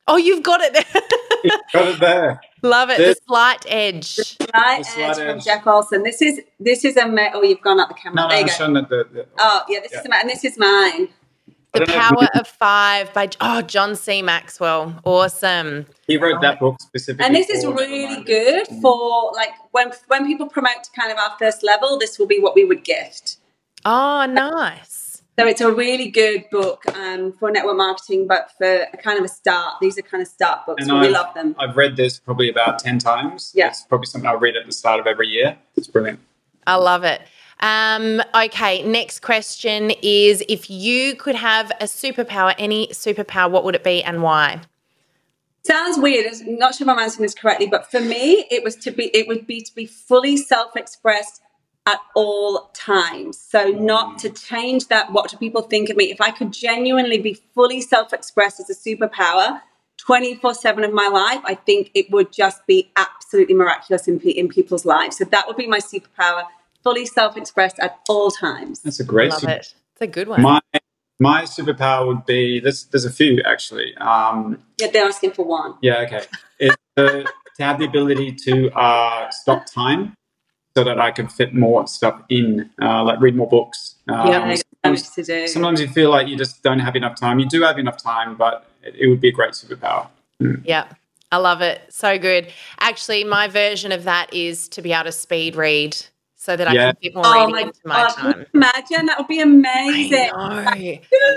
Oh, 0.07 0.17
you've 0.17 0.43
got 0.43 0.61
it 0.61 0.73
there. 0.75 1.03
got 1.73 1.89
it 1.89 2.01
there. 2.01 2.41
Love 2.63 2.91
it. 2.91 2.99
This, 2.99 3.19
the 3.19 3.25
slight 3.27 3.67
edge. 3.69 4.17
The 4.17 4.25
slight, 4.25 4.79
the 4.79 4.85
slight 4.85 4.99
edge, 4.99 5.19
edge, 5.19 5.33
from 5.33 5.41
Jeff 5.41 5.67
Olson. 5.67 6.03
This 6.03 6.23
is 6.23 6.41
this 6.61 6.85
is 6.85 6.97
a 6.97 7.31
oh 7.35 7.43
you've 7.43 7.61
gone 7.61 7.81
up 7.81 7.89
the 7.89 7.95
camera. 7.95 8.23
No, 8.23 8.29
there 8.29 8.41
no, 8.41 8.53
you 8.53 8.59
go. 8.59 8.87
The, 8.89 9.09
the, 9.13 9.27
oh 9.39 9.63
yeah, 9.69 9.81
this 9.81 9.93
yeah. 9.93 10.01
is 10.01 10.07
and 10.07 10.31
this 10.31 10.45
is 10.45 10.59
mine. 10.59 11.09
The 11.73 11.87
Power 11.87 12.29
of 12.35 12.47
Five 12.47 13.13
by 13.13 13.29
oh 13.41 13.61
John 13.63 13.97
C. 13.97 14.23
Maxwell. 14.23 14.99
Awesome. 15.05 15.87
He 16.07 16.17
wrote 16.17 16.41
that 16.41 16.61
book 16.61 16.81
specifically. 16.81 17.27
And 17.27 17.35
this 17.35 17.51
is 17.51 17.67
really 17.67 18.23
good 18.23 18.69
for 18.81 19.33
like 19.35 19.51
when 19.73 19.91
when 20.07 20.27
people 20.27 20.49
promote 20.49 20.85
to 20.85 20.91
kind 20.93 21.11
of 21.11 21.19
our 21.19 21.37
first 21.39 21.63
level. 21.65 21.99
This 21.99 22.19
will 22.19 22.29
be 22.29 22.39
what 22.39 22.55
we 22.55 22.65
would 22.65 22.85
gift. 22.85 23.39
Oh, 23.85 24.25
nice. 24.27 25.04
So 25.37 25.47
it's 25.49 25.61
a 25.61 25.73
really 25.73 26.11
good 26.11 26.45
book 26.51 26.87
um, 26.95 27.33
for 27.33 27.51
network 27.51 27.77
marketing, 27.77 28.29
but 28.29 28.53
for 28.57 28.87
a 28.93 28.97
kind 28.97 29.19
of 29.19 29.25
a 29.25 29.29
start. 29.29 29.75
These 29.81 29.99
are 29.99 30.03
kind 30.03 30.23
of 30.23 30.29
start 30.29 30.65
books. 30.65 30.87
we 30.87 31.09
love 31.09 31.35
them. 31.35 31.57
I've 31.59 31.77
read 31.77 31.97
this 31.97 32.21
probably 32.21 32.49
about 32.49 32.79
10 32.79 33.01
times. 33.01 33.51
Yeah. 33.53 33.69
It's 33.69 33.83
probably 33.83 34.07
something 34.07 34.31
I 34.31 34.35
read 34.35 34.55
at 34.55 34.65
the 34.65 34.73
start 34.73 35.01
of 35.01 35.09
every 35.09 35.27
year. 35.27 35.59
It's 35.77 35.89
brilliant. 35.89 36.21
I 36.69 36.77
love 36.77 37.03
it. 37.03 37.21
Um, 37.61 38.23
okay, 38.35 38.83
next 38.85 39.21
question 39.21 39.93
is 40.03 40.45
if 40.49 40.71
you 40.71 41.17
could 41.17 41.35
have 41.35 41.73
a 41.81 41.85
superpower, 41.85 42.55
any 42.57 42.89
superpower, 42.89 43.51
what 43.51 43.65
would 43.65 43.75
it 43.75 43.83
be 43.83 44.05
and 44.05 44.23
why? 44.23 44.61
Sounds 45.65 45.99
weird. 45.99 46.27
I'm 46.33 46.59
not 46.59 46.75
sure 46.75 46.85
if 46.85 46.91
I'm 46.91 46.99
answering 46.99 47.23
this 47.23 47.35
correctly, 47.35 47.67
but 47.67 47.91
for 47.91 48.01
me, 48.01 48.47
it 48.51 48.63
was 48.63 48.77
to 48.77 48.91
be 48.91 49.05
it 49.17 49.27
would 49.27 49.47
be 49.47 49.63
to 49.63 49.75
be 49.75 49.87
fully 49.87 50.37
self-expressed 50.37 51.41
at 51.87 52.01
all 52.15 52.71
times. 52.73 53.39
So 53.39 53.69
not 53.69 54.19
to 54.21 54.31
change 54.31 54.89
that, 54.89 55.13
what 55.13 55.31
do 55.31 55.37
people 55.37 55.63
think 55.63 55.91
of 55.91 55.97
me? 55.97 56.11
If 56.11 56.21
I 56.21 56.31
could 56.31 56.53
genuinely 56.53 57.19
be 57.19 57.35
fully 57.55 57.81
self-expressed 57.81 58.61
as 58.61 58.71
a 58.71 58.75
superpower 58.75 59.61
24-7 60.07 60.85
of 60.85 60.93
my 60.93 61.09
life, 61.09 61.43
I 61.45 61.55
think 61.55 61.91
it 61.95 62.11
would 62.11 62.33
just 62.33 62.67
be 62.67 62.91
absolutely 62.97 63.55
miraculous 63.55 64.09
in, 64.09 64.19
in 64.21 64.49
people's 64.49 64.85
lives. 64.85 65.19
So 65.19 65.25
that 65.25 65.47
would 65.47 65.57
be 65.57 65.67
my 65.67 65.79
superpower, 65.79 66.45
fully 66.83 67.07
self-expressed 67.07 67.79
at 67.79 67.99
all 68.09 68.31
times. 68.31 68.81
That's 68.81 69.01
a 69.01 69.05
great 69.05 69.31
Love 69.31 69.41
super- 69.41 69.53
it. 69.53 69.75
It's 69.93 70.03
a 70.03 70.07
good 70.09 70.27
one. 70.27 70.43
My 70.43 70.61
my 71.21 71.43
superpower 71.43 72.05
would 72.09 72.27
be 72.27 72.59
there's 72.59 72.87
there's 72.87 73.05
a 73.05 73.13
few 73.13 73.41
actually. 73.47 73.97
Um, 73.99 74.61
yeah, 74.81 74.89
they're 74.89 75.07
asking 75.07 75.31
for 75.31 75.45
one. 75.45 75.75
Yeah, 75.81 76.01
okay. 76.01 76.25
It's 76.59 76.75
to 76.97 77.25
have 77.61 77.79
the 77.79 77.85
ability 77.85 78.33
to 78.33 78.71
uh, 78.73 79.31
stop 79.31 79.67
time 79.67 80.17
so 80.77 80.85
that 80.85 81.01
I 81.01 81.11
can 81.11 81.29
fit 81.29 81.55
more 81.55 81.87
stuff 81.87 82.21
in, 82.29 82.69
uh, 82.83 83.05
like 83.05 83.21
read 83.21 83.37
more 83.37 83.49
books. 83.49 83.95
Um, 84.09 84.29
yeah, 84.29 84.57
sometimes, 84.83 85.11
to 85.11 85.23
do. 85.23 85.49
sometimes 85.49 85.81
you 85.81 85.89
feel 85.89 86.11
like 86.11 86.27
you 86.27 86.37
just 86.37 86.63
don't 86.63 86.81
have 86.81 86.97
enough 86.97 87.19
time. 87.19 87.39
You 87.39 87.47
do 87.47 87.63
have 87.63 87.79
enough 87.79 88.03
time, 88.03 88.37
but 88.37 88.67
it, 88.83 88.95
it 88.97 89.07
would 89.09 89.21
be 89.21 89.29
a 89.29 89.33
great 89.33 89.53
superpower. 89.53 90.09
Mm. 90.41 90.63
Yeah. 90.65 90.87
I 91.33 91.39
love 91.39 91.63
it. 91.63 91.81
So 91.89 92.17
good. 92.19 92.49
Actually, 92.79 93.25
my 93.25 93.49
version 93.49 93.91
of 93.91 94.05
that 94.05 94.33
is 94.33 94.69
to 94.69 94.83
be 94.83 94.93
able 94.93 95.05
to 95.05 95.13
speed 95.13 95.57
read 95.57 95.97
so 96.45 96.57
that 96.57 96.69
I 96.69 96.75
can 96.75 96.97
fit 97.03 97.15
more 97.15 97.25
oh 97.27 97.47
reading 97.47 97.69
into 97.69 97.81
my 97.85 98.07
time. 98.11 98.45
Imagine 98.53 99.07
that 99.07 99.17
would 99.17 99.29
be 99.29 99.41
amazing. 99.41 100.31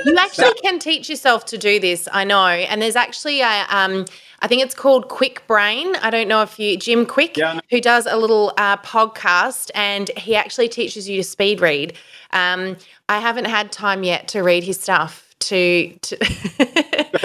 You 0.05 0.17
actually 0.17 0.53
can 0.61 0.79
teach 0.79 1.09
yourself 1.09 1.45
to 1.45 1.57
do 1.57 1.79
this. 1.79 2.09
I 2.11 2.25
know, 2.25 2.45
and 2.45 2.81
there's 2.81 2.97
actually 2.97 3.39
a 3.39 3.65
um, 3.69 4.05
I 4.41 4.47
think 4.47 4.61
it's 4.63 4.75
called 4.75 5.07
Kwik 5.07 5.47
Brain. 5.47 5.95
I 5.97 6.09
don't 6.09 6.27
know 6.27 6.41
if 6.41 6.59
you 6.59 6.75
Jim 6.75 7.05
Kwik, 7.05 7.37
yeah, 7.37 7.61
who 7.69 7.79
does 7.79 8.05
a 8.05 8.17
little 8.17 8.53
uh, 8.57 8.77
podcast, 8.77 9.71
and 9.73 10.09
he 10.17 10.35
actually 10.35 10.67
teaches 10.67 11.07
you 11.07 11.15
to 11.17 11.23
speed 11.23 11.61
read. 11.61 11.93
Um, 12.31 12.75
I 13.07 13.19
haven't 13.19 13.45
had 13.45 13.71
time 13.71 14.03
yet 14.03 14.27
to 14.29 14.41
read 14.41 14.63
his 14.63 14.79
stuff. 14.79 15.23
To, 15.39 15.89
to 15.89 16.17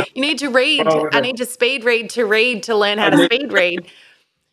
you 0.15 0.23
need 0.23 0.39
to 0.39 0.49
read. 0.49 0.87
Oh, 0.87 1.09
I 1.13 1.21
need 1.21 1.39
to 1.39 1.47
speed 1.47 1.83
read 1.83 2.11
to 2.11 2.25
read 2.27 2.63
to 2.65 2.77
learn 2.77 2.99
how 2.99 3.11
to 3.11 3.25
speed 3.25 3.53
read. 3.53 3.87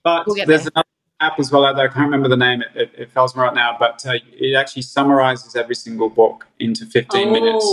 But 0.03 0.25
we'll 0.25 0.36
there's 0.47 0.63
there. 0.63 0.71
another 0.73 0.88
app 1.22 1.39
as 1.39 1.51
well 1.51 1.65
out 1.65 1.76
there. 1.76 1.89
I 1.89 1.93
can't 1.93 2.05
remember 2.05 2.30
the 2.30 2.38
name. 2.38 2.61
It, 2.61 2.70
it, 2.76 2.91
it 2.97 3.11
fails 3.11 3.36
me 3.36 3.41
right 3.41 3.53
now, 3.53 3.76
but 3.78 4.05
uh, 4.05 4.13
it 4.32 4.55
actually 4.55 4.84
summarizes 4.84 5.55
every 5.55 5.76
single 5.76 6.09
book 6.09 6.47
into 6.59 6.86
15 6.86 7.28
oh, 7.28 7.32
minutes. 7.32 7.65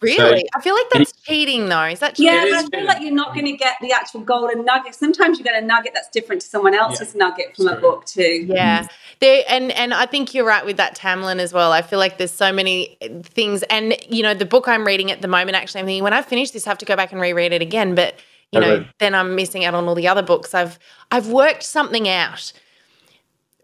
Really? 0.00 0.40
So, 0.40 0.46
I 0.54 0.60
feel 0.60 0.74
like 0.74 0.86
that's 0.92 1.12
cheating, 1.12 1.68
though. 1.68 1.84
Is 1.84 1.98
that 1.98 2.14
cheating? 2.14 2.32
Yeah, 2.32 2.42
I 2.42 2.60
feel 2.60 2.70
cheating. 2.70 2.86
like 2.86 3.02
you're 3.02 3.12
not 3.12 3.34
going 3.34 3.46
to 3.46 3.56
get 3.56 3.76
the 3.80 3.92
actual 3.92 4.20
golden 4.20 4.64
nugget. 4.64 4.94
Sometimes 4.94 5.38
you 5.38 5.44
get 5.44 5.60
a 5.60 5.66
nugget 5.66 5.92
that's 5.94 6.08
different 6.10 6.42
to 6.42 6.48
someone 6.48 6.74
else's 6.74 7.14
yeah, 7.14 7.26
nugget 7.26 7.56
from 7.56 7.68
a 7.68 7.76
book 7.76 8.04
too. 8.06 8.46
Yeah, 8.48 8.86
there, 9.20 9.42
and 9.48 9.72
and 9.72 9.92
I 9.94 10.06
think 10.06 10.32
you're 10.32 10.46
right 10.46 10.64
with 10.64 10.76
that, 10.76 10.96
Tamlyn, 10.96 11.38
as 11.38 11.52
well. 11.52 11.72
I 11.72 11.82
feel 11.82 11.98
like 11.98 12.18
there's 12.18 12.30
so 12.30 12.52
many 12.52 12.96
things, 13.24 13.64
and 13.64 13.96
you 14.08 14.22
know, 14.22 14.34
the 14.34 14.46
book 14.46 14.68
I'm 14.68 14.86
reading 14.86 15.10
at 15.10 15.22
the 15.22 15.28
moment. 15.28 15.56
Actually, 15.56 15.80
I'm 15.80 15.86
thinking 15.86 16.04
when 16.04 16.12
I 16.12 16.22
finish 16.22 16.52
this, 16.52 16.66
I 16.66 16.70
have 16.70 16.78
to 16.78 16.86
go 16.86 16.94
back 16.94 17.10
and 17.10 17.20
reread 17.20 17.52
it 17.52 17.62
again, 17.62 17.96
but 17.96 18.14
you 18.52 18.60
know, 18.60 18.84
then 18.98 19.14
I'm 19.14 19.34
missing 19.34 19.64
out 19.64 19.74
on 19.74 19.88
all 19.88 19.94
the 19.94 20.06
other 20.06 20.22
books. 20.22 20.54
I've 20.54 20.78
I've 21.10 21.28
worked 21.28 21.62
something 21.62 22.06
out 22.06 22.52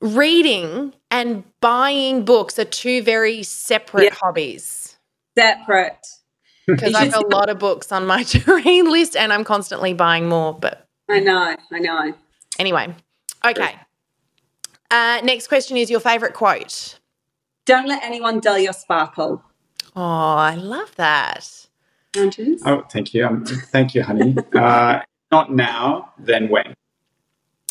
reading 0.01 0.95
and 1.11 1.45
buying 1.61 2.25
books 2.25 2.59
are 2.59 2.65
two 2.65 3.03
very 3.03 3.43
separate 3.43 4.05
yeah. 4.05 4.15
hobbies. 4.15 4.99
Separate. 5.37 6.07
Because 6.69 6.95
I've 6.95 7.15
a 7.15 7.27
lot 7.29 7.49
of 7.49 7.59
books 7.59 7.93
on 7.93 8.05
my 8.05 8.23
to 8.25 8.57
read 8.57 8.83
list 8.83 9.17
and 9.17 9.33
I'm 9.33 9.43
constantly 9.43 9.95
buying 9.95 10.29
more. 10.29 10.53
But 10.53 10.87
I 11.09 11.19
know, 11.19 11.57
I 11.73 11.79
know. 11.79 12.13
Anyway, 12.59 12.95
okay. 13.43 13.77
Uh, 14.91 15.21
next 15.25 15.49
question 15.49 15.79
is 15.79 15.91
your 15.91 16.01
favorite 16.01 16.35
quote. 16.35 16.99
Don't 17.65 17.89
let 17.89 18.03
anyone 18.03 18.41
dull 18.41 18.59
your 18.59 18.75
sparkle. 18.75 19.43
Oh, 19.97 20.03
I 20.03 20.57
love 20.57 20.95
that. 20.97 21.69
Andrews? 22.15 22.63
Oh, 22.67 22.83
thank 22.91 23.15
you. 23.15 23.27
Um, 23.27 23.47
thank 23.47 23.95
you, 23.95 24.03
honey. 24.03 24.37
uh, 24.55 25.01
not 25.31 25.53
now, 25.53 26.13
then 26.19 26.49
when? 26.49 26.75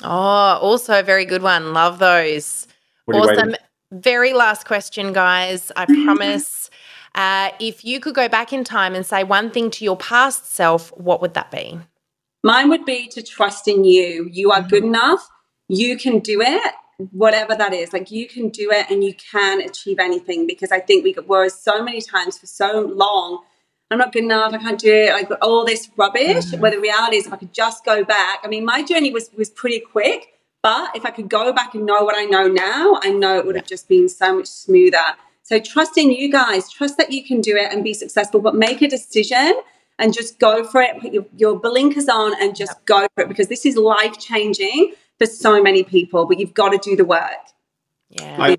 Oh, 0.03 0.59
also 0.61 0.99
a 0.99 1.03
very 1.03 1.25
good 1.25 1.41
one. 1.41 1.73
Love 1.73 1.99
those. 1.99 2.67
Awesome. 3.11 3.55
Very 3.91 4.33
last 4.33 4.65
question, 4.65 5.13
guys. 5.13 5.71
I 5.75 5.85
promise. 6.05 6.69
Uh, 7.15 7.49
if 7.59 7.83
you 7.83 7.99
could 7.99 8.13
go 8.13 8.29
back 8.29 8.53
in 8.53 8.63
time 8.63 8.93
and 8.93 9.05
say 9.05 9.23
one 9.23 9.49
thing 9.49 9.71
to 9.71 9.83
your 9.83 9.97
past 9.97 10.51
self, 10.51 10.89
what 10.97 11.21
would 11.21 11.33
that 11.33 11.49
be? 11.49 11.79
Mine 12.43 12.69
would 12.69 12.85
be 12.85 13.07
to 13.09 13.23
trust 13.23 13.67
in 13.67 13.83
you. 13.83 14.29
You 14.31 14.51
are 14.51 14.61
good 14.61 14.83
mm-hmm. 14.83 14.95
enough. 14.95 15.27
You 15.67 15.97
can 15.97 16.19
do 16.19 16.41
it, 16.41 16.73
whatever 17.11 17.55
that 17.55 17.73
is. 17.73 17.91
Like 17.91 18.11
you 18.11 18.27
can 18.27 18.49
do 18.49 18.69
it 18.71 18.89
and 18.89 19.03
you 19.03 19.13
can 19.15 19.61
achieve 19.61 19.99
anything 19.99 20.45
because 20.45 20.71
I 20.71 20.79
think 20.79 21.03
we 21.03 21.15
were 21.25 21.49
so 21.49 21.83
many 21.83 22.01
times 22.01 22.37
for 22.37 22.45
so 22.45 22.81
long 22.81 23.43
I'm 23.89 23.97
not 23.97 24.11
good 24.11 24.23
enough. 24.23 24.53
I 24.53 24.57
can't 24.57 24.79
do 24.79 24.93
it. 24.93 25.11
I've 25.11 25.29
got 25.29 25.39
all 25.41 25.65
this 25.65 25.89
rubbish. 25.95 26.45
Mm-hmm. 26.45 26.59
Where 26.59 26.71
the 26.71 26.79
reality 26.79 27.17
is, 27.17 27.27
if 27.27 27.33
I 27.33 27.37
could 27.37 27.53
just 27.53 27.85
go 27.85 28.03
back. 28.03 28.39
I 28.43 28.47
mean, 28.47 28.65
my 28.65 28.83
journey 28.83 29.11
was 29.11 29.29
was 29.37 29.49
pretty 29.49 29.79
quick, 29.79 30.33
but 30.61 30.95
if 30.95 31.05
I 31.05 31.11
could 31.11 31.29
go 31.29 31.53
back 31.53 31.73
and 31.73 31.85
know 31.85 32.03
what 32.03 32.15
I 32.17 32.25
know 32.25 32.47
now, 32.47 32.99
I 33.01 33.11
know 33.11 33.37
it 33.37 33.45
would 33.45 33.55
have 33.55 33.67
just 33.67 33.87
been 33.87 34.09
so 34.09 34.35
much 34.37 34.47
smoother. 34.47 34.97
So 35.43 35.59
trust 35.59 35.97
in 35.97 36.11
you 36.11 36.29
guys. 36.29 36.69
Trust 36.69 36.97
that 36.97 37.11
you 37.11 37.23
can 37.23 37.39
do 37.39 37.55
it 37.55 37.71
and 37.71 37.83
be 37.83 37.93
successful, 37.93 38.41
but 38.41 38.55
make 38.55 38.81
a 38.81 38.87
decision 38.89 39.53
and 39.97 40.13
just 40.13 40.39
go 40.39 40.65
for 40.65 40.81
it. 40.81 40.99
Put 40.99 41.13
your, 41.13 41.25
your 41.37 41.57
blinkers 41.57 42.09
on 42.09 42.33
and 42.41 42.55
just 42.55 42.73
yep. 42.73 42.85
go 42.85 43.07
for 43.15 43.23
it 43.23 43.29
because 43.29 43.47
this 43.47 43.65
is 43.65 43.77
life 43.77 44.19
changing 44.19 44.93
for 45.17 45.25
so 45.25 45.63
many 45.63 45.83
people. 45.83 46.25
But 46.25 46.39
you've 46.39 46.53
got 46.53 46.69
to 46.69 46.77
do 46.77 46.97
the 46.97 47.05
work. 47.05 47.31
Yeah. 48.09 48.35
I 48.37 48.57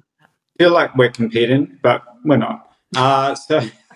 feel 0.59 0.72
like 0.72 0.97
we're 0.97 1.11
competing, 1.11 1.79
but 1.83 2.03
we're 2.24 2.39
not. 2.39 2.70
Uh, 2.97 3.35
so 3.35 3.61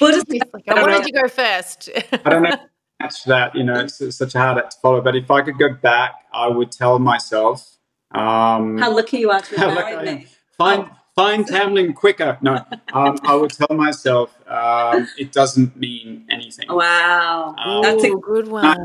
We'll 0.00 0.12
just 0.12 0.30
like, 0.30 0.68
I, 0.68 0.80
wanted 0.80 1.04
to 1.04 1.12
go 1.12 1.28
first. 1.28 1.90
I 2.12 2.30
don't 2.30 2.42
know 2.42 2.56
match 3.00 3.24
that. 3.24 3.54
You 3.54 3.64
know, 3.64 3.80
it's, 3.80 4.00
it's, 4.00 4.16
such 4.16 4.34
a 4.34 4.38
hard 4.38 4.58
act 4.58 4.72
to 4.72 4.78
follow. 4.80 5.00
But 5.00 5.16
if 5.16 5.30
I 5.30 5.42
could 5.42 5.58
go 5.58 5.72
back, 5.72 6.14
I 6.32 6.48
would 6.48 6.72
tell 6.72 6.98
myself 6.98 7.76
um, 8.12 8.78
how 8.78 8.94
lucky 8.94 9.18
you 9.18 9.30
are 9.30 9.40
to 9.40 9.56
have 9.58 9.74
married 9.74 10.20
me. 10.20 10.26
Find 10.56 10.86
oh. 10.90 10.96
find 11.14 11.46
Tamlyn 11.46 11.94
quicker. 11.94 12.38
No, 12.40 12.64
um, 12.92 13.18
I 13.22 13.34
would 13.34 13.50
tell 13.50 13.76
myself 13.76 14.34
um, 14.48 15.06
it 15.18 15.32
doesn't 15.32 15.76
mean 15.76 16.26
anything. 16.30 16.66
Wow, 16.68 17.54
um, 17.58 17.82
that's 17.82 18.04
a 18.04 18.14
good 18.14 18.48
one. 18.48 18.64
I 18.64 18.76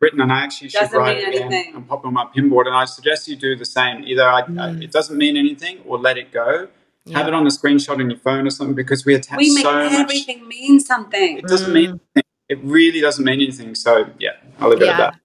written, 0.00 0.20
and 0.20 0.32
I 0.32 0.44
actually 0.44 0.68
doesn't 0.68 0.90
should 0.90 0.96
write 0.96 1.18
it 1.18 1.34
anything. 1.34 1.74
and 1.74 1.88
pop 1.88 2.04
on 2.04 2.14
my 2.14 2.26
pinboard. 2.36 2.66
And 2.66 2.76
I 2.76 2.84
suggest 2.84 3.28
you 3.28 3.36
do 3.36 3.56
the 3.56 3.64
same. 3.64 4.04
Either 4.04 4.28
I, 4.28 4.42
mm. 4.42 4.82
it 4.82 4.92
doesn't 4.92 5.16
mean 5.16 5.36
anything, 5.36 5.80
or 5.86 5.98
let 5.98 6.18
it 6.18 6.30
go 6.30 6.68
yeah. 7.04 7.18
have 7.18 7.28
it 7.28 7.34
on 7.34 7.46
a 7.46 7.50
screenshot 7.50 7.98
on 7.98 8.10
your 8.10 8.18
phone 8.18 8.46
or 8.46 8.50
something 8.50 8.74
because 8.74 9.04
we 9.04 9.14
attach 9.14 9.38
we 9.38 9.54
make 9.54 9.64
so 9.64 9.78
everything 9.78 10.40
much. 10.40 10.48
mean 10.48 10.80
something. 10.80 11.38
It 11.38 11.46
doesn't 11.46 11.70
mm. 11.70 11.74
mean 11.74 11.88
anything. 12.14 12.30
It 12.48 12.58
really 12.62 13.00
doesn't 13.00 13.24
mean 13.24 13.40
anything. 13.40 13.74
So 13.74 14.10
yeah, 14.18 14.30
I'll 14.58 14.70
leave 14.70 14.80
yeah. 14.80 14.86
it 14.86 14.90
at 14.90 14.96
that. 14.98 15.20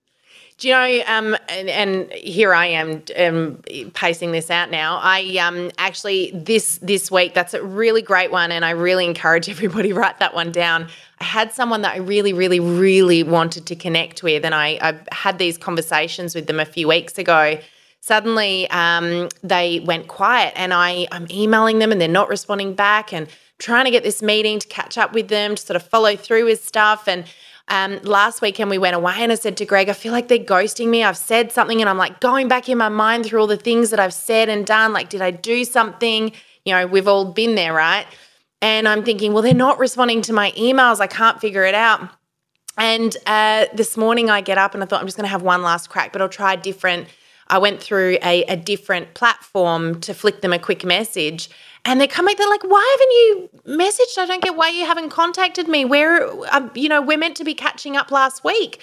Do 0.58 0.70
you 0.70 0.74
know? 0.74 1.04
Um, 1.08 1.36
and, 1.50 1.70
and 1.70 2.14
here 2.14 2.54
I 2.54 2.68
am 2.68 3.04
um, 3.18 3.62
pacing 3.94 4.32
this 4.32 4.50
out 4.50 4.72
now. 4.72 5.00
I 5.02 5.38
um, 5.38 5.70
actually 5.78 6.32
this 6.34 6.78
this 6.78 7.12
week 7.12 7.34
that's 7.34 7.54
a 7.54 7.62
really 7.62 8.02
great 8.02 8.32
one, 8.32 8.54
and 8.54 8.64
I 8.64 8.70
really 8.70 9.06
encourage 9.06 9.50
everybody 9.50 9.92
write 9.92 10.20
that 10.20 10.34
one 10.34 10.54
down. 10.54 10.88
I 11.20 11.26
had 11.26 11.52
someone 11.52 11.82
that 11.82 11.96
I 11.96 11.98
really, 11.98 12.32
really, 12.32 12.62
really 12.62 13.24
wanted 13.24 13.66
to 13.66 13.76
connect 13.76 14.24
with, 14.24 14.46
and 14.46 14.56
I, 14.56 14.80
I 14.82 15.00
had 15.12 15.40
these 15.40 15.58
conversations 15.58 16.36
with 16.36 16.48
them 16.48 16.62
a 16.62 16.66
few 16.66 16.88
weeks 16.88 17.18
ago 17.18 17.60
suddenly 18.06 18.70
um, 18.70 19.30
they 19.42 19.80
went 19.80 20.08
quiet 20.08 20.54
and 20.56 20.72
I, 20.76 21.08
I'm 21.12 21.26
emailing 21.32 21.80
them 21.80 21.92
and 21.92 22.00
they're 22.00 22.08
not 22.08 22.30
responding 22.30 22.76
back 22.76 23.12
and 23.12 23.28
trying 23.58 23.86
to 23.86 23.90
get 23.90 24.04
this 24.04 24.22
meeting 24.22 24.60
to 24.60 24.68
catch 24.68 24.96
up 24.96 25.14
with 25.14 25.28
them 25.28 25.56
to 25.56 25.62
sort 25.62 25.76
of 25.76 25.88
follow 25.88 26.16
through 26.16 26.46
with 26.46 26.64
stuff. 26.64 27.08
And 27.08 27.26
um, 27.68 28.00
last 28.04 28.44
weekend 28.44 28.70
we 28.70 28.78
went 28.78 28.96
away 28.96 29.16
and 29.18 29.32
I 29.32 29.36
said 29.36 29.58
to 29.58 29.66
Greg, 29.66 29.90
I 29.90 29.94
feel 29.94 30.12
like 30.12 30.28
they're 30.28 30.38
ghosting 30.38 30.90
me. 30.90 31.04
I've 31.04 31.18
said 31.18 31.52
something 31.52 31.82
and 31.82 31.90
I'm 31.90 31.98
like 31.98 32.20
going 32.20 32.48
back 32.48 32.70
in 32.70 32.78
my 32.78 32.90
mind 32.90 33.26
through 33.26 33.42
all 33.42 33.48
the 33.48 33.58
things 33.58 33.90
that 33.90 34.00
I've 34.00 34.14
said 34.14 34.50
and 34.50 34.68
done. 34.68 34.94
Like, 34.94 35.10
did 35.10 35.24
I 35.24 35.32
do 35.32 35.66
something? 35.66 36.32
You 36.64 36.76
know, 36.76 36.86
we've 36.86 37.08
all 37.08 37.26
been 37.26 37.56
there, 37.56 37.74
right? 37.74 38.06
And 38.62 38.88
I'm 38.88 39.04
thinking, 39.04 39.34
well, 39.34 39.42
they're 39.42 39.56
not 39.56 39.80
responding 39.80 40.22
to 40.24 40.34
my 40.34 40.52
emails. 40.52 41.00
I 41.00 41.08
can't 41.08 41.42
figure 41.42 41.64
it 41.64 41.74
out. 41.74 42.08
And 42.78 43.18
uh, 43.26 43.66
this 43.74 43.98
morning 43.98 44.30
I 44.30 44.42
get 44.42 44.60
up 44.60 44.76
and 44.76 44.84
I 44.84 44.86
thought 44.86 45.02
I'm 45.02 45.08
just 45.08 45.18
going 45.18 45.26
to 45.26 45.32
have 45.32 45.42
one 45.42 45.64
last 45.64 45.90
crack, 45.90 46.14
but 46.14 46.22
I'll 46.22 46.30
try 46.30 46.56
different 46.56 47.08
I 47.48 47.58
went 47.58 47.82
through 47.82 48.18
a, 48.24 48.44
a 48.44 48.56
different 48.56 49.14
platform 49.14 50.00
to 50.02 50.14
flick 50.14 50.42
them 50.42 50.54
a 50.54 50.60
quick 50.60 50.84
message. 50.84 51.50
And 51.84 52.02
they 52.02 52.08
come 52.08 52.26
back, 52.26 52.38
they're 52.38 52.50
like, 52.50 52.64
why 52.64 52.98
haven't 52.98 53.12
you 53.12 53.78
messaged? 53.78 54.18
I 54.18 54.26
don't 54.26 54.42
get 54.42 54.56
why 54.56 54.70
you 54.70 54.86
haven't 54.86 55.12
contacted 55.12 55.68
me. 55.68 55.86
Where, 55.86 56.28
uh, 56.52 56.70
you 56.74 56.90
know, 56.90 57.02
we're 57.02 57.18
meant 57.18 57.38
to 57.38 57.44
be 57.44 57.54
catching 57.54 57.96
up 57.96 58.10
last 58.10 58.44
week. 58.44 58.82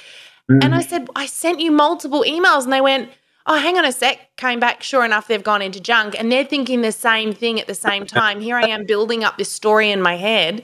Mm. 0.49 0.63
And 0.65 0.75
I 0.75 0.83
said, 0.83 1.09
I 1.17 1.27
sent 1.27 1.61
you 1.61 1.73
multiple 1.73 2.25
emails. 2.27 2.63
And 2.63 2.73
they 2.73 2.81
went, 2.81 3.11
oh, 3.47 3.59
hang 3.59 3.77
on 3.77 3.85
a 3.85 3.91
sec. 3.91 4.37
Came 4.37 4.61
back. 4.61 4.85
Sure 4.85 5.05
enough, 5.05 5.27
they've 5.27 5.43
gone 5.43 5.63
into 5.63 5.81
junk. 5.81 6.15
And 6.17 6.31
they're 6.31 6.45
thinking 6.45 6.83
the 6.83 6.93
same 6.93 7.33
thing 7.33 7.61
at 7.61 7.67
the 7.67 7.75
same 7.75 8.07
time. 8.07 8.41
Here 8.41 8.57
I 8.57 8.69
am 8.69 8.87
building 8.87 9.25
up 9.25 9.37
this 9.37 9.51
story 9.51 9.91
in 9.91 10.01
my 10.01 10.17
head. 10.17 10.63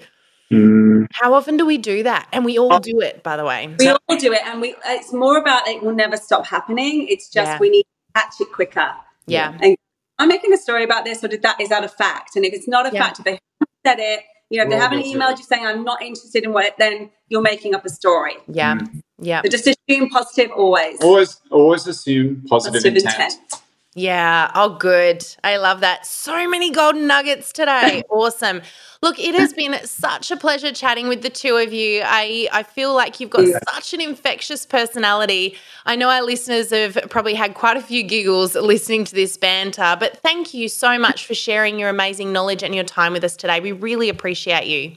Mm. 0.53 1.07
How 1.13 1.35
often 1.35 1.57
do 1.57 1.67
we 1.67 1.79
do 1.79 2.03
that? 2.03 2.27
And 2.33 2.45
we 2.45 2.59
all 2.59 2.73
oh. 2.73 2.79
do 2.79 3.01
it, 3.01 3.23
by 3.23 3.37
the 3.37 3.45
way. 3.45 3.75
We 3.79 3.89
all 3.89 4.17
do 4.19 4.33
it, 4.33 4.41
and 4.47 4.61
we. 4.61 4.75
It's 4.87 5.13
more 5.13 5.39
about 5.39 5.69
it 5.69 5.83
will 5.83 5.95
never 5.95 6.17
stop 6.17 6.47
happening. 6.47 7.07
It's 7.09 7.29
just 7.29 7.51
yeah. 7.51 7.59
we 7.59 7.71
need 7.71 7.83
to 7.83 8.21
catch 8.21 8.35
it 8.41 8.53
quicker. 8.53 8.93
Yeah. 9.27 9.57
And 9.61 9.77
I'm 10.19 10.29
making 10.29 10.53
a 10.53 10.59
story 10.59 10.85
about 10.85 11.05
this, 11.05 11.23
or 11.23 11.29
did 11.29 11.43
that 11.43 11.61
is 11.61 11.69
that 11.69 11.85
a 11.85 11.89
fact? 11.89 12.37
And 12.37 12.45
if 12.45 12.55
it's 12.55 12.69
not 12.69 12.91
a 12.91 12.95
yeah. 12.95 13.03
fact, 13.03 13.19
if 13.19 13.25
they 13.25 13.39
said 13.85 13.99
it, 13.99 14.21
you 14.51 14.59
know, 14.59 14.65
if 14.65 14.71
they 14.71 14.77
haven't 14.77 15.03
emailed 15.03 15.39
you 15.39 15.45
saying 15.45 15.67
I'm 15.67 15.85
not 15.85 16.01
interested 16.01 16.45
in 16.45 16.53
what, 16.53 16.75
then 16.79 17.11
you're 17.29 17.43
making 17.43 17.75
up 17.75 17.85
a 17.85 17.91
story. 17.91 18.37
Yeah. 18.47 18.77
Mm. 18.77 19.03
Yeah. 19.21 19.43
So 19.43 19.51
just 19.51 19.67
assume 19.67 20.09
positive 20.09 20.51
always. 20.53 21.01
Always, 21.03 21.41
always 21.51 21.87
assume 21.87 22.45
positive, 22.49 22.83
positive 22.83 22.97
intent. 22.97 23.33
intent. 23.35 23.58
Yeah. 23.99 24.53
Oh, 24.55 24.77
good. 24.77 25.27
I 25.43 25.57
love 25.57 25.81
that. 25.81 26.07
So 26.07 26.49
many 26.49 26.71
golden 26.71 27.09
nuggets 27.09 27.53
today. 27.53 28.05
awesome. 28.11 28.63
Look, 29.03 29.19
it 29.19 29.35
has 29.35 29.53
been 29.53 29.75
such 29.85 30.31
a 30.31 30.37
pleasure 30.37 30.73
chatting 30.73 31.09
with 31.09 31.23
the 31.23 31.31
two 31.31 31.57
of 31.57 31.73
you. 31.73 32.03
I, 32.05 32.49
I 32.53 32.63
feel 32.63 32.95
like 32.95 33.19
you've 33.19 33.31
got 33.31 33.47
yeah. 33.47 33.59
such 33.73 33.95
an 33.95 34.01
infectious 34.01 34.67
personality. 34.67 35.57
I 35.85 35.97
know 35.97 36.11
our 36.11 36.23
listeners 36.23 36.71
have 36.71 36.97
probably 37.11 37.35
had 37.35 37.55
quite 37.55 37.77
a 37.77 37.81
few 37.81 38.05
giggles 38.05 38.55
listening 38.55 39.05
to 39.05 39.15
this 39.15 39.37
banter, 39.37 39.97
but 39.99 40.17
thank 40.19 40.55
you 40.55 40.69
so 40.69 40.97
much 40.97 41.27
for 41.27 41.35
sharing 41.35 41.81
your 41.81 41.89
amazing 41.89 42.33
knowledge 42.33 42.63
and 42.63 42.77
your 42.77 42.85
time 42.85 43.13
with 43.13 43.25
us 43.25 43.37
today. 43.37 43.59
We 43.59 43.73
really 43.73 44.09
appreciate 44.09 44.67
you. 44.67 44.97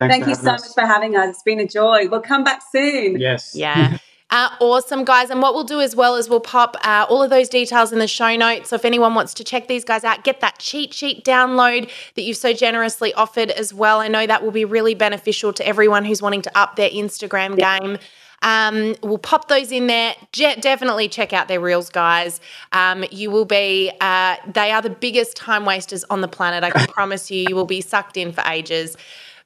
Thanks 0.00 0.14
Thank 0.14 0.26
you 0.26 0.34
so 0.34 0.50
us. 0.50 0.62
much 0.62 0.74
for 0.74 0.92
having 0.92 1.14
us. 1.14 1.30
It's 1.30 1.42
been 1.44 1.60
a 1.60 1.68
joy. 1.68 2.08
We'll 2.08 2.22
come 2.22 2.42
back 2.42 2.62
soon. 2.72 3.20
Yes. 3.20 3.54
Yeah. 3.54 3.98
Uh, 4.30 4.48
awesome, 4.60 5.04
guys. 5.04 5.28
And 5.30 5.42
what 5.42 5.54
we'll 5.54 5.64
do 5.64 5.80
as 5.80 5.96
well 5.96 6.14
is 6.14 6.28
we'll 6.28 6.38
pop 6.38 6.76
uh, 6.84 7.04
all 7.08 7.22
of 7.22 7.30
those 7.30 7.48
details 7.48 7.92
in 7.92 7.98
the 7.98 8.06
show 8.06 8.36
notes. 8.36 8.70
So 8.70 8.76
if 8.76 8.84
anyone 8.84 9.14
wants 9.14 9.34
to 9.34 9.44
check 9.44 9.66
these 9.66 9.84
guys 9.84 10.04
out, 10.04 10.22
get 10.22 10.40
that 10.40 10.58
cheat 10.58 10.94
sheet 10.94 11.24
download 11.24 11.90
that 12.14 12.22
you've 12.22 12.36
so 12.36 12.52
generously 12.52 13.12
offered 13.14 13.50
as 13.50 13.74
well. 13.74 13.98
I 13.98 14.06
know 14.06 14.26
that 14.26 14.44
will 14.44 14.52
be 14.52 14.64
really 14.64 14.94
beneficial 14.94 15.52
to 15.54 15.66
everyone 15.66 16.04
who's 16.04 16.22
wanting 16.22 16.42
to 16.42 16.58
up 16.58 16.76
their 16.76 16.90
Instagram 16.90 17.56
game. 17.58 17.98
Um, 18.42 18.94
we'll 19.02 19.18
pop 19.18 19.48
those 19.48 19.70
in 19.70 19.86
there. 19.86 20.14
Je- 20.32 20.56
definitely 20.60 21.08
check 21.08 21.32
out 21.32 21.48
their 21.48 21.60
reels, 21.60 21.90
guys. 21.90 22.40
Um, 22.72 23.04
you 23.10 23.30
will 23.30 23.44
be, 23.44 23.90
uh, 24.00 24.36
they 24.50 24.70
are 24.70 24.80
the 24.80 24.90
biggest 24.90 25.36
time 25.36 25.64
wasters 25.64 26.04
on 26.04 26.20
the 26.20 26.28
planet. 26.28 26.64
I 26.64 26.70
can 26.70 26.86
promise 26.92 27.30
you, 27.30 27.46
you 27.48 27.54
will 27.54 27.66
be 27.66 27.80
sucked 27.80 28.16
in 28.16 28.32
for 28.32 28.42
ages. 28.46 28.96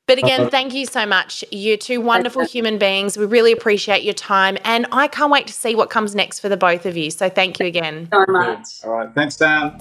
But 0.06 0.18
again, 0.18 0.50
thank 0.50 0.74
you 0.74 0.84
so 0.84 1.06
much. 1.06 1.42
You 1.50 1.78
two 1.78 2.00
wonderful 2.00 2.44
human 2.44 2.76
beings. 2.76 3.16
We 3.16 3.24
really 3.24 3.52
appreciate 3.52 4.02
your 4.02 4.12
time. 4.12 4.58
And 4.62 4.86
I 4.92 5.08
can't 5.08 5.30
wait 5.30 5.46
to 5.46 5.52
see 5.54 5.74
what 5.74 5.88
comes 5.88 6.14
next 6.14 6.40
for 6.40 6.50
the 6.50 6.58
both 6.58 6.84
of 6.84 6.94
you. 6.94 7.10
So 7.10 7.30
thank 7.30 7.58
you 7.58 7.64
again. 7.64 8.08
So 8.12 8.24
much. 8.28 8.84
All 8.84 8.90
right. 8.90 9.14
Thanks, 9.14 9.36
Sam. 9.36 9.72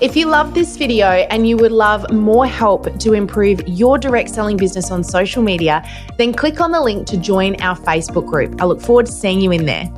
If 0.00 0.14
you 0.14 0.26
love 0.26 0.54
this 0.54 0.76
video 0.76 1.06
and 1.06 1.48
you 1.48 1.56
would 1.56 1.72
love 1.72 2.08
more 2.12 2.46
help 2.46 3.00
to 3.00 3.14
improve 3.14 3.60
your 3.66 3.98
direct 3.98 4.30
selling 4.30 4.56
business 4.56 4.92
on 4.92 5.02
social 5.02 5.42
media, 5.42 5.84
then 6.18 6.32
click 6.32 6.60
on 6.60 6.70
the 6.70 6.80
link 6.80 7.08
to 7.08 7.16
join 7.16 7.60
our 7.60 7.76
Facebook 7.76 8.26
group. 8.26 8.62
I 8.62 8.64
look 8.64 8.80
forward 8.80 9.06
to 9.06 9.12
seeing 9.12 9.40
you 9.40 9.50
in 9.50 9.66
there. 9.66 9.90